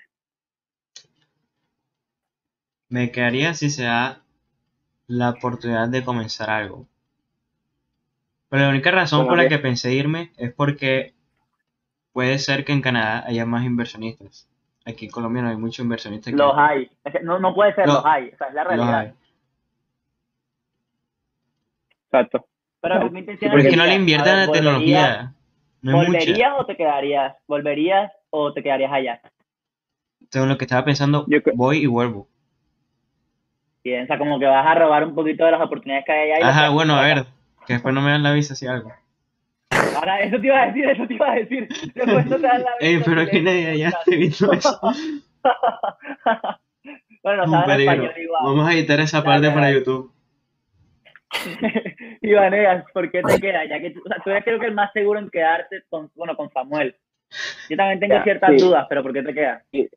Me 2.89 3.11
quedaría 3.11 3.53
si 3.53 3.69
se 3.69 3.83
da 3.83 4.21
la 5.07 5.29
oportunidad 5.29 5.87
de 5.87 6.03
comenzar 6.03 6.49
algo. 6.49 6.85
Pero 8.49 8.63
la 8.63 8.69
única 8.69 8.91
razón 8.91 9.19
¿Cómo 9.21 9.29
por 9.29 9.37
la 9.37 9.47
que 9.47 9.59
pensé 9.59 9.93
irme 9.93 10.31
es 10.37 10.53
porque 10.53 11.13
puede 12.11 12.37
ser 12.37 12.65
que 12.65 12.73
en 12.73 12.81
Canadá 12.81 13.23
haya 13.25 13.45
más 13.45 13.63
inversionistas. 13.65 14.49
Aquí 14.85 15.05
en 15.05 15.11
Colombia 15.11 15.41
no 15.43 15.49
hay 15.49 15.55
muchos 15.55 15.79
inversionistas. 15.85 16.31
que- 16.33 16.37
Los 16.37 16.53
hay. 16.57 16.91
No, 17.23 17.39
no 17.39 17.53
puede 17.55 17.73
ser, 17.75 17.87
Lo- 17.87 17.93
los 17.95 18.05
hay. 18.05 18.29
O 18.29 18.37
sea, 18.37 18.47
es 18.47 18.53
la 18.53 18.63
realidad. 18.65 19.15
Exacto. 22.11 22.45
Pero 22.81 23.11
mi 23.11 23.19
intención 23.19 23.59
es 23.59 23.67
que 23.67 23.77
no 23.77 23.85
le 23.85 23.95
inviertan 23.95 24.39
a 24.39 24.45
la 24.47 24.51
tecnología. 24.51 25.33
No 25.81 25.97
mucha. 25.97 26.07
¿Volverías 26.07 26.53
o 26.57 26.65
te 26.65 26.75
quedarías? 26.75 27.35
¿Volverías 27.47 28.11
o 28.29 28.53
te 28.53 28.61
quedarías 28.63 28.91
allá? 28.91 29.21
Según 30.29 30.49
lo 30.49 30.57
que 30.57 30.65
estaba 30.65 30.85
pensando, 30.85 31.25
Yo 31.27 31.39
voy 31.53 31.79
y 31.79 31.85
vuelvo. 31.87 32.27
Piensa 33.81 34.17
como 34.17 34.39
que 34.39 34.45
vas 34.45 34.65
a 34.65 34.75
robar 34.75 35.05
un 35.05 35.15
poquito 35.15 35.43
de 35.45 35.51
las 35.51 35.61
oportunidades 35.61 36.05
que 36.05 36.11
hay 36.11 36.31
ahí. 36.31 36.41
Ajá, 36.43 36.69
bueno, 36.69 36.95
a 36.95 37.01
ver. 37.01 37.25
Que 37.65 37.73
después 37.73 37.93
no 37.93 38.01
me 38.01 38.11
dan 38.11 38.23
la 38.23 38.33
visa 38.33 38.55
si 38.55 38.67
algo. 38.67 38.91
Ahora, 39.95 40.19
eso 40.21 40.39
te 40.39 40.47
iba 40.47 40.61
a 40.61 40.67
decir, 40.67 40.85
eso 40.85 41.07
te 41.07 41.13
iba 41.15 41.31
a 41.31 41.35
decir. 41.35 41.67
Después 41.93 42.25
no 42.27 42.35
te 42.35 42.41
dan 42.41 42.61
la 42.63 42.71
Ey, 42.79 42.97
visa 42.97 43.09
pero 43.09 43.25
si 43.25 43.31
que 43.31 43.41
nadie 43.41 43.67
allá 43.69 43.89
esté 43.89 44.15
viendo 44.15 44.53
eso. 44.53 44.79
bueno, 47.23 47.47
sabes 47.47 47.65
peligro. 47.65 47.91
español 47.93 48.13
igual. 48.17 48.41
Vamos 48.43 48.67
a 48.67 48.73
editar 48.73 48.99
esa 48.99 49.23
parte 49.23 49.49
para. 49.51 49.71
YouTube. 49.71 50.11
y 52.21 52.33
Vanegas, 52.33 52.85
¿por 52.93 53.09
qué 53.11 53.21
te 53.21 53.39
quedas? 53.39 53.69
Ya 53.69 53.79
que 53.79 53.91
tú, 53.91 54.01
o 54.03 54.07
sea, 54.07 54.17
tú 54.23 54.29
eres 54.29 54.43
creo 54.43 54.59
que 54.59 54.67
el 54.67 54.73
más 54.73 54.91
seguro 54.93 55.19
en 55.19 55.29
quedarte 55.29 55.83
con, 55.89 56.11
bueno, 56.15 56.35
con 56.35 56.49
Samuel. 56.51 56.95
Yo 57.69 57.77
también 57.77 57.99
tengo 57.99 58.15
Ya, 58.15 58.23
ciertas 58.23 58.51
sí. 58.51 58.57
dudas, 58.57 58.85
pero 58.89 59.03
¿por 59.03 59.13
qué 59.13 59.23
te 59.23 59.33
quedas? 59.33 59.63
Si 59.71 59.87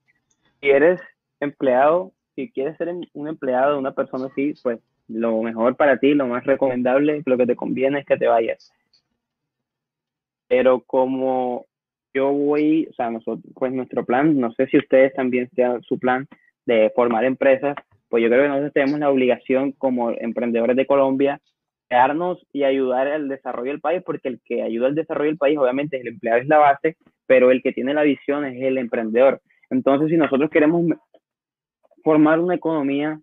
eres 0.61 1.01
empleado, 1.41 2.13
si 2.35 2.51
quieres 2.51 2.77
ser 2.77 2.89
un 3.13 3.29
empleado 3.29 3.73
de 3.73 3.79
una 3.79 3.93
persona 3.93 4.27
así, 4.27 4.55
pues 4.63 4.79
lo 5.09 5.43
mejor 5.43 5.77
para 5.77 5.99
ti, 5.99 6.15
lo 6.15 6.27
más 6.27 6.45
recomendable, 6.45 7.23
lo 7.27 7.37
que 7.37 7.47
te 7.47 7.57
conviene 7.57 8.01
es 8.01 8.07
que 8.07 8.17
te 8.17 8.27
vayas. 8.27 8.73
Pero 10.49 10.81
como 10.81 11.67
yo 12.15 12.31
voy, 12.33 12.87
o 12.91 12.95
sea, 12.95 13.11
nosotros, 13.11 13.45
pues 13.55 13.73
nuestro 13.73 14.05
plan, 14.05 14.39
no 14.39 14.53
sé 14.53 14.67
si 14.69 14.79
ustedes 14.79 15.13
también 15.15 15.51
sea 15.55 15.79
su 15.83 15.99
plan 15.99 16.27
de 16.65 16.91
formar 16.95 17.25
empresas, 17.25 17.77
pues 18.09 18.23
yo 18.23 18.29
creo 18.29 18.43
que 18.43 18.49
nosotros 18.49 18.73
tenemos 18.73 19.01
la 19.01 19.11
obligación 19.11 19.73
como 19.73 20.11
emprendedores 20.11 20.77
de 20.77 20.87
Colombia 20.87 21.41
quedarnos 21.89 22.45
y 22.53 22.65
ayudar 22.65 23.09
al 23.09 23.29
desarrollo 23.29 23.71
del 23.71 23.81
país, 23.81 24.03
porque 24.05 24.29
el 24.29 24.41
que 24.45 24.63
ayuda 24.63 24.87
al 24.87 24.95
desarrollo 24.95 25.31
del 25.31 25.39
país, 25.39 25.59
obviamente, 25.59 26.01
el 26.01 26.09
empleado 26.09 26.41
es 26.41 26.49
la 26.49 26.59
base, 26.59 26.97
pero 27.27 27.51
el 27.51 27.63
que 27.63 27.73
tiene 27.73 27.95
la 27.95 28.03
visión 28.03 28.45
es 28.45 28.61
el 28.63 28.79
emprendedor. 28.79 29.41
Entonces, 29.71 30.11
si 30.11 30.17
nosotros 30.17 30.51
queremos 30.51 30.87
formar 32.03 32.39
una 32.39 32.55
economía 32.55 33.21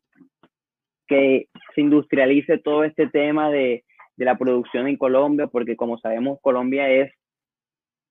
que 1.07 1.47
se 1.75 1.81
industrialice 1.81 2.57
todo 2.57 2.83
este 2.83 3.07
tema 3.07 3.49
de, 3.51 3.83
de 4.15 4.25
la 4.25 4.37
producción 4.37 4.87
en 4.87 4.97
Colombia, 4.97 5.47
porque 5.47 5.75
como 5.75 5.97
sabemos, 5.97 6.39
Colombia 6.41 6.89
es 6.89 7.11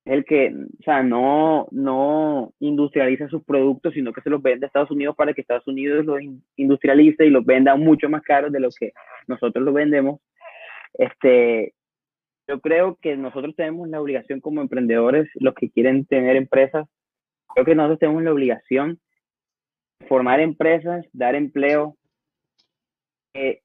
el 0.04 0.24
que, 0.24 0.54
o 0.54 0.82
sea, 0.82 1.02
no, 1.02 1.68
no 1.70 2.52
industrializa 2.58 3.28
sus 3.28 3.44
productos, 3.44 3.94
sino 3.94 4.12
que 4.12 4.22
se 4.22 4.30
los 4.30 4.42
vende 4.42 4.64
a 4.64 4.68
Estados 4.68 4.90
Unidos 4.90 5.14
para 5.14 5.34
que 5.34 5.42
Estados 5.42 5.66
Unidos 5.68 6.06
los 6.06 6.20
in- 6.22 6.42
industrialice 6.56 7.26
y 7.26 7.30
los 7.30 7.44
venda 7.44 7.76
mucho 7.76 8.08
más 8.08 8.22
caros 8.22 8.50
de 8.50 8.60
lo 8.60 8.70
que 8.70 8.92
nosotros 9.26 9.64
los 9.64 9.74
vendemos. 9.74 10.20
Este, 10.94 11.74
yo 12.48 12.60
creo 12.60 12.98
que 13.00 13.16
nosotros 13.16 13.54
tenemos 13.54 13.88
la 13.88 14.00
obligación 14.00 14.40
como 14.40 14.60
emprendedores, 14.60 15.28
los 15.34 15.54
que 15.54 15.70
quieren 15.70 16.06
tener 16.06 16.36
empresas, 16.36 16.88
creo 17.54 17.64
que 17.64 17.74
nosotros 17.74 17.98
tenemos 17.98 18.22
la 18.22 18.32
obligación 18.32 18.98
formar 20.08 20.40
empresas, 20.40 21.04
dar 21.12 21.34
empleo, 21.34 21.96
eh, 23.34 23.60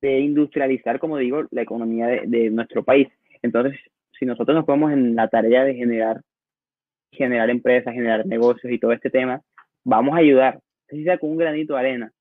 de 0.00 0.20
industrializar, 0.20 1.00
como 1.00 1.16
digo, 1.18 1.44
la 1.50 1.62
economía 1.62 2.06
de, 2.06 2.22
de 2.26 2.50
nuestro 2.50 2.84
país. 2.84 3.08
Entonces, 3.42 3.78
si 4.18 4.26
nosotros 4.26 4.54
nos 4.54 4.64
ponemos 4.64 4.92
en 4.92 5.14
la 5.14 5.28
tarea 5.28 5.64
de 5.64 5.74
generar, 5.74 6.20
generar 7.12 7.50
empresas, 7.50 7.94
generar 7.94 8.26
negocios 8.26 8.72
y 8.72 8.78
todo 8.78 8.92
este 8.92 9.10
tema, 9.10 9.40
vamos 9.84 10.14
a 10.14 10.18
ayudar, 10.18 10.60
así 10.88 11.04
sea 11.04 11.18
con 11.18 11.30
un 11.30 11.36
granito 11.36 11.74
de 11.74 11.80
arena, 11.80 12.12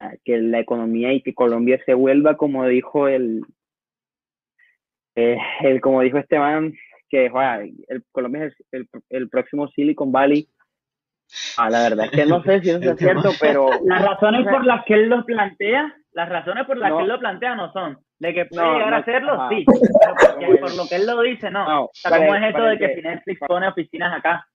a 0.00 0.12
que 0.24 0.38
la 0.38 0.60
economía 0.60 1.12
y 1.12 1.22
que 1.22 1.34
Colombia 1.34 1.80
se 1.84 1.94
vuelva, 1.94 2.36
como 2.36 2.66
dijo 2.66 3.08
el, 3.08 3.42
eh, 5.14 5.38
el 5.60 5.80
como 5.80 6.00
dijo 6.00 6.18
Esteban, 6.18 6.74
que 7.08 7.28
joder, 7.28 7.70
el, 7.88 8.04
Colombia 8.10 8.46
es 8.46 8.54
el, 8.72 8.88
el, 8.92 9.02
el 9.10 9.28
próximo 9.28 9.68
Silicon 9.68 10.10
Valley. 10.10 10.48
Ah, 11.56 11.70
la 11.70 11.82
verdad 11.82 12.06
es 12.06 12.10
que 12.10 12.26
no 12.26 12.42
sé 12.42 12.60
si 12.60 12.70
eso 12.70 12.90
es 12.92 12.96
cierto, 12.98 13.30
pero 13.40 13.68
Las 13.84 14.04
razones 14.04 14.46
por 14.48 14.64
las 14.64 14.84
que 14.84 14.94
él 14.94 15.08
lo 15.08 15.24
plantea, 15.24 15.94
las 16.12 16.28
razones 16.28 16.66
por 16.66 16.76
las 16.78 16.90
No. 16.90 16.96
que 16.96 17.02
él 17.04 17.08
lo 17.08 17.18
plantea 17.18 17.54
no 17.54 17.72
son 17.72 17.98
De 18.22 18.32
que 18.32 18.44
puede 18.46 18.62
No, 18.62 18.74
llegar 18.74 18.90
no, 18.90 18.96
a 18.96 18.98
hacerlo, 19.00 19.48
sí. 19.50 19.64
Pero 19.66 20.14
porque 20.32 20.46
por 20.60 20.76
lo 20.76 20.86
que 20.88 20.94
él 20.94 21.06
lo 21.06 21.20
dice, 21.22 21.50
no. 21.50 21.68
No, 21.68 21.84
o 21.86 21.90
sea, 21.92 22.10
para- 22.10 22.24
¿cómo 22.26 22.36
es 22.36 22.42
eso 22.44 22.52
para 22.58 22.70
de 22.70 22.78
que 22.78 22.94
que- 22.94 23.02
Netflix 23.02 23.40
pone 23.46 23.68
oficinas 23.68 24.16
acá? 24.16 24.46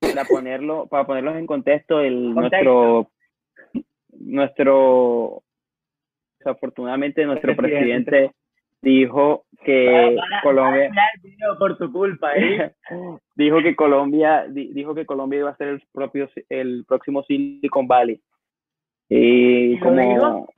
para 0.00 0.24
ponerlo, 0.26 0.86
para 0.88 1.06
ponerlos 1.06 1.36
en 1.36 1.46
contexto, 1.46 2.00
el 2.00 2.32
Contexto. 2.34 3.08
nuestro, 3.72 3.82
nuestro, 4.18 5.42
desafortunadamente 6.38 7.24
nuestro 7.24 7.54
presidente. 7.56 8.10
presidente 8.10 8.36
dijo 8.82 9.44
que 9.64 10.16
Van 10.16 10.32
a- 10.34 10.42
Colombia, 10.42 10.90
por 11.58 11.78
tu 11.78 11.90
culpa, 11.92 12.32
¿eh? 12.34 12.72
dijo 13.36 13.62
que 13.62 13.76
Colombia, 13.76 14.44
di- 14.48 14.72
dijo 14.72 14.94
que 14.94 15.06
Colombia 15.06 15.38
iba 15.40 15.50
a 15.50 15.56
ser 15.56 15.68
el 15.68 15.82
propio, 15.92 16.28
el 16.48 16.84
próximo 16.86 17.22
Silicon 17.22 17.86
Valley. 17.86 18.20
Y 19.08 19.16
¿Y 19.74 19.76
lo 19.78 19.84
como? 19.86 20.48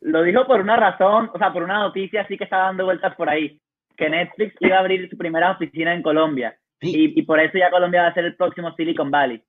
Lo 0.00 0.22
dijo 0.22 0.46
por 0.46 0.60
una 0.60 0.76
razón, 0.76 1.30
o 1.34 1.38
sea, 1.38 1.52
por 1.52 1.62
una 1.62 1.80
noticia 1.80 2.22
así 2.22 2.36
que 2.36 2.44
estaba 2.44 2.64
dando 2.64 2.84
vueltas 2.84 3.14
por 3.16 3.28
ahí, 3.28 3.60
que 3.96 4.08
Netflix 4.08 4.54
iba 4.60 4.76
a 4.76 4.80
abrir 4.80 5.08
su 5.10 5.16
primera 5.16 5.50
oficina 5.50 5.94
en 5.94 6.02
Colombia. 6.02 6.56
Sí. 6.80 7.12
Y, 7.14 7.20
y 7.20 7.22
por 7.22 7.40
eso 7.40 7.58
ya 7.58 7.70
Colombia 7.70 8.02
va 8.02 8.08
a 8.08 8.14
ser 8.14 8.24
el 8.24 8.36
próximo 8.36 8.72
Silicon 8.74 9.10
Valley. 9.10 9.42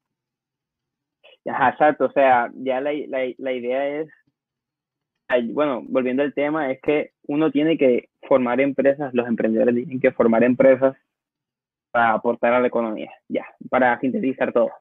Ajá, 1.45 1.69
exacto, 1.69 2.05
o 2.05 2.11
sea, 2.11 2.49
ya 2.55 2.81
la, 2.81 2.91
la, 3.07 3.33
la 3.37 3.51
idea 3.53 4.01
es, 4.01 4.09
bueno, 5.53 5.83
volviendo 5.87 6.23
al 6.23 6.33
tema, 6.33 6.71
es 6.71 6.81
que 6.81 7.11
uno 7.27 7.51
tiene 7.51 7.77
que 7.77 8.09
formar 8.27 8.59
empresas, 8.59 9.13
los 9.13 9.27
emprendedores 9.27 9.75
tienen 9.75 9.99
que 9.99 10.11
formar 10.11 10.43
empresas 10.43 10.97
para 11.91 12.13
aportar 12.13 12.53
a 12.53 12.59
la 12.59 12.67
economía, 12.67 13.11
ya, 13.27 13.45
para 13.69 13.99
sintetizar 13.99 14.51
todo. 14.51 14.71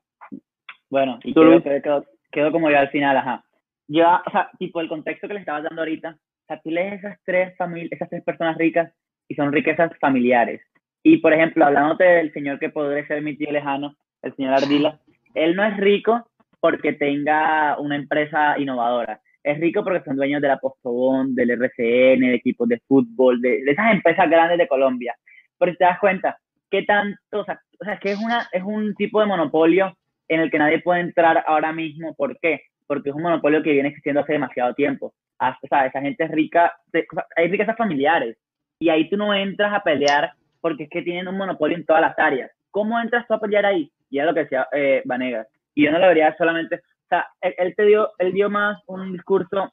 Bueno, 0.90 1.18
y 1.22 1.32
quedó, 1.32 1.62
quedó, 1.62 2.04
quedó 2.30 2.52
como 2.52 2.70
yo 2.70 2.78
al 2.78 2.90
final, 2.90 3.16
ajá. 3.16 3.44
Yo, 3.88 4.06
o 4.06 4.30
sea, 4.30 4.50
tipo 4.58 4.80
el 4.80 4.88
contexto 4.88 5.26
que 5.26 5.34
le 5.34 5.40
estabas 5.40 5.64
dando 5.64 5.82
ahorita, 5.82 6.10
o 6.10 6.46
sea, 6.46 6.60
tú 6.60 6.70
lees 6.70 6.98
esas 6.98 7.18
tres 7.24 7.54
esas 7.90 8.10
tres 8.10 8.22
personas 8.22 8.56
ricas 8.56 8.92
y 9.28 9.34
son 9.34 9.52
riquezas 9.52 9.90
familiares. 9.98 10.60
Y 11.02 11.18
por 11.18 11.32
ejemplo, 11.32 11.64
hablándote 11.64 12.04
del 12.04 12.32
señor 12.32 12.58
que 12.58 12.70
podría 12.70 13.06
ser 13.06 13.22
mi 13.22 13.36
tío 13.36 13.50
lejano, 13.50 13.96
el 14.22 14.34
señor 14.34 14.54
Ardila, 14.54 15.00
él 15.34 15.56
no 15.56 15.64
es 15.64 15.76
rico 15.76 16.28
porque 16.60 16.92
tenga 16.92 17.78
una 17.78 17.96
empresa 17.96 18.58
innovadora. 18.58 19.20
Es 19.42 19.58
rico 19.60 19.84
porque 19.84 20.04
son 20.04 20.16
dueños 20.16 20.42
de 20.42 20.48
la 20.48 20.58
Postobón, 20.58 21.34
del 21.34 21.50
RCN, 21.50 22.20
de 22.20 22.34
equipos 22.34 22.68
de 22.68 22.80
fútbol, 22.86 23.40
de, 23.40 23.62
de 23.62 23.70
esas 23.70 23.92
empresas 23.92 24.28
grandes 24.28 24.58
de 24.58 24.68
Colombia. 24.68 25.14
Pero 25.58 25.72
si 25.72 25.78
te 25.78 25.84
das 25.84 25.98
cuenta, 25.98 26.38
¿qué 26.70 26.82
tanto? 26.82 27.40
O 27.40 27.44
sea, 27.44 27.60
o 27.80 27.84
sea, 27.84 27.98
que 27.98 28.12
es, 28.12 28.18
una, 28.18 28.48
es 28.52 28.62
un 28.62 28.94
tipo 28.94 29.20
de 29.20 29.26
monopolio 29.26 29.96
en 30.28 30.40
el 30.40 30.50
que 30.50 30.58
nadie 30.58 30.80
puede 30.80 31.00
entrar 31.00 31.44
ahora 31.46 31.72
mismo. 31.72 32.14
¿Por 32.14 32.38
qué? 32.40 32.62
Porque 32.88 33.10
es 33.10 33.14
un 33.14 33.22
monopolio 33.22 33.62
que 33.62 33.70
viene 33.72 33.90
existiendo 33.90 34.22
hace 34.22 34.32
demasiado 34.32 34.74
tiempo. 34.74 35.14
Ah, 35.38 35.56
O 35.62 35.68
sea, 35.68 35.86
esa 35.86 36.00
gente 36.00 36.24
es 36.24 36.30
rica, 36.32 36.74
de- 36.92 37.06
o 37.12 37.14
sea, 37.14 37.26
hay 37.36 37.46
riquezas 37.48 37.76
familiares. 37.76 38.36
Y 38.80 38.88
ahí 38.88 39.08
tú 39.08 39.16
no 39.16 39.32
entras 39.34 39.72
a 39.72 39.84
pelear 39.84 40.32
porque 40.60 40.84
es 40.84 40.90
que 40.90 41.02
tienen 41.02 41.28
un 41.28 41.36
monopolio 41.36 41.76
en 41.76 41.84
todas 41.86 42.02
las 42.02 42.18
áreas. 42.18 42.50
¿Cómo 42.72 42.98
entras 43.00 43.26
tú 43.28 43.34
a 43.34 43.40
pelear 43.40 43.64
ahí? 43.66 43.92
Y 44.10 44.18
es 44.18 44.26
lo 44.26 44.34
que 44.34 44.40
decía 44.40 44.66
eh, 44.72 45.02
Vanegas. 45.04 45.46
Y 45.74 45.84
yo 45.84 45.92
no 45.92 46.00
lo 46.00 46.08
vería 46.08 46.34
solamente, 46.36 46.76
o 46.76 47.08
sea, 47.08 47.28
él, 47.40 47.54
él 47.58 47.74
te 47.76 47.84
dio, 47.84 48.10
él 48.18 48.32
dio 48.32 48.50
más 48.50 48.82
un 48.86 49.12
discurso 49.12 49.72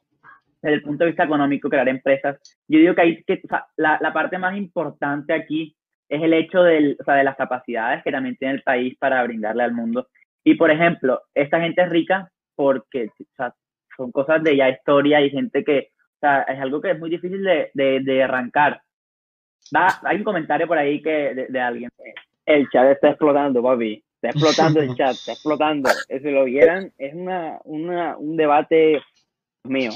desde 0.62 0.76
el 0.76 0.84
punto 0.84 1.04
de 1.04 1.12
vista 1.12 1.24
económico, 1.24 1.70
crear 1.70 1.88
empresas. 1.90 2.38
Yo 2.68 2.80
digo 2.80 2.94
que 2.96 3.02
ahí, 3.02 3.24
que, 3.24 3.42
o 3.44 3.48
sea, 3.48 3.66
la, 3.78 3.98
la 4.02 4.14
parte 4.14 4.38
más 4.38 4.56
importante 4.58 5.34
aquí 5.34 5.76
es 6.10 6.22
el 6.22 6.34
hecho 6.34 6.62
del, 6.64 6.98
o 7.00 7.04
sea, 7.04 7.16
de 7.16 7.24
las 7.24 7.36
capacidades 7.36 8.04
que 8.04 8.12
también 8.12 8.36
tiene 8.38 8.56
el 8.56 8.62
país 8.64 8.96
para 9.00 9.24
brindarle 9.24 9.64
al 9.64 9.74
mundo. 9.74 10.08
Y 10.44 10.56
por 10.56 10.70
ejemplo, 10.72 11.22
esta 11.34 11.60
gente 11.60 11.86
rica 11.86 12.30
porque 12.56 13.10
o 13.19 13.36
sea, 13.36 13.53
son 13.95 14.11
cosas 14.11 14.44
de 14.44 14.57
ya 14.57 14.69
historia 14.69 15.22
y 15.22 15.30
gente 15.30 15.64
que, 15.64 15.91
o 16.18 16.19
sea, 16.19 16.41
es 16.44 16.60
algo 16.60 16.82
que 16.82 16.91
es 16.91 16.99
muy 16.99 17.10
difícil 17.10 17.44
de, 17.44 17.72
de, 17.73 17.99
de 18.02 18.23
arrancar. 18.23 18.82
Da, 19.72 19.99
hay 20.03 20.18
un 20.18 20.23
comentario 20.23 20.68
por 20.68 20.77
ahí 20.77 21.02
que 21.02 21.10
de, 21.10 21.48
de 21.48 21.60
alguien. 21.60 21.90
El 22.45 22.69
chat 22.69 22.91
está 22.91 23.10
explotando, 23.10 23.64
papi, 23.64 24.03
está 24.15 24.30
explotando 24.30 24.82
el 24.82 24.95
chat, 24.95 25.11
está 25.11 25.32
explotando. 25.32 25.90
Si 26.10 26.32
lo 26.32 26.45
vieran, 26.45 26.91
es 26.98 27.14
una, 27.14 27.60
una, 27.64 28.18
un 28.18 28.38
debate 28.38 29.02
mío. 29.64 29.91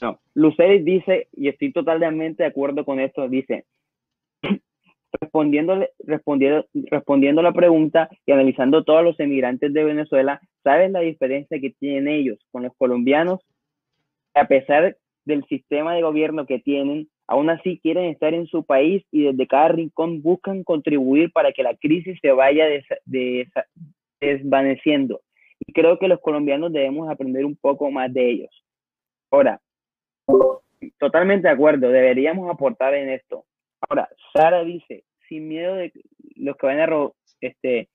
No, 0.00 0.18
dice, 0.34 1.28
y 1.32 1.48
estoy 1.48 1.72
totalmente 1.72 2.42
de 2.42 2.48
acuerdo 2.48 2.84
con 2.84 3.00
esto, 3.00 3.28
dice, 3.28 3.64
respondiéndole, 5.20 5.90
respondiendo, 6.00 6.66
respondiendo 6.72 7.42
la 7.42 7.52
pregunta 7.52 8.08
y 8.26 8.32
analizando 8.32 8.84
todos 8.84 9.04
los 9.04 9.20
emigrantes 9.20 9.72
de 9.72 9.84
Venezuela, 9.84 10.40
¿sabes 10.62 10.90
la 10.90 11.00
diferencia 11.00 11.60
que 11.60 11.70
tienen 11.70 12.08
ellos 12.08 12.38
con 12.50 12.62
los 12.62 12.74
colombianos? 12.76 13.40
A 14.34 14.46
pesar 14.46 14.96
del 15.24 15.44
sistema 15.46 15.94
de 15.94 16.02
gobierno 16.02 16.46
que 16.46 16.58
tienen, 16.58 17.08
aún 17.26 17.50
así 17.50 17.78
quieren 17.82 18.06
estar 18.06 18.34
en 18.34 18.46
su 18.46 18.64
país 18.64 19.04
y 19.10 19.24
desde 19.24 19.46
cada 19.46 19.68
rincón 19.68 20.22
buscan 20.22 20.64
contribuir 20.64 21.32
para 21.32 21.52
que 21.52 21.62
la 21.62 21.76
crisis 21.76 22.18
se 22.20 22.32
vaya 22.32 22.66
des 22.66 22.84
des 23.04 23.48
desvaneciendo. 24.20 25.20
Y 25.60 25.72
creo 25.72 25.98
que 25.98 26.08
los 26.08 26.20
colombianos 26.20 26.72
debemos 26.72 27.08
aprender 27.08 27.44
un 27.44 27.56
poco 27.56 27.90
más 27.90 28.12
de 28.12 28.30
ellos. 28.30 28.64
Ahora, 29.30 29.60
totalmente 30.98 31.48
de 31.48 31.54
acuerdo, 31.54 31.88
deberíamos 31.90 32.50
aportar 32.50 32.94
en 32.94 33.10
esto. 33.10 33.44
Ahora, 33.88 34.08
Sara 34.32 34.64
dice, 34.64 35.04
sin 35.28 35.48
miedo 35.48 35.74
de 35.74 35.92
los 36.36 36.56
que 36.56 36.66
van 36.66 36.80
a 36.80 36.86
robar, 36.86 37.12
este, 37.40 37.88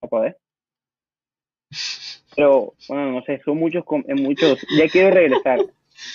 a. 0.00 0.36
Pero, 2.36 2.72
bueno, 2.88 3.12
no 3.12 3.22
sé, 3.22 3.40
son 3.44 3.58
muchos, 3.58 3.84
muchos, 4.08 4.66
ya 4.76 4.88
quiero 4.88 5.10
regresar, 5.10 5.60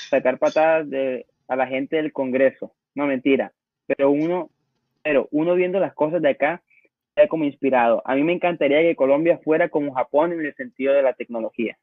sacar 0.09 0.39
patadas 0.39 0.89
de, 0.89 1.25
a 1.47 1.55
la 1.55 1.67
gente 1.67 1.97
del 1.97 2.11
Congreso, 2.11 2.73
no 2.95 3.05
mentira, 3.05 3.51
pero 3.85 4.09
uno, 4.09 4.49
pero 5.03 5.27
uno 5.31 5.55
viendo 5.55 5.79
las 5.79 5.93
cosas 5.93 6.21
de 6.21 6.29
acá, 6.29 6.61
queda 7.15 7.27
como 7.27 7.45
inspirado. 7.45 8.01
A 8.05 8.15
mí 8.15 8.23
me 8.23 8.33
encantaría 8.33 8.81
que 8.81 8.95
Colombia 8.95 9.39
fuera 9.43 9.69
como 9.69 9.93
Japón 9.93 10.33
en 10.33 10.45
el 10.45 10.55
sentido 10.55 10.93
de 10.93 11.03
la 11.03 11.13
tecnología. 11.13 11.77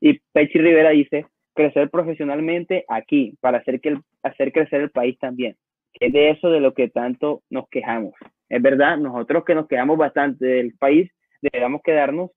Y 0.00 0.20
Pechi 0.32 0.58
Rivera 0.58 0.90
dice, 0.90 1.26
crecer 1.54 1.90
profesionalmente 1.90 2.84
aquí, 2.88 3.36
para 3.40 3.58
hacer, 3.58 3.80
que 3.80 3.90
el, 3.90 4.00
hacer 4.22 4.52
crecer 4.52 4.80
el 4.80 4.90
país 4.90 5.18
también 5.18 5.56
que 5.92 6.06
es 6.06 6.12
de 6.12 6.30
eso 6.30 6.50
de 6.50 6.60
lo 6.60 6.74
que 6.74 6.88
tanto 6.88 7.42
nos 7.50 7.68
quejamos. 7.68 8.14
Es 8.48 8.62
verdad, 8.62 8.96
nosotros 8.98 9.44
que 9.44 9.54
nos 9.54 9.68
quejamos 9.68 9.98
bastante 9.98 10.44
del 10.44 10.74
país, 10.74 11.10
deberíamos 11.42 11.82
quedarnos 11.82 12.30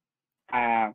a 0.50 0.94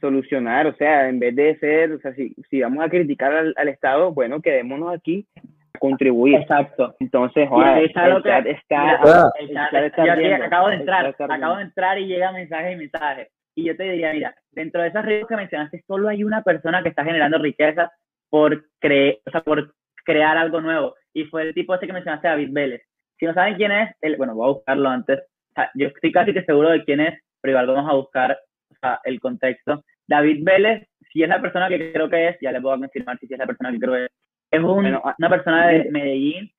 solucionar, 0.00 0.66
o 0.66 0.74
sea, 0.74 1.08
en 1.08 1.18
vez 1.18 1.34
de 1.34 1.58
ser, 1.58 1.92
o 1.92 2.00
sea, 2.00 2.14
si, 2.14 2.34
si 2.50 2.60
vamos 2.60 2.84
a 2.84 2.88
criticar 2.88 3.32
al, 3.32 3.54
al 3.56 3.68
Estado, 3.68 4.12
bueno, 4.12 4.40
quedémonos 4.40 4.94
aquí 4.94 5.26
a 5.74 5.78
contribuir. 5.78 6.36
Exacto. 6.36 6.94
Entonces, 7.00 7.48
joder, 7.48 7.84
el 7.84 7.92
chat 7.92 8.46
está, 8.46 9.00
está, 9.40 10.04
yo 10.04 10.12
aquí 10.12 10.26
acabo 10.26 10.68
de 10.68 10.76
entrar, 10.76 11.06
acabo 11.06 11.56
de 11.56 11.62
entrar 11.62 11.98
y 11.98 12.06
llega 12.06 12.32
mensaje 12.32 12.72
y 12.72 12.76
mensaje. 12.76 13.28
Y 13.54 13.64
yo 13.64 13.76
te 13.76 13.84
diría, 13.84 14.12
mira, 14.12 14.34
dentro 14.52 14.82
de 14.82 14.88
esas 14.88 15.04
riquezas 15.04 15.28
que 15.28 15.36
mencionaste, 15.36 15.84
solo 15.86 16.08
hay 16.08 16.22
una 16.22 16.42
persona 16.42 16.82
que 16.82 16.90
está 16.90 17.04
generando 17.04 17.38
riqueza 17.38 17.90
por, 18.30 18.66
cre 18.78 19.20
o 19.26 19.30
sea, 19.30 19.40
por 19.40 19.74
crear 20.04 20.36
algo 20.36 20.60
nuevo. 20.60 20.94
Y 21.12 21.24
fue 21.24 21.42
el 21.42 21.54
tipo 21.54 21.74
ese 21.74 21.86
que 21.86 21.92
mencionaste, 21.92 22.28
David 22.28 22.50
Vélez. 22.52 22.82
Si 23.18 23.26
no 23.26 23.34
saben 23.34 23.56
quién 23.56 23.72
es, 23.72 23.94
el, 24.00 24.16
bueno, 24.16 24.34
voy 24.34 24.48
a 24.48 24.52
buscarlo 24.52 24.88
antes. 24.88 25.18
O 25.50 25.54
sea, 25.54 25.70
yo 25.74 25.88
estoy 25.88 26.12
casi 26.12 26.32
que 26.32 26.44
seguro 26.44 26.70
de 26.70 26.84
quién 26.84 27.00
es, 27.00 27.20
pero 27.40 27.52
igual 27.52 27.66
vamos 27.66 27.90
a 27.90 27.94
buscar 27.94 28.38
sea, 28.80 29.00
el 29.04 29.20
contexto. 29.20 29.84
David 30.06 30.42
Vélez, 30.42 30.88
si 31.12 31.22
es 31.22 31.28
la 31.28 31.40
persona 31.40 31.68
que 31.68 31.92
creo 31.92 32.08
que 32.08 32.28
es, 32.28 32.36
ya 32.40 32.52
le 32.52 32.60
puedo 32.60 32.78
confirmar 32.78 33.18
si 33.18 33.26
es 33.32 33.38
la 33.38 33.46
persona 33.46 33.72
que 33.72 33.78
creo 33.78 33.92
que 33.94 34.04
es. 34.04 34.10
Es 34.50 34.60
un, 34.60 34.76
bueno, 34.76 35.02
una 35.18 35.28
persona 35.28 35.68
de 35.68 35.90
Medellín. 35.90 36.50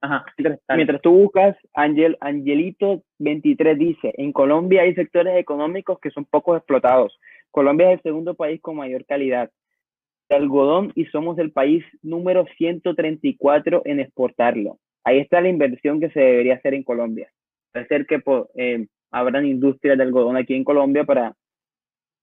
Ajá. 0.00 0.24
Mientras, 0.74 1.00
tú 1.00 1.12
buscas, 1.12 1.56
Angel, 1.74 2.16
Angelito23 2.20 3.76
dice, 3.76 4.12
en 4.16 4.32
Colombia 4.32 4.82
hay 4.82 4.94
sectores 4.94 5.36
económicos 5.36 6.00
que 6.00 6.10
son 6.10 6.24
poco 6.24 6.56
explotados. 6.56 7.16
Colombia 7.52 7.88
es 7.88 7.98
el 7.98 8.02
segundo 8.02 8.34
país 8.34 8.60
con 8.60 8.76
mayor 8.76 9.04
calidad 9.04 9.50
de 10.28 10.36
algodón 10.36 10.92
y 10.96 11.04
somos 11.06 11.38
el 11.38 11.52
país 11.52 11.84
número 12.02 12.46
134 12.56 13.82
en 13.84 14.00
exportarlo. 14.00 14.78
Ahí 15.04 15.18
está 15.18 15.40
la 15.40 15.50
inversión 15.50 16.00
que 16.00 16.10
se 16.10 16.20
debería 16.20 16.54
hacer 16.54 16.74
en 16.74 16.82
Colombia. 16.82 17.30
Puede 17.72 17.86
ser 17.86 18.06
que 18.06 18.20
eh, 18.56 18.86
abran 19.12 19.46
industrias 19.46 19.96
de 19.96 20.04
algodón 20.04 20.36
aquí 20.36 20.54
en 20.54 20.64
Colombia 20.64 21.04
para 21.04 21.34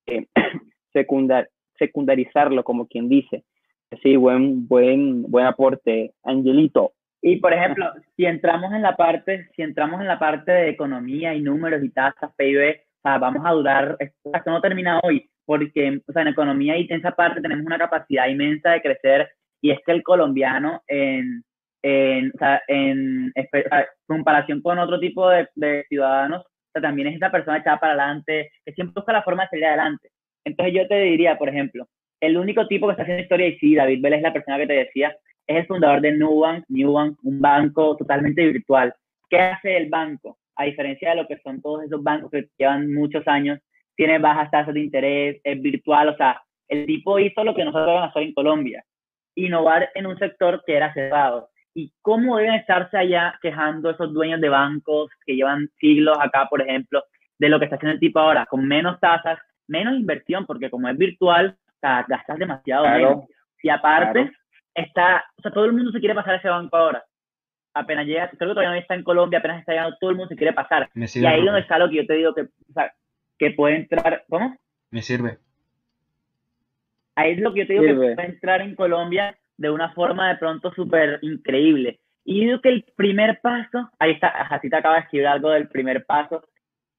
eh, 0.07 0.25
secundar, 0.93 1.49
secundarizarlo, 1.77 2.63
como 2.63 2.87
quien 2.87 3.07
dice. 3.07 3.45
Sí, 4.03 4.15
buen, 4.15 4.67
buen, 4.67 5.23
buen 5.23 5.45
aporte, 5.45 6.13
Angelito. 6.23 6.93
Y 7.21 7.37
por 7.37 7.53
ejemplo, 7.53 7.85
si 8.17 8.25
entramos 8.25 8.73
en 8.73 8.81
la 8.81 8.95
parte, 8.95 9.49
si 9.55 9.61
entramos 9.61 10.01
en 10.01 10.07
la 10.07 10.19
parte 10.19 10.51
de 10.51 10.69
economía 10.69 11.33
y 11.33 11.41
números 11.41 11.83
y 11.83 11.89
tasas, 11.89 12.31
PIB, 12.35 12.81
o 12.99 13.01
sea, 13.01 13.17
vamos 13.17 13.43
a 13.45 13.51
durar, 13.51 13.97
esto 13.99 14.51
no 14.51 14.61
termina 14.61 14.99
hoy, 15.03 15.29
porque 15.45 16.01
o 16.07 16.11
sea, 16.11 16.23
en 16.23 16.27
economía 16.29 16.77
y 16.77 16.87
en 16.89 16.99
esa 16.99 17.11
parte 17.11 17.41
tenemos 17.41 17.65
una 17.65 17.77
capacidad 17.77 18.27
inmensa 18.27 18.71
de 18.71 18.81
crecer 18.81 19.29
y 19.61 19.71
es 19.71 19.79
que 19.85 19.91
el 19.91 20.03
colombiano 20.03 20.83
en, 20.87 21.43
en, 21.81 22.31
o 22.33 22.37
sea, 22.37 22.61
en, 22.67 23.31
en 23.35 23.47
comparación 24.05 24.61
con 24.61 24.79
otro 24.79 24.99
tipo 24.99 25.29
de, 25.29 25.47
de 25.55 25.85
ciudadanos, 25.87 26.45
o 26.69 26.71
sea, 26.73 26.81
también 26.81 27.07
es 27.07 27.15
esa 27.15 27.31
persona 27.31 27.57
echada 27.57 27.79
para 27.79 27.93
adelante, 27.93 28.51
que 28.63 28.73
siempre 28.73 28.93
busca 28.95 29.13
la 29.13 29.23
forma 29.23 29.43
de 29.43 29.49
salir 29.49 29.65
adelante. 29.65 30.09
Entonces 30.45 30.73
yo 30.75 30.87
te 30.87 30.99
diría, 31.01 31.37
por 31.37 31.49
ejemplo, 31.49 31.87
el 32.21 32.37
único 32.37 32.67
tipo 32.67 32.87
que 32.87 32.91
está 32.91 33.03
haciendo 33.03 33.23
historia, 33.23 33.47
y 33.47 33.57
sí, 33.57 33.75
David 33.75 34.01
Vélez 34.01 34.17
es 34.17 34.23
la 34.23 34.33
persona 34.33 34.57
que 34.57 34.67
te 34.67 34.73
decía, 34.73 35.15
es 35.47 35.57
el 35.57 35.65
fundador 35.65 36.01
de 36.01 36.11
Nubank, 36.11 36.65
Nubank, 36.67 37.17
un 37.23 37.41
banco 37.41 37.97
totalmente 37.97 38.45
virtual. 38.45 38.93
¿Qué 39.29 39.39
hace 39.39 39.77
el 39.77 39.89
banco? 39.89 40.37
A 40.55 40.65
diferencia 40.65 41.09
de 41.09 41.15
lo 41.15 41.27
que 41.27 41.37
son 41.39 41.61
todos 41.61 41.83
esos 41.83 42.03
bancos 42.03 42.29
que 42.29 42.49
llevan 42.57 42.93
muchos 42.93 43.27
años, 43.27 43.59
tiene 43.95 44.19
bajas 44.19 44.51
tasas 44.51 44.73
de 44.73 44.81
interés, 44.81 45.41
es 45.43 45.61
virtual, 45.61 46.09
o 46.09 46.17
sea, 46.17 46.41
el 46.67 46.85
tipo 46.85 47.17
hizo 47.19 47.43
lo 47.43 47.55
que 47.55 47.65
nosotros 47.65 47.87
vamos 47.87 48.03
a 48.03 48.09
hacer 48.09 48.23
en 48.23 48.33
Colombia, 48.33 48.83
innovar 49.35 49.89
en 49.95 50.05
un 50.05 50.17
sector 50.19 50.63
que 50.65 50.75
era 50.75 50.93
cerrado. 50.93 51.49
¿Y 51.73 51.93
cómo 52.01 52.37
deben 52.37 52.55
estarse 52.55 52.97
allá 52.97 53.37
quejando 53.41 53.89
esos 53.89 54.11
dueños 54.13 54.41
de 54.41 54.49
bancos 54.49 55.11
que 55.25 55.35
llevan 55.35 55.69
siglos 55.79 56.17
acá, 56.19 56.47
por 56.49 56.61
ejemplo, 56.61 57.03
de 57.37 57.49
lo 57.49 57.59
que 57.59 57.65
está 57.65 57.77
haciendo 57.77 57.93
el 57.93 57.99
tipo 57.99 58.19
ahora, 58.19 58.45
con 58.45 58.67
menos 58.67 58.99
tasas, 58.99 59.39
menos 59.67 59.95
inversión, 59.95 60.45
porque 60.45 60.69
como 60.69 60.89
es 60.89 60.97
virtual, 60.97 61.55
o 61.67 61.79
sea, 61.79 62.05
gastas 62.07 62.37
demasiado 62.37 62.87
menos. 62.89 63.25
Y 63.61 63.69
aparte, 63.69 64.31
está, 64.73 65.23
o 65.37 65.41
sea, 65.41 65.51
todo 65.51 65.65
el 65.65 65.73
mundo 65.73 65.91
se 65.91 65.99
quiere 65.99 66.15
pasar 66.15 66.35
a 66.35 66.37
ese 66.37 66.49
banco 66.49 66.75
ahora. 66.75 67.03
Apenas 67.73 68.05
llega, 68.05 68.29
creo 68.29 68.49
que 68.49 68.55
todavía 68.55 68.71
no 68.71 68.75
está 68.75 68.95
en 68.95 69.03
Colombia, 69.03 69.39
apenas 69.39 69.59
está 69.59 69.73
llegando, 69.73 69.97
todo 69.99 70.09
el 70.09 70.15
mundo 70.17 70.29
se 70.29 70.35
quiere 70.35 70.53
pasar. 70.53 70.89
Me 70.93 71.05
Y 71.13 71.25
ahí 71.25 71.45
donde 71.45 71.61
está 71.61 71.77
lo 71.77 71.89
que 71.89 71.97
yo 71.97 72.05
te 72.05 72.13
digo 72.13 72.33
que, 72.33 72.41
o 72.41 72.73
sea, 72.73 72.91
que 73.37 73.51
puede 73.51 73.75
entrar, 73.77 74.25
¿cómo? 74.27 74.57
Me 74.91 75.01
sirve. 75.01 75.37
Ahí 77.15 77.33
es 77.33 77.39
lo 77.39 77.53
que 77.53 77.61
yo 77.61 77.67
te 77.67 77.73
digo 77.73 77.85
Sirve. 77.85 78.09
que 78.09 78.15
puede 78.15 78.27
entrar 78.27 78.61
en 78.61 78.75
Colombia 78.75 79.37
de 79.59 79.69
una 79.69 79.89
forma 79.91 80.29
de 80.29 80.37
pronto 80.37 80.71
súper 80.73 81.19
increíble. 81.21 81.99
Y 82.23 82.39
yo 82.39 82.45
digo 82.45 82.61
que 82.61 82.69
el 82.69 82.85
primer 82.95 83.41
paso, 83.41 83.89
ahí 83.99 84.11
está, 84.11 84.29
Jacita 84.45 84.77
acaba 84.77 84.95
de 84.95 85.01
escribir 85.01 85.27
algo 85.27 85.49
del 85.49 85.67
primer 85.67 86.05
paso, 86.05 86.43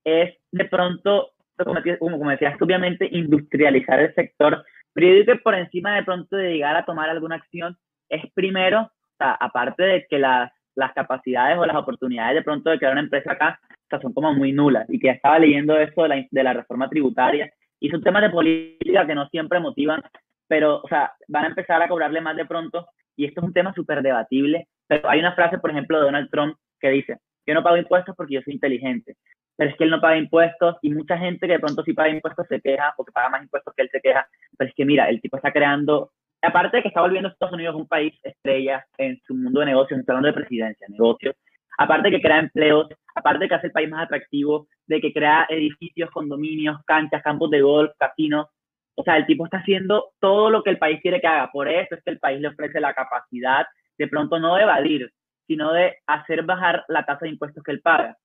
es 0.05 0.35
de 0.53 0.65
pronto, 0.67 1.33
como, 1.57 2.31
decías- 2.31 2.59
tú, 2.59 2.65
obviamente 2.65 3.09
industrializar 3.11 4.01
el 4.01 4.15
sector, 4.15 4.63
pero 4.93 5.07
yo 5.07 5.15
digo 5.15 5.27
que 5.33 5.37
por 5.37 5.55
encima 5.55 5.97
de 5.97 6.03
pronto 6.05 6.37
de 6.37 6.53
llegar 6.53 6.77
a 6.77 6.85
tomar 6.85 7.09
alguna 7.09 7.37
acción, 7.37 7.79
es 8.11 8.31
primero, 8.35 8.83
o 8.83 9.17
sea, 9.17 9.33
aparte 9.33 9.83
de 9.83 10.07
que 10.11 10.19
las, 10.19 10.53
las 10.75 10.93
capacidades 10.93 11.57
o 11.57 11.65
las 11.65 11.77
oportunidades 11.77 12.35
de 12.35 12.43
pronto 12.43 12.69
de 12.69 12.79
crear 12.79 12.93
una 12.93 13.03
empresa 13.03 13.33
acá, 13.33 13.59
o 13.63 13.89
sea, 13.89 14.01
son 14.01 14.13
como 14.13 14.35
muy 14.35 14.53
nulas, 14.53 14.85
y 14.91 14.99
que 14.99 15.09
estaba 15.09 15.39
leyendo 15.39 15.79
esto 15.79 16.03
de 16.03 16.09
la, 16.09 16.27
de 16.31 16.43
la 16.43 16.53
reforma 16.53 16.91
tributaria, 16.91 17.51
y 17.79 17.89
son 17.89 18.03
temas 18.03 18.23
de 18.23 18.31
política 18.31 19.07
que 19.07 19.15
no 19.15 19.27
siempre 19.29 19.61
motivan, 19.61 20.03
pero, 20.51 20.81
o 20.83 20.89
sea, 20.89 21.13
van 21.29 21.45
a 21.45 21.47
empezar 21.47 21.81
a 21.81 21.87
cobrarle 21.87 22.21
más 22.21 22.35
de 22.35 22.45
pronto, 22.45 22.89
y 23.15 23.25
esto 23.25 23.41
es 23.41 23.47
un 23.47 23.53
tema 23.53 23.73
súper 23.73 24.03
debatible, 24.03 24.67
pero 24.89 25.09
hay 25.09 25.21
una 25.21 25.33
frase, 25.33 25.59
por 25.59 25.71
ejemplo, 25.71 25.97
de 25.97 26.07
Donald 26.07 26.29
Trump 26.29 26.57
que 26.81 26.89
dice, 26.91 27.19
yo 27.47 27.55
no 27.55 27.63
pago 27.63 27.77
impuestos 27.77 28.17
porque 28.17 28.35
yo 28.35 28.41
soy 28.43 28.55
inteligente, 28.55 29.15
pero 29.55 29.71
es 29.71 29.77
que 29.77 29.85
él 29.85 29.91
no 29.91 30.01
paga 30.01 30.17
impuestos 30.17 30.77
y 30.83 30.91
mucha 30.91 31.17
gente 31.19 31.47
que 31.47 31.53
de 31.53 31.61
pronto 31.61 31.85
sí 31.85 31.93
paga 31.93 32.09
impuestos 32.09 32.49
se 32.49 32.61
queja 32.61 32.93
porque 32.97 33.13
paga 33.13 33.29
más 33.29 33.45
impuestos 33.45 33.73
que 33.77 33.83
él 33.83 33.91
se 33.93 34.01
queja, 34.01 34.27
pero 34.59 34.69
es 34.69 34.75
que 34.75 34.85
mira, 34.85 35.09
el 35.09 35.21
tipo 35.21 35.37
está 35.37 35.53
creando, 35.53 36.11
aparte 36.43 36.79
de 36.79 36.83
que 36.83 36.89
está 36.89 37.03
volviendo 37.03 37.29
Estados 37.29 37.55
Unidos 37.55 37.77
un 37.77 37.87
país 37.87 38.13
estrella 38.25 38.85
en 38.99 39.21
su 39.25 39.37
mundo 39.37 39.61
de 39.61 39.67
negocios, 39.67 39.99
no 39.99 40.01
estoy 40.01 40.17
hablando 40.17 40.35
de 40.35 40.41
presidencia, 40.41 40.87
negocios, 40.89 41.37
aparte 41.79 42.11
de 42.11 42.17
que 42.17 42.23
crea 42.23 42.41
empleos, 42.41 42.89
aparte 43.15 43.45
de 43.45 43.49
que 43.49 43.55
hace 43.55 43.67
el 43.69 43.73
país 43.73 43.89
más 43.89 44.03
atractivo, 44.03 44.67
de 44.89 45.01
que 45.01 45.13
crea 45.13 45.47
edificios, 45.49 46.11
condominios, 46.11 46.83
canchas, 46.87 47.23
campos 47.23 47.51
de 47.51 47.61
golf, 47.61 47.93
casinos, 47.97 48.49
o 48.95 49.03
sea, 49.03 49.17
el 49.17 49.27
tipo 49.27 49.45
está 49.45 49.59
haciendo 49.59 50.13
todo 50.21 50.51
lo 50.51 50.63
que 50.63 50.71
el 50.71 50.79
país 50.79 51.01
quiere 51.01 51.21
que 51.21 51.27
haga, 51.27 51.51
por 51.53 51.69
eso 51.69 51.95
es 51.95 52.03
que 52.03 52.11
el 52.11 52.19
país 52.19 52.41
le 52.41 52.49
ofrece 52.49 52.81
la 52.81 52.95
capacidad 52.95 53.67
de 53.99 54.09
pronto 54.09 54.39
no 54.39 54.57
de 54.57 54.63
evadir, 54.63 55.11
sino 55.47 55.73
de 55.73 55.97
hacer 56.07 56.43
bajar 56.43 56.85
la 56.89 57.05
tasa 57.05 57.25
de 57.25 57.31
impuestos 57.31 57.63
que 57.63 57.73
él 57.73 57.81
paga. 57.81 58.17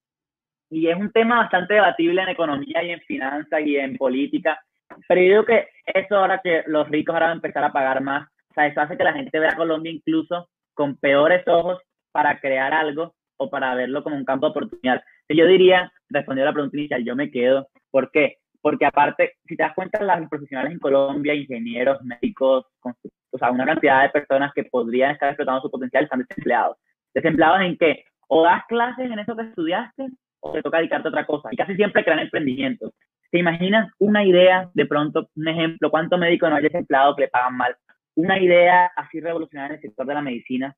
Y 0.69 0.87
es 0.87 0.97
un 0.97 1.11
tema 1.11 1.37
bastante 1.37 1.75
debatible 1.75 2.21
en 2.21 2.29
economía 2.29 2.83
y 2.83 2.91
en 2.91 3.01
finanzas 3.01 3.61
y 3.65 3.77
en 3.77 3.97
política, 3.97 4.59
pero 5.07 5.21
yo 5.21 5.27
digo 5.27 5.45
que 5.45 5.67
eso 5.85 6.17
ahora 6.17 6.41
que 6.43 6.63
los 6.67 6.87
ricos 6.89 7.13
ahora 7.13 7.27
van 7.27 7.33
a 7.33 7.35
empezar 7.37 7.63
a 7.63 7.71
pagar 7.71 8.01
más, 8.01 8.27
o 8.49 8.53
sea, 8.53 8.67
eso 8.67 8.81
hace 8.81 8.97
que 8.97 9.03
la 9.03 9.13
gente 9.13 9.39
vea 9.39 9.51
a 9.51 9.57
Colombia 9.57 9.91
incluso 9.91 10.49
con 10.73 10.97
peores 10.97 11.47
ojos 11.47 11.81
para 12.11 12.39
crear 12.39 12.73
algo 12.73 13.15
o 13.37 13.49
para 13.49 13.75
verlo 13.75 14.03
como 14.03 14.15
un 14.15 14.25
campo 14.25 14.45
de 14.45 14.51
oportunidad. 14.51 15.03
Yo 15.29 15.45
diría, 15.47 15.91
respondiendo 16.09 16.47
a 16.47 16.51
la 16.51 16.53
pregunta 16.53 16.77
inicial, 16.77 17.03
yo 17.03 17.15
me 17.15 17.31
quedo. 17.31 17.67
¿Por 17.91 18.11
qué? 18.11 18.37
Porque 18.65 18.87
aparte, 18.87 19.33
si 19.45 19.55
te 19.55 19.61
das 19.61 19.75
cuenta, 19.75 20.01
las 20.01 20.27
profesionales 20.27 20.73
en 20.73 20.79
Colombia, 20.79 21.35
ingenieros, 21.35 22.01
médicos, 22.01 22.65
o 22.81 23.37
sea, 23.37 23.51
una 23.51 23.63
cantidad 23.63 24.01
de 24.01 24.09
personas 24.09 24.51
que 24.55 24.63
podrían 24.63 25.11
estar 25.11 25.29
explotando 25.29 25.61
su 25.61 25.69
potencial 25.69 26.05
están 26.05 26.25
desempleados. 26.27 26.75
¿Desempleados 27.13 27.61
en 27.61 27.77
qué? 27.77 28.05
O 28.27 28.43
das 28.43 28.65
clases 28.67 29.11
en 29.11 29.19
eso 29.19 29.35
que 29.35 29.43
estudiaste 29.43 30.07
o 30.39 30.51
te 30.51 30.63
toca 30.63 30.79
dedicarte 30.79 31.07
a 31.07 31.11
otra 31.11 31.27
cosa. 31.27 31.49
Y 31.51 31.57
casi 31.57 31.75
siempre 31.75 32.03
crean 32.03 32.17
emprendimientos. 32.17 32.91
¿Te 33.29 33.37
imaginas 33.37 33.91
una 33.99 34.25
idea, 34.25 34.67
de 34.73 34.87
pronto, 34.87 35.29
un 35.35 35.47
ejemplo, 35.47 35.91
cuánto 35.91 36.17
médico 36.17 36.49
no 36.49 36.55
hay 36.55 36.63
desempleado 36.63 37.15
que 37.15 37.25
le 37.25 37.27
pagan 37.27 37.55
mal? 37.57 37.75
Una 38.15 38.39
idea 38.39 38.87
así 38.95 39.19
revolucionaria 39.19 39.75
en 39.75 39.75
el 39.75 39.81
sector 39.81 40.07
de 40.07 40.13
la 40.15 40.23
medicina, 40.23 40.75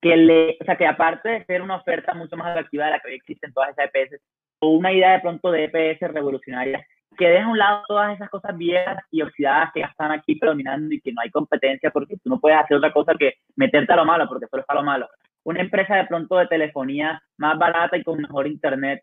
que 0.00 0.16
le, 0.16 0.56
o 0.60 0.64
sea, 0.64 0.76
que 0.76 0.86
aparte 0.86 1.30
de 1.30 1.44
ser 1.46 1.62
una 1.62 1.78
oferta 1.78 2.14
mucho 2.14 2.36
más 2.36 2.52
atractiva 2.52 2.84
de 2.84 2.90
la 2.92 3.00
que 3.00 3.08
hoy 3.08 3.14
existen 3.16 3.52
todas 3.52 3.70
esas 3.70 3.90
EPS, 3.92 4.22
o 4.62 4.68
una 4.68 4.92
idea 4.92 5.12
de 5.12 5.20
pronto 5.20 5.50
de 5.50 5.64
EPS 5.64 6.12
revolucionaria, 6.12 6.86
que 7.18 7.28
deja 7.28 7.46
a 7.46 7.50
un 7.50 7.58
lado 7.58 7.82
todas 7.88 8.14
esas 8.14 8.30
cosas 8.30 8.56
viejas 8.56 8.96
y 9.10 9.20
oxidadas 9.20 9.72
que 9.74 9.80
ya 9.80 9.86
están 9.86 10.12
aquí 10.12 10.36
predominando 10.36 10.94
y 10.94 11.00
que 11.00 11.12
no 11.12 11.20
hay 11.20 11.30
competencia 11.30 11.90
porque 11.90 12.16
tú 12.16 12.30
no 12.30 12.38
puedes 12.38 12.58
hacer 12.58 12.76
otra 12.76 12.92
cosa 12.92 13.12
que 13.18 13.34
meterte 13.56 13.92
a 13.92 13.96
lo 13.96 14.04
malo 14.04 14.28
porque 14.28 14.46
solo 14.46 14.60
está 14.60 14.74
lo 14.74 14.84
malo. 14.84 15.08
Una 15.42 15.60
empresa 15.60 15.96
de 15.96 16.06
pronto 16.06 16.38
de 16.38 16.46
telefonía 16.46 17.20
más 17.38 17.58
barata 17.58 17.96
y 17.96 18.04
con 18.04 18.20
mejor 18.20 18.46
internet, 18.46 19.02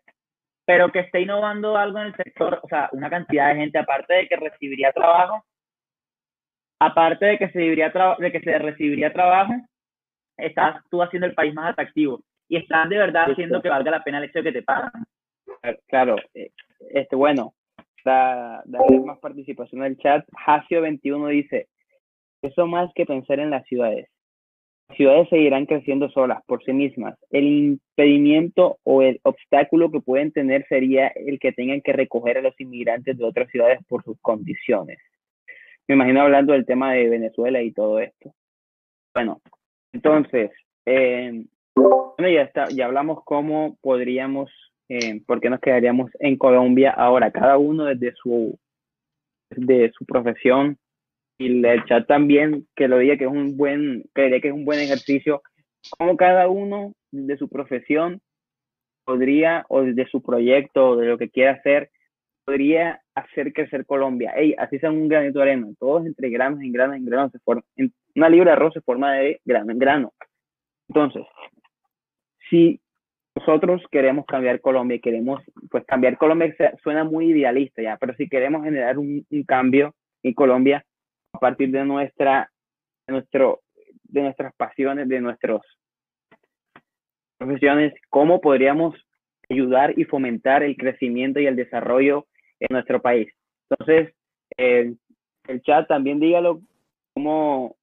pero 0.64 0.90
que 0.90 1.00
esté 1.00 1.20
innovando 1.20 1.76
algo 1.76 1.98
en 1.98 2.06
el 2.06 2.16
sector, 2.16 2.58
o 2.62 2.68
sea, 2.68 2.88
una 2.92 3.10
cantidad 3.10 3.48
de 3.48 3.56
gente, 3.56 3.78
aparte 3.78 4.14
de 4.14 4.28
que 4.28 4.36
recibiría 4.36 4.92
trabajo, 4.92 5.44
aparte 6.80 7.26
de 7.26 7.38
que 7.38 7.50
se, 7.50 7.58
de 7.58 8.32
que 8.32 8.40
se 8.40 8.58
recibiría 8.58 9.12
trabajo, 9.12 9.52
estás 10.38 10.82
tú 10.90 11.02
haciendo 11.02 11.26
el 11.26 11.34
país 11.34 11.52
más 11.52 11.72
atractivo 11.72 12.22
y 12.48 12.56
estás 12.56 12.88
de 12.88 12.96
verdad 12.96 13.30
haciendo 13.30 13.60
que 13.60 13.68
valga 13.68 13.90
la 13.90 14.02
pena 14.02 14.18
el 14.18 14.24
hecho 14.24 14.38
de 14.38 14.44
que 14.44 14.52
te 14.52 14.62
pagan. 14.62 14.90
Claro, 15.88 16.16
eh, 16.34 16.50
este, 16.90 17.16
bueno, 17.16 17.54
para 18.02 18.62
darle 18.64 19.00
más 19.00 19.18
participación 19.18 19.82
al 19.82 19.96
chat, 19.98 20.26
Hasio21 20.46 21.28
dice, 21.28 21.68
eso 22.42 22.66
más 22.66 22.90
que 22.94 23.06
pensar 23.06 23.40
en 23.40 23.50
las 23.50 23.66
ciudades. 23.66 24.08
Las 24.88 24.96
ciudades 24.96 25.28
seguirán 25.28 25.66
creciendo 25.66 26.10
solas 26.10 26.42
por 26.46 26.64
sí 26.64 26.72
mismas. 26.72 27.16
El 27.30 27.46
impedimento 27.46 28.78
o 28.82 29.02
el 29.02 29.20
obstáculo 29.22 29.90
que 29.90 30.00
pueden 30.00 30.32
tener 30.32 30.66
sería 30.68 31.08
el 31.08 31.38
que 31.38 31.52
tengan 31.52 31.80
que 31.80 31.92
recoger 31.92 32.38
a 32.38 32.42
los 32.42 32.58
inmigrantes 32.60 33.16
de 33.16 33.24
otras 33.24 33.48
ciudades 33.50 33.78
por 33.86 34.02
sus 34.02 34.18
condiciones. 34.20 34.98
Me 35.86 35.94
imagino 35.94 36.22
hablando 36.22 36.52
del 36.52 36.66
tema 36.66 36.92
de 36.92 37.08
Venezuela 37.08 37.62
y 37.62 37.72
todo 37.72 38.00
esto. 38.00 38.32
Bueno, 39.14 39.40
entonces, 39.92 40.50
eh, 40.86 41.44
ya 42.18 42.42
está, 42.42 42.68
ya 42.68 42.86
hablamos 42.86 43.24
cómo 43.24 43.76
podríamos, 43.80 44.50
eh, 44.90 45.22
por 45.24 45.40
qué 45.40 45.48
nos 45.48 45.60
quedaríamos 45.60 46.10
en 46.18 46.36
Colombia 46.36 46.90
ahora, 46.90 47.30
cada 47.30 47.58
uno 47.58 47.84
desde 47.84 48.12
su, 48.16 48.58
de 49.50 49.92
su 49.96 50.04
profesión 50.04 50.78
y 51.38 51.64
el 51.64 51.84
chat 51.84 52.08
también 52.08 52.66
que 52.74 52.88
lo 52.88 52.98
diga 52.98 53.16
que 53.16 53.24
es 53.24 53.30
un 53.30 53.56
buen, 53.56 54.02
que 54.16 54.40
que 54.40 54.48
es 54.48 54.52
un 54.52 54.64
buen 54.64 54.80
ejercicio, 54.80 55.42
cómo 55.96 56.16
cada 56.16 56.48
uno 56.48 56.92
de 57.12 57.36
su 57.38 57.48
profesión 57.48 58.20
podría, 59.04 59.64
o 59.68 59.82
de 59.82 60.06
su 60.06 60.22
proyecto, 60.22 60.90
o 60.90 60.96
de 60.96 61.06
lo 61.06 61.18
que 61.18 61.30
quiera 61.30 61.52
hacer, 61.52 61.90
podría 62.44 63.00
hacer 63.14 63.52
crecer 63.52 63.86
Colombia. 63.86 64.32
Ey, 64.36 64.56
así 64.58 64.80
sea 64.80 64.90
un 64.90 65.06
granito 65.06 65.38
de 65.38 65.44
arena, 65.44 65.68
todos 65.78 66.04
entre 66.04 66.30
granos 66.30 66.60
en 66.62 66.72
granos 66.72 66.96
en 66.96 67.04
granos 67.04 67.30
se 67.30 67.38
forman, 67.38 67.64
en 67.76 67.92
una 68.16 68.28
libra 68.28 68.50
de 68.50 68.56
arroz 68.56 68.74
se 68.74 68.80
forma 68.80 69.12
de 69.12 69.40
grano 69.44 69.70
en 69.70 69.78
grano. 69.78 70.12
Entonces, 70.88 71.22
si 72.50 72.80
nosotros 73.36 73.82
queremos 73.90 74.26
cambiar 74.26 74.60
Colombia 74.60 74.96
y 74.96 75.00
queremos, 75.00 75.42
pues 75.70 75.84
cambiar 75.86 76.18
Colombia 76.18 76.54
suena 76.82 77.04
muy 77.04 77.26
idealista 77.26 77.82
ya, 77.82 77.96
pero 77.96 78.14
si 78.14 78.28
queremos 78.28 78.64
generar 78.64 78.98
un, 78.98 79.24
cambio 79.46 79.94
en 80.22 80.34
Colombia 80.34 80.84
a 81.32 81.38
partir 81.38 81.70
de 81.70 81.84
nuestra, 81.84 82.50
de 83.06 83.12
nuestro, 83.14 83.60
de 84.04 84.22
nuestras 84.22 84.54
pasiones, 84.54 85.08
de 85.08 85.20
nuestras 85.20 85.62
profesiones, 87.38 87.94
¿cómo 88.08 88.40
podríamos 88.40 88.94
ayudar 89.48 89.98
y 89.98 90.04
fomentar 90.04 90.62
el 90.62 90.76
crecimiento 90.76 91.40
y 91.40 91.46
el 91.46 91.56
desarrollo 91.56 92.26
en 92.58 92.68
nuestro 92.70 93.00
país? 93.00 93.32
Entonces, 93.70 94.12
eh, 94.56 94.94
el 95.46 95.62
chat 95.62 95.88
también 95.88 96.20
dígalo 96.20 96.60
cómo, 97.14 97.76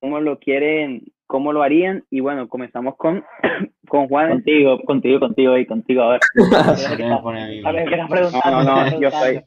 cómo 0.00 0.20
lo 0.20 0.38
quieren, 0.38 1.04
cómo 1.26 1.52
lo 1.52 1.62
harían. 1.62 2.04
Y 2.10 2.20
bueno, 2.20 2.48
comenzamos 2.48 2.96
con, 2.96 3.24
con 3.92 4.08
Juan. 4.08 4.30
Contigo, 4.30 4.80
contigo, 4.86 5.20
contigo 5.20 5.58
y 5.58 5.66
contigo. 5.66 6.02
A 6.02 6.12
ver, 6.12 6.20
¿Qué 6.96 7.04
me 7.04 7.18
pone 7.18 7.62
a 7.62 7.72
ver, 7.72 7.84
¿qué 7.86 7.94
estás 7.94 8.08
No, 8.08 8.16
preguntando? 8.16 8.62
no, 8.62 8.84
¿Qué 8.84 8.90
no, 8.92 9.00
yo 9.02 9.10
soy. 9.10 9.44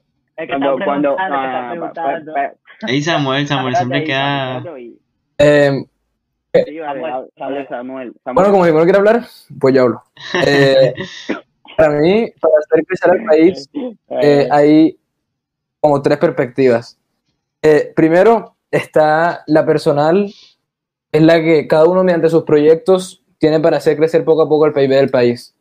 Cuando, 0.47 0.77
cuando, 0.85 1.15
ah, 1.17 2.51
Ey, 2.87 3.01
Samuel, 3.01 3.47
Samuel 3.47 3.75
siempre 3.75 3.99
ahí, 3.99 4.03
queda. 4.03 4.57
ahí. 4.57 4.99
Eh, 5.39 5.71
vale, 6.53 6.83
Samuel, 6.83 7.27
Samuel. 7.37 7.67
Samuel. 7.67 8.13
Samuel. 8.23 8.35
bueno, 8.35 8.51
como 8.51 8.65
ninguno 8.65 8.83
quiere 8.83 8.99
hablar, 8.99 9.21
pues 9.59 9.73
yo 9.73 9.81
hablo. 9.81 10.03
Eh, 10.45 10.93
para 11.77 11.99
mí, 11.99 12.31
para 12.39 12.53
hacer 12.59 12.85
crecer 12.85 13.11
al 13.13 13.23
país, 13.25 13.69
eh, 14.21 14.47
hay 14.51 14.95
como 15.79 16.03
tres 16.03 16.19
perspectivas. 16.19 16.99
Eh, 17.63 17.93
primero 17.95 18.57
está 18.69 19.43
la 19.47 19.65
personal, 19.65 20.31
es 21.11 21.21
la 21.23 21.41
que 21.41 21.65
cada 21.65 21.85
uno 21.85 22.03
mediante 22.03 22.29
sus 22.29 22.43
proyectos 22.43 23.24
tiene 23.37 23.59
para 23.59 23.77
hacer 23.77 23.97
crecer 23.97 24.23
poco 24.23 24.43
a 24.43 24.49
poco 24.49 24.65
el 24.65 24.73
PIB 24.73 24.89
del 24.89 25.09
país. 25.09 25.55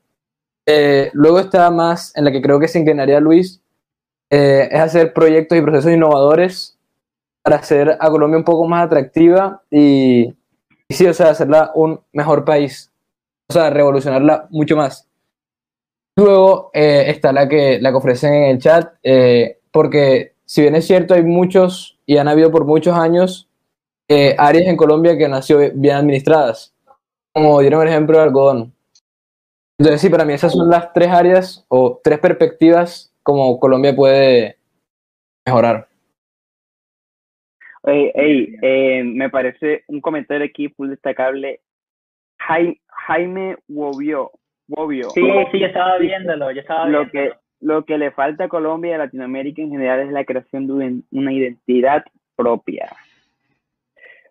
Eh, 0.66 1.10
luego 1.12 1.40
está 1.40 1.70
más 1.70 2.16
en 2.16 2.24
la 2.24 2.32
que 2.32 2.40
creo 2.40 2.58
que 2.58 2.68
se 2.68 2.78
inclinaría 2.78 3.20
Luis, 3.20 3.60
eh, 4.30 4.68
es 4.70 4.80
hacer 4.80 5.12
proyectos 5.12 5.58
y 5.58 5.62
procesos 5.62 5.92
innovadores 5.92 6.78
para 7.42 7.56
hacer 7.56 7.96
a 8.00 8.10
Colombia 8.10 8.38
un 8.38 8.44
poco 8.44 8.66
más 8.66 8.86
atractiva 8.86 9.62
y, 9.70 10.34
y 10.88 10.94
sí, 10.94 11.06
o 11.06 11.12
sea, 11.12 11.30
hacerla 11.30 11.70
un 11.74 12.00
mejor 12.12 12.44
país, 12.44 12.90
o 13.48 13.52
sea, 13.52 13.68
revolucionarla 13.68 14.48
mucho 14.50 14.76
más. 14.76 15.06
Luego 16.16 16.70
eh, 16.72 17.04
está 17.08 17.32
la 17.32 17.48
que, 17.48 17.78
la 17.80 17.90
que 17.90 17.96
ofrecen 17.96 18.32
en 18.32 18.50
el 18.52 18.58
chat, 18.60 18.94
porque 19.70 20.34
si 20.46 20.62
bien 20.62 20.76
es 20.76 20.86
cierto, 20.86 21.14
hay 21.14 21.24
muchos 21.24 21.98
y 22.06 22.16
han 22.16 22.28
habido 22.28 22.50
por 22.50 22.64
muchos 22.64 22.96
años 22.96 23.48
áreas 24.08 24.68
en 24.68 24.76
Colombia 24.76 25.18
que 25.18 25.24
han 25.24 25.42
sido 25.42 25.60
bien 25.74 25.96
administradas, 25.96 26.73
como 27.34 27.60
dieron 27.60 27.82
el 27.82 27.88
ejemplo 27.88 28.16
del 28.18 28.28
algodón. 28.28 28.72
Entonces, 29.78 30.00
sí, 30.00 30.08
para 30.08 30.24
mí 30.24 30.32
esas 30.32 30.52
son 30.52 30.70
las 30.70 30.92
tres 30.92 31.08
áreas 31.08 31.66
o 31.68 32.00
tres 32.02 32.20
perspectivas 32.20 33.12
como 33.24 33.58
Colombia 33.58 33.94
puede 33.94 34.56
mejorar. 35.44 35.88
Ey, 37.82 38.12
ey, 38.14 38.56
eh, 38.62 39.02
me 39.04 39.28
parece 39.28 39.84
un 39.88 40.00
comentario 40.00 40.46
aquí 40.46 40.68
full 40.68 40.88
destacable. 40.88 41.60
Jaime, 42.38 42.80
Jaime 42.88 43.56
Wobio, 43.68 44.30
Wobio. 44.68 45.10
Sí, 45.10 45.20
sí, 45.52 45.58
yo 45.58 45.66
estaba 45.66 45.98
viéndolo, 45.98 46.50
yo 46.52 46.60
estaba 46.60 46.86
lo 46.86 47.00
viéndolo. 47.04 47.10
que 47.32 47.38
lo 47.60 47.84
que 47.84 47.98
le 47.98 48.10
falta 48.12 48.44
a 48.44 48.48
Colombia 48.48 48.92
y 48.92 48.94
a 48.94 48.98
Latinoamérica 48.98 49.60
en 49.60 49.70
general 49.70 50.00
es 50.00 50.12
la 50.12 50.24
creación 50.24 50.66
de 50.66 50.72
un- 50.72 51.06
una 51.10 51.32
identidad 51.32 52.04
propia. 52.36 52.90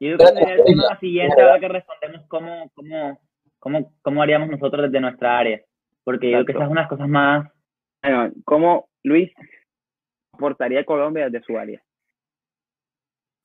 Yo 0.10 0.18
creo 0.18 0.34
que 0.34 0.40
debería 0.40 0.66
ser 0.66 0.76
la 0.76 1.00
siguiente 1.00 1.42
ahora 1.42 1.60
que 1.60 1.68
respondemos 1.68 2.28
cómo, 2.28 2.72
cómo, 2.74 3.20
cómo, 3.60 3.94
cómo 4.02 4.22
haríamos 4.22 4.50
nosotros 4.50 4.84
desde 4.84 5.02
nuestra 5.02 5.40
área. 5.40 5.62
Porque 6.04 6.32
yo 6.32 6.44
creo 6.44 6.46
que 6.46 6.52
Exacto. 6.52 6.60
esas 6.60 6.68
son 6.68 6.78
unas 6.78 6.90
cosas 6.90 7.08
más... 7.08 7.52
Bueno, 8.02 8.32
¿cómo 8.44 8.90
Luis 9.04 9.32
aportaría 10.34 10.82
a 10.82 10.86
Colombia 10.86 11.30
desde 11.30 11.46
su 11.46 11.58
área? 11.58 11.82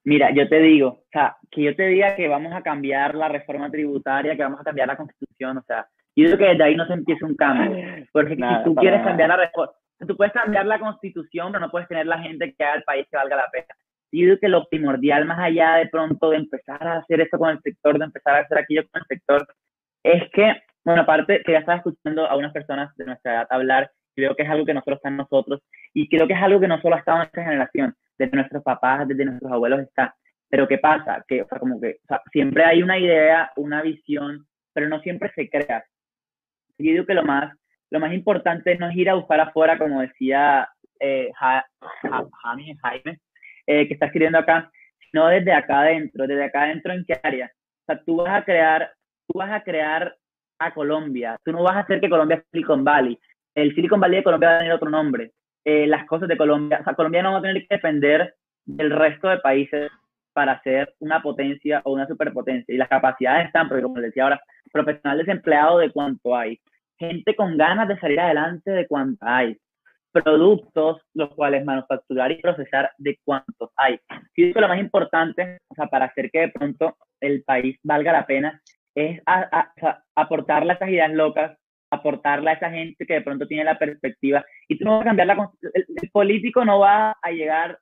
Mira, 0.04 0.30
yo 0.32 0.48
te 0.48 0.58
digo, 0.58 0.88
o 0.88 1.06
sea, 1.12 1.36
que 1.50 1.62
yo 1.62 1.76
te 1.76 1.86
diga 1.86 2.16
que 2.16 2.28
vamos 2.28 2.52
a 2.54 2.62
cambiar 2.62 3.14
la 3.14 3.28
reforma 3.28 3.70
tributaria, 3.70 4.34
que 4.34 4.42
vamos 4.42 4.60
a 4.60 4.64
cambiar 4.64 4.88
la 4.88 4.96
constitución, 4.96 5.58
o 5.58 5.62
sea, 5.62 5.86
yo 6.16 6.24
creo 6.24 6.38
que 6.38 6.44
desde 6.46 6.64
ahí 6.64 6.74
no 6.74 6.86
se 6.86 6.94
empieza 6.94 7.26
un 7.26 7.36
cambio. 7.36 8.06
Porque 8.12 8.34
Nada, 8.34 8.58
si 8.58 8.64
tú 8.64 8.74
quieres 8.74 9.00
nada. 9.00 9.10
cambiar 9.10 9.28
la 9.28 9.36
reforma, 9.36 9.72
tú 10.06 10.16
puedes 10.16 10.32
cambiar 10.32 10.66
la 10.66 10.80
constitución, 10.80 11.52
pero 11.52 11.60
no 11.60 11.70
puedes 11.70 11.88
tener 11.88 12.06
la 12.06 12.18
gente 12.18 12.54
que 12.54 12.64
haga 12.64 12.76
el 12.76 12.82
país 12.82 13.06
que 13.10 13.16
valga 13.16 13.36
la 13.36 13.50
pena. 13.52 13.66
Yo 14.10 14.24
creo 14.26 14.38
que 14.40 14.48
lo 14.48 14.66
primordial, 14.68 15.24
más 15.26 15.38
allá 15.38 15.74
de 15.76 15.88
pronto 15.88 16.30
de 16.30 16.38
empezar 16.38 16.86
a 16.86 16.98
hacer 16.98 17.20
eso 17.20 17.38
con 17.38 17.50
el 17.50 17.60
sector, 17.60 17.98
de 17.98 18.04
empezar 18.06 18.34
a 18.36 18.38
hacer 18.40 18.58
aquello 18.58 18.82
con 18.90 19.02
el 19.02 19.06
sector, 19.06 19.46
es 20.02 20.30
que, 20.32 20.54
bueno, 20.84 21.02
aparte 21.02 21.42
que 21.44 21.52
ya 21.52 21.58
estaba 21.58 21.78
escuchando 21.78 22.26
a 22.26 22.36
unas 22.36 22.52
personas 22.52 22.94
de 22.96 23.04
nuestra 23.04 23.32
edad 23.34 23.46
hablar, 23.50 23.90
y 24.16 24.22
veo 24.22 24.34
que 24.34 24.42
es 24.44 24.48
algo 24.50 24.64
que 24.64 24.74
no 24.74 24.82
solo 24.82 24.96
está 24.96 25.08
en 25.10 25.16
nosotros, 25.18 25.60
y 25.92 26.08
creo 26.08 26.26
que 26.26 26.32
es 26.32 26.42
algo 26.42 26.58
que 26.60 26.68
no 26.68 26.80
solo 26.80 26.96
ha 26.96 26.98
estado 27.00 27.18
en 27.18 27.26
esta 27.26 27.44
generación, 27.44 27.94
desde 28.18 28.36
nuestros 28.36 28.62
papás, 28.62 29.06
desde 29.06 29.24
nuestros 29.26 29.52
abuelos 29.52 29.80
está. 29.80 30.14
Pero 30.48 30.66
¿qué 30.66 30.78
pasa? 30.78 31.22
Que, 31.28 31.42
o 31.42 31.46
sea, 31.46 31.58
como 31.58 31.78
que, 31.80 31.98
o 32.02 32.06
sea, 32.08 32.22
siempre 32.32 32.64
hay 32.64 32.82
una 32.82 32.98
idea, 32.98 33.52
una 33.56 33.82
visión, 33.82 34.46
pero 34.72 34.88
no 34.88 35.00
siempre 35.00 35.30
se 35.34 35.48
crea. 35.50 35.84
Yo 36.78 36.92
digo 36.92 37.04
que 37.06 37.14
lo 37.14 37.22
más, 37.24 37.54
lo 37.90 38.00
más 38.00 38.12
importante 38.12 38.76
no 38.76 38.88
es 38.88 38.96
ir 38.96 39.10
a 39.10 39.14
buscar 39.14 39.40
afuera, 39.40 39.76
como 39.78 40.00
decía 40.00 40.68
eh, 41.00 41.30
Ja- 41.36 41.66
Ja- 42.02 42.26
Jaime, 42.42 42.76
Jaime 42.82 43.18
eh, 43.68 43.86
que 43.86 43.94
está 43.94 44.06
escribiendo 44.06 44.38
acá, 44.38 44.70
sino 45.10 45.28
desde 45.28 45.52
acá 45.52 45.80
adentro, 45.80 46.26
desde 46.26 46.44
acá 46.44 46.62
adentro 46.62 46.92
en 46.94 47.04
qué 47.04 47.20
área. 47.22 47.52
O 47.82 47.84
sea, 47.86 48.02
tú 48.02 48.16
vas 48.16 48.40
a 48.40 48.44
crear, 48.44 48.90
tú 49.26 49.38
vas 49.38 49.52
a 49.52 49.62
crear 49.62 50.16
a 50.58 50.72
Colombia, 50.72 51.36
tú 51.44 51.52
no 51.52 51.62
vas 51.62 51.76
a 51.76 51.80
hacer 51.80 52.00
que 52.00 52.08
Colombia 52.08 52.38
sea 52.38 52.46
Silicon 52.50 52.82
Valley. 52.82 53.18
El 53.54 53.74
Silicon 53.74 54.00
Valley 54.00 54.18
de 54.18 54.24
Colombia 54.24 54.48
va 54.48 54.56
a 54.56 54.58
tener 54.60 54.72
otro 54.72 54.88
nombre. 54.88 55.32
Eh, 55.64 55.86
las 55.86 56.06
cosas 56.06 56.28
de 56.28 56.36
Colombia, 56.38 56.78
o 56.80 56.84
sea, 56.84 56.94
Colombia 56.94 57.22
no 57.22 57.32
va 57.32 57.38
a 57.38 57.42
tener 57.42 57.60
que 57.66 57.74
depender 57.74 58.34
del 58.64 58.90
resto 58.90 59.28
de 59.28 59.38
países 59.38 59.90
para 60.32 60.62
ser 60.62 60.94
una 61.00 61.20
potencia 61.20 61.82
o 61.84 61.92
una 61.92 62.06
superpotencia. 62.06 62.74
Y 62.74 62.78
las 62.78 62.88
capacidades 62.88 63.48
están, 63.48 63.68
porque 63.68 63.82
como 63.82 63.96
les 63.96 64.06
decía 64.06 64.24
ahora, 64.24 64.40
profesional 64.72 65.18
desempleado 65.18 65.78
de 65.78 65.90
cuánto 65.90 66.34
hay, 66.34 66.58
gente 66.98 67.36
con 67.36 67.58
ganas 67.58 67.86
de 67.86 67.98
salir 67.98 68.18
adelante 68.18 68.70
de 68.70 68.86
cuánto 68.86 69.26
hay, 69.26 69.58
productos 70.12 71.00
los 71.14 71.34
cuales 71.34 71.64
manufacturar 71.64 72.32
y 72.32 72.40
procesar 72.40 72.90
de 72.98 73.18
cuántos 73.24 73.70
hay. 73.76 73.98
Yo 74.10 74.20
creo 74.34 74.54
que 74.54 74.60
lo 74.60 74.68
más 74.68 74.80
importante, 74.80 75.58
o 75.68 75.74
sea, 75.74 75.86
para 75.86 76.06
hacer 76.06 76.30
que 76.30 76.40
de 76.40 76.48
pronto 76.48 76.96
el 77.20 77.42
país 77.44 77.78
valga 77.82 78.12
la 78.12 78.26
pena, 78.26 78.60
es 78.94 79.20
a- 79.26 79.48
a- 79.82 80.02
aportarle 80.16 80.72
a 80.72 80.74
esas 80.76 80.88
ideas 80.88 81.12
locas, 81.12 81.56
aportarle 81.90 82.50
a 82.50 82.54
esa 82.54 82.70
gente 82.70 83.06
que 83.06 83.14
de 83.14 83.22
pronto 83.22 83.46
tiene 83.46 83.64
la 83.64 83.78
perspectiva. 83.78 84.44
Y 84.68 84.78
tú 84.78 84.84
no 84.84 84.92
vas 84.92 85.02
a 85.02 85.04
cambiar 85.04 85.26
la 85.28 85.50
el, 85.74 85.86
el 86.02 86.10
político 86.10 86.64
no 86.64 86.80
va 86.80 87.16
a 87.22 87.30
llegar, 87.30 87.78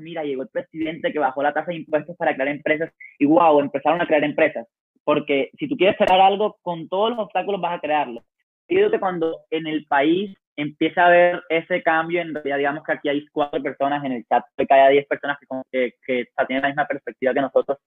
mira, 0.00 0.22
llegó 0.22 0.42
el 0.42 0.48
presidente 0.48 1.12
que 1.12 1.18
bajó 1.18 1.42
la 1.42 1.52
tasa 1.52 1.70
de 1.72 1.76
impuestos 1.78 2.16
para 2.16 2.34
crear 2.34 2.48
empresas 2.48 2.92
y 3.18 3.26
wow, 3.26 3.60
empezaron 3.60 4.00
a 4.00 4.06
crear 4.06 4.24
empresas. 4.24 4.66
Porque 5.04 5.50
si 5.58 5.68
tú 5.68 5.76
quieres 5.76 5.96
crear 5.96 6.20
algo, 6.20 6.56
con 6.62 6.88
todos 6.88 7.10
los 7.10 7.18
obstáculos 7.20 7.60
vas 7.60 7.76
a 7.76 7.80
crearlo. 7.80 8.22
Yo 8.68 8.88
cuando 9.00 9.40
en 9.50 9.66
el 9.66 9.86
país 9.86 10.36
empieza 10.56 11.02
a 11.02 11.06
haber 11.06 11.42
ese 11.48 11.82
cambio, 11.82 12.20
en 12.20 12.34
realidad 12.34 12.58
digamos 12.58 12.84
que 12.84 12.92
aquí 12.92 13.08
hay 13.08 13.26
cuatro 13.32 13.62
personas 13.62 14.04
en 14.04 14.12
el 14.12 14.24
chat, 14.26 14.44
de 14.56 14.66
cada 14.66 14.88
10 14.88 15.06
personas 15.06 15.38
que, 15.38 15.46
que, 15.70 15.94
que 16.06 16.46
tienen 16.46 16.62
la 16.62 16.68
misma 16.68 16.86
perspectiva 16.86 17.34
que 17.34 17.40
nosotros. 17.40 17.78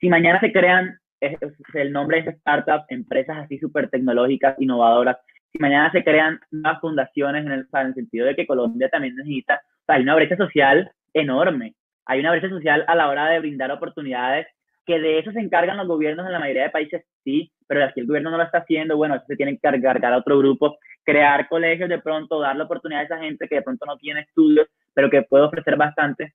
Si 0.00 0.08
mañana 0.08 0.40
se 0.40 0.52
crean 0.52 0.98
es- 1.20 1.40
es 1.42 1.74
el 1.74 1.92
nombre 1.92 2.22
de 2.22 2.32
startups, 2.32 2.86
empresas 2.88 3.38
así 3.38 3.58
súper 3.58 3.90
tecnológicas, 3.90 4.56
innovadoras, 4.58 5.16
si 5.52 5.58
mañana 5.58 5.90
se 5.92 6.04
crean 6.04 6.38
nuevas 6.50 6.80
fundaciones 6.80 7.46
en 7.46 7.52
el, 7.52 7.94
sentido 7.94 8.26
de 8.26 8.36
que 8.36 8.46
Colombia 8.46 8.88
también 8.88 9.16
necesita, 9.16 9.60
hay 9.86 10.02
una 10.02 10.14
brecha 10.14 10.36
social 10.36 10.90
enorme, 11.14 11.74
hay 12.04 12.20
una 12.20 12.30
brecha 12.32 12.48
social 12.50 12.84
a 12.86 12.94
la 12.94 13.08
hora 13.08 13.28
de 13.30 13.40
brindar 13.40 13.70
oportunidades, 13.72 14.46
que 14.88 14.98
de 14.98 15.18
eso 15.18 15.30
se 15.32 15.40
encargan 15.40 15.76
los 15.76 15.86
gobiernos 15.86 16.24
en 16.24 16.32
la 16.32 16.38
mayoría 16.38 16.62
de 16.62 16.70
países, 16.70 17.04
sí, 17.22 17.52
pero 17.66 17.84
aquí 17.84 18.00
el 18.00 18.06
gobierno 18.06 18.30
no 18.30 18.38
lo 18.38 18.42
está 18.42 18.58
haciendo, 18.58 18.96
bueno, 18.96 19.22
se 19.26 19.36
tiene 19.36 19.52
que 19.58 19.68
encargar 19.68 20.14
a 20.14 20.16
otro 20.16 20.38
grupo, 20.38 20.78
crear 21.04 21.46
colegios 21.46 21.90
de 21.90 21.98
pronto, 21.98 22.40
darle 22.40 22.62
oportunidad 22.62 23.02
a 23.02 23.04
esa 23.04 23.18
gente 23.18 23.46
que 23.46 23.56
de 23.56 23.62
pronto 23.62 23.84
no 23.84 23.98
tiene 23.98 24.20
estudios, 24.20 24.66
pero 24.94 25.10
que 25.10 25.20
puede 25.20 25.44
ofrecer 25.44 25.76
bastante, 25.76 26.32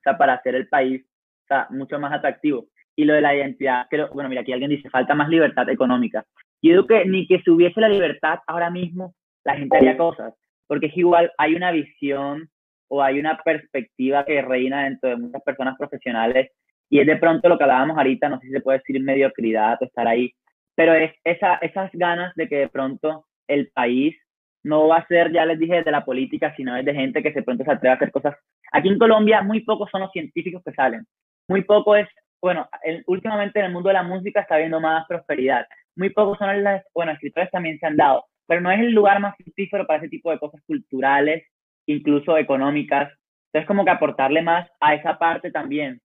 o 0.00 0.02
sea, 0.02 0.18
para 0.18 0.34
hacer 0.34 0.56
el 0.56 0.66
país, 0.66 1.00
o 1.44 1.46
sea, 1.46 1.68
mucho 1.70 1.96
más 2.00 2.12
atractivo. 2.12 2.66
Y 2.96 3.04
lo 3.04 3.14
de 3.14 3.20
la 3.20 3.36
identidad, 3.36 3.86
creo, 3.88 4.08
bueno, 4.12 4.28
mira, 4.28 4.40
aquí 4.40 4.52
alguien 4.52 4.70
dice, 4.70 4.90
falta 4.90 5.14
más 5.14 5.28
libertad 5.28 5.68
económica. 5.70 6.24
Yo 6.60 6.72
digo 6.72 6.86
que 6.88 7.04
ni 7.04 7.28
que 7.28 7.40
si 7.42 7.50
hubiese 7.50 7.80
la 7.80 7.88
libertad 7.88 8.40
ahora 8.48 8.68
mismo, 8.68 9.14
la 9.44 9.54
gente 9.54 9.76
haría 9.76 9.96
cosas, 9.96 10.34
porque 10.66 10.86
es 10.86 10.96
igual, 10.96 11.30
hay 11.38 11.54
una 11.54 11.70
visión 11.70 12.50
o 12.88 13.00
hay 13.00 13.20
una 13.20 13.38
perspectiva 13.44 14.24
que 14.24 14.42
reina 14.42 14.84
dentro 14.84 15.10
de 15.10 15.16
muchas 15.18 15.42
personas 15.42 15.76
profesionales 15.78 16.50
y 16.88 17.00
es 17.00 17.06
de 17.06 17.16
pronto 17.16 17.48
lo 17.48 17.58
que 17.58 17.64
hablábamos 17.64 17.96
ahorita, 17.96 18.28
no 18.28 18.38
sé 18.40 18.46
si 18.46 18.52
se 18.52 18.60
puede 18.60 18.78
decir 18.78 19.02
mediocridad 19.02 19.78
o 19.80 19.84
estar 19.84 20.06
ahí, 20.06 20.32
pero 20.74 20.94
es 20.94 21.12
esa, 21.24 21.56
esas 21.56 21.90
ganas 21.92 22.34
de 22.36 22.48
que 22.48 22.56
de 22.56 22.68
pronto 22.68 23.26
el 23.48 23.70
país 23.72 24.16
no 24.62 24.88
va 24.88 24.98
a 24.98 25.06
ser, 25.06 25.32
ya 25.32 25.46
les 25.46 25.58
dije, 25.58 25.82
de 25.82 25.90
la 25.90 26.04
política, 26.04 26.54
sino 26.56 26.76
es 26.76 26.84
de 26.84 26.94
gente 26.94 27.22
que 27.22 27.30
de 27.30 27.42
pronto 27.42 27.64
se 27.64 27.70
atreve 27.70 27.92
a 27.92 27.96
hacer 27.96 28.10
cosas. 28.10 28.36
Aquí 28.72 28.88
en 28.88 28.98
Colombia 28.98 29.42
muy 29.42 29.60
pocos 29.60 29.88
son 29.90 30.02
los 30.02 30.10
científicos 30.12 30.62
que 30.64 30.72
salen, 30.72 31.06
muy 31.48 31.62
poco 31.62 31.96
es, 31.96 32.08
bueno, 32.42 32.68
últimamente 33.06 33.60
en 33.60 33.66
el 33.66 33.72
mundo 33.72 33.88
de 33.88 33.94
la 33.94 34.02
música 34.02 34.40
está 34.40 34.56
habiendo 34.56 34.80
más 34.80 35.06
prosperidad, 35.06 35.66
muy 35.96 36.10
pocos 36.10 36.38
son 36.38 36.62
las, 36.62 36.84
bueno, 36.94 37.12
escritores 37.12 37.50
también 37.50 37.78
se 37.78 37.86
han 37.86 37.96
dado, 37.96 38.24
pero 38.46 38.60
no 38.60 38.70
es 38.70 38.80
el 38.80 38.92
lugar 38.92 39.20
más 39.20 39.34
fructífero 39.36 39.86
para 39.86 39.98
ese 40.00 40.08
tipo 40.08 40.30
de 40.30 40.38
cosas 40.38 40.60
culturales, 40.66 41.44
incluso 41.86 42.36
económicas. 42.36 43.12
Entonces, 43.52 43.66
como 43.66 43.84
que 43.84 43.90
aportarle 43.90 44.42
más 44.42 44.68
a 44.80 44.94
esa 44.94 45.18
parte 45.18 45.50
también. 45.50 46.00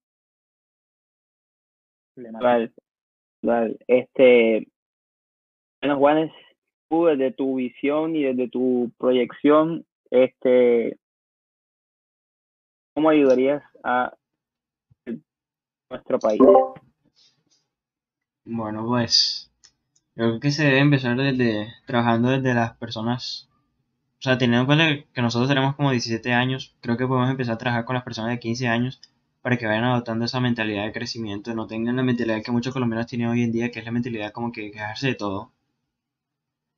Total, 2.16 2.74
total. 3.42 3.78
Este, 3.88 4.68
bueno, 5.82 5.98
Juanes, 5.98 6.32
tú 6.90 7.06
desde 7.06 7.32
tu 7.32 7.56
visión 7.56 8.16
y 8.16 8.24
desde 8.24 8.50
tu 8.50 8.92
proyección, 8.98 9.86
este, 10.10 10.98
¿cómo 12.94 13.10
ayudarías 13.10 13.64
a 13.84 14.14
nuestro 15.90 16.20
país? 16.20 16.42
Bueno, 18.44 18.86
pues 18.88 19.52
yo 20.16 20.26
creo 20.26 20.40
que 20.40 20.52
se 20.52 20.66
debe 20.66 20.80
empezar 20.80 21.16
desde 21.18 21.74
trabajando 21.86 22.30
desde 22.30 22.54
las 22.54 22.76
personas, 22.78 23.50
o 24.20 24.22
sea, 24.22 24.38
teniendo 24.38 24.62
en 24.62 24.66
cuenta 24.66 25.12
que 25.14 25.22
nosotros 25.22 25.48
tenemos 25.48 25.76
como 25.76 25.92
17 25.92 26.34
años, 26.34 26.76
creo 26.82 26.98
que 26.98 27.08
podemos 27.08 27.30
empezar 27.30 27.56
a 27.56 27.58
trabajar 27.58 27.86
con 27.86 27.96
las 27.96 28.04
personas 28.04 28.32
de 28.32 28.40
15 28.40 28.68
años 28.68 29.02
para 29.42 29.58
que 29.58 29.66
vayan 29.66 29.84
adoptando 29.84 30.26
esa 30.26 30.40
mentalidad 30.40 30.86
de 30.86 30.92
crecimiento, 30.92 31.54
no 31.56 31.68
tengan 31.68 31.96
la 31.96 32.04
mentalidad 32.04 32.42
que 32.44 32.52
muchos 32.52 32.74
colombianos 32.74 33.08
tienen 33.08 33.28
hoy 33.28 33.44
en 33.44 33.52
día, 33.52 33.72
que 33.72 33.80
es 33.80 33.86
la 33.86 33.92
mentalidad 33.92 34.32
como 34.32 34.52
que 34.52 34.72
quejarse 34.72 35.08
de 35.08 35.16
todo. 35.16 35.52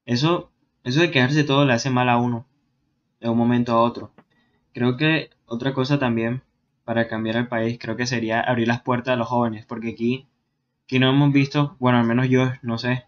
Eso, 0.06 0.52
eso 0.84 1.02
de 1.02 1.11
quejarse 1.11 1.38
de 1.38 1.44
todo 1.44 1.65
le 1.65 1.73
hace 1.73 1.90
mal 1.90 2.10
a 2.10 2.18
uno 2.18 2.45
de 3.19 3.30
un 3.30 3.38
momento 3.38 3.73
a 3.73 3.81
otro. 3.81 4.11
Creo 4.73 4.98
que 4.98 5.30
otra 5.45 5.73
cosa 5.73 5.99
también 5.99 6.44
para 6.84 7.07
cambiar 7.07 7.38
el 7.38 7.48
país, 7.48 7.77
creo 7.80 7.95
que 7.95 8.06
sería 8.06 8.41
abrir 8.41 8.68
las 8.68 8.81
puertas 8.81 9.14
a 9.14 9.18
los 9.18 9.27
jóvenes, 9.27 9.65
porque 9.65 9.90
aquí 9.90 10.27
que 10.88 10.99
no 10.99 11.10
hemos 11.10 11.31
visto, 11.31 11.76
bueno, 11.80 11.98
al 11.98 12.06
menos 12.06 12.30
yo, 12.30 12.52
no 12.61 12.77
sé, 12.77 13.06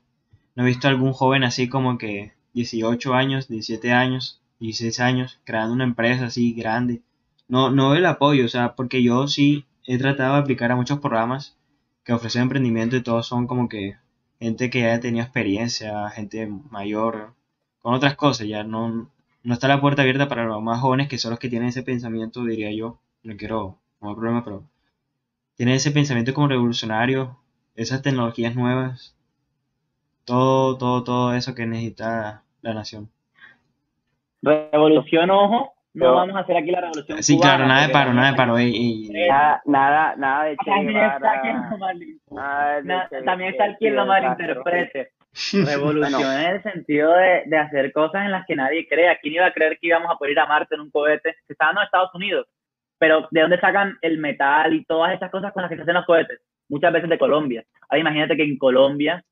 no 0.56 0.64
he 0.64 0.68
visto 0.68 0.88
algún 0.88 1.14
joven 1.14 1.44
así 1.44 1.68
como 1.68 1.98
que 1.98 2.34
18 2.54 3.14
años, 3.14 3.50
17 3.50 3.92
años, 3.92 4.42
16 4.60 5.00
años, 5.02 5.40
creando 5.44 5.74
una 5.74 5.84
empresa 5.84 6.28
así 6.28 6.54
grande. 6.54 7.02
No, 7.48 7.70
no 7.70 7.96
el 7.96 8.06
apoyo, 8.06 8.46
o 8.46 8.50
sea, 8.50 8.76
porque 8.76 9.04
yo 9.04 9.28
sí 9.28 9.66
he 9.86 9.98
tratado 9.98 10.36
de 10.36 10.40
aplicar 10.42 10.72
a 10.72 10.76
muchos 10.76 11.00
programas 11.00 11.58
que 12.04 12.14
ofrecen 12.14 12.44
emprendimiento 12.44 12.96
y 12.96 13.04
todos 13.04 13.28
son 13.28 13.48
como 13.48 13.70
que 13.70 13.98
gente 14.40 14.70
que 14.70 14.82
ya 14.82 15.00
tenido 15.00 15.24
experiencia, 15.24 16.10
gente 16.10 16.48
mayor, 16.70 17.34
con 17.80 17.94
otras 17.94 18.16
cosas, 18.16 18.48
ya 18.48 18.64
no, 18.64 19.10
no 19.44 19.54
está 19.54 19.68
la 19.68 19.82
puerta 19.82 20.02
abierta 20.02 20.28
para 20.28 20.46
los 20.46 20.62
más 20.62 20.82
jóvenes 20.82 21.08
que 21.08 21.18
son 21.18 21.32
los 21.32 21.40
que 21.40 21.50
tienen 21.50 21.70
ese 21.70 21.84
pensamiento, 21.84 22.44
diría 22.44 22.72
yo, 22.72 23.00
no 23.24 23.38
quiero, 23.38 23.78
no 24.02 24.10
hay 24.10 24.16
problema, 24.16 24.44
pero 24.44 24.64
tienen 25.56 25.76
ese 25.76 25.92
pensamiento 25.92 26.34
como 26.34 26.48
revolucionario, 26.48 27.38
esas 27.76 28.02
tecnologías 28.02 28.56
nuevas, 28.56 29.16
todo, 30.26 30.78
todo, 30.78 31.04
todo 31.04 31.34
eso 31.36 31.54
que 31.54 31.66
necesita 31.66 32.44
la 32.62 32.74
nación. 32.74 33.10
Revolución, 34.42 35.30
ojo, 35.30 35.75
no 35.96 36.16
vamos 36.16 36.36
a 36.36 36.40
hacer 36.40 36.58
aquí 36.58 36.72
la 36.72 36.82
revolución. 36.82 37.24
Sí, 37.24 37.40
claro, 37.40 37.66
nada 37.66 37.88
de 37.88 37.94
paro, 37.94 38.14
nada 38.14 38.32
de 38.32 38.38
paro. 38.38 38.58
Nada, 38.58 39.62
nada, 39.66 40.16
nada 40.18 40.44
de 40.46 40.58
También 40.58 40.98
está 40.98 41.42
quien 41.42 41.56
lo, 41.70 41.78
mal... 41.78 43.26
también 43.26 43.50
está 43.52 43.76
quien 43.78 43.96
lo 43.96 44.06
malinterprete. 44.06 45.12
Revolución 45.66 46.40
en 46.40 46.56
el 46.56 46.64
sentido 46.64 47.14
de, 47.14 47.44
de, 47.46 47.58
hacer 47.58 47.92
cosas 47.92 48.26
en 48.26 48.32
las 48.32 48.46
que 48.46 48.56
nadie 48.56 48.88
cree. 48.88 49.18
¿Quién 49.22 49.36
iba 49.36 49.46
a 49.46 49.54
creer 49.54 49.78
que 49.80 49.88
íbamos 49.88 50.10
a 50.12 50.16
poder 50.16 50.32
ir 50.32 50.40
a 50.40 50.46
Marte 50.46 50.76
en 50.76 50.82
un 50.82 50.92
cohete? 50.92 51.36
Que 51.46 51.54
estaban 51.54 51.78
en 51.78 51.84
Estados 51.84 52.14
Unidos. 52.14 52.48
Pero 52.98 53.28
¿de 53.32 53.42
dónde 53.42 53.60
sacan 53.60 53.98
el 54.02 54.18
metal 54.18 54.74
y 54.74 54.86
todas 54.86 55.14
esas 55.14 55.30
cosas 55.32 55.52
con 55.52 55.62
las 55.62 55.70
que 55.70 55.76
se 55.76 55.82
hacen 55.82 55.96
los 55.96 56.06
cohetes? 56.06 56.40
Muchas 56.70 56.94
veces 56.94 57.10
de 57.10 57.18
Colombia. 57.18 57.66
Ahora 57.90 58.00
imagínate 58.00 58.38
que 58.38 58.44
en 58.44 58.58
Colombia 58.58 59.24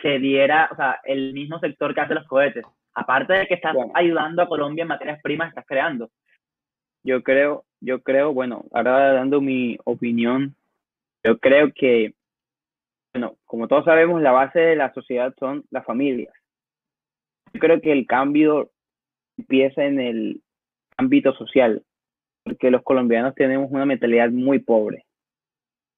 se 0.00 0.18
diera, 0.18 0.68
o 0.72 0.76
sea, 0.76 1.00
el 1.04 1.32
mismo 1.32 1.58
sector 1.58 1.94
que 1.94 2.00
hace 2.00 2.14
los 2.14 2.26
cohetes. 2.26 2.64
Aparte 2.94 3.32
de 3.32 3.46
que 3.46 3.54
estás 3.54 3.74
ayudando 3.94 4.42
a 4.42 4.48
Colombia 4.48 4.82
en 4.82 4.88
materias 4.88 5.20
primas, 5.22 5.48
estás 5.48 5.64
creando. 5.66 6.10
Yo 7.04 7.22
creo, 7.22 7.64
yo 7.80 8.02
creo, 8.02 8.32
bueno, 8.32 8.64
ahora 8.72 9.12
dando 9.12 9.40
mi 9.40 9.78
opinión, 9.84 10.54
yo 11.24 11.38
creo 11.38 11.72
que, 11.74 12.14
bueno, 13.12 13.36
como 13.44 13.66
todos 13.66 13.84
sabemos, 13.84 14.20
la 14.22 14.32
base 14.32 14.60
de 14.60 14.76
la 14.76 14.92
sociedad 14.92 15.34
son 15.38 15.64
las 15.70 15.84
familias. 15.84 16.32
Yo 17.52 17.60
creo 17.60 17.80
que 17.80 17.92
el 17.92 18.06
cambio 18.06 18.70
empieza 19.36 19.84
en 19.84 20.00
el 20.00 20.42
ámbito 20.96 21.32
social, 21.34 21.82
porque 22.44 22.70
los 22.70 22.82
colombianos 22.82 23.34
tenemos 23.34 23.70
una 23.70 23.86
mentalidad 23.86 24.30
muy 24.30 24.58
pobre. 24.58 25.04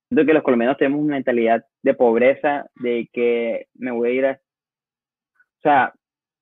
Siento 0.09 0.27
que 0.27 0.35
los 0.35 0.43
colombianos 0.43 0.77
tenemos 0.79 1.01
una 1.01 1.15
mentalidad 1.15 1.65
de 1.83 1.95
pobreza, 1.95 2.67
de 2.77 3.09
que 3.13 3.67
me 3.75 3.91
voy 3.91 4.09
a 4.09 4.13
ir 4.13 4.27
a... 4.27 4.33
O 4.33 5.61
sea, 5.63 5.95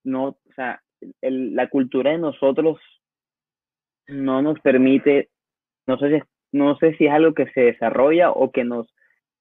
no, 0.04 0.36
o 0.52 0.54
sea, 0.54 0.82
la 1.20 1.68
cultura 1.68 2.12
de 2.12 2.18
nosotros 2.18 2.78
no 4.06 4.42
nos 4.42 4.60
permite, 4.60 5.30
no 5.86 5.98
sé 5.98 6.10
si, 6.10 6.22
no 6.52 6.76
sé 6.76 6.94
si 6.96 7.06
es 7.06 7.12
algo 7.12 7.34
que 7.34 7.50
se 7.52 7.62
desarrolla 7.62 8.30
o 8.30 8.52
que 8.52 8.64
nos, 8.64 8.94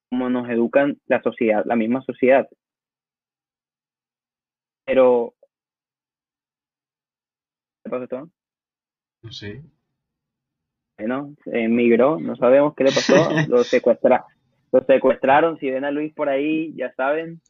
como 0.10 0.30
nos 0.30 0.50
educan 0.50 1.00
la 1.08 1.22
sociedad, 1.22 1.64
la 1.66 1.76
misma 1.76 2.02
sociedad. 2.04 2.48
Pero, 4.86 5.34
¿qué 7.84 7.90
pasa, 7.90 8.08
todo? 8.08 8.30
No 9.22 9.32
sé. 9.32 9.62
Bueno, 10.98 11.36
emigró, 11.46 12.20
no 12.20 12.36
sabemos 12.36 12.76
qué 12.76 12.86
le 12.86 12.92
pasó, 12.92 13.16
lo, 13.50 13.64
secuestra, 13.64 14.26
lo 14.72 14.84
secuestraron, 14.84 15.58
si 15.60 15.70
ven 15.70 15.86
a 15.86 15.92
Luis 15.92 16.14
por 16.14 16.30
ahí, 16.30 16.74
ya 16.76 16.94
saben, 16.94 17.42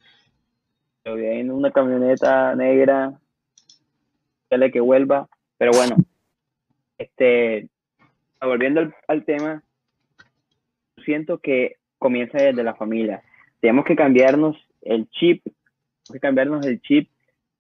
lo 1.04 1.16
vi 1.16 1.26
en 1.26 1.52
una 1.52 1.72
camioneta 1.72 2.56
negra, 2.56 3.20
que 4.72 4.82
vuelva, 4.82 5.30
pero 5.58 5.72
bueno, 5.72 5.96
este, 6.98 7.70
volviendo 8.42 8.92
al, 9.08 9.24
tema, 9.24 9.64
siento 11.06 11.38
que 11.38 11.78
comienza 11.98 12.38
desde 12.38 12.64
la 12.64 12.76
familia, 12.76 13.22
tenemos 13.62 13.86
que 13.86 13.96
cambiarnos 13.96 14.58
el 14.82 15.10
chip, 15.10 15.42
que 16.12 16.20
cambiarnos 16.20 16.66
el 16.66 16.82
chip 16.82 17.10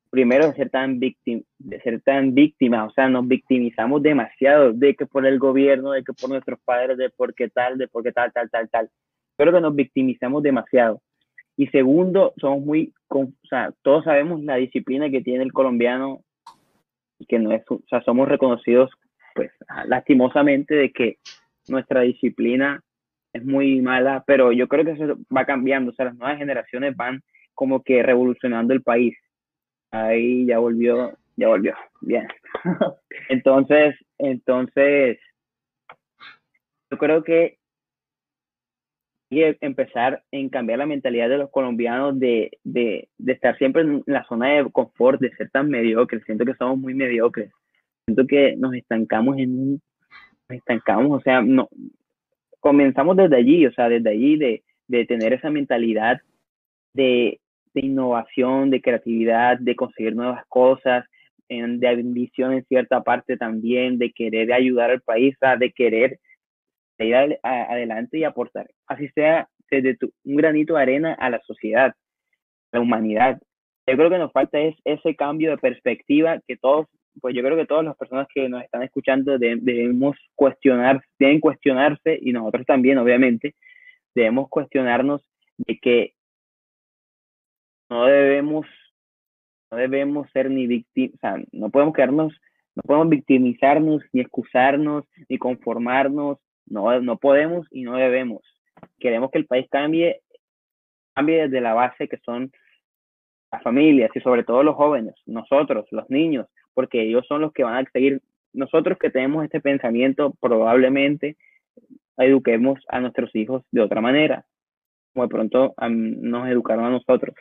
primero 0.09 0.47
de 0.47 0.55
ser 0.55 0.69
tan 0.69 0.99
víctima, 0.99 1.43
de 1.59 1.79
ser 1.79 2.01
tan 2.01 2.35
víctimas, 2.35 2.89
o 2.89 2.93
sea, 2.93 3.07
nos 3.07 3.25
victimizamos 3.25 4.03
demasiado 4.03 4.73
de 4.73 4.93
que 4.95 5.05
por 5.05 5.25
el 5.25 5.39
gobierno, 5.39 5.91
de 5.91 6.03
que 6.03 6.11
por 6.11 6.29
nuestros 6.29 6.59
padres, 6.65 6.97
de 6.97 7.09
por 7.09 7.33
qué 7.33 7.47
tal, 7.47 7.77
de 7.77 7.87
por 7.87 8.03
qué 8.03 8.11
tal, 8.11 8.33
tal, 8.33 8.49
tal, 8.49 8.69
tal. 8.69 8.89
Creo 9.37 9.53
que 9.53 9.61
nos 9.61 9.73
victimizamos 9.73 10.43
demasiado. 10.43 11.01
Y 11.55 11.67
segundo, 11.67 12.33
somos 12.37 12.65
muy, 12.65 12.93
o 13.07 13.29
sea, 13.49 13.73
todos 13.81 14.03
sabemos 14.03 14.43
la 14.43 14.55
disciplina 14.57 15.09
que 15.09 15.21
tiene 15.21 15.43
el 15.43 15.53
colombiano, 15.53 16.21
que 17.27 17.39
no 17.39 17.51
es, 17.51 17.63
o 17.69 17.81
sea, 17.89 18.01
somos 18.03 18.27
reconocidos, 18.27 18.91
pues, 19.35 19.51
lastimosamente 19.85 20.75
de 20.75 20.91
que 20.91 21.17
nuestra 21.67 22.01
disciplina 22.01 22.81
es 23.33 23.45
muy 23.45 23.81
mala, 23.81 24.23
pero 24.27 24.51
yo 24.51 24.67
creo 24.67 24.83
que 24.83 24.91
eso 24.91 25.17
va 25.35 25.45
cambiando, 25.45 25.91
o 25.91 25.93
sea, 25.93 26.05
las 26.05 26.15
nuevas 26.15 26.37
generaciones 26.37 26.95
van 26.95 27.21
como 27.53 27.81
que 27.83 28.03
revolucionando 28.03 28.73
el 28.73 28.81
país 28.81 29.15
ahí 29.91 30.45
ya 30.45 30.59
volvió, 30.59 31.17
ya 31.35 31.47
volvió, 31.47 31.75
bien. 32.01 32.27
entonces, 33.29 33.95
entonces, 34.17 35.19
yo 36.89 36.97
creo 36.97 37.23
que 37.23 37.57
hay 39.39 39.55
que 39.55 39.65
empezar 39.65 40.23
en 40.31 40.49
cambiar 40.49 40.79
la 40.79 40.85
mentalidad 40.85 41.29
de 41.29 41.37
los 41.37 41.49
colombianos 41.49 42.19
de, 42.19 42.51
de, 42.63 43.07
estar 43.25 43.57
siempre 43.57 43.83
en 43.83 44.03
la 44.05 44.25
zona 44.25 44.49
de 44.49 44.69
confort, 44.71 45.21
de 45.21 45.33
ser 45.35 45.49
tan 45.51 45.69
mediocres. 45.69 46.23
Siento 46.25 46.43
que 46.45 46.55
somos 46.55 46.77
muy 46.77 46.93
mediocres. 46.93 47.49
Siento 48.05 48.27
que 48.27 48.55
nos 48.57 48.73
estancamos 48.73 49.37
en 49.37 49.51
un, 49.51 49.81
nos 50.49 50.57
estancamos, 50.57 51.19
o 51.19 51.21
sea, 51.21 51.41
no, 51.41 51.69
comenzamos 52.59 53.15
desde 53.15 53.37
allí, 53.37 53.65
o 53.65 53.71
sea, 53.71 53.87
desde 53.87 54.09
allí 54.09 54.37
de, 54.37 54.63
de 54.87 55.05
tener 55.05 55.33
esa 55.33 55.49
mentalidad 55.49 56.19
de, 56.93 57.39
de 57.73 57.85
innovación, 57.85 58.69
de 58.69 58.81
creatividad, 58.81 59.57
de 59.59 59.75
conseguir 59.75 60.15
nuevas 60.15 60.45
cosas, 60.47 61.05
de 61.47 61.87
ambición 61.87 62.53
en 62.53 62.63
cierta 62.65 63.03
parte 63.03 63.35
también, 63.35 63.97
de 63.97 64.11
querer 64.11 64.53
ayudar 64.53 64.91
al 64.91 65.01
país, 65.01 65.35
de 65.59 65.71
querer 65.71 66.19
ir 67.05 67.39
adelante 67.43 68.17
y 68.17 68.23
aportar, 68.23 68.69
así 68.87 69.07
sea 69.09 69.47
desde 69.69 69.97
un 70.25 70.35
granito 70.35 70.75
de 70.75 70.81
arena 70.81 71.13
a 71.13 71.29
la 71.29 71.39
sociedad, 71.41 71.93
a 72.71 72.77
la 72.77 72.79
humanidad. 72.81 73.41
Yo 73.87 73.95
creo 73.97 74.09
que 74.09 74.17
nos 74.17 74.31
falta 74.31 74.59
es 74.59 74.75
ese 74.83 75.15
cambio 75.15 75.51
de 75.51 75.57
perspectiva 75.57 76.39
que 76.47 76.57
todos, 76.57 76.87
pues 77.19 77.35
yo 77.35 77.41
creo 77.41 77.57
que 77.57 77.65
todas 77.65 77.85
las 77.85 77.97
personas 77.97 78.27
que 78.33 78.47
nos 78.47 78.63
están 78.63 78.83
escuchando 78.83 79.37
debemos 79.37 80.17
cuestionar, 80.35 81.01
deben 81.17 81.39
cuestionarse 81.39 82.19
y 82.21 82.31
nosotros 82.31 82.65
también, 82.65 82.97
obviamente, 82.97 83.55
debemos 84.13 84.49
cuestionarnos 84.49 85.25
de 85.57 85.79
que 85.79 86.13
no 87.89 88.05
debemos, 88.05 88.65
no 89.71 89.77
debemos 89.77 90.29
ser 90.31 90.49
ni 90.49 90.67
víctimas, 90.67 91.15
o 91.15 91.19
sea, 91.19 91.43
no 91.51 91.69
podemos 91.69 91.93
quedarnos, 91.93 92.33
no 92.75 92.83
podemos 92.83 93.09
victimizarnos, 93.09 94.01
ni 94.13 94.21
excusarnos, 94.21 95.05
ni 95.27 95.37
conformarnos, 95.37 96.37
no, 96.65 96.99
no 97.01 97.17
podemos 97.17 97.67
y 97.71 97.83
no 97.83 97.95
debemos. 97.97 98.41
Queremos 98.99 99.31
que 99.31 99.39
el 99.39 99.45
país 99.45 99.67
cambie, 99.69 100.21
cambie 101.13 101.43
desde 101.43 101.61
la 101.61 101.73
base 101.73 102.07
que 102.07 102.17
son 102.17 102.51
las 103.51 103.63
familias 103.63 104.11
y 104.15 104.19
sobre 104.21 104.43
todo 104.43 104.63
los 104.63 104.75
jóvenes, 104.75 105.15
nosotros, 105.25 105.85
los 105.91 106.09
niños, 106.09 106.47
porque 106.73 107.01
ellos 107.01 107.25
son 107.27 107.41
los 107.41 107.51
que 107.51 107.63
van 107.63 107.85
a 107.85 107.89
seguir, 107.91 108.21
nosotros 108.53 108.97
que 108.97 109.09
tenemos 109.09 109.43
este 109.43 109.59
pensamiento, 109.59 110.33
probablemente 110.39 111.37
eduquemos 112.17 112.79
a 112.87 112.99
nuestros 112.99 113.35
hijos 113.35 113.63
de 113.71 113.81
otra 113.81 114.01
manera, 114.01 114.45
como 115.13 115.25
de 115.25 115.29
pronto 115.29 115.73
nos 115.89 116.47
educaron 116.47 116.85
a 116.85 116.89
nosotros 116.89 117.35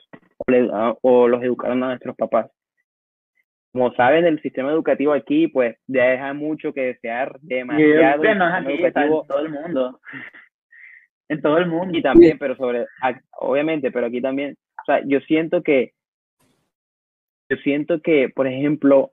o, 1.02 1.28
los 1.28 1.42
educaron 1.42 1.82
a 1.84 1.88
nuestros 1.88 2.16
papás. 2.16 2.50
Como 3.72 3.92
saben, 3.94 4.26
el 4.26 4.42
sistema 4.42 4.72
educativo 4.72 5.12
aquí, 5.12 5.46
pues, 5.46 5.76
deja 5.86 6.34
mucho 6.34 6.72
que 6.72 6.82
desear, 6.82 7.38
demasiado. 7.40 8.22
no 8.34 8.48
es 8.48 8.54
aquí, 8.54 8.82
en 8.82 8.92
todo 8.92 9.38
el 9.38 9.50
mundo. 9.50 10.00
En 11.28 11.40
todo 11.40 11.58
el 11.58 11.66
mundo. 11.66 11.96
Y 11.96 12.02
también, 12.02 12.36
pero 12.38 12.56
sobre, 12.56 12.86
obviamente, 13.38 13.92
pero 13.92 14.06
aquí 14.06 14.20
también, 14.20 14.56
o 14.82 14.84
sea, 14.84 15.02
yo 15.06 15.20
siento 15.20 15.62
que, 15.62 15.92
yo 17.48 17.56
siento 17.58 18.00
que, 18.00 18.28
por 18.28 18.48
ejemplo, 18.48 19.12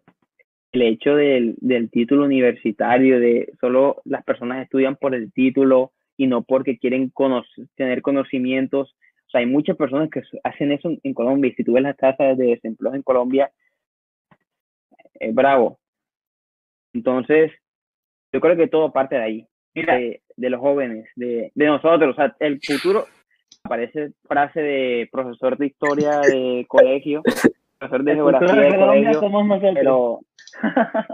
el 0.72 0.82
hecho 0.82 1.16
del, 1.16 1.56
del 1.60 1.90
título 1.92 2.26
universitario, 2.26 3.20
de 3.20 3.54
solo 3.60 4.02
las 4.06 4.24
personas 4.24 4.64
estudian 4.64 4.96
por 4.96 5.14
el 5.14 5.32
título 5.32 5.92
y 6.18 6.28
no 6.28 6.42
porque 6.42 6.80
quieren 6.80 7.10
conocer, 7.10 7.66
tener 7.76 8.02
conocimientos, 8.02 8.96
o 9.28 9.30
sea, 9.30 9.40
hay 9.40 9.46
muchas 9.46 9.76
personas 9.76 10.10
que 10.10 10.24
hacen 10.44 10.72
eso 10.72 10.90
en, 11.04 11.14
Colombia 11.14 11.52
y 11.52 11.56
si 11.56 11.64
tú 11.64 11.74
ves 11.74 11.84
las 11.84 11.98
tasas 11.98 12.38
de 12.38 12.48
desempleo 12.48 12.94
en 12.96 13.04
Colombia, 13.04 13.52
es 15.20 15.34
bravo. 15.34 15.80
Entonces, 16.94 17.52
yo 18.32 18.40
creo 18.40 18.58
que 18.58 18.68
todo 18.68 18.92
parte 18.92 19.16
de 19.16 19.24
ahí, 19.24 19.48
de, 19.74 20.22
de, 20.36 20.50
los 20.50 20.60
jóvenes, 20.60 21.08
de, 21.16 21.52
de, 21.54 21.66
nosotros. 21.66 22.12
O 22.12 22.16
sea, 22.16 22.36
el 22.40 22.60
futuro, 22.62 23.06
parece 23.64 24.12
frase 24.28 24.62
de 24.62 25.10
profesor 25.12 25.58
de 25.58 25.68
historia 25.68 26.20
de 26.22 26.66
colegio, 26.68 27.22
profesor 27.78 28.04
de 28.04 28.12
El 28.12 28.18
geografía 28.18 28.62
de 28.62 28.78
colegio, 28.78 29.20
somos 29.20 29.46
nosotros. 29.46 29.76
pero 29.76 30.20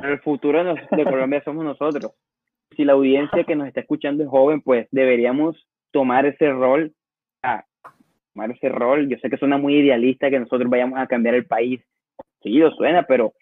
pero 0.02 0.14
el 0.14 0.20
futuro 0.20 0.64
de 0.64 1.04
Colombia 1.04 1.42
somos 1.44 1.66
nosotros. 1.66 2.12
Si 2.76 2.86
la 2.86 2.94
audiencia 2.94 3.44
que 3.44 3.56
nos 3.56 3.68
está 3.68 3.82
escuchando 3.82 4.24
es 4.24 4.30
joven, 4.30 4.62
pues 4.62 4.88
deberíamos 4.92 5.68
tomar 5.92 6.26
ese 6.26 6.52
rol, 6.52 6.94
ah, 7.44 7.64
tomar 8.34 8.52
ese 8.52 8.70
rol. 8.70 9.08
Yo 9.10 9.18
sé 9.18 9.30
que 9.30 9.38
suena 9.38 9.58
muy 9.58 9.76
idealista 9.76 10.30
que 10.30 10.40
nosotros 10.40 10.70
vayamos 10.70 11.00
a 11.00 11.08
cambiar 11.08 11.36
el 11.36 11.46
país. 11.46 11.82
Sí, 12.42 12.52
lo 12.58 12.72
suena, 12.72 13.04
pero 13.04 13.34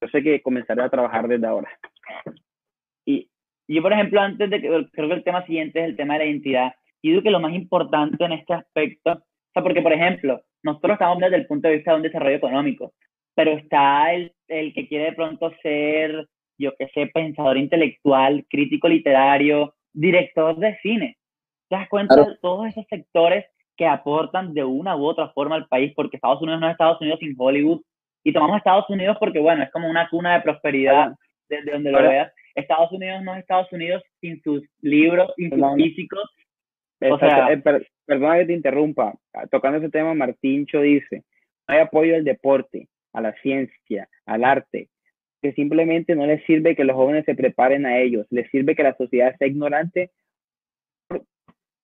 yo 0.00 0.08
sé 0.08 0.22
que 0.22 0.40
comenzaré 0.42 0.82
a 0.82 0.88
trabajar 0.88 1.26
desde 1.28 1.46
ahora. 1.46 1.68
Y 3.04 3.28
yo, 3.68 3.82
por 3.82 3.92
ejemplo, 3.92 4.20
antes 4.20 4.48
de 4.50 4.60
que, 4.60 4.86
creo 4.92 5.08
que 5.08 5.14
el 5.14 5.24
tema 5.24 5.44
siguiente 5.46 5.80
es 5.80 5.86
el 5.86 5.96
tema 5.96 6.14
de 6.14 6.20
la 6.20 6.26
identidad. 6.26 6.72
Y 7.02 7.10
digo 7.10 7.22
que 7.22 7.30
lo 7.30 7.40
más 7.40 7.54
importante 7.54 8.24
en 8.24 8.32
este 8.32 8.54
aspecto, 8.54 9.12
o 9.12 9.50
sea, 9.52 9.62
porque, 9.62 9.82
por 9.82 9.92
ejemplo, 9.92 10.40
nosotros 10.62 10.92
estamos 10.92 11.18
desde 11.18 11.36
el 11.36 11.46
punto 11.46 11.68
de 11.68 11.76
vista 11.76 11.92
de 11.92 11.96
un 11.96 12.02
desarrollo 12.02 12.36
económico, 12.36 12.92
pero 13.34 13.52
está 13.52 14.12
el, 14.12 14.32
el 14.48 14.74
que 14.74 14.88
quiere 14.88 15.06
de 15.06 15.12
pronto 15.12 15.52
ser, 15.62 16.28
yo 16.58 16.72
qué 16.78 16.88
sé, 16.88 17.06
pensador 17.14 17.56
intelectual, 17.56 18.44
crítico 18.50 18.88
literario, 18.88 19.74
director 19.92 20.56
de 20.56 20.76
cine. 20.82 21.16
¿Te 21.68 21.76
das 21.76 21.88
cuenta 21.88 22.14
Claro. 22.14 22.30
de 22.30 22.38
todos 22.38 22.66
esos 22.66 22.86
sectores 22.88 23.44
que 23.76 23.86
aportan 23.86 24.54
de 24.54 24.64
una 24.64 24.96
u 24.96 25.04
otra 25.04 25.28
forma 25.28 25.54
al 25.54 25.68
país? 25.68 25.92
Porque 25.94 26.16
Estados 26.16 26.42
Unidos 26.42 26.60
no 26.60 26.66
es 26.66 26.72
Estados 26.72 27.00
Unidos 27.00 27.20
sin 27.20 27.34
Hollywood. 27.38 27.82
Y 28.28 28.32
tomamos 28.32 28.58
Estados 28.58 28.88
Unidos 28.90 29.16
porque, 29.18 29.38
bueno, 29.38 29.62
es 29.62 29.70
como 29.70 29.88
una 29.88 30.08
cuna 30.10 30.34
de 30.34 30.42
prosperidad 30.42 31.12
desde 31.48 31.72
donde 31.72 31.90
lo 31.92 31.98
veas. 32.10 32.32
Estados 32.54 32.92
Unidos 32.92 33.22
no 33.22 33.34
es 33.34 33.40
Estados 33.40 33.72
Unidos 33.72 34.02
sin 34.20 34.42
sus 34.42 34.62
libros, 34.82 35.32
sin 35.36 35.48
sus 35.50 35.58
físicos. 35.84 36.22
O 37.10 37.18
sea- 37.18 37.52
Eh, 37.52 37.58
per- 37.58 37.86
perdona 38.04 38.38
que 38.38 38.46
te 38.46 38.52
interrumpa. 38.52 39.14
Ah, 39.32 39.46
Tocando 39.46 39.78
ese 39.78 39.88
tema, 39.90 40.12
Martíncho 40.14 40.80
dice, 40.82 41.22
no 41.66 41.74
hay 41.74 41.80
apoyo 41.80 42.16
al 42.16 42.24
deporte, 42.24 42.88
a 43.14 43.20
la 43.20 43.32
ciencia, 43.40 44.08
al 44.26 44.44
arte, 44.44 44.88
que 45.40 45.52
simplemente 45.52 46.14
no 46.16 46.26
les 46.26 46.44
sirve 46.44 46.74
que 46.76 46.84
los 46.84 46.96
jóvenes 46.96 47.24
se 47.24 47.34
preparen 47.34 47.86
a 47.86 47.98
ellos, 47.98 48.26
les 48.30 48.50
sirve 48.50 48.74
que 48.74 48.82
la 48.82 48.94
sociedad 48.96 49.34
sea 49.38 49.46
ignorante, 49.48 50.10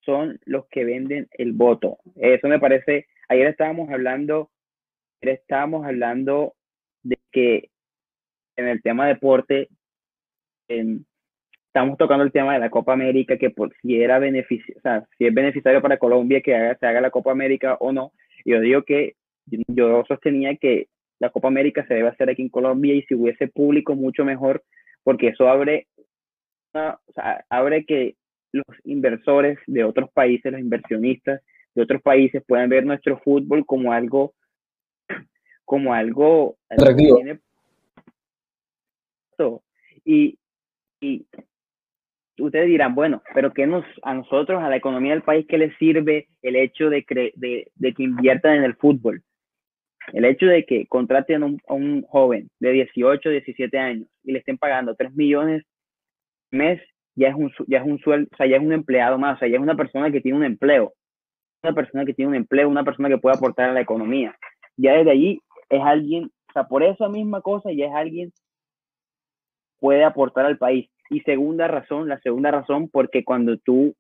son 0.05 0.39
los 0.45 0.67
que 0.69 0.85
venden 0.85 1.29
el 1.39 1.53
voto. 1.53 1.99
Eso 2.17 2.49
me 2.49 2.59
parece, 2.59 3.07
ayer 3.29 3.47
estábamos 3.47 3.89
hablando, 3.91 4.51
estábamos 5.33 5.87
hablando 5.87 6.55
de 7.03 7.19
que 7.33 7.71
en 8.57 8.69
el 8.69 8.83
tema 8.83 9.07
deporte, 9.09 9.69
en- 10.69 11.07
estamos 11.67 11.99
tocando 11.99 12.25
el 12.25 12.33
tema 12.33 12.55
de 12.55 12.61
la 12.61 12.71
Copa 12.71 12.93
América, 12.93 13.37
que 13.39 13.51
por 13.51 13.75
si 13.83 14.01
era 14.03 14.19
beneficio, 14.19 14.75
o 14.79 14.81
sea, 14.81 15.07
si 15.19 15.27
es 15.27 15.35
beneficiario 15.35 15.83
para 15.83 15.99
Colombia 15.99 16.41
que 16.41 16.55
haga- 16.55 16.77
se 16.79 16.87
haga 16.87 17.01
la 17.01 17.11
Copa 17.11 17.33
América 17.33 17.77
o 17.81 17.93
no. 17.93 18.13
Yo 18.45 18.61
digo 18.61 18.83
que 18.85 19.15
yo 19.47 20.05
sostenía 20.09 20.57
que 20.57 20.89
la 21.21 21.31
Copa 21.31 21.49
América 21.49 21.87
se 21.87 21.95
debe 21.95 22.09
hacer 22.09 22.31
aquí 22.31 22.43
en 22.43 22.49
Colombia 22.49 22.95
y 22.95 23.03
si 23.03 23.15
hubiese 23.15 23.49
público 23.49 23.95
mucho 23.97 24.25
mejor, 24.25 24.63
porque 25.03 25.29
eso 25.29 25.49
abre, 25.49 25.87
una- 26.75 26.99
o 27.07 27.13
sea, 27.13 27.45
abre 27.51 27.85
que 27.85 28.17
los 28.53 28.65
inversores 28.85 29.59
de 29.67 29.85
otros 29.85 30.11
países, 30.13 30.53
los 30.53 30.61
inversionistas 30.61 31.41
de 31.75 31.83
otros 31.83 32.03
países 32.03 32.43
puedan 32.47 32.69
ver 32.69 32.87
nuestro 32.87 33.19
fútbol 33.21 33.67
como 33.67 33.93
algo, 33.93 34.35
como 35.65 35.95
algo, 35.95 36.57
algo 36.69 36.85
que 36.85 36.91
Atractivo. 36.93 37.17
tiene- 37.17 37.41
y, 40.05 40.39
y 41.01 41.27
ustedes 42.39 42.67
dirán, 42.67 42.95
bueno, 42.95 43.23
pero 43.35 43.53
¿qué 43.53 43.67
nos, 43.67 43.85
a 44.03 44.15
nosotros, 44.15 44.63
a 44.63 44.69
la 44.69 44.77
economía 44.77 45.13
del 45.13 45.23
país, 45.23 45.47
qué 45.49 45.59
le 45.59 45.75
sirve 45.77 46.29
el 46.43 46.57
hecho 46.57 46.91
de, 46.91 47.05
cre- 47.07 47.33
de, 47.37 47.71
de 47.75 47.95
que 47.95 48.03
inviertan 48.03 48.57
en 48.57 48.65
el 48.65 48.75
fútbol? 48.77 49.23
El 50.13 50.27
hecho 50.27 50.47
de 50.47 50.67
que 50.67 50.87
contraten 50.87 51.43
a 51.43 51.47
un, 51.47 51.61
a 51.67 51.75
un 51.75 52.03
joven 52.03 52.51
de 52.61 52.73
18, 52.73 53.31
17 53.31 53.79
años 53.79 54.07
y 54.23 54.33
le 54.33 54.41
estén 54.41 54.59
pagando 54.59 54.95
3 54.95 55.15
millones 55.15 55.65
al 56.53 56.59
mes, 56.59 56.83
ya 57.15 57.29
es 57.29 57.35
un, 57.35 57.51
ya 57.67 57.79
es 57.79 57.85
un 57.87 57.99
sueldo, 58.01 58.29
o 58.33 58.37
sea, 58.37 58.47
ya 58.47 58.57
es 58.57 58.63
un 58.63 58.73
empleado 58.73 59.19
más, 59.19 59.37
o 59.37 59.39
sea, 59.39 59.49
ya 59.49 59.57
es 59.57 59.63
una 59.63 59.77
persona 59.77 60.11
que 60.11 60.21
tiene 60.21 60.37
un 60.37 60.45
empleo, 60.45 60.93
una 61.63 61.73
persona 61.75 62.05
que 62.05 62.13
tiene 62.13 62.29
un 62.29 62.35
empleo, 62.35 62.69
una 62.69 62.85
persona 62.85 63.09
que 63.09 63.17
puede 63.19 63.37
aportar 63.37 63.71
a 63.71 63.73
la 63.73 63.81
economía. 63.81 64.37
Ya 64.77 64.93
desde 64.95 65.13
allí 65.13 65.41
es 65.69 65.81
alguien, 65.83 66.31
o 66.49 66.53
sea, 66.53 66.65
por 66.65 66.83
esa 66.83 67.09
misma 67.09 67.41
cosa 67.41 67.73
ya 67.73 67.87
es 67.87 67.95
alguien 67.95 68.33
puede 69.81 70.05
aportar 70.05 70.47
al 70.47 70.59
país. 70.59 70.89
Y 71.11 71.21
segunda 71.21 71.69
razón, 71.69 72.09
la 72.09 72.19
segunda 72.21 72.51
razón, 72.51 72.89
porque 72.89 73.25
cuando 73.25 73.59
tú 73.59 73.95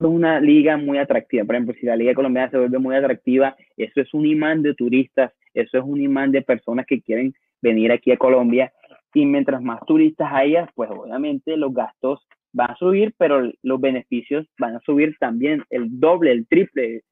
es 0.00 0.06
una 0.06 0.40
liga 0.40 0.76
muy 0.76 0.98
atractiva, 0.98 1.44
por 1.44 1.54
ejemplo, 1.54 1.74
si 1.78 1.86
la 1.86 1.96
liga 1.96 2.14
colombiana 2.14 2.50
se 2.50 2.58
vuelve 2.58 2.78
muy 2.78 2.96
atractiva, 2.96 3.54
eso 3.76 4.00
es 4.00 4.12
un 4.14 4.26
imán 4.26 4.62
de 4.62 4.74
turistas, 4.74 5.32
eso 5.54 5.78
es 5.78 5.84
un 5.84 6.00
imán 6.00 6.32
de 6.32 6.42
personas 6.42 6.86
que 6.86 7.02
quieren 7.02 7.34
venir 7.60 7.92
aquí 7.92 8.10
a 8.10 8.16
Colombia. 8.16 8.72
Y 9.14 9.26
mientras 9.26 9.62
más 9.62 9.80
turistas 9.86 10.30
haya, 10.32 10.70
pues 10.74 10.90
obviamente 10.90 11.56
los 11.56 11.74
gastos 11.74 12.26
van 12.52 12.70
a 12.70 12.76
subir, 12.76 13.14
pero 13.18 13.50
los 13.62 13.80
beneficios 13.80 14.46
van 14.58 14.76
a 14.76 14.80
subir 14.80 15.16
también 15.18 15.62
el 15.70 16.00
doble, 16.00 16.32
el 16.32 16.46
triple, 16.46 16.94
el 16.94 17.02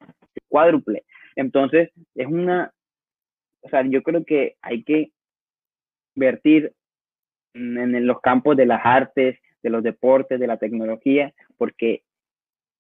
cuádruple. 0.49 1.05
Entonces, 1.37 1.91
es 2.15 2.27
una, 2.27 2.73
o 3.63 3.69
sea, 3.69 3.83
yo 3.87 4.03
creo 4.03 4.25
que 4.25 4.57
hay 4.63 4.83
que 4.85 5.11
invertir 6.17 6.73
en, 7.55 7.79
en 7.79 8.07
los 8.07 8.21
campos 8.21 8.57
de 8.57 8.67
las 8.67 8.81
artes, 8.85 9.39
de 9.63 9.71
los 9.71 9.83
deportes, 9.83 10.39
de 10.41 10.47
la 10.47 10.57
tecnología, 10.57 11.33
porque 11.57 12.03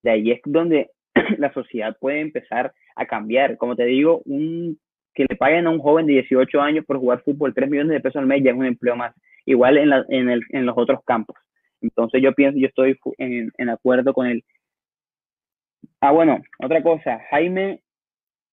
de 0.02 0.10
ahí 0.10 0.30
es 0.30 0.40
donde 0.44 0.90
la 1.38 1.52
sociedad 1.52 1.96
puede 2.00 2.20
empezar 2.20 2.72
a 2.96 3.06
cambiar. 3.06 3.56
Como 3.56 3.76
te 3.76 3.84
digo, 3.84 4.22
un, 4.24 4.78
que 5.14 5.26
le 5.28 5.36
paguen 5.36 5.66
a 5.66 5.70
un 5.70 5.78
joven 5.80 6.06
de 6.06 6.14
18 6.14 6.60
años 6.60 6.84
por 6.86 6.98
jugar 6.98 7.22
fútbol 7.22 7.54
3 7.54 7.68
millones 7.70 7.92
de 7.92 8.00
pesos 8.00 8.20
al 8.20 8.26
mes 8.26 8.42
ya 8.42 8.50
es 8.52 8.56
un 8.56 8.66
empleo 8.66 8.96
más. 8.96 9.14
Igual 9.46 9.78
en, 9.78 9.90
la, 9.90 10.04
en, 10.08 10.30
el, 10.30 10.42
en 10.50 10.66
los 10.66 10.76
otros 10.78 11.00
campos. 11.04 11.36
Entonces 11.82 12.22
yo 12.22 12.32
pienso, 12.34 12.58
yo 12.58 12.66
estoy 12.68 12.98
en, 13.18 13.50
en 13.56 13.68
acuerdo 13.68 14.12
con 14.12 14.26
él. 14.26 14.44
Ah, 16.00 16.12
bueno, 16.12 16.40
otra 16.58 16.82
cosa. 16.82 17.20
Jaime 17.30 17.80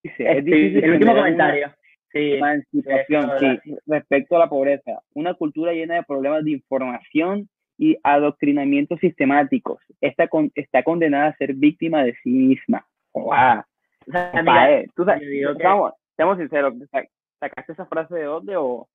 dice, 0.04 0.38
es 0.38 0.46
difícil 0.46 0.84
el 0.84 0.92
último 0.94 1.12
una- 1.14 1.22
comentario. 1.22 1.74
Sí, 2.18 2.34
emancipación, 2.34 3.32
sí, 3.40 3.76
respecto 3.86 4.36
a 4.36 4.40
la 4.40 4.50
pobreza. 4.50 5.00
Una 5.14 5.34
cultura 5.34 5.74
llena 5.74 5.96
de 5.96 6.04
problemas 6.04 6.44
de 6.44 6.52
información 6.52 7.50
y 7.78 7.98
adoctrinamientos 8.04 9.00
sistemáticos. 9.00 9.80
Esta 10.02 10.28
con- 10.28 10.52
está 10.56 10.84
condenada 10.84 11.28
a 11.28 11.36
ser 11.38 11.54
víctima 11.54 12.04
de 12.04 12.16
sí 12.24 12.30
misma. 12.30 12.86
¡Guau! 13.14 13.60
o 14.08 14.12
sea, 14.12 14.72
eh, 14.72 14.88
tú 14.96 15.04
sabes, 15.06 15.22
digo 15.28 15.56
que- 15.56 15.64
vamos, 15.64 15.94
seamos 16.16 16.38
sinceros, 16.38 16.74
sa- 16.92 17.04
¿sacaste 17.40 17.74
esa 17.74 17.86
frase 17.86 18.16
de 18.16 18.24
dónde 18.24 18.56
o 18.56 18.88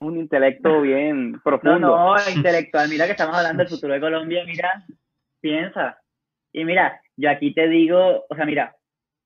un 0.00 0.16
intelecto 0.18 0.80
bien 0.82 1.32
No, 1.32 1.40
profundo? 1.42 1.78
no, 1.96 2.14
intelectual. 2.34 2.88
Mira 2.88 3.04
que 3.06 3.12
estamos 3.12 3.36
hablando 3.36 3.62
del 3.62 3.68
futuro 3.70 3.94
de 3.94 4.00
Colombia. 4.00 4.44
Mira, 4.46 4.70
piensa. 5.40 5.98
Y 6.52 6.64
mira, 6.64 7.00
yo 7.16 7.30
aquí 7.30 7.52
te 7.54 7.68
digo, 7.68 8.24
o 8.28 8.34
sea, 8.34 8.44
mira, 8.44 8.74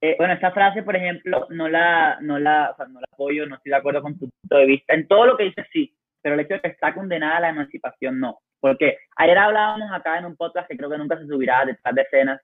eh, 0.01 0.15
bueno, 0.19 0.33
esta 0.33 0.51
frase, 0.53 0.83
por 0.83 0.97
ejemplo, 0.97 1.47
no 1.51 1.69
la, 1.69 2.19
no 2.21 2.39
la, 2.39 2.71
o 2.73 2.77
sea, 2.77 2.87
no 2.87 3.01
la 3.01 3.07
apoyo, 3.13 3.47
no 3.47 3.57
estoy 3.57 3.71
de 3.71 3.77
acuerdo 3.77 4.03
con 4.03 4.19
tu 4.19 4.31
punto 4.31 4.57
de 4.57 4.67
vista. 4.67 4.95
En 4.95 5.07
todo 5.07 5.27
lo 5.27 5.37
que 5.37 5.45
dices, 5.45 5.67
sí, 5.73 5.95
pero 6.23 6.35
el 6.35 6.41
hecho 6.41 6.55
de 6.55 6.61
que 6.61 6.69
está 6.69 6.95
condenada 6.95 7.37
a 7.37 7.41
la 7.41 7.49
emancipación, 7.51 8.19
no. 8.19 8.39
Porque 8.61 8.99
ayer 9.17 9.37
hablábamos 9.37 9.91
acá 9.93 10.19
en 10.19 10.25
un 10.25 10.37
podcast 10.37 10.69
que 10.69 10.77
creo 10.77 10.91
que 10.91 10.99
nunca 10.99 11.19
se 11.19 11.27
subirá 11.27 11.65
detrás 11.65 11.95
de 11.95 12.03
escenas, 12.03 12.41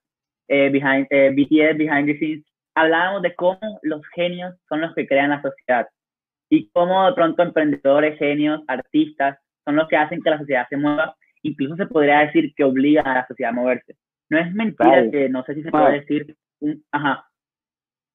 eh, 0.49 0.71
behind, 0.71 1.07
eh, 1.11 1.31
BTS, 1.31 1.77
Behind 1.77 2.07
the 2.07 2.19
Scenes, 2.19 2.45
hablábamos 2.75 3.23
de 3.23 3.35
cómo 3.35 3.81
los 3.83 4.03
genios 4.15 4.55
son 4.69 4.83
los 4.83 4.95
que 4.95 5.07
crean 5.07 5.31
la 5.31 5.43
sociedad 5.43 5.89
y 6.51 6.69
cómo 6.71 7.07
de 7.07 7.15
pronto 7.15 7.43
emprendedores, 7.43 8.19
genios, 8.19 8.63
artistas 8.69 9.39
son 9.65 9.77
los 9.77 9.89
que 9.89 9.97
hacen 9.97 10.23
que 10.23 10.31
la 10.31 10.39
sociedad 10.39 10.67
se 10.69 10.77
mueva, 10.77 11.17
incluso 11.43 11.77
se 11.77 11.87
podría 11.87 12.21
decir 12.21 12.55
que 12.55 12.65
obligan 12.65 13.07
a 13.07 13.15
la 13.15 13.27
sociedad 13.27 13.51
a 13.51 13.55
moverse. 13.55 13.97
No 14.29 14.39
es 14.39 14.53
mentira 14.53 15.11
que 15.11 15.29
no 15.29 15.43
sé 15.45 15.55
si 15.55 15.63
se 15.63 15.71
puede 15.71 16.01
decir 16.01 16.37
un, 16.61 16.85
ajá, 16.93 17.27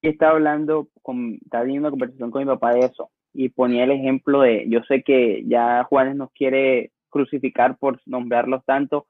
y 0.02 0.08
estaba 0.08 0.32
hablando, 0.32 0.88
con, 1.00 1.38
estaba 1.44 1.62
teniendo 1.62 1.88
una 1.88 1.90
conversación 1.90 2.30
con 2.30 2.42
mi 2.42 2.46
papá 2.46 2.74
de 2.74 2.80
eso 2.80 3.10
y 3.32 3.48
ponía 3.48 3.84
el 3.84 3.92
ejemplo 3.92 4.42
de, 4.42 4.66
yo 4.68 4.82
sé 4.82 5.02
que 5.02 5.44
ya 5.46 5.84
Juanes 5.84 6.16
nos 6.16 6.30
quiere 6.32 6.90
crucificar 7.08 7.78
por 7.78 8.00
nombrarlos 8.04 8.64
tanto, 8.64 9.06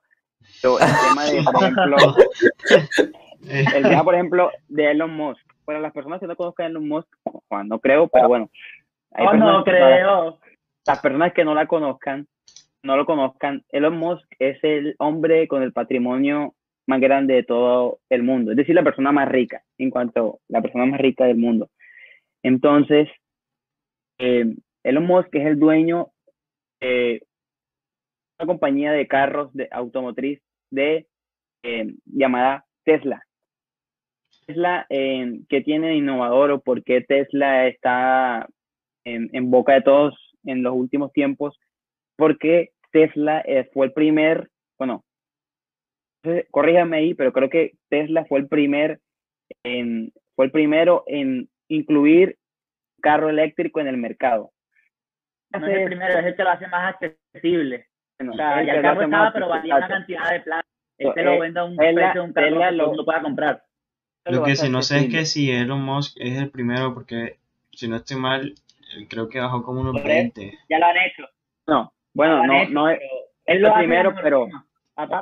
pero 0.60 0.78
el 0.78 0.86
tema 1.08 1.24
de, 1.24 1.42
por 1.42 1.62
ejemplo, 1.62 1.96
el 3.74 3.82
tema, 3.82 4.04
por 4.04 4.14
ejemplo, 4.14 4.50
de 4.68 4.90
Elon 4.90 5.14
Musk. 5.14 5.40
Para 5.64 5.80
las 5.80 5.92
personas 5.92 6.20
que 6.20 6.26
no 6.26 6.36
conozcan 6.36 6.66
a 6.66 6.68
Elon 6.70 6.88
Musk, 6.88 7.08
Juan, 7.48 7.68
no 7.68 7.78
creo, 7.78 8.08
pero 8.08 8.28
bueno. 8.28 8.50
hay 9.12 9.26
oh, 9.26 9.32
no 9.34 9.64
creo. 9.64 10.38
Las 10.84 11.00
personas 11.00 11.32
que 11.32 11.44
no 11.44 11.54
la 11.54 11.66
conozcan, 11.66 12.26
no 12.82 12.96
lo 12.96 13.06
conozcan, 13.06 13.64
Elon 13.70 13.96
Musk 13.96 14.26
es 14.38 14.62
el 14.62 14.94
hombre 14.98 15.48
con 15.48 15.62
el 15.62 15.72
patrimonio 15.72 16.54
más 16.92 17.00
grande 17.00 17.34
de 17.34 17.42
todo 17.42 18.00
el 18.10 18.22
mundo, 18.22 18.50
es 18.50 18.56
decir, 18.56 18.74
la 18.74 18.84
persona 18.84 19.12
más 19.12 19.28
rica, 19.28 19.62
en 19.78 19.90
cuanto 19.90 20.40
la 20.48 20.60
persona 20.60 20.84
más 20.84 21.00
rica 21.00 21.24
del 21.24 21.38
mundo. 21.38 21.70
Entonces, 22.42 23.08
eh, 24.18 24.54
Elon 24.82 25.06
Musk 25.06 25.34
es 25.34 25.46
el 25.46 25.58
dueño 25.58 26.08
de 26.80 27.22
una 28.38 28.46
compañía 28.46 28.92
de 28.92 29.06
carros 29.06 29.52
de 29.54 29.68
automotriz 29.70 30.40
de 30.70 31.06
eh, 31.62 31.94
llamada 32.04 32.64
Tesla. 32.84 33.22
Tesla, 34.46 34.86
eh, 34.90 35.40
¿qué 35.48 35.60
tiene 35.62 35.96
innovador 35.96 36.50
o 36.50 36.60
por 36.60 36.82
qué 36.84 37.00
Tesla 37.00 37.68
está 37.68 38.46
en, 39.04 39.30
en 39.32 39.50
boca 39.50 39.74
de 39.74 39.82
todos 39.82 40.14
en 40.44 40.62
los 40.62 40.74
últimos 40.74 41.12
tiempos? 41.12 41.58
Porque 42.16 42.72
Tesla 42.90 43.40
eh, 43.46 43.68
fue 43.72 43.86
el 43.86 43.92
primer, 43.92 44.50
bueno, 44.78 45.04
entonces, 46.22 46.46
corríjame 46.50 46.96
ahí, 46.98 47.14
pero 47.14 47.32
creo 47.32 47.50
que 47.50 47.74
Tesla 47.88 48.24
fue 48.24 48.38
el 48.40 48.48
primer 48.48 49.00
en, 49.64 50.12
fue 50.36 50.46
el 50.46 50.50
primero 50.50 51.04
en 51.06 51.48
incluir 51.68 52.38
carro 53.00 53.28
eléctrico 53.28 53.80
en 53.80 53.88
el 53.88 53.96
mercado. 53.96 54.52
No 55.52 55.66
es 55.66 55.74
el 55.76 55.84
primero, 55.84 56.18
es 56.18 56.24
el 56.26 56.36
que 56.36 56.42
lo 56.44 56.50
hace 56.50 56.66
más 56.68 56.94
accesible. 56.94 57.86
Bueno, 58.18 58.32
O 58.32 58.36
sea, 58.36 58.60
el 58.60 58.66
ya 58.66 58.72
el 58.74 58.82
carro 58.82 59.02
estaba, 59.02 59.32
pero 59.32 59.48
valía 59.48 59.76
una 59.76 59.88
cantidad 59.88 60.30
de 60.30 60.40
plata. 60.40 60.66
Él 60.98 61.08
So, 61.08 61.14
te 61.14 61.22
lo 61.24 61.32
eh, 61.32 61.40
vende 61.40 61.60
a 61.60 61.64
un 61.64 61.76
Tesla- 61.76 61.94
precio 61.94 62.20
de 62.22 62.26
un 62.28 62.32
carro 62.32 62.46
Tesla 62.48 62.68
que 62.70 62.76
lo- 62.76 63.04
pueda 63.04 63.22
comprar. 63.22 63.64
Lo 64.26 64.44
que 64.44 64.54
sí, 64.56 64.70
no 64.70 64.82
sé 64.82 64.98
es 64.98 65.08
que 65.08 65.24
si 65.26 65.50
Elon 65.50 65.82
Musk 65.82 66.16
es 66.20 66.38
el 66.40 66.48
primero, 66.50 66.94
porque 66.94 67.38
si 67.72 67.88
no 67.88 67.96
estoy 67.96 68.16
mal, 68.18 68.54
eh, 68.96 69.06
creo 69.10 69.28
que 69.28 69.40
bajó 69.40 69.64
como 69.64 69.80
unos 69.80 69.92
Por 69.94 70.02
eso. 70.02 70.08
20. 70.08 70.58
Ya 70.70 70.78
lo 70.78 70.86
han 70.86 70.96
hecho. 70.98 71.24
No, 71.66 71.92
bueno, 72.14 72.46
no, 72.46 72.62
hecho, 72.62 72.72
no 72.72 72.88
es 72.88 73.00
es 73.44 73.60
lo 73.60 73.74
primero, 73.74 74.14
pero- 74.22 74.46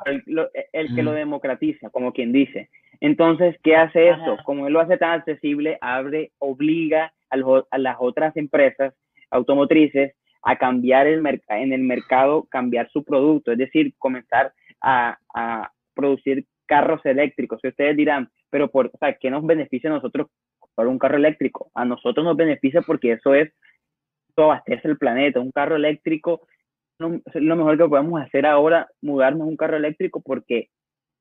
el, 0.06 0.22
lo- 0.26 0.48
el 0.72 0.94
que 0.94 1.02
lo 1.02 1.12
Mm. 1.12 1.16
democratiza, 1.16 1.90
como 1.90 2.12
quien 2.12 2.32
dice. 2.32 2.68
Entonces, 3.00 3.56
¿qué 3.62 3.76
hace 3.76 4.10
esto? 4.10 4.36
Como 4.44 4.66
él 4.66 4.72
lo 4.72 4.80
hace 4.80 4.98
tan 4.98 5.12
accesible, 5.12 5.78
abre, 5.80 6.32
obliga 6.38 7.12
a, 7.30 7.36
los- 7.36 7.64
a 7.70 7.78
las 7.78 7.96
otras 8.00 8.36
empresas 8.36 8.94
automotrices 9.30 10.14
a 10.42 10.56
cambiar 10.56 11.06
el 11.06 11.24
en 11.48 11.72
el 11.72 11.82
mercado, 11.82 12.46
cambiar 12.50 12.90
su 12.90 13.04
producto, 13.04 13.52
es 13.52 13.58
decir, 13.58 13.94
comenzar 13.98 14.52
a, 14.80 15.18
a 15.34 15.70
producir 15.94 16.44
carros 16.66 17.04
eléctricos. 17.04 17.60
Y 17.62 17.68
ustedes 17.68 17.96
dirán, 17.96 18.28
pero 18.48 18.70
por, 18.70 18.86
o 18.86 18.98
sea, 18.98 19.12
¿qué 19.14 19.30
nos 19.30 19.44
beneficia 19.46 19.90
a 19.90 19.94
nosotros 19.94 20.28
comprar 20.58 20.88
un 20.88 20.98
carro 20.98 21.16
eléctrico? 21.16 21.70
A 21.74 21.84
nosotros 21.84 22.24
nos 22.24 22.36
beneficia 22.36 22.80
porque 22.82 23.12
eso 23.12 23.34
es, 23.34 23.52
eso 24.30 24.44
abastece 24.44 24.88
el 24.88 24.96
planeta. 24.98 25.40
Un 25.40 25.50
carro 25.52 25.76
eléctrico 25.76 26.46
lo 27.08 27.56
mejor 27.56 27.78
que 27.78 27.88
podemos 27.88 28.20
hacer 28.20 28.46
ahora, 28.46 28.88
mudarnos 29.00 29.42
a 29.42 29.50
un 29.50 29.56
carro 29.56 29.76
eléctrico 29.76 30.20
porque 30.20 30.68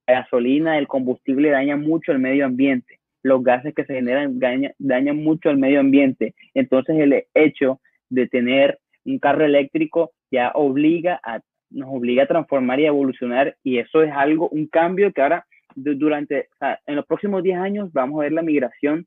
la 0.07 0.21
gasolina, 0.21 0.77
el 0.77 0.87
combustible 0.87 1.49
daña 1.49 1.77
mucho 1.77 2.11
el 2.11 2.19
medio 2.19 2.45
ambiente. 2.45 2.99
Los 3.23 3.43
gases 3.43 3.73
que 3.75 3.85
se 3.85 3.93
generan 3.95 4.39
daña- 4.39 4.73
dañan 4.79 5.17
mucho 5.17 5.49
el 5.49 5.57
medio 5.57 5.79
ambiente. 5.79 6.33
Entonces 6.53 6.97
el 6.99 7.25
hecho 7.33 7.79
de 8.09 8.27
tener 8.27 8.79
un 9.05 9.19
carro 9.19 9.45
eléctrico 9.45 10.11
ya 10.31 10.51
obliga 10.55 11.19
a, 11.23 11.39
nos 11.69 11.89
obliga 11.91 12.23
a 12.23 12.27
transformar 12.27 12.79
y 12.79 12.85
evolucionar 12.85 13.55
y 13.63 13.77
eso 13.77 14.01
es 14.03 14.11
algo, 14.11 14.49
un 14.49 14.67
cambio 14.67 15.11
que 15.13 15.21
ahora 15.21 15.45
du- 15.75 15.95
durante, 15.95 16.49
en 16.87 16.95
los 16.95 17.05
próximos 17.05 17.43
10 17.43 17.57
años 17.57 17.93
vamos 17.93 18.19
a 18.19 18.23
ver 18.23 18.31
la 18.31 18.41
migración 18.41 19.05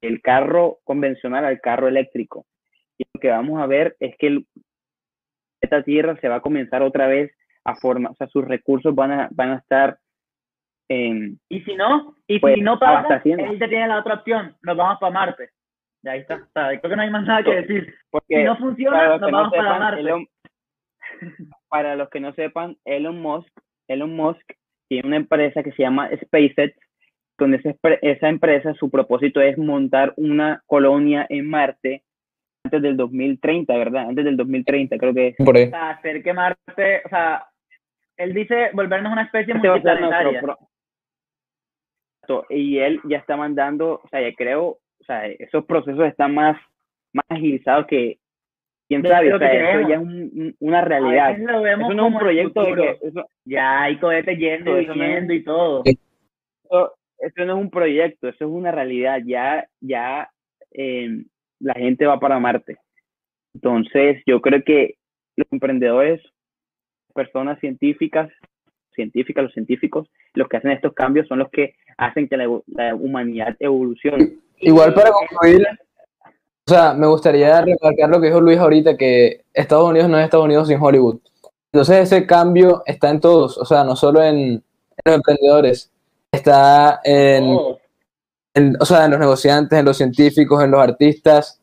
del 0.00 0.20
carro 0.20 0.78
convencional 0.84 1.44
al 1.44 1.60
carro 1.60 1.88
eléctrico. 1.88 2.46
Y 2.98 3.04
lo 3.14 3.20
que 3.20 3.28
vamos 3.28 3.60
a 3.60 3.66
ver 3.66 3.96
es 4.00 4.16
que 4.16 4.26
el, 4.28 4.46
esta 5.62 5.82
tierra 5.82 6.16
se 6.20 6.28
va 6.28 6.36
a 6.36 6.40
comenzar 6.40 6.82
otra 6.82 7.06
vez 7.06 7.32
a 7.64 7.76
formar, 7.76 8.12
o 8.12 8.14
sea, 8.16 8.26
sus 8.26 8.44
recursos 8.44 8.94
van 8.94 9.12
a, 9.12 9.28
van 9.30 9.50
a 9.52 9.56
estar 9.58 9.98
en, 10.88 11.38
Y 11.48 11.60
si 11.62 11.74
no, 11.76 12.16
y 12.26 12.38
Pues, 12.40 12.54
si 12.56 12.60
no 12.60 12.78
paga, 12.78 13.00
abasteciendo. 13.00 13.44
él 13.44 13.58
te 13.58 13.68
tiene 13.68 13.86
la 13.88 14.00
otra 14.00 14.14
opción. 14.14 14.56
Nos 14.62 14.76
vamos 14.76 14.98
para 15.00 15.12
Marte. 15.12 15.48
Y 16.02 16.08
ahí 16.08 16.18
está. 16.20 16.38
Sea, 16.52 16.68
creo 16.80 16.90
que 16.90 16.96
no 16.96 17.02
hay 17.02 17.10
más 17.10 17.24
nada 17.24 17.42
que 17.44 17.54
decir. 17.54 17.94
porque 18.10 18.36
Si 18.36 18.42
no 18.42 18.56
funciona, 18.58 19.08
nos 19.08 19.20
que 19.20 19.30
no 19.30 19.36
vamos 19.38 19.52
para 19.52 19.62
sepan, 19.62 19.78
Marte. 19.80 20.00
Elon- 20.00 20.26
para 21.68 21.96
los 21.96 22.10
que 22.10 22.20
no 22.20 22.32
sepan, 22.34 22.76
Elon 22.84 23.20
Musk, 23.22 23.48
Elon 23.88 24.14
Musk 24.14 24.42
tiene 24.88 25.06
una 25.06 25.16
empresa 25.16 25.62
que 25.62 25.70
se 25.72 25.82
llama 25.82 26.10
SpaceX, 26.24 26.76
donde 27.38 27.58
esa, 27.58 27.74
esa 28.02 28.28
empresa, 28.28 28.74
su 28.74 28.90
propósito 28.90 29.40
es 29.40 29.56
montar 29.56 30.12
una 30.16 30.62
colonia 30.66 31.24
en 31.28 31.48
Marte 31.48 32.02
antes 32.64 32.82
del 32.82 32.96
2030, 32.96 33.76
¿verdad? 33.76 34.08
Antes 34.08 34.24
del 34.24 34.36
2030, 34.36 34.96
creo 34.98 35.14
que. 35.14 35.34
Por 35.44 35.56
ahí. 35.56 35.64
O 35.64 35.70
sea, 35.70 35.90
hacer 35.90 36.22
que 36.22 36.32
Marte, 36.32 37.02
o 37.04 37.08
sea, 37.08 37.46
él 38.16 38.34
dice 38.34 38.70
volvernos 38.72 39.12
una 39.12 39.22
especie 39.22 39.54
Este 39.54 39.68
multiplanetaria. 39.68 40.40
pro- 40.40 40.58
Y 42.50 42.78
él 42.78 43.00
ya 43.04 43.18
está 43.18 43.36
mandando, 43.36 44.00
o 44.02 44.08
sea, 44.08 44.20
ya 44.22 44.34
creo, 44.34 44.64
o 45.00 45.04
sea, 45.04 45.26
esos 45.26 45.64
procesos 45.66 46.06
están 46.06 46.34
más, 46.34 46.56
más 47.12 47.24
agilizados 47.28 47.86
que, 47.86 48.18
quién 48.88 49.02
sabe, 49.02 49.28
lo 49.30 49.36
o 49.36 49.38
sea, 49.38 49.50
que 49.50 49.56
eso 49.56 49.64
creemos. 49.66 49.88
ya 49.88 49.94
es 49.96 50.00
un- 50.00 50.30
un- 50.40 50.56
una 50.60 50.80
realidad. 50.82 51.36
lo 51.38 51.62
vemos 51.62 51.88
Eso 51.88 51.94
no 51.94 52.06
es 52.06 52.12
un 52.12 52.18
proyecto 52.18 52.62
de 52.64 52.74
que, 52.74 52.98
eso, 53.08 53.26
Ya 53.44 53.82
hay 53.82 53.98
cohetes 53.98 54.38
yendo 54.38 54.80
y 54.80 54.86
viniendo 54.86 55.34
y 55.34 55.42
todo. 55.44 55.82
eso, 55.84 56.94
eso 57.18 57.44
no 57.44 57.52
es 57.54 57.58
un 57.58 57.70
proyecto, 57.70 58.28
eso 58.28 58.44
es 58.44 58.50
una 58.50 58.70
realidad. 58.70 59.20
Ya, 59.26 59.66
ya 59.80 60.30
eh, 60.70 61.24
la 61.62 61.74
gente 61.74 62.06
va 62.06 62.18
para 62.18 62.38
Marte. 62.38 62.76
Entonces, 63.54 64.22
yo 64.26 64.40
creo 64.40 64.62
que 64.64 64.96
los 65.36 65.46
emprendedores, 65.50 66.20
personas 67.14 67.58
científicas, 67.60 68.30
científicas, 68.94 69.44
los 69.44 69.52
científicos, 69.52 70.08
los 70.34 70.48
que 70.48 70.56
hacen 70.56 70.72
estos 70.72 70.92
cambios 70.92 71.26
son 71.28 71.38
los 71.38 71.50
que 71.50 71.74
hacen 71.96 72.28
que 72.28 72.36
la, 72.36 72.94
humanidad 72.94 73.56
evolucione. 73.58 74.36
Igual 74.58 74.94
para 74.94 75.10
concluir, 75.10 75.66
o 76.66 76.70
sea, 76.70 76.94
me 76.94 77.06
gustaría 77.06 77.60
remarcar 77.60 78.08
lo 78.08 78.20
que 78.20 78.28
dijo 78.28 78.40
Luis 78.40 78.58
ahorita, 78.58 78.96
que 78.96 79.42
Estados 79.52 79.90
Unidos 79.90 80.08
no 80.08 80.18
es 80.18 80.24
Estados 80.24 80.46
Unidos 80.46 80.68
sin 80.68 80.80
Hollywood. 80.80 81.18
Entonces 81.72 82.12
ese 82.12 82.26
cambio 82.26 82.82
está 82.86 83.10
en 83.10 83.20
todos, 83.20 83.56
o 83.58 83.64
sea, 83.64 83.82
no 83.82 83.96
solo 83.96 84.22
en, 84.22 84.36
en 84.36 84.62
los 85.04 85.14
emprendedores, 85.16 85.90
está 86.30 87.00
en. 87.04 87.56
En- 88.54 88.76
o 88.80 88.84
sea, 88.84 89.04
en 89.04 89.10
los 89.12 89.20
negociantes, 89.20 89.78
en 89.78 89.84
los 89.84 89.96
científicos, 89.96 90.62
en 90.62 90.70
los 90.70 90.80
artistas, 90.80 91.60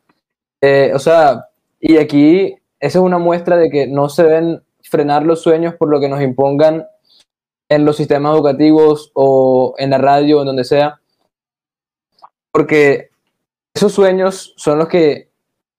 eh, 0.61 0.91
o 0.93 0.99
sea, 0.99 1.45
y 1.79 1.97
aquí 1.97 2.55
esa 2.79 2.99
es 2.99 3.03
una 3.03 3.17
muestra 3.17 3.57
de 3.57 3.69
que 3.69 3.87
no 3.87 4.09
se 4.09 4.23
deben 4.23 4.61
frenar 4.83 5.23
los 5.25 5.41
sueños 5.41 5.75
por 5.75 5.89
lo 5.89 5.99
que 5.99 6.09
nos 6.09 6.21
impongan 6.21 6.85
en 7.69 7.85
los 7.85 7.97
sistemas 7.97 8.33
educativos 8.33 9.11
o 9.13 9.75
en 9.77 9.91
la 9.91 9.97
radio 9.99 10.37
o 10.39 10.41
en 10.41 10.47
donde 10.47 10.63
sea, 10.63 10.99
porque 12.51 13.09
esos 13.73 13.93
sueños 13.93 14.53
son 14.57 14.79
los 14.79 14.87
que 14.87 15.29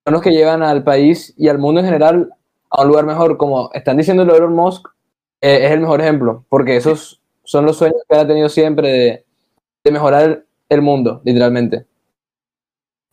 son 0.03 0.13
los 0.13 0.21
que 0.23 0.31
llevan 0.31 0.63
al 0.63 0.83
país 0.83 1.33
y 1.37 1.47
al 1.47 1.59
mundo 1.59 1.79
en 1.81 1.85
general 1.85 2.33
a 2.71 2.81
un 2.81 2.87
lugar 2.87 3.05
mejor, 3.05 3.37
como 3.37 3.69
están 3.73 3.97
diciendo 3.97 4.23
Elon 4.23 4.53
Musk, 4.55 4.87
eh, 5.41 5.65
es 5.65 5.71
el 5.71 5.81
mejor 5.81 6.01
ejemplo, 6.01 6.45
porque 6.49 6.75
esos 6.77 7.21
son 7.43 7.65
los 7.65 7.77
sueños 7.77 8.01
que 8.09 8.15
ha 8.17 8.25
tenido 8.25 8.49
siempre 8.49 8.87
de, 8.89 9.25
de 9.83 9.91
mejorar 9.91 10.45
el 10.71 10.81
mundo, 10.81 11.21
literalmente. 11.25 11.85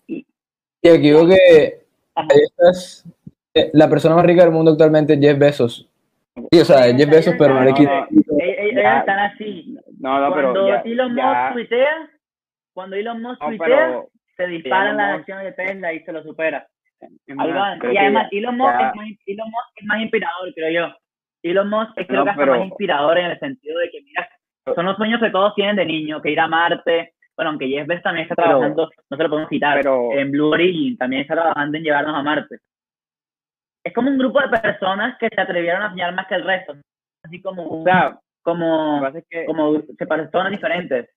Y 0.06 0.88
aquí 0.88 1.10
veo 1.10 1.26
que 1.26 1.82
estás, 2.44 3.04
eh, 3.54 3.70
la 3.72 3.88
persona 3.90 4.14
más 4.14 4.24
rica 4.24 4.42
del 4.44 4.52
mundo 4.52 4.70
actualmente 4.72 5.14
es 5.14 5.20
Jeff 5.20 5.38
Bezos. 5.38 5.90
Sí, 6.52 6.60
o 6.60 6.64
sea, 6.64 6.86
es 6.86 6.96
Jeff 6.96 7.10
Bezos, 7.10 7.34
pero 7.36 7.54
no 7.54 7.64
le 7.64 7.70
No, 7.70 7.76
quita. 7.76 8.06
no, 8.10 8.36
Ellos, 8.40 8.84
están 9.00 9.18
así. 9.18 9.76
no, 9.98 10.20
no, 10.20 10.34
pero 10.34 10.52
cuando 10.52 10.68
ya, 10.68 10.80
Elon 10.84 11.14
Musk 11.14 11.24
ya- 11.26 11.50
tuitea, 11.52 12.10
cuando 12.72 12.96
Elon 12.96 13.22
Musk 13.22 13.40
no, 13.42 13.48
tuitea, 13.48 14.02
se 14.36 14.46
disparan 14.46 14.96
las 14.96 15.18
acciones 15.18 15.44
de 15.46 15.52
Tesla 15.64 15.92
y 15.92 16.00
se 16.04 16.12
lo 16.12 16.22
supera. 16.22 16.66
Y 17.26 17.32
además, 17.36 17.78
Elon 17.80 17.86
Musk, 17.86 17.92
ya- 17.94 18.06
es 18.06 18.12
más, 18.12 18.28
Elon 18.30 18.56
Musk 19.50 19.68
es 19.76 19.84
más 19.84 20.00
inspirador, 20.00 20.54
creo 20.54 20.70
yo. 20.70 20.94
Elon 21.42 21.70
Musk 21.70 21.90
es 21.96 22.06
creo 22.06 22.24
No, 22.24 22.30
que 22.30 22.36
pero- 22.38 22.52
más 22.56 22.66
inspirador 22.66 23.18
en 23.18 23.26
el 23.32 23.38
sentido 23.40 23.78
de 23.80 23.90
que, 23.90 24.00
mira, 24.02 24.28
son 24.76 24.86
los 24.86 24.96
sueños 24.96 25.20
que 25.20 25.30
todos 25.30 25.54
tienen 25.56 25.74
de 25.76 25.86
niño, 25.86 26.22
que 26.22 26.30
ir 26.30 26.38
a 26.40 26.46
Marte. 26.46 27.14
Bueno, 27.38 27.50
aunque 27.50 27.68
Jeff 27.68 27.86
Bezos 27.86 28.02
también 28.02 28.24
está 28.24 28.34
Pero- 28.34 28.48
trabajando, 28.48 28.90
no 29.10 29.16
se 29.16 29.22
lo 29.22 29.28
podemos 29.28 29.48
quitar, 29.48 29.76
pero 29.78 30.12
en 30.12 30.32
Blue 30.32 30.48
Origin 30.48 30.96
también 30.98 31.22
está 31.22 31.34
trabajando 31.34 31.78
en 31.78 31.84
llevarnos 31.84 32.16
a 32.16 32.22
Marte. 32.24 32.56
Es 33.84 33.94
como 33.94 34.10
un 34.10 34.18
grupo 34.18 34.40
de 34.40 34.48
personas 34.58 35.16
que 35.18 35.28
se 35.32 35.40
atrevieron 35.40 35.82
a 35.82 35.90
soñar 35.90 36.12
más 36.16 36.26
que 36.26 36.34
el 36.34 36.42
resto. 36.44 36.74
Así 37.22 37.40
como, 37.40 37.62
o 37.80 37.84
sea, 37.84 38.18
como, 38.42 39.06
es 39.06 39.24
que 39.30 39.44
como 39.46 39.80
se- 39.80 40.06
personas 40.06 40.50
diferentes. 40.50 41.08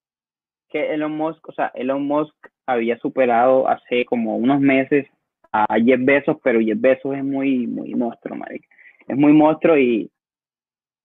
que 0.69 0.93
Elon 0.93 1.11
Musk, 1.17 1.49
o 1.49 1.53
sea, 1.53 1.71
Elon 1.73 2.03
Musk 2.05 2.33
había 2.67 2.97
superado 2.99 3.67
hace 3.67 4.05
como 4.05 4.37
unos 4.37 4.61
meses 4.61 5.05
a 5.51 5.65
Jeff 5.83 5.99
Bezos, 6.01 6.37
pero 6.43 6.61
Jeff 6.61 6.79
Bezos 6.79 7.15
es 7.17 7.23
muy, 7.25 7.65
muy 7.67 7.93
monstruo, 7.95 8.37
marica. 8.37 8.67
Es 9.07 9.17
muy 9.17 9.33
monstruo 9.33 9.75
y 9.77 10.09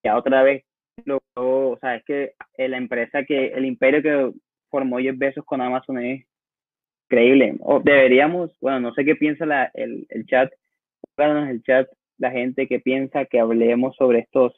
ya 0.04 0.16
otra 0.16 0.42
vez 0.44 0.62
lo, 1.04 1.18
o 1.34 1.76
sea, 1.80 1.96
es 1.96 2.04
que 2.04 2.34
la 2.58 2.76
empresa 2.76 3.24
que, 3.24 3.48
el 3.48 3.64
imperio 3.64 4.02
que 4.02 4.32
formó 4.70 4.98
Jeff 4.98 5.16
Bezos 5.18 5.44
con 5.44 5.60
Amazon 5.60 5.98
es 5.98 6.26
increíble. 7.08 7.56
O 7.60 7.80
deberíamos, 7.80 8.56
bueno, 8.60 8.80
no 8.80 8.94
sé 8.94 9.04
qué 9.04 9.16
piensa 9.16 9.46
la, 9.46 9.70
el, 9.74 10.06
el 10.10 10.26
chat, 10.26 10.52
en 11.18 11.36
el 11.48 11.62
chat 11.62 11.88
la 12.18 12.30
gente 12.30 12.66
que 12.66 12.80
piensa 12.80 13.24
que 13.26 13.40
hablemos 13.40 13.94
sobre 13.96 14.20
estos 14.20 14.52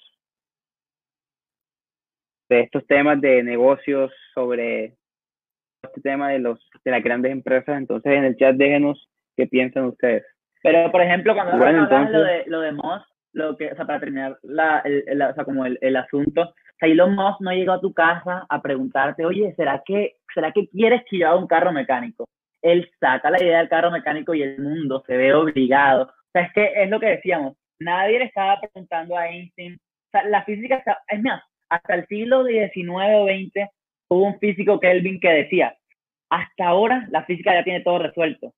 de 2.49 2.61
estos 2.61 2.87
temas 2.87 3.21
de 3.21 3.43
negocios, 3.43 4.11
sobre 4.35 4.97
este 5.83 6.01
tema 6.03 6.31
de 6.31 6.39
los 6.39 6.59
de 6.85 6.91
las 6.91 7.03
grandes 7.03 7.33
empresas. 7.33 7.77
Entonces 7.77 8.13
en 8.13 8.25
el 8.25 8.37
chat 8.37 8.57
déjenos 8.57 9.09
qué 9.37 9.47
piensan 9.47 9.85
ustedes. 9.85 10.25
Pero, 10.63 10.91
por 10.91 11.03
ejemplo, 11.03 11.35
cuando 11.35 11.57
Bueno, 11.59 11.87
de 11.87 12.13
lo 12.13 12.25
de, 12.25 12.45
lo 12.47 12.61
de 12.61 12.73
Moss, 12.73 13.03
lo 13.33 13.57
que, 13.57 13.71
o 13.71 13.77
sea, 13.77 13.87
para 13.87 14.01
terminar 14.01 14.39
la, 14.43 14.81
el, 14.81 15.05
el- 15.07 15.23
o 15.23 15.35
sea, 15.35 15.45
como 15.45 15.65
el, 15.67 15.79
el 15.81 15.97
asunto, 15.97 16.53
sea, 16.79 16.89
Elon 16.89 17.15
Musk 17.15 17.41
no 17.41 17.53
llegó 17.53 17.73
a 17.73 17.81
tu 17.81 17.93
casa 17.93 18.47
a 18.49 18.63
preguntarte, 18.63 19.25
oye, 19.25 19.55
¿será 19.57 19.83
que, 19.85 20.17
¿será 20.35 20.53
que 20.53 20.69
quieres 20.69 21.03
que 21.09 21.25
haga 21.25 21.37
un 21.37 21.47
carro 21.47 21.73
mecánico? 21.73 22.27
Él 22.63 22.91
saca 23.01 23.31
la 23.31 23.43
idea 23.43 23.59
del 23.59 23.69
carro 23.69 23.91
mecánico 23.91 24.35
y 24.35 24.43
el 24.43 24.61
mundo 24.61 25.03
se 25.07 25.17
ve 25.17 25.33
obligado. 25.35 26.05
O 26.05 26.31
sea, 26.33 26.43
es 26.43 26.53
que 26.53 26.73
es 26.83 26.91
lo 26.91 27.01
que 27.01 27.07
decíamos, 27.07 27.57
nadie 27.79 28.19
le 28.19 28.25
estaba 28.27 28.61
preguntando 28.61 29.17
a 29.17 29.29
Einstein. 29.29 29.75
O 29.75 30.11
sea, 30.11 30.25
la 30.25 30.45
física 30.45 30.77
está, 30.77 30.99
es 31.09 31.21
hasta 31.69 31.95
el 31.95 32.07
siglo 32.07 32.45
XIX 32.45 32.89
o 33.15 33.27
XX 33.27 33.71
hubo 34.09 34.25
un 34.25 34.39
físico, 34.39 34.81
Kelvin, 34.81 35.21
que 35.21 35.29
decía, 35.29 35.77
hasta 36.31 36.67
ahora 36.67 37.07
la 37.11 37.25
física 37.25 37.55
ya 37.55 37.65
tiene 37.65 37.83
todo 37.83 37.99
resuelto. 37.99 38.55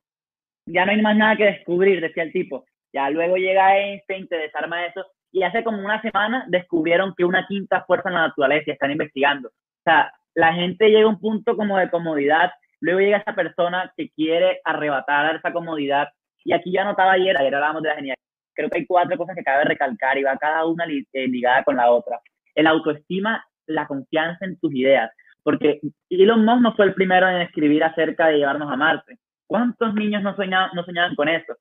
Ya 0.67 0.85
no 0.85 0.93
hay 0.93 1.03
más 1.03 1.17
nada 1.17 1.37
que 1.37 1.45
descubrir, 1.45 2.01
decía 2.01 2.23
el 2.23 2.33
tipo. 2.33 2.65
Ya 2.93 3.11
luego 3.11 3.37
llega 3.37 3.79
Einstein, 3.79 4.29
te 4.29 4.37
desarma 4.37 4.87
eso, 4.87 5.05
y 5.33 5.43
hace 5.43 5.63
como 5.65 5.79
una 5.79 6.01
semana 6.03 6.45
descubrieron 6.49 7.15
que 7.17 7.25
una 7.25 7.47
quinta 7.47 7.85
fuerza 7.85 8.09
en 8.09 8.17
la 8.17 8.29
naturaleza 8.29 8.65
y 8.67 8.71
están 8.73 8.91
investigando. 8.91 9.49
O 9.49 9.83
sea, 9.85 10.13
la 10.35 10.53
gente 10.53 10.89
llega 10.89 11.05
a 11.05 11.09
un 11.09 11.21
punto 11.21 11.57
como 11.57 11.79
de 11.79 11.91
comodidad, 11.91 12.51
luego 12.81 13.01
llega 13.01 13.19
esa 13.19 13.35
persona 13.35 13.93
que 13.97 14.11
quiere 14.11 14.61
arrebatar 14.65 15.37
esa 15.37 15.53
comodidad, 15.53 16.09
y 16.45 16.53
aquí 16.53 16.73
ya 16.73 16.85
notaba 16.85 17.13
ayer, 17.13 17.37
ayer 17.37 17.55
hablábamos 17.55 17.83
de 17.83 17.89
la 17.89 17.95
genialidad, 17.97 18.25
creo 18.55 18.71
que 18.71 18.79
hay 18.79 18.87
cuatro 18.87 19.17
cosas 19.17 19.37
que 19.37 19.45
cabe 19.45 19.65
recalcar 19.65 20.19
y 20.19 20.23
va 20.23 20.37
cada 20.37 20.65
una 20.67 20.85
eh, 20.87 21.29
ligada 21.29 21.65
con 21.65 21.77
la 21.77 21.91
otra. 21.91 22.21
El 22.55 22.67
autoestima, 22.67 23.45
la 23.67 23.87
confianza 23.87 24.45
en 24.45 24.59
tus 24.59 24.75
ideas, 24.75 25.11
porque 25.43 25.81
Elon 26.09 26.45
Musk 26.45 26.61
no 26.61 26.75
fue 26.75 26.87
el 26.87 26.95
primero 26.95 27.29
en 27.29 27.43
escribir 27.43 27.85
acerca 27.85 28.27
de 28.27 28.39
llevarnos 28.39 28.71
a 28.71 28.77
Marte. 28.77 29.19
¿Cuántos 29.47 29.95
niños 29.95 30.23
no 30.23 30.35
soñaban, 30.37 30.71
no 30.75 30.85
soñaban 30.85 31.15
con 31.15 31.29
eso? 31.29 31.55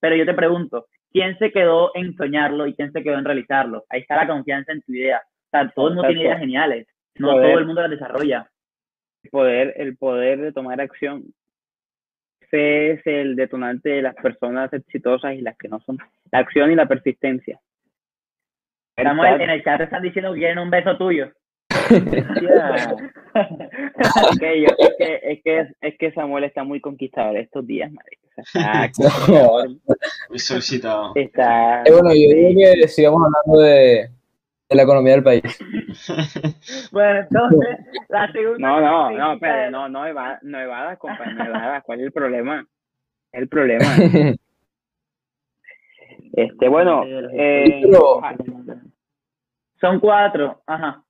Pero 0.00 0.16
yo 0.16 0.26
te 0.26 0.34
pregunto, 0.34 0.86
¿quién 1.12 1.38
se 1.38 1.52
quedó 1.52 1.92
en 1.94 2.14
soñarlo 2.16 2.66
y 2.66 2.74
quién 2.74 2.92
se 2.92 3.02
quedó 3.02 3.18
en 3.18 3.24
realizarlo? 3.24 3.84
Ahí 3.88 4.00
está 4.00 4.16
la 4.16 4.26
confianza 4.26 4.72
en 4.72 4.82
tu 4.82 4.92
idea. 4.92 5.18
O 5.18 5.50
sea, 5.50 5.70
todo 5.70 5.88
el 5.88 5.94
mundo 5.94 6.08
tiene 6.08 6.22
ideas 6.22 6.38
geniales, 6.38 6.86
no 7.16 7.32
todo 7.32 7.58
el 7.58 7.66
mundo 7.66 7.82
las 7.82 7.90
desarrolla. 7.90 8.50
El 9.22 9.30
poder, 9.30 9.74
el 9.76 9.96
poder 9.96 10.40
de 10.40 10.52
tomar 10.52 10.80
acción. 10.80 11.24
Ese 12.40 12.92
es 12.92 13.06
el 13.06 13.36
detonante 13.36 13.90
de 13.90 14.02
las 14.02 14.14
personas 14.14 14.72
exitosas 14.72 15.34
y 15.34 15.42
las 15.42 15.56
que 15.56 15.68
no 15.68 15.80
son. 15.80 15.98
La 16.32 16.38
acción 16.38 16.70
y 16.72 16.74
la 16.74 16.86
persistencia. 16.86 17.60
Samuel, 18.96 19.40
en 19.40 19.50
el 19.50 19.62
chat 19.62 19.80
están 19.80 20.02
diciendo 20.02 20.32
que 20.32 20.40
quieren 20.40 20.58
un 20.58 20.70
beso 20.70 20.96
tuyo. 20.96 21.32
okay, 24.32 24.62
yo, 24.62 24.68
es, 24.78 24.94
que, 24.96 25.20
es, 25.22 25.42
que, 25.42 25.66
es 25.80 25.98
que 25.98 26.12
Samuel 26.12 26.44
está 26.44 26.62
muy 26.64 26.80
conquistador 26.80 27.36
estos 27.36 27.66
días, 27.66 27.90
marico. 27.90 28.28
está 28.36 28.90
muy 30.28 30.38
solicitado. 30.38 31.12
Está, 31.14 31.82
Eh, 31.82 31.92
bueno, 31.92 32.10
yo 32.10 32.34
digo 32.34 32.60
que 32.80 32.88
sigamos 32.88 33.22
hablando 33.24 33.62
de, 33.62 34.10
de 34.68 34.76
la 34.76 34.82
economía 34.82 35.14
del 35.14 35.24
país. 35.24 35.42
bueno, 36.92 37.20
entonces, 37.20 37.78
la 38.08 38.30
segunda. 38.32 38.68
No, 38.68 38.80
no, 38.80 39.10
no, 39.10 39.38
pero 39.40 39.70
no, 39.70 39.88
no 39.88 40.06
evadas, 40.06 40.42
no 40.42 40.58
no 40.58 40.60
evadas. 40.60 40.98
¿Cuál 40.98 42.00
es 42.00 42.06
el 42.06 42.12
problema? 42.12 42.66
El 43.32 43.48
problema. 43.48 43.86
Este, 46.32 46.68
bueno, 46.68 47.02
eh, 47.04 47.82
ah, 48.22 48.36
Son 49.80 49.98
cuatro, 49.98 50.62
ajá. 50.66 51.02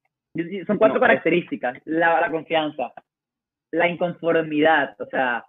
Son 0.66 0.78
cuatro 0.78 0.94
No, 0.94 1.00
características. 1.00 1.78
La, 1.84 2.20
la 2.20 2.30
confianza, 2.30 2.92
la 3.72 3.88
inconformidad, 3.88 4.94
o 5.00 5.06
sea, 5.06 5.44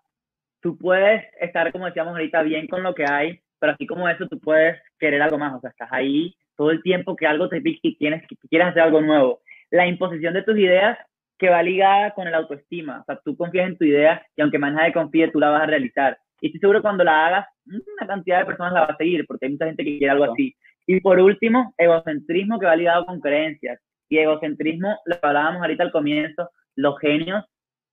tú 0.61 0.77
puedes 0.77 1.23
estar, 1.39 1.71
como 1.71 1.85
decíamos 1.85 2.13
ahorita, 2.13 2.41
bien 2.43 2.67
con 2.67 2.83
lo 2.83 2.93
que 2.93 3.05
hay, 3.05 3.39
pero 3.59 3.73
así 3.73 3.85
como 3.85 4.09
eso, 4.09 4.27
tú 4.27 4.39
puedes 4.39 4.81
querer 4.99 5.21
algo 5.21 5.37
más, 5.37 5.53
o 5.53 5.59
sea, 5.59 5.69
estás 5.69 5.89
ahí 5.91 6.35
todo 6.55 6.71
el 6.71 6.81
tiempo 6.83 7.15
que 7.15 7.25
algo 7.25 7.49
te 7.49 7.61
pique 7.61 7.89
y 7.89 7.95
tienes, 7.95 8.21
que 8.27 8.35
quieres 8.49 8.67
hacer 8.67 8.83
algo 8.83 9.01
nuevo. 9.01 9.41
La 9.71 9.87
imposición 9.87 10.33
de 10.33 10.43
tus 10.43 10.57
ideas 10.57 10.97
que 11.37 11.49
va 11.49 11.63
ligada 11.63 12.11
con 12.11 12.27
el 12.27 12.35
autoestima, 12.35 13.01
o 13.01 13.03
sea, 13.05 13.19
tú 13.23 13.35
confías 13.35 13.67
en 13.67 13.77
tu 13.77 13.85
idea 13.85 14.23
y 14.35 14.41
aunque 14.41 14.59
más 14.59 14.73
nadie 14.73 14.93
confíe, 14.93 15.31
tú 15.31 15.39
la 15.39 15.49
vas 15.49 15.63
a 15.63 15.65
realizar. 15.65 16.17
Y 16.39 16.47
estoy 16.47 16.59
seguro 16.59 16.81
cuando 16.81 17.03
la 17.03 17.25
hagas, 17.27 17.47
una 17.65 18.07
cantidad 18.07 18.39
de 18.39 18.45
personas 18.45 18.73
la 18.73 18.81
va 18.81 18.93
a 18.93 18.97
seguir, 18.97 19.25
porque 19.25 19.45
hay 19.45 19.51
mucha 19.53 19.65
gente 19.65 19.83
que 19.83 19.97
quiere 19.97 20.11
algo 20.11 20.25
así. 20.25 20.55
Y 20.85 20.99
por 20.99 21.19
último, 21.19 21.73
egocentrismo 21.77 22.59
que 22.59 22.65
va 22.65 22.75
ligado 22.75 23.05
con 23.05 23.19
creencias. 23.19 23.79
Y 24.11 24.17
egocentrismo, 24.17 24.99
lo 25.05 25.15
hablábamos 25.21 25.61
ahorita 25.61 25.83
al 25.83 25.91
comienzo, 25.93 26.51
los 26.75 26.99
genios, 26.99 27.45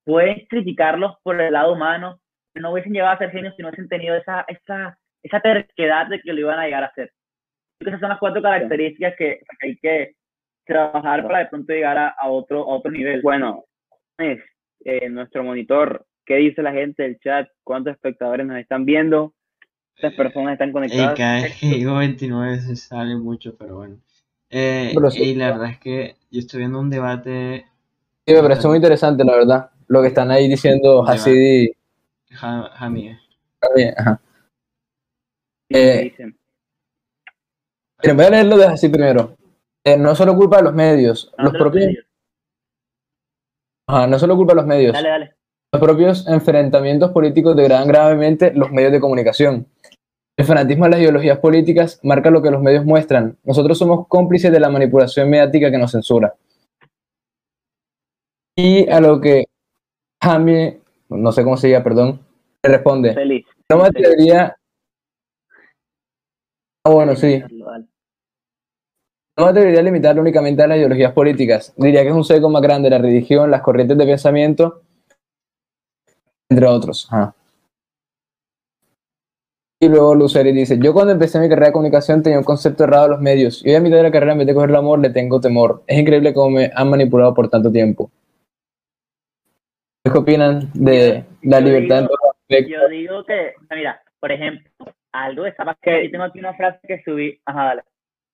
puedes 0.04 0.48
criticarlos 0.48 1.14
por 1.22 1.40
el 1.40 1.52
lado 1.52 1.72
humano, 1.72 2.18
pero 2.52 2.64
no 2.64 2.72
hubiesen 2.72 2.92
llegado 2.92 3.12
a 3.12 3.18
ser 3.18 3.30
genios 3.30 3.54
si 3.54 3.62
no 3.62 3.68
hubiesen 3.68 3.88
tenido 3.88 4.16
esa, 4.16 4.44
esa, 4.48 4.98
esa 5.22 5.40
terquedad 5.40 6.08
de 6.08 6.20
que 6.20 6.32
lo 6.32 6.40
iban 6.40 6.58
a 6.58 6.64
llegar 6.64 6.82
a 6.82 6.92
que 6.92 7.08
esas 7.86 8.00
son 8.00 8.08
las 8.08 8.18
cuatro 8.18 8.42
características 8.42 9.14
que 9.16 9.40
hay 9.62 9.76
que 9.76 10.16
trabajar 10.66 11.24
para 11.24 11.38
de 11.38 11.46
pronto 11.46 11.72
llegar 11.72 11.96
a, 11.96 12.08
a 12.08 12.28
otro, 12.28 12.62
a 12.64 12.76
otro 12.76 12.90
nivel. 12.90 13.22
bueno, 13.22 13.64
es 14.18 14.40
eh, 14.84 15.08
nuestro 15.08 15.44
monitor. 15.44 16.04
¿Qué 16.26 16.34
dice 16.34 16.62
la 16.62 16.72
gente 16.72 17.04
del 17.04 17.20
chat? 17.20 17.48
¿Cuántos 17.62 17.94
espectadores 17.94 18.44
nos 18.44 18.58
están 18.58 18.84
viendo? 18.84 19.34
¿Cuántas 20.00 20.18
personas 20.18 20.54
están 20.54 20.72
conectadas? 20.72 21.16
cada 21.16 21.42
vez 21.42 21.60
que 21.60 21.66
digo 21.68 21.96
29 21.96 22.58
se 22.58 22.74
sale 22.74 23.14
mucho, 23.14 23.56
pero 23.56 23.76
bueno. 23.76 23.98
Eh, 24.50 24.94
sí. 25.10 25.22
y 25.22 25.34
la 25.34 25.50
verdad 25.50 25.70
es 25.70 25.78
que 25.78 26.16
yo 26.30 26.40
estoy 26.40 26.60
viendo 26.60 26.80
un 26.80 26.90
debate. 26.90 27.66
Sí, 28.26 28.34
me 28.34 28.42
parece 28.42 28.66
muy 28.68 28.76
interesante, 28.76 29.24
la 29.24 29.36
verdad. 29.36 29.70
Lo 29.88 30.00
que 30.02 30.08
están 30.08 30.30
ahí 30.30 30.48
diciendo. 30.48 31.06
Hasidi. 31.06 31.72
Ja- 32.30 32.70
Jamie, 32.74 33.18
Ajá. 33.96 34.20
¿Qué 35.68 36.00
eh? 36.00 36.14
Miren, 38.02 38.16
voy 38.16 38.26
a 38.26 38.30
leerlo 38.30 38.56
de 38.56 38.66
así 38.66 38.88
primero. 38.88 39.36
Eh, 39.84 39.96
no 39.96 40.14
solo 40.14 40.36
culpa 40.36 40.58
de 40.58 40.62
los 40.64 40.74
medios, 40.74 41.32
No 41.38 41.44
los 41.44 41.52
propios, 41.54 41.94
ajá, 43.86 44.06
no 44.06 44.18
solo 44.18 44.36
culpa 44.36 44.52
de 44.52 44.56
los 44.56 44.66
medios, 44.66 44.92
Dale, 44.92 45.08
dale. 45.08 45.34
los 45.72 45.80
propios 45.82 46.26
enfrentamientos 46.28 47.10
políticos 47.10 47.56
degradan 47.56 47.88
gravemente 47.88 48.52
los 48.54 48.70
medios 48.70 48.92
de 48.92 49.00
comunicación. 49.00 49.66
El 50.38 50.44
fanatismo 50.44 50.84
de 50.84 50.90
las 50.90 51.00
ideologías 51.00 51.38
políticas 51.40 51.98
marca 52.04 52.30
lo 52.30 52.40
que 52.40 52.52
los 52.52 52.62
medios 52.62 52.84
muestran. 52.84 53.36
Nosotros 53.42 53.76
somos 53.76 54.06
cómplices 54.06 54.52
de 54.52 54.60
la 54.60 54.70
manipulación 54.70 55.28
mediática 55.28 55.68
que 55.68 55.78
nos 55.78 55.90
censura. 55.90 56.32
Y 58.54 58.88
a 58.88 59.00
lo 59.00 59.20
que 59.20 59.46
Jamie, 60.22 60.80
no 61.08 61.32
sé 61.32 61.42
cómo 61.42 61.56
se 61.56 61.70
llama, 61.70 61.82
perdón, 61.82 62.20
le 62.62 62.70
responde. 62.70 63.14
Feliz. 63.14 63.46
No 63.68 63.78
me 63.78 63.88
atrevería. 63.88 64.56
Ah, 66.84 66.90
bueno, 66.90 67.16
sí. 67.16 67.42
No 69.36 69.44
me 69.44 69.50
atrevería 69.50 69.80
a 69.80 69.82
limitarlo 69.82 70.22
únicamente 70.22 70.62
a 70.62 70.68
las 70.68 70.78
ideologías 70.78 71.12
políticas. 71.12 71.74
Diría 71.76 72.02
que 72.02 72.10
es 72.10 72.14
un 72.14 72.24
seco 72.24 72.48
más 72.48 72.62
grande 72.62 72.88
la 72.88 72.98
religión, 72.98 73.50
las 73.50 73.62
corrientes 73.62 73.98
de 73.98 74.06
pensamiento, 74.06 74.82
entre 76.48 76.66
otros. 76.68 77.08
Ajá. 77.10 77.34
Y 79.80 79.88
luego 79.88 80.14
Luceri 80.14 80.50
dice, 80.52 80.76
yo 80.82 80.92
cuando 80.92 81.12
empecé 81.12 81.38
mi 81.38 81.48
carrera 81.48 81.68
de 81.68 81.72
comunicación 81.72 82.20
tenía 82.22 82.38
un 82.38 82.44
concepto 82.44 82.82
errado 82.82 83.04
de 83.04 83.10
los 83.10 83.20
medios. 83.20 83.64
Y 83.64 83.70
hoy 83.70 83.76
a 83.76 83.80
mitad 83.80 83.98
de 83.98 84.02
la 84.02 84.10
carrera, 84.10 84.32
en 84.32 84.38
vez 84.38 84.46
de 84.48 84.54
coger 84.54 84.70
el 84.70 84.76
amor, 84.76 84.98
le 84.98 85.10
tengo 85.10 85.40
temor. 85.40 85.84
Es 85.86 85.98
increíble 86.00 86.34
cómo 86.34 86.50
me 86.56 86.70
han 86.74 86.90
manipulado 86.90 87.32
por 87.32 87.48
tanto 87.48 87.70
tiempo. 87.70 88.10
¿Qué 90.04 90.18
opinan 90.18 90.70
de 90.74 91.24
la 91.42 91.60
Yo 91.60 91.66
libertad 91.66 92.08
digo-? 92.48 92.66
Yo 92.68 92.88
digo 92.88 93.24
que, 93.24 93.52
mira, 93.74 94.00
por 94.18 94.32
ejemplo, 94.32 94.68
algo 95.12 95.44
de 95.44 95.50
esa 95.50 95.76
Que- 95.80 95.94
Aquí 95.94 96.10
tengo 96.10 96.24
aquí 96.24 96.40
una 96.40 96.54
frase 96.54 96.80
que 96.88 97.00
subí. 97.04 97.38
Ajá, 97.44 97.64
dale. 97.66 97.82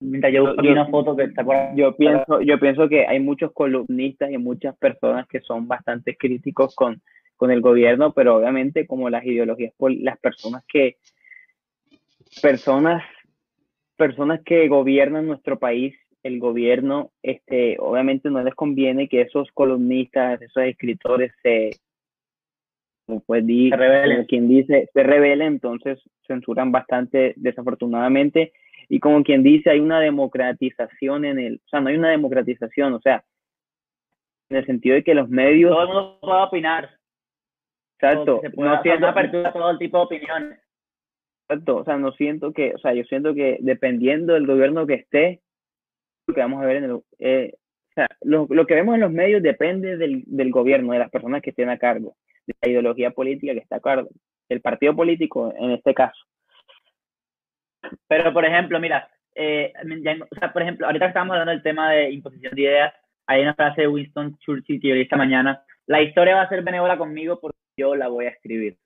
Mientras 0.01 0.33
yo 0.33 0.43
busco 0.47 0.61
aquí 0.61 0.69
Yo- 0.69 0.73
una 0.73 0.87
foto 0.87 1.15
que 1.15 1.25
está 1.25 1.45
por 1.45 1.57
ahí. 1.57 1.77
Yo 1.77 1.95
pienso, 1.95 2.41
yo 2.41 2.59
pienso 2.59 2.89
que 2.89 3.07
hay 3.07 3.21
muchos 3.21 3.53
columnistas 3.53 4.31
y 4.31 4.39
muchas 4.39 4.77
personas 4.79 5.27
que 5.29 5.41
son 5.41 5.69
bastante 5.69 6.17
críticos 6.17 6.75
con, 6.75 7.03
con 7.37 7.51
el 7.51 7.61
gobierno, 7.61 8.13
pero 8.15 8.37
obviamente 8.37 8.87
como 8.87 9.11
las 9.11 9.25
ideologías, 9.27 9.75
las 9.79 10.19
personas 10.19 10.65
que 10.67 10.97
personas 12.41 13.03
personas 13.97 14.41
que 14.45 14.69
gobiernan 14.69 15.27
nuestro 15.27 15.59
país, 15.59 15.95
el 16.23 16.39
gobierno, 16.41 17.13
este, 17.23 17.77
obviamente 17.79 18.31
no 18.31 18.43
les 18.43 18.55
conviene 18.55 19.09
que 19.09 19.21
esos 19.21 19.51
columnistas, 19.53 20.41
esos 20.43 20.65
escritores 20.65 21.33
se 21.43 21.71
como 23.07 23.21
pues 23.21 23.47
di, 23.47 23.69
Se 23.69 23.77
rebelen. 23.77 24.17
como 24.17 24.27
quien 24.27 24.49
dice, 24.49 24.89
se 24.93 25.03
rebelen, 25.03 25.49
entonces 25.55 26.03
censuran 26.27 26.73
bastante 26.73 27.35
desafortunadamente 27.37 28.53
y 28.89 28.99
como 28.99 29.23
quien 29.23 29.43
dice 29.43 29.71
hay 29.71 29.81
una 29.81 30.01
democratización 30.01 31.27
en 31.27 31.39
el, 31.39 31.55
o 31.57 31.69
sea, 31.69 31.81
no 31.81 31.91
hay 31.91 31.97
una 31.97 32.11
democratización, 32.11 32.95
o 32.95 33.01
sea, 33.01 33.23
en 34.49 34.57
el 34.57 34.67
sentido 34.67 34.95
de 34.95 35.05
que 35.05 35.15
los 35.15 35.29
medios, 35.29 35.71
Todo 35.71 35.83
el 35.83 35.89
mundo 35.89 36.19
puede 36.21 36.43
opinar. 36.43 36.91
exacto, 37.99 38.41
Se 38.41 38.51
puede 38.51 38.71
no 38.71 38.77
hacer 38.77 38.97
una 38.97 39.11
apertura 39.11 39.49
a 39.51 39.53
todo 39.53 39.71
el 39.71 39.79
tipo 39.79 39.99
de 39.99 40.05
opiniones. 40.05 40.64
Exacto, 41.49 41.77
o 41.77 41.85
sea, 41.85 41.97
no 41.97 42.13
siento 42.13 42.53
que, 42.53 42.75
o 42.75 42.79
sea, 42.79 42.95
yo 42.95 43.05
siento 43.05 43.35
que 43.35 43.59
dependiendo 43.61 44.35
del 44.35 44.47
gobierno 44.47 44.87
que 44.87 44.95
esté, 44.95 45.41
lo 46.27 46.35
que 46.35 46.41
vamos 46.41 46.63
a 46.63 46.67
ver 46.67 46.77
en 46.77 46.85
el, 46.85 47.01
eh, 47.19 47.53
o 47.55 47.95
sea, 47.95 48.09
lo, 48.23 48.47
lo 48.51 48.67
que 48.67 48.75
vemos 48.75 48.95
en 48.95 49.03
los 49.03 49.13
medios 49.13 49.43
depende 49.43 49.97
del, 49.97 50.25
del 50.27 50.51
gobierno, 50.51 50.93
de 50.93 50.99
las 50.99 51.11
personas 51.11 51.43
que 51.43 51.51
estén 51.51 51.69
a 51.69 51.79
cargo, 51.79 52.17
de 52.47 52.55
la 52.63 52.71
ideología 52.71 53.11
política 53.11 53.53
que 53.53 53.61
está 53.61 53.77
a 53.77 53.81
cargo, 53.81 54.09
el 54.49 54.61
partido 54.61 54.97
político 54.97 55.53
en 55.57 55.73
este 55.73 55.95
caso. 55.95 56.21
Pero, 58.09 58.33
por 58.33 58.45
ejemplo, 58.45 58.81
mira, 58.81 59.09
eh, 59.35 59.73
o 60.31 60.35
sea, 60.39 60.53
por 60.53 60.63
ejemplo, 60.63 60.87
ahorita 60.87 61.07
estamos 61.07 61.33
hablando 61.33 61.53
del 61.53 61.63
tema 61.63 61.91
de 61.93 62.11
imposición 62.11 62.55
de 62.55 62.63
ideas. 62.63 62.95
hay 63.27 63.43
una 63.43 63.55
frase 63.55 63.83
de 63.83 63.89
Winston 63.89 64.37
Churchill 64.39 64.81
que 64.81 64.89
yo 64.89 64.95
leí 64.95 65.05
esta 65.05 65.17
mañana, 65.17 65.63
la 65.87 66.03
historia 66.03 66.37
va 66.37 66.43
a 66.43 66.49
ser 66.49 66.63
benévola 66.63 66.97
conmigo 66.97 67.39
porque 67.41 67.59
yo 67.77 67.95
la 67.95 68.09
voy 68.09 68.27
a 68.27 68.31
escribir. 68.31 68.77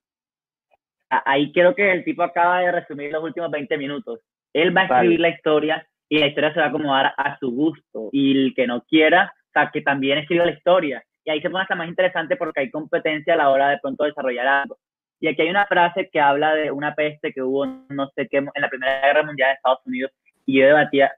Ahí 1.10 1.52
creo 1.52 1.74
que 1.74 1.90
el 1.90 2.04
tipo 2.04 2.22
acaba 2.22 2.60
de 2.60 2.72
resumir 2.72 3.10
los 3.12 3.22
últimos 3.22 3.50
20 3.50 3.78
minutos. 3.78 4.20
Él 4.52 4.76
va 4.76 4.82
a 4.82 4.84
escribir 4.84 5.20
la 5.20 5.28
historia 5.30 5.88
y 6.08 6.18
la 6.18 6.26
historia 6.26 6.52
se 6.52 6.60
va 6.60 6.66
a 6.66 6.68
acomodar 6.68 7.14
a 7.16 7.38
su 7.38 7.50
gusto. 7.50 8.10
Y 8.12 8.36
el 8.36 8.54
que 8.54 8.66
no 8.66 8.82
quiera, 8.82 9.32
o 9.34 9.50
sea, 9.52 9.70
que 9.72 9.80
también 9.80 10.18
escriba 10.18 10.44
la 10.44 10.52
historia. 10.52 11.02
Y 11.24 11.30
ahí 11.30 11.40
se 11.40 11.50
pone 11.50 11.62
hasta 11.62 11.74
más 11.74 11.88
interesante 11.88 12.36
porque 12.36 12.60
hay 12.60 12.70
competencia 12.70 13.34
a 13.34 13.36
la 13.36 13.50
hora 13.50 13.70
de 13.70 13.78
pronto 13.78 14.04
desarrollar 14.04 14.46
algo. 14.46 14.78
Y 15.20 15.28
aquí 15.28 15.42
hay 15.42 15.50
una 15.50 15.66
frase 15.66 16.08
que 16.10 16.20
habla 16.20 16.54
de 16.54 16.70
una 16.70 16.94
peste 16.94 17.32
que 17.32 17.42
hubo, 17.42 17.66
no 17.66 18.08
sé 18.14 18.28
qué, 18.28 18.38
en 18.38 18.50
la 18.54 18.68
Primera 18.68 19.00
Guerra 19.00 19.24
Mundial 19.24 19.50
de 19.50 19.54
Estados 19.54 19.80
Unidos. 19.84 20.12
Y 20.46 20.60
yo 20.60 20.66
debatía. 20.66 21.12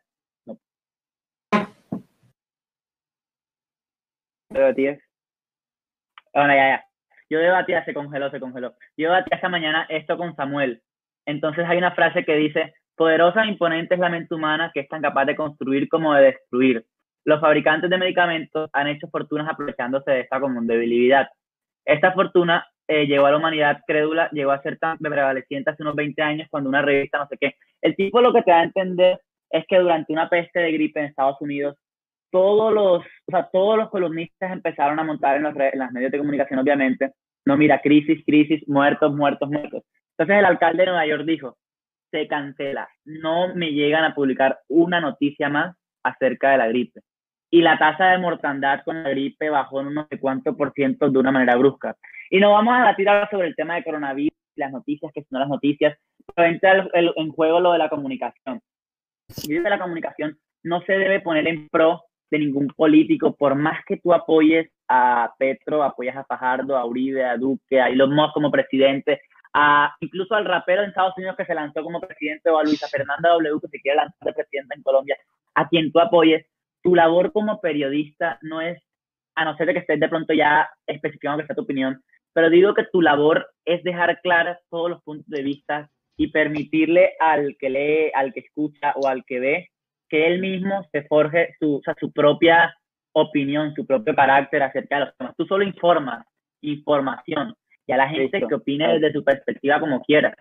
No. 0.47 0.59
¿Debatías? 4.49 4.99
Bueno, 6.33 6.55
ya, 6.55 6.69
ya. 6.77 6.90
Yo 7.31 7.39
debatía, 7.39 7.85
se 7.85 7.95
congeló, 7.95 8.31
se 8.31 8.41
congeló. 8.41 8.75
Yo 8.97 9.09
debatía 9.09 9.37
esta 9.37 9.49
mañana 9.49 9.87
esto 9.89 10.17
con 10.19 10.35
Samuel. 10.35 10.83
Entonces 11.27 11.65
hay 11.69 11.79
una 11.79 11.93
frase 11.93 12.25
que 12.25 12.35
dice, 12.35 12.75
poderosa 12.97 13.45
e 13.45 13.49
imponente 13.49 13.95
es 13.95 14.01
la 14.01 14.09
mente 14.09 14.35
humana 14.35 14.71
que 14.75 14.81
es 14.81 14.89
tan 14.89 15.01
capaz 15.01 15.27
de 15.27 15.37
construir 15.37 15.89
como 15.89 16.13
de 16.15 16.25
destruir. 16.25 16.85
Los 17.25 17.41
fabricantes 17.41 17.89
de 17.89 17.99
medicamentos 17.99 18.69
han 18.73 18.89
hecho 18.89 19.09
fortunas 19.09 19.49
aprovechándose 19.49 20.11
de 20.11 20.21
esta 20.21 20.41
común 20.41 20.67
debilidad. 20.67 21.29
Esta 21.85 22.13
fortuna 22.13 22.67
eh, 22.89 23.07
llevó 23.07 23.27
a 23.27 23.31
la 23.31 23.37
humanidad 23.37 23.81
crédula, 23.87 24.29
llegó 24.33 24.51
a 24.51 24.63
ser 24.63 24.79
tan 24.79 24.99
prevaleciente 24.99 25.71
hace 25.71 25.83
unos 25.83 25.95
20 25.95 26.21
años 26.23 26.49
cuando 26.51 26.69
una 26.69 26.83
revista, 26.83 27.19
no 27.19 27.29
sé 27.29 27.37
qué. 27.39 27.55
El 27.81 27.95
tipo 27.95 28.21
lo 28.21 28.33
que 28.33 28.43
te 28.43 28.51
da 28.51 28.61
a 28.61 28.65
entender 28.65 29.21
es 29.51 29.65
que 29.69 29.79
durante 29.79 30.13
una 30.13 30.29
peste 30.29 30.59
de 30.59 30.73
gripe 30.73 30.99
en 30.99 31.07
Estados 31.07 31.41
Unidos, 31.41 31.77
todos 32.31 32.73
los, 32.73 33.03
o 33.03 33.31
sea, 33.31 33.49
todos 33.53 33.77
los 33.77 33.91
columnistas 33.91 34.53
empezaron 34.53 34.99
a 34.99 35.05
montar 35.05 35.37
en 35.37 35.45
los, 35.45 35.55
en 35.57 35.79
los 35.79 35.91
medios 35.93 36.13
de 36.13 36.19
comunicación, 36.19 36.61
obviamente, 36.61 37.13
no, 37.45 37.57
mira, 37.57 37.81
crisis, 37.81 38.23
crisis, 38.25 38.67
muertos, 38.69 39.15
muertos, 39.15 39.49
muertos. 39.49 39.85
Entonces 40.17 40.39
el 40.39 40.45
alcalde 40.45 40.83
de 40.83 40.87
Nueva 40.87 41.07
York 41.07 41.25
dijo, 41.25 41.57
se 42.11 42.27
cancela, 42.29 42.89
no 43.05 43.55
me 43.55 43.73
llegan 43.73 44.05
a 44.05 44.15
publicar 44.15 44.59
una 44.69 45.01
noticia 45.01 45.49
más 45.49 45.77
acerca 46.03 46.51
de 46.51 46.59
la 46.59 46.69
gripe. 46.69 47.01
Y 47.51 47.63
la 47.63 47.79
tasa 47.79 48.11
de 48.11 48.19
mortandad 48.19 48.83
con 48.85 49.03
la 49.03 49.11
gripe 49.11 49.51
bajó 49.51 49.81
en 49.81 49.89
un 49.89 49.95
no 49.95 50.07
sé 50.09 50.21
cuánto 50.21 50.57
por 50.57 50.73
ciento 50.73 51.11
de 51.11 51.19
una 51.19 51.33
manera 51.33 51.57
brusca. 51.57 51.97
Y 52.31 52.39
no 52.39 52.53
vamos 52.53 52.75
a 52.75 52.79
debatir 52.79 53.09
ahora 53.09 53.29
sobre 53.31 53.49
el 53.49 53.57
tema 53.57 53.75
de 53.75 53.85
coronavirus, 53.85 54.37
las 54.55 54.71
noticias, 54.71 55.11
que 55.13 55.25
son 55.25 55.41
las 55.41 55.49
noticias, 55.49 55.99
pero 56.35 56.49
entra 56.49 56.89
en 56.95 57.31
juego 57.33 57.61
lo 57.61 57.73
de 57.73 57.79
la 57.79 57.89
comunicación. 57.89 58.61
Y 59.45 59.55
de 59.55 59.71
la 59.71 59.79
comunicación 59.79 60.39
no 60.63 60.83
se 60.83 60.93
debe 60.93 61.21
poner 61.21 61.49
en 61.49 61.69
pro 61.69 62.03
de 62.31 62.39
ningún 62.39 62.69
político, 62.69 63.35
por 63.35 63.55
más 63.55 63.85
que 63.85 63.97
tú 63.97 64.13
apoyes 64.13 64.71
a 64.89 65.33
Petro, 65.39 65.83
apoyas 65.83 66.17
a 66.17 66.25
Fajardo, 66.25 66.77
a 66.77 66.85
Uribe, 66.85 67.25
a 67.25 67.37
Duque, 67.37 67.81
a 67.81 67.89
Elon 67.89 68.15
Musk 68.15 68.35
como 68.35 68.51
presidente, 68.51 69.21
a 69.53 69.95
incluso 70.01 70.35
al 70.35 70.45
rapero 70.45 70.83
en 70.83 70.91
Estados 70.91 71.17
Unidos 71.17 71.37
que 71.37 71.45
se 71.45 71.55
lanzó 71.55 71.83
como 71.83 72.01
presidente 72.01 72.51
o 72.51 72.59
a 72.59 72.63
Luisa 72.63 72.87
Fernanda 72.89 73.31
W 73.31 73.61
que 73.61 73.69
se 73.69 73.81
quiere 73.81 73.97
lanzar 73.97 74.21
de 74.21 74.33
presidenta 74.33 74.75
en 74.77 74.83
Colombia, 74.83 75.17
a 75.55 75.69
quien 75.69 75.91
tú 75.91 75.99
apoyes, 75.99 76.47
tu 76.83 76.95
labor 76.95 77.33
como 77.33 77.61
periodista 77.61 78.39
no 78.43 78.61
es, 78.61 78.81
a 79.35 79.45
no 79.45 79.57
ser 79.57 79.67
de 79.67 79.75
que 79.75 79.81
estés 79.81 79.99
de 79.99 80.09
pronto 80.09 80.33
ya 80.33 80.69
especificando 80.87 81.39
que 81.39 81.47
sea 81.47 81.57
tu 81.57 81.63
opinión, 81.63 82.01
pero 82.33 82.49
digo 82.49 82.75
que 82.75 82.87
tu 82.93 83.03
labor 83.03 83.51
es 83.65 83.83
dejar 83.83 84.21
claras 84.23 84.59
todos 84.71 84.89
los 84.89 85.03
puntos 85.03 85.27
de 85.29 85.43
vista 85.43 85.91
y 86.17 86.29
permitirle 86.29 87.15
al 87.19 87.57
que 87.59 87.71
lee, 87.71 88.13
al 88.15 88.33
que 88.33 88.41
escucha 88.41 88.93
o 88.95 89.09
al 89.09 89.25
que 89.25 89.41
ve 89.41 89.71
que 90.11 90.27
él 90.27 90.41
mismo 90.41 90.87
se 90.93 91.03
forje 91.05 91.55
su, 91.59 91.77
o 91.77 91.83
sea, 91.83 91.95
su 91.99 92.13
propia 92.13 92.75
opinión, 93.13 93.73
su 93.75 93.87
propio 93.87 94.15
carácter 94.15 94.63
acerca 94.63 94.99
de 94.99 95.05
los 95.07 95.17
temas. 95.17 95.37
Tú 95.37 95.47
solo 95.47 95.65
informas, 95.65 96.27
información, 96.61 97.55
y 97.87 97.93
a 97.93 97.97
la 97.97 98.09
gente 98.09 98.45
que 98.47 98.55
opine 98.55 98.99
desde 98.99 99.13
su 99.13 99.25
perspectiva 99.25 99.81
como 99.81 100.03
quiera. 100.03 100.35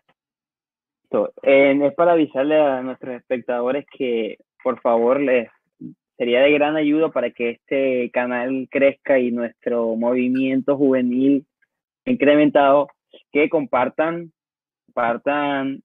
Eh, 1.44 1.80
es 1.82 1.94
para 1.96 2.12
avisarle 2.12 2.60
a 2.60 2.82
nuestros 2.82 3.16
espectadores 3.16 3.86
que 3.98 4.38
por 4.64 4.80
favor 4.82 5.20
les 5.20 5.50
sería 6.18 6.41
de 6.41 6.52
gran 6.52 6.76
ayuda 6.76 7.10
para 7.10 7.32
que 7.32 7.52
este 7.52 8.12
canal 8.12 8.68
crezca 8.70 9.18
y 9.18 9.32
nuestro 9.32 9.96
movimiento 9.96 10.78
juvenil 10.78 11.46
incrementado, 12.06 12.90
que 13.32 13.50
compartan, 13.50 14.32
compartan 14.86 15.82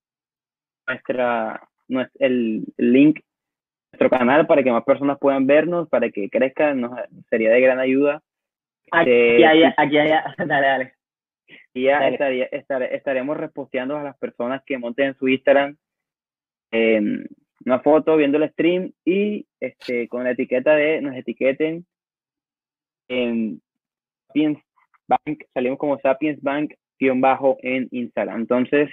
nuestra, 0.86 1.68
el 2.18 2.64
link 2.76 3.20
nuestro 3.94 4.10
canal 4.10 4.46
para 4.46 4.62
que 4.62 4.72
más 4.72 4.84
personas 4.84 5.18
puedan 5.18 5.46
vernos, 5.46 5.88
para 5.88 6.10
que 6.10 6.28
crezcan, 6.28 6.80
nos 6.80 6.92
sería 7.30 7.50
de 7.50 7.60
gran 7.60 7.78
ayuda. 7.78 8.22
Aquí, 8.90 9.10
eh, 9.10 9.46
hay, 9.46 9.62
aquí 9.76 9.98
hay, 9.98 10.10
dale, 10.38 10.66
dale. 10.66 10.94
Y 11.72 11.84
ya 11.84 12.08
estaría, 12.08 12.46
estaremos 12.46 13.36
reposteando 13.36 13.96
a 13.96 14.02
las 14.02 14.16
personas 14.18 14.62
que 14.64 14.78
monten 14.78 15.06
en 15.06 15.14
su 15.14 15.28
Instagram 15.28 15.76
una 17.64 17.80
foto 17.80 18.16
viendo 18.16 18.38
el 18.38 18.50
stream 18.50 18.92
y 19.04 19.46
este 19.60 20.08
con 20.08 20.24
la 20.24 20.32
etiqueta 20.32 20.74
de 20.74 21.00
nos 21.00 21.14
etiqueten 21.14 21.86
en 23.08 23.60
Sapiens 24.26 24.58
Bank, 25.06 25.44
salimos 25.52 25.78
como 25.78 25.98
Sapiens 26.00 26.42
Bank 26.42 26.74
bajo 27.16 27.58
en 27.62 27.86
Instagram. 27.90 28.40
Entonces, 28.40 28.88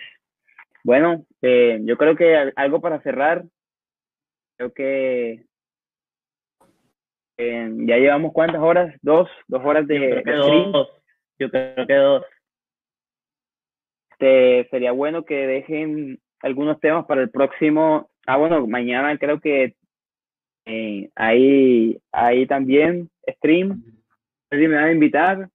bueno, 0.84 1.26
eh, 1.41 1.80
yo 1.84 1.95
creo 1.95 2.18
que 2.18 2.52
algo 2.57 2.82
para 2.82 3.02
cerrar, 3.02 3.45
creo 4.61 4.73
que 4.73 5.43
eh, 7.38 7.71
ya 7.88 7.97
llevamos 7.97 8.31
cuántas 8.33 8.61
horas, 8.61 8.95
dos, 9.01 9.27
dos 9.47 9.65
horas 9.65 9.88
de, 9.88 9.95
yo 9.99 10.21
creo 10.21 10.23
que 10.23 10.31
Dos. 10.71 10.89
Yo 11.39 11.49
creo 11.49 11.88
que 11.88 11.95
dos. 11.95 12.25
Este, 14.11 14.67
sería 14.69 14.91
bueno 14.91 15.25
que 15.25 15.47
dejen 15.47 16.19
algunos 16.41 16.79
temas 16.79 17.05
para 17.05 17.21
el 17.21 17.31
próximo. 17.31 18.11
Ah, 18.27 18.38
bueno, 18.38 18.67
mañana 18.67 19.17
creo 19.17 19.39
que 19.39 19.73
eh, 20.65 21.09
ahí, 21.15 21.99
ahí 22.11 22.45
también 22.45 23.09
stream. 23.38 23.83
si 24.51 24.57
me 24.67 24.75
van 24.75 24.85
a 24.85 24.91
invitar. 24.91 25.49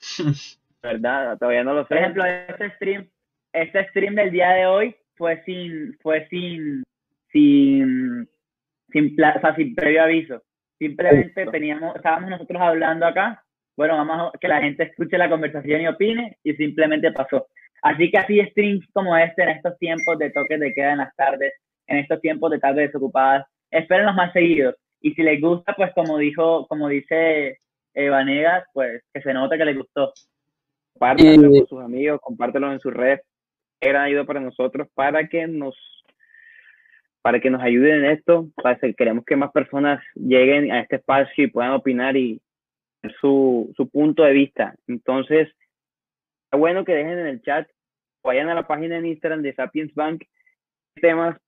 ¿Verdad? 0.82 1.38
Todavía 1.38 1.64
no 1.64 1.74
lo 1.74 1.82
sé. 1.82 1.88
Por 1.88 1.98
ejemplo, 1.98 2.24
este 2.24 2.70
stream, 2.76 3.08
este 3.52 3.88
stream 3.88 4.14
del 4.14 4.30
día 4.30 4.50
de 4.50 4.66
hoy 4.66 4.96
fue 5.16 5.42
sin, 5.44 5.98
fue 6.00 6.28
sin, 6.28 6.84
sin 7.32 8.28
sin, 8.94 9.14
o 9.20 9.40
sea, 9.40 9.54
sin 9.56 9.74
previo 9.74 10.04
aviso. 10.04 10.42
Simplemente 10.78 11.46
teníamos, 11.46 11.96
estábamos 11.96 12.30
nosotros 12.30 12.62
hablando 12.62 13.06
acá, 13.06 13.42
bueno, 13.76 13.96
vamos 13.96 14.32
a 14.32 14.38
que 14.38 14.48
la 14.48 14.60
gente 14.60 14.84
escuche 14.84 15.18
la 15.18 15.28
conversación 15.28 15.80
y 15.80 15.88
opine, 15.88 16.38
y 16.44 16.54
simplemente 16.54 17.10
pasó. 17.10 17.48
Así 17.82 18.10
que 18.10 18.18
así 18.18 18.40
streams 18.40 18.86
como 18.92 19.16
este 19.16 19.42
en 19.42 19.48
estos 19.50 19.76
tiempos 19.78 20.18
de 20.18 20.30
toques 20.30 20.60
de 20.60 20.72
queda 20.72 20.92
en 20.92 20.98
las 20.98 21.14
tardes, 21.16 21.52
en 21.88 21.98
estos 21.98 22.20
tiempos 22.20 22.50
de 22.50 22.60
tardes 22.60 22.86
desocupadas, 22.86 23.46
espérenlos 23.70 24.14
más 24.14 24.32
seguidos. 24.32 24.76
Y 25.00 25.12
si 25.12 25.22
les 25.22 25.40
gusta, 25.40 25.74
pues 25.74 25.92
como 25.92 26.16
dijo, 26.18 26.66
como 26.68 26.88
dice 26.88 27.58
Vanegas, 27.94 28.64
pues 28.72 29.02
que 29.12 29.20
se 29.20 29.34
note 29.34 29.58
que 29.58 29.64
les 29.64 29.76
gustó. 29.76 30.12
Compártelo 30.92 31.50
con 31.50 31.66
sus 31.66 31.80
amigos, 31.82 32.20
compártelo 32.22 32.72
en 32.72 32.80
su 32.80 32.90
red. 32.90 33.18
Era 33.80 34.04
ayuda 34.04 34.24
para 34.24 34.40
nosotros 34.40 34.88
para 34.94 35.28
que 35.28 35.46
nos 35.46 35.74
para 37.24 37.40
que 37.40 37.48
nos 37.48 37.62
ayuden 37.62 38.04
en 38.04 38.10
esto. 38.10 38.50
Para 38.54 38.78
que 38.78 38.92
queremos 38.92 39.24
que 39.24 39.34
más 39.34 39.50
personas 39.50 40.04
lleguen 40.14 40.70
a 40.70 40.80
este 40.80 40.96
espacio 40.96 41.44
y 41.44 41.46
puedan 41.46 41.72
opinar 41.72 42.18
y 42.18 42.42
su, 43.18 43.72
su 43.78 43.88
punto 43.88 44.24
de 44.24 44.32
vista. 44.32 44.74
Entonces, 44.86 45.48
está 46.44 46.58
bueno 46.58 46.84
que 46.84 46.94
dejen 46.94 47.18
en 47.18 47.26
el 47.26 47.40
chat, 47.40 47.66
vayan 48.22 48.50
a 48.50 48.54
la 48.54 48.66
página 48.66 48.98
en 48.98 49.06
Instagram 49.06 49.40
de 49.40 49.54
Sapiens 49.54 49.94
Bank, 49.94 50.24
temas 51.00 51.38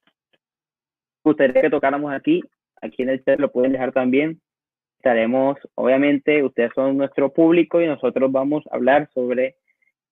gustaría 1.23 1.61
que 1.61 1.71
tocáramos 1.71 2.11
aquí. 2.11 2.43
Aquí 2.81 3.03
en 3.03 3.11
el 3.11 3.23
chat 3.23 3.39
lo 3.39 3.53
pueden 3.53 3.73
dejar 3.73 3.93
también. 3.93 4.41
Estaremos, 4.99 5.59
obviamente, 5.75 6.43
ustedes 6.43 6.71
son 6.75 6.97
nuestro 6.97 7.35
público 7.35 7.83
y 7.83 7.87
nosotros 7.87 8.33
vamos 8.33 8.65
a 8.71 8.77
hablar 8.77 9.11
sobre 9.13 9.57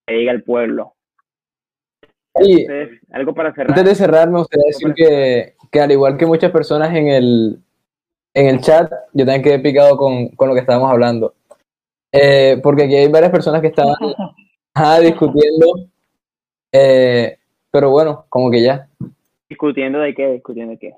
que 0.06 0.14
llega 0.14 0.32
el 0.32 0.42
pueblo. 0.42 0.94
Y 2.40 2.66
algo 3.12 3.35
para 3.35 3.55
cerrar. 3.55 3.70
Antes 3.70 3.85
de 3.85 3.94
cerrar, 3.94 4.28
me 4.28 4.39
gustaría 4.39 4.66
decir 4.66 4.93
que, 4.94 5.55
que, 5.70 5.81
al 5.81 5.93
igual 5.93 6.16
que 6.16 6.27
muchas 6.27 6.51
personas 6.51 6.94
en 6.94 7.09
el, 7.09 7.59
en 8.35 8.47
el 8.48 8.61
chat, 8.61 8.90
yo 9.12 9.24
también 9.24 9.43
quedé 9.43 9.59
picado 9.61 9.97
con, 9.97 10.28
con 10.31 10.48
lo 10.48 10.55
que 10.55 10.61
estábamos 10.61 10.90
hablando. 10.90 11.35
Eh, 12.11 12.61
porque 12.62 12.85
aquí 12.85 12.97
hay 12.97 13.09
varias 13.09 13.31
personas 13.31 13.61
que 13.61 13.69
estaban 13.69 13.94
discutiendo, 15.02 15.66
eh, 16.73 17.39
pero 17.70 17.90
bueno, 17.90 18.27
como 18.28 18.51
que 18.51 18.62
ya. 18.62 18.89
¿Discutiendo 19.48 20.01
de 20.01 20.15
qué? 20.15 20.32
¿Discutiendo 20.32 20.73
de 20.73 20.78
qué? 20.78 20.94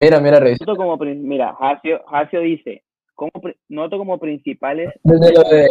Mira, 0.00 0.20
mira, 0.20 0.40
revisa. 0.40 0.64
Como, 0.64 0.96
mira, 0.96 1.56
Hacio, 1.58 2.40
dice, 2.40 2.82
como, 3.14 3.30
noto 3.68 3.96
como 3.96 4.18
principales 4.18 4.92
desde 5.02 5.32
lo 5.32 5.42
de, 5.44 5.68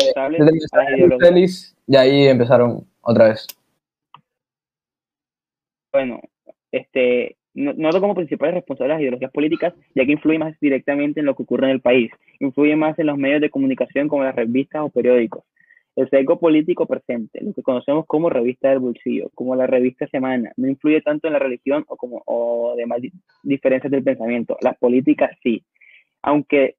desde 1.19 1.73
y 1.85 1.95
ahí 1.95 2.27
empezaron 2.27 2.85
otra 3.01 3.29
vez 3.29 3.45
bueno, 5.93 6.19
este, 6.71 7.37
no- 7.53 7.73
noto 7.73 8.01
como 8.01 8.15
principales 8.15 8.55
responsables 8.55 8.95
las 8.95 9.01
ideologías 9.01 9.31
políticas, 9.31 9.73
ya 9.95 10.05
que 10.05 10.11
influye 10.11 10.39
más 10.39 10.59
directamente 10.59 11.19
en 11.19 11.27
lo 11.27 11.35
que 11.35 11.43
ocurre 11.43 11.65
en 11.67 11.71
el 11.71 11.81
país, 11.81 12.11
influye 12.39 12.75
más 12.75 12.97
en 12.99 13.07
los 13.07 13.17
medios 13.17 13.41
de 13.41 13.49
comunicación 13.51 14.07
como 14.07 14.23
las 14.23 14.35
revistas 14.35 14.81
o 14.83 14.89
periódicos. 14.89 15.43
El 15.95 16.09
sesgo 16.09 16.39
político 16.39 16.87
presente, 16.87 17.39
lo 17.43 17.53
que 17.53 17.61
conocemos 17.61 18.07
como 18.07 18.27
revista 18.31 18.71
del 18.71 18.79
bolsillo, 18.79 19.29
como 19.35 19.55
la 19.55 19.67
revista 19.67 20.07
Semana, 20.07 20.51
no 20.57 20.67
influye 20.67 21.01
tanto 21.01 21.27
en 21.27 21.33
la 21.33 21.39
religión 21.39 21.85
o, 21.87 21.95
como, 21.95 22.23
o 22.25 22.73
demás 22.75 22.99
di- 22.99 23.13
diferencias 23.43 23.91
del 23.91 24.03
pensamiento. 24.03 24.57
Las 24.61 24.75
políticas 24.79 25.29
sí, 25.43 25.63
aunque 26.23 26.75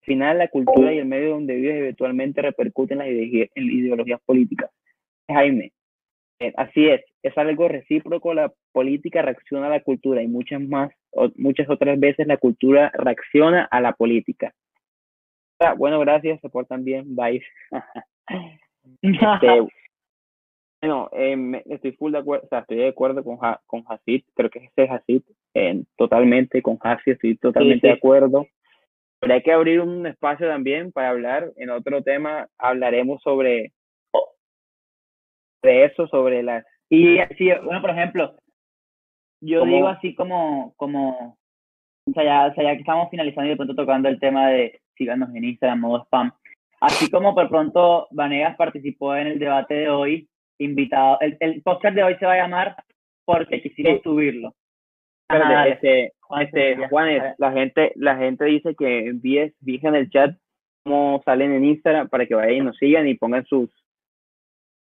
al 0.00 0.04
final 0.04 0.38
la 0.38 0.48
cultura 0.48 0.92
y 0.92 0.98
el 0.98 1.06
medio 1.06 1.30
donde 1.30 1.54
vives 1.54 1.76
eventualmente 1.76 2.42
repercuten 2.42 3.00
en 3.00 3.06
las 3.06 3.48
ideologías 3.54 4.20
políticas. 4.26 4.70
Jaime, 5.28 5.72
eh, 6.40 6.52
así 6.56 6.88
es, 6.88 7.02
es 7.26 7.36
algo 7.38 7.68
recíproco, 7.68 8.34
la 8.34 8.52
política 8.72 9.22
reacciona 9.22 9.66
a 9.66 9.70
la 9.70 9.80
cultura 9.82 10.22
y 10.22 10.28
muchas 10.28 10.60
más, 10.60 10.90
o- 11.10 11.30
muchas 11.36 11.68
otras 11.70 11.98
veces 11.98 12.26
la 12.26 12.36
cultura 12.36 12.90
reacciona 12.94 13.64
a 13.70 13.80
la 13.80 13.92
política. 13.92 14.52
Ah, 15.60 15.74
Bueno, 15.74 15.98
gracias, 16.00 16.40
se 16.40 16.48
portan 16.48 16.84
bien, 16.84 17.14
bye. 17.14 17.42
Este, 19.02 19.66
bueno, 20.80 21.08
eh, 21.12 21.36
me- 21.36 21.62
estoy 21.66 21.92
full 21.92 22.12
de 22.12 22.18
acuerdo, 22.18 22.44
o 22.46 22.48
sea, 22.48 22.60
estoy 22.60 22.76
de 22.76 22.88
acuerdo 22.88 23.24
con, 23.24 23.38
con 23.66 23.84
Hasid, 23.88 24.22
creo 24.34 24.48
que 24.50 24.60
ese 24.60 24.84
es 24.84 24.90
Hasid, 24.90 25.22
eh, 25.54 25.82
totalmente 25.96 26.62
con 26.62 26.78
Hasi, 26.80 27.10
estoy 27.12 27.36
totalmente 27.36 27.80
sí. 27.80 27.88
de 27.88 27.94
acuerdo. 27.94 28.46
Pero 29.18 29.34
hay 29.34 29.42
que 29.42 29.50
abrir 29.52 29.80
un 29.80 30.06
espacio 30.06 30.46
también 30.46 30.92
para 30.92 31.08
hablar, 31.08 31.50
en 31.56 31.70
otro 31.70 32.02
tema 32.02 32.46
hablaremos 32.58 33.20
sobre, 33.22 33.72
de 35.62 35.84
eso, 35.86 36.06
sobre 36.06 36.42
las 36.44 36.64
Y 36.90 37.18
sí, 37.36 37.50
bueno, 37.64 37.80
por 37.80 37.90
ejemplo, 37.90 38.36
yo 39.42 39.60
¿Cómo? 39.60 39.74
digo 39.74 39.88
así 39.88 40.14
como, 40.14 40.72
como, 40.76 41.36
o 42.08 42.12
sea, 42.12 42.24
ya, 42.24 42.46
o 42.46 42.54
sea, 42.54 42.64
ya 42.64 42.72
que 42.74 42.80
estamos 42.80 43.10
finalizando 43.10 43.46
y 43.46 43.50
de 43.50 43.56
pronto 43.56 43.74
tocando 43.74 44.08
el 44.08 44.20
tema 44.20 44.48
de 44.48 44.80
síganos 44.96 45.34
en 45.34 45.44
Instagram, 45.44 45.80
modo 45.80 46.02
spam, 46.04 46.32
así 46.80 47.10
como 47.10 47.34
por 47.34 47.48
pronto 47.48 48.06
Vanegas 48.12 48.56
participó 48.56 49.14
en 49.16 49.26
el 49.28 49.38
debate 49.38 49.74
de 49.74 49.88
hoy, 49.90 50.28
invitado, 50.58 51.18
el, 51.20 51.36
el 51.40 51.62
podcast 51.62 51.94
de 51.96 52.02
hoy 52.04 52.14
se 52.16 52.26
va 52.26 52.32
a 52.34 52.38
llamar 52.38 52.76
Porque 53.24 53.60
quisimos 53.60 53.94
Sí. 53.96 54.00
subirlo. 54.04 54.54
Ajá, 55.28 55.52
dale. 55.52 55.72
este, 55.72 56.12
Juan, 56.20 56.42
este, 56.42 56.76
ya. 56.78 56.88
Juanes, 56.88 57.22
la 57.38 57.52
gente, 57.52 57.92
la 57.96 58.16
gente 58.16 58.44
dice 58.44 58.74
que 58.76 59.08
envíes, 59.08 59.52
envíes 59.60 59.84
en 59.84 59.94
el 59.96 60.10
chat 60.10 60.36
cómo 60.84 61.20
salen 61.24 61.52
en 61.52 61.64
Instagram 61.64 62.08
para 62.08 62.26
que 62.26 62.36
vayan 62.36 62.54
y 62.54 62.60
nos 62.60 62.76
sigan 62.78 63.08
y 63.08 63.14
pongan 63.16 63.44
sus, 63.46 63.68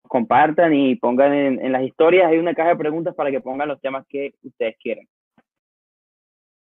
compartan 0.08 0.74
y 0.74 0.96
pongan 0.96 1.32
en, 1.32 1.64
en 1.64 1.72
las 1.72 1.82
historias, 1.82 2.26
hay 2.26 2.38
una 2.38 2.54
caja 2.54 2.70
de 2.70 2.76
preguntas 2.76 3.14
para 3.14 3.30
que 3.30 3.40
pongan 3.40 3.68
los 3.68 3.80
temas 3.80 4.06
que 4.08 4.34
ustedes 4.42 4.76
quieran. 4.78 5.06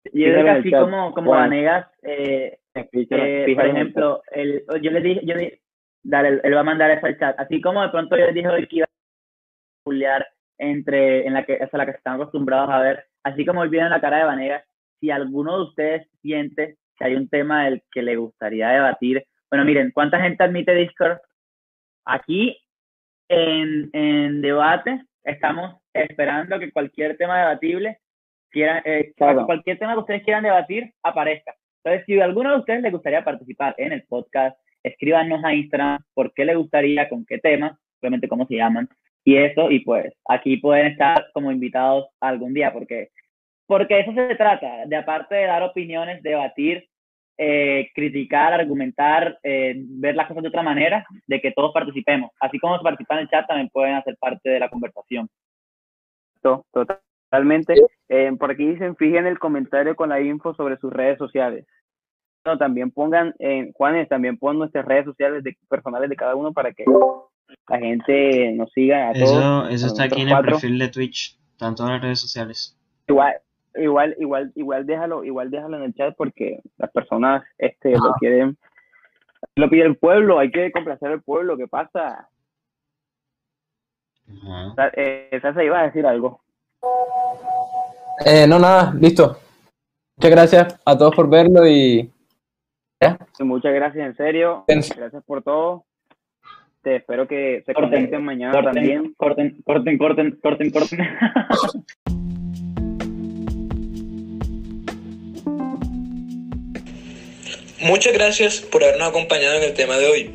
Yo 0.04 0.12
creo 0.12 0.44
que 0.44 0.50
así 0.50 0.70
como, 0.70 1.12
como. 1.14 1.30
Vanegas, 1.30 1.86
eh, 2.02 2.58
Eh, 2.74 3.54
por 3.54 3.66
ejemplo, 3.66 4.22
el, 4.32 4.64
yo 4.82 4.90
le 4.90 5.00
dije, 5.00 5.20
yo 5.24 5.36
di- 5.36 5.52
dale, 6.02 6.40
él, 6.42 6.56
va 6.56 6.60
a 6.60 6.64
mandar 6.64 6.90
eso 6.90 7.06
al 7.06 7.18
chat. 7.18 7.38
Así 7.38 7.60
como 7.60 7.82
de 7.82 7.88
pronto 7.90 8.16
yo 8.16 8.26
les 8.26 8.34
dije 8.34 8.48
hoy 8.48 8.66
que 8.66 8.76
iba 8.76 8.84
a 8.84 9.84
peculiar 9.84 10.26
entre, 10.58 11.26
en 11.26 11.34
la 11.34 11.44
que, 11.44 11.54
esa 11.54 11.78
la 11.78 11.86
que 11.86 11.92
están 11.92 12.14
acostumbrados 12.14 12.70
a 12.70 12.80
ver, 12.80 13.06
así 13.22 13.46
como 13.46 13.60
olvidan 13.60 13.90
la 13.90 14.00
cara 14.00 14.18
de 14.18 14.24
Vanegas, 14.24 14.64
si 15.00 15.10
alguno 15.10 15.56
de 15.56 15.62
ustedes 15.64 16.08
siente 16.20 16.76
que 16.96 17.04
hay 17.04 17.14
un 17.14 17.28
tema 17.28 17.64
del 17.64 17.82
que 17.92 18.02
le 18.02 18.16
gustaría 18.16 18.68
debatir, 18.70 19.24
bueno, 19.50 19.64
miren, 19.64 19.92
¿cuánta 19.92 20.20
gente 20.20 20.42
admite 20.42 20.74
Discord? 20.74 21.18
Aquí 22.04 22.58
en, 23.28 23.90
en 23.92 24.40
debate 24.42 25.02
estamos 25.24 25.76
esperando 25.92 26.58
que 26.58 26.70
cualquier 26.72 27.16
tema 27.16 27.38
debatible 27.38 27.98
quiera, 28.50 28.82
eh, 28.84 29.12
Claro. 29.16 29.46
cualquier 29.46 29.78
tema 29.78 29.94
que 29.94 30.00
ustedes 30.00 30.22
quieran 30.22 30.44
debatir 30.44 30.92
aparezca. 31.02 31.54
Entonces, 31.82 32.06
si 32.06 32.20
a 32.20 32.24
alguno 32.24 32.50
de 32.50 32.58
ustedes 32.58 32.82
les 32.82 32.92
gustaría 32.92 33.24
participar 33.24 33.74
en 33.78 33.92
el 33.92 34.04
podcast, 34.04 34.56
escríbanos 34.82 35.44
a 35.44 35.54
Instagram 35.54 35.98
por 36.14 36.32
qué 36.32 36.44
les 36.44 36.56
gustaría, 36.56 37.08
con 37.08 37.24
qué 37.26 37.38
tema, 37.38 37.78
obviamente 38.00 38.28
cómo 38.28 38.46
se 38.46 38.56
llaman, 38.56 38.88
y 39.24 39.36
eso, 39.36 39.70
y 39.70 39.80
pues 39.80 40.12
aquí 40.28 40.58
pueden 40.58 40.86
estar 40.86 41.26
como 41.32 41.50
invitados 41.50 42.06
algún 42.20 42.52
día, 42.52 42.72
porque, 42.72 43.08
porque 43.66 44.00
eso 44.00 44.12
se 44.14 44.34
trata, 44.36 44.86
de 44.86 44.96
aparte 44.96 45.34
de 45.34 45.46
dar 45.46 45.62
opiniones, 45.62 46.22
debatir, 46.22 46.86
eh, 47.36 47.90
criticar, 47.94 48.52
argumentar, 48.52 49.38
eh, 49.42 49.74
ver 49.76 50.14
las 50.14 50.28
cosas 50.28 50.42
de 50.42 50.48
otra 50.48 50.62
manera, 50.62 51.04
de 51.26 51.40
que 51.40 51.52
todos 51.52 51.72
participemos. 51.72 52.30
Así 52.40 52.58
como 52.58 52.80
participan 52.80 53.18
en 53.18 53.22
el 53.24 53.30
chat, 53.30 53.46
también 53.46 53.68
pueden 53.70 53.94
hacer 53.94 54.16
parte 54.18 54.48
de 54.50 54.60
la 54.60 54.68
conversación. 54.68 55.28
To- 56.42 56.64
Totalmente. 56.72 57.74
Eh, 58.08 58.30
por 58.38 58.50
aquí 58.52 58.66
dicen, 58.66 58.94
fijen 58.96 59.26
el 59.26 59.38
comentario 59.38 59.96
con 59.96 60.10
la 60.10 60.20
info 60.20 60.54
sobre 60.54 60.76
sus 60.76 60.92
redes 60.92 61.18
sociales. 61.18 61.66
No, 62.44 62.58
también 62.58 62.90
pongan, 62.90 63.34
eh, 63.38 63.72
Juanes, 63.74 64.08
también 64.08 64.36
pon 64.36 64.58
nuestras 64.58 64.84
redes 64.84 65.06
sociales 65.06 65.42
de, 65.42 65.56
personales 65.68 66.10
de 66.10 66.16
cada 66.16 66.36
uno 66.36 66.52
para 66.52 66.72
que 66.72 66.84
la 67.68 67.78
gente 67.78 68.52
nos 68.52 68.70
siga 68.72 69.08
a 69.08 69.12
todos. 69.14 69.30
Eso, 69.30 69.68
eso 69.68 69.86
a 69.86 69.88
está 69.88 70.04
aquí 70.04 70.20
en 70.20 70.28
el 70.28 70.34
cuatro. 70.34 70.52
perfil 70.52 70.78
de 70.78 70.88
Twitch, 70.88 71.38
tanto 71.58 71.84
en 71.84 71.92
las 71.92 72.02
redes 72.02 72.20
sociales. 72.20 72.78
Igual, 73.08 73.34
igual, 73.76 74.14
igual, 74.18 74.52
igual 74.54 74.86
déjalo, 74.86 75.24
igual 75.24 75.50
déjalo 75.50 75.76
en 75.76 75.82
el 75.84 75.94
chat 75.94 76.14
porque 76.16 76.60
las 76.78 76.90
personas 76.90 77.44
este 77.58 77.92
lo 77.92 78.14
quieren, 78.18 78.56
lo 79.56 79.68
pide 79.68 79.84
el 79.84 79.96
pueblo, 79.96 80.38
hay 80.38 80.50
que 80.50 80.72
complacer 80.72 81.10
al 81.10 81.22
pueblo, 81.22 81.56
¿qué 81.56 81.68
pasa? 81.68 82.28
Ajá. 84.28 84.90
Eh, 84.96 85.38
Sasa 85.42 85.62
iba 85.62 85.80
a 85.80 85.84
decir 85.84 86.06
algo. 86.06 86.40
Eh, 88.24 88.46
no, 88.46 88.58
nada, 88.58 88.94
listo. 88.98 89.38
Muchas 90.16 90.30
gracias 90.30 90.80
a 90.84 90.96
todos 90.96 91.14
por 91.14 91.28
verlo 91.28 91.66
y 91.66 92.10
Muchas 93.40 93.74
gracias, 93.74 94.06
en 94.06 94.16
serio. 94.16 94.64
Gracias. 94.66 95.24
Por 95.24 95.42
todo. 95.42 95.84
Te 96.82 96.96
espero 96.96 97.26
que 97.26 97.62
se 97.64 97.72
Corten, 97.72 97.90
conecten 97.90 98.24
mañana 98.24 98.62
también. 98.62 99.14
Corten, 99.16 99.62
corten, 99.64 99.98
corten, 99.98 100.38
corten, 100.42 100.70
corten. 100.70 100.98
Muchas 107.84 108.14
gracias 108.14 108.60
por 108.62 108.82
habernos 108.82 109.10
acompañado 109.10 109.56
en 109.56 109.62
el 109.62 109.74
tema 109.74 109.98
de 109.98 110.06
hoy. 110.06 110.30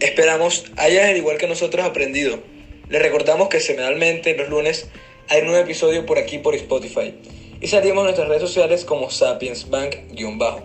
Esperamos 0.00 0.64
hayas 0.76 1.04
al 1.04 1.16
igual 1.16 1.38
que 1.38 1.46
nosotros 1.46 1.86
aprendido. 1.86 2.40
Les 2.88 3.00
recordamos 3.00 3.48
que 3.48 3.60
semanalmente 3.60 4.36
los 4.36 4.48
lunes 4.48 4.88
hay 5.28 5.42
un 5.42 5.46
nuevo 5.46 5.62
episodio 5.62 6.04
por 6.06 6.18
aquí 6.18 6.38
por 6.38 6.56
Spotify 6.56 7.14
y 7.60 7.68
salimos 7.68 7.98
en 7.98 8.06
nuestras 8.06 8.26
redes 8.26 8.42
sociales 8.42 8.84
como 8.84 9.12
Sapiens 9.12 9.70
Bank-bajo. 9.70 10.62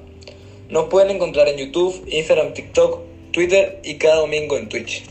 Nos 0.70 0.86
pueden 0.86 1.12
encontrar 1.12 1.48
en 1.50 1.58
YouTube, 1.58 2.04
Instagram, 2.08 2.56
TikTok, 2.56 3.02
Twitter 3.32 3.80
y 3.84 4.00
cada 4.00 4.16
domingo 4.16 4.58
en 4.58 4.70
Twitch. 4.70 5.04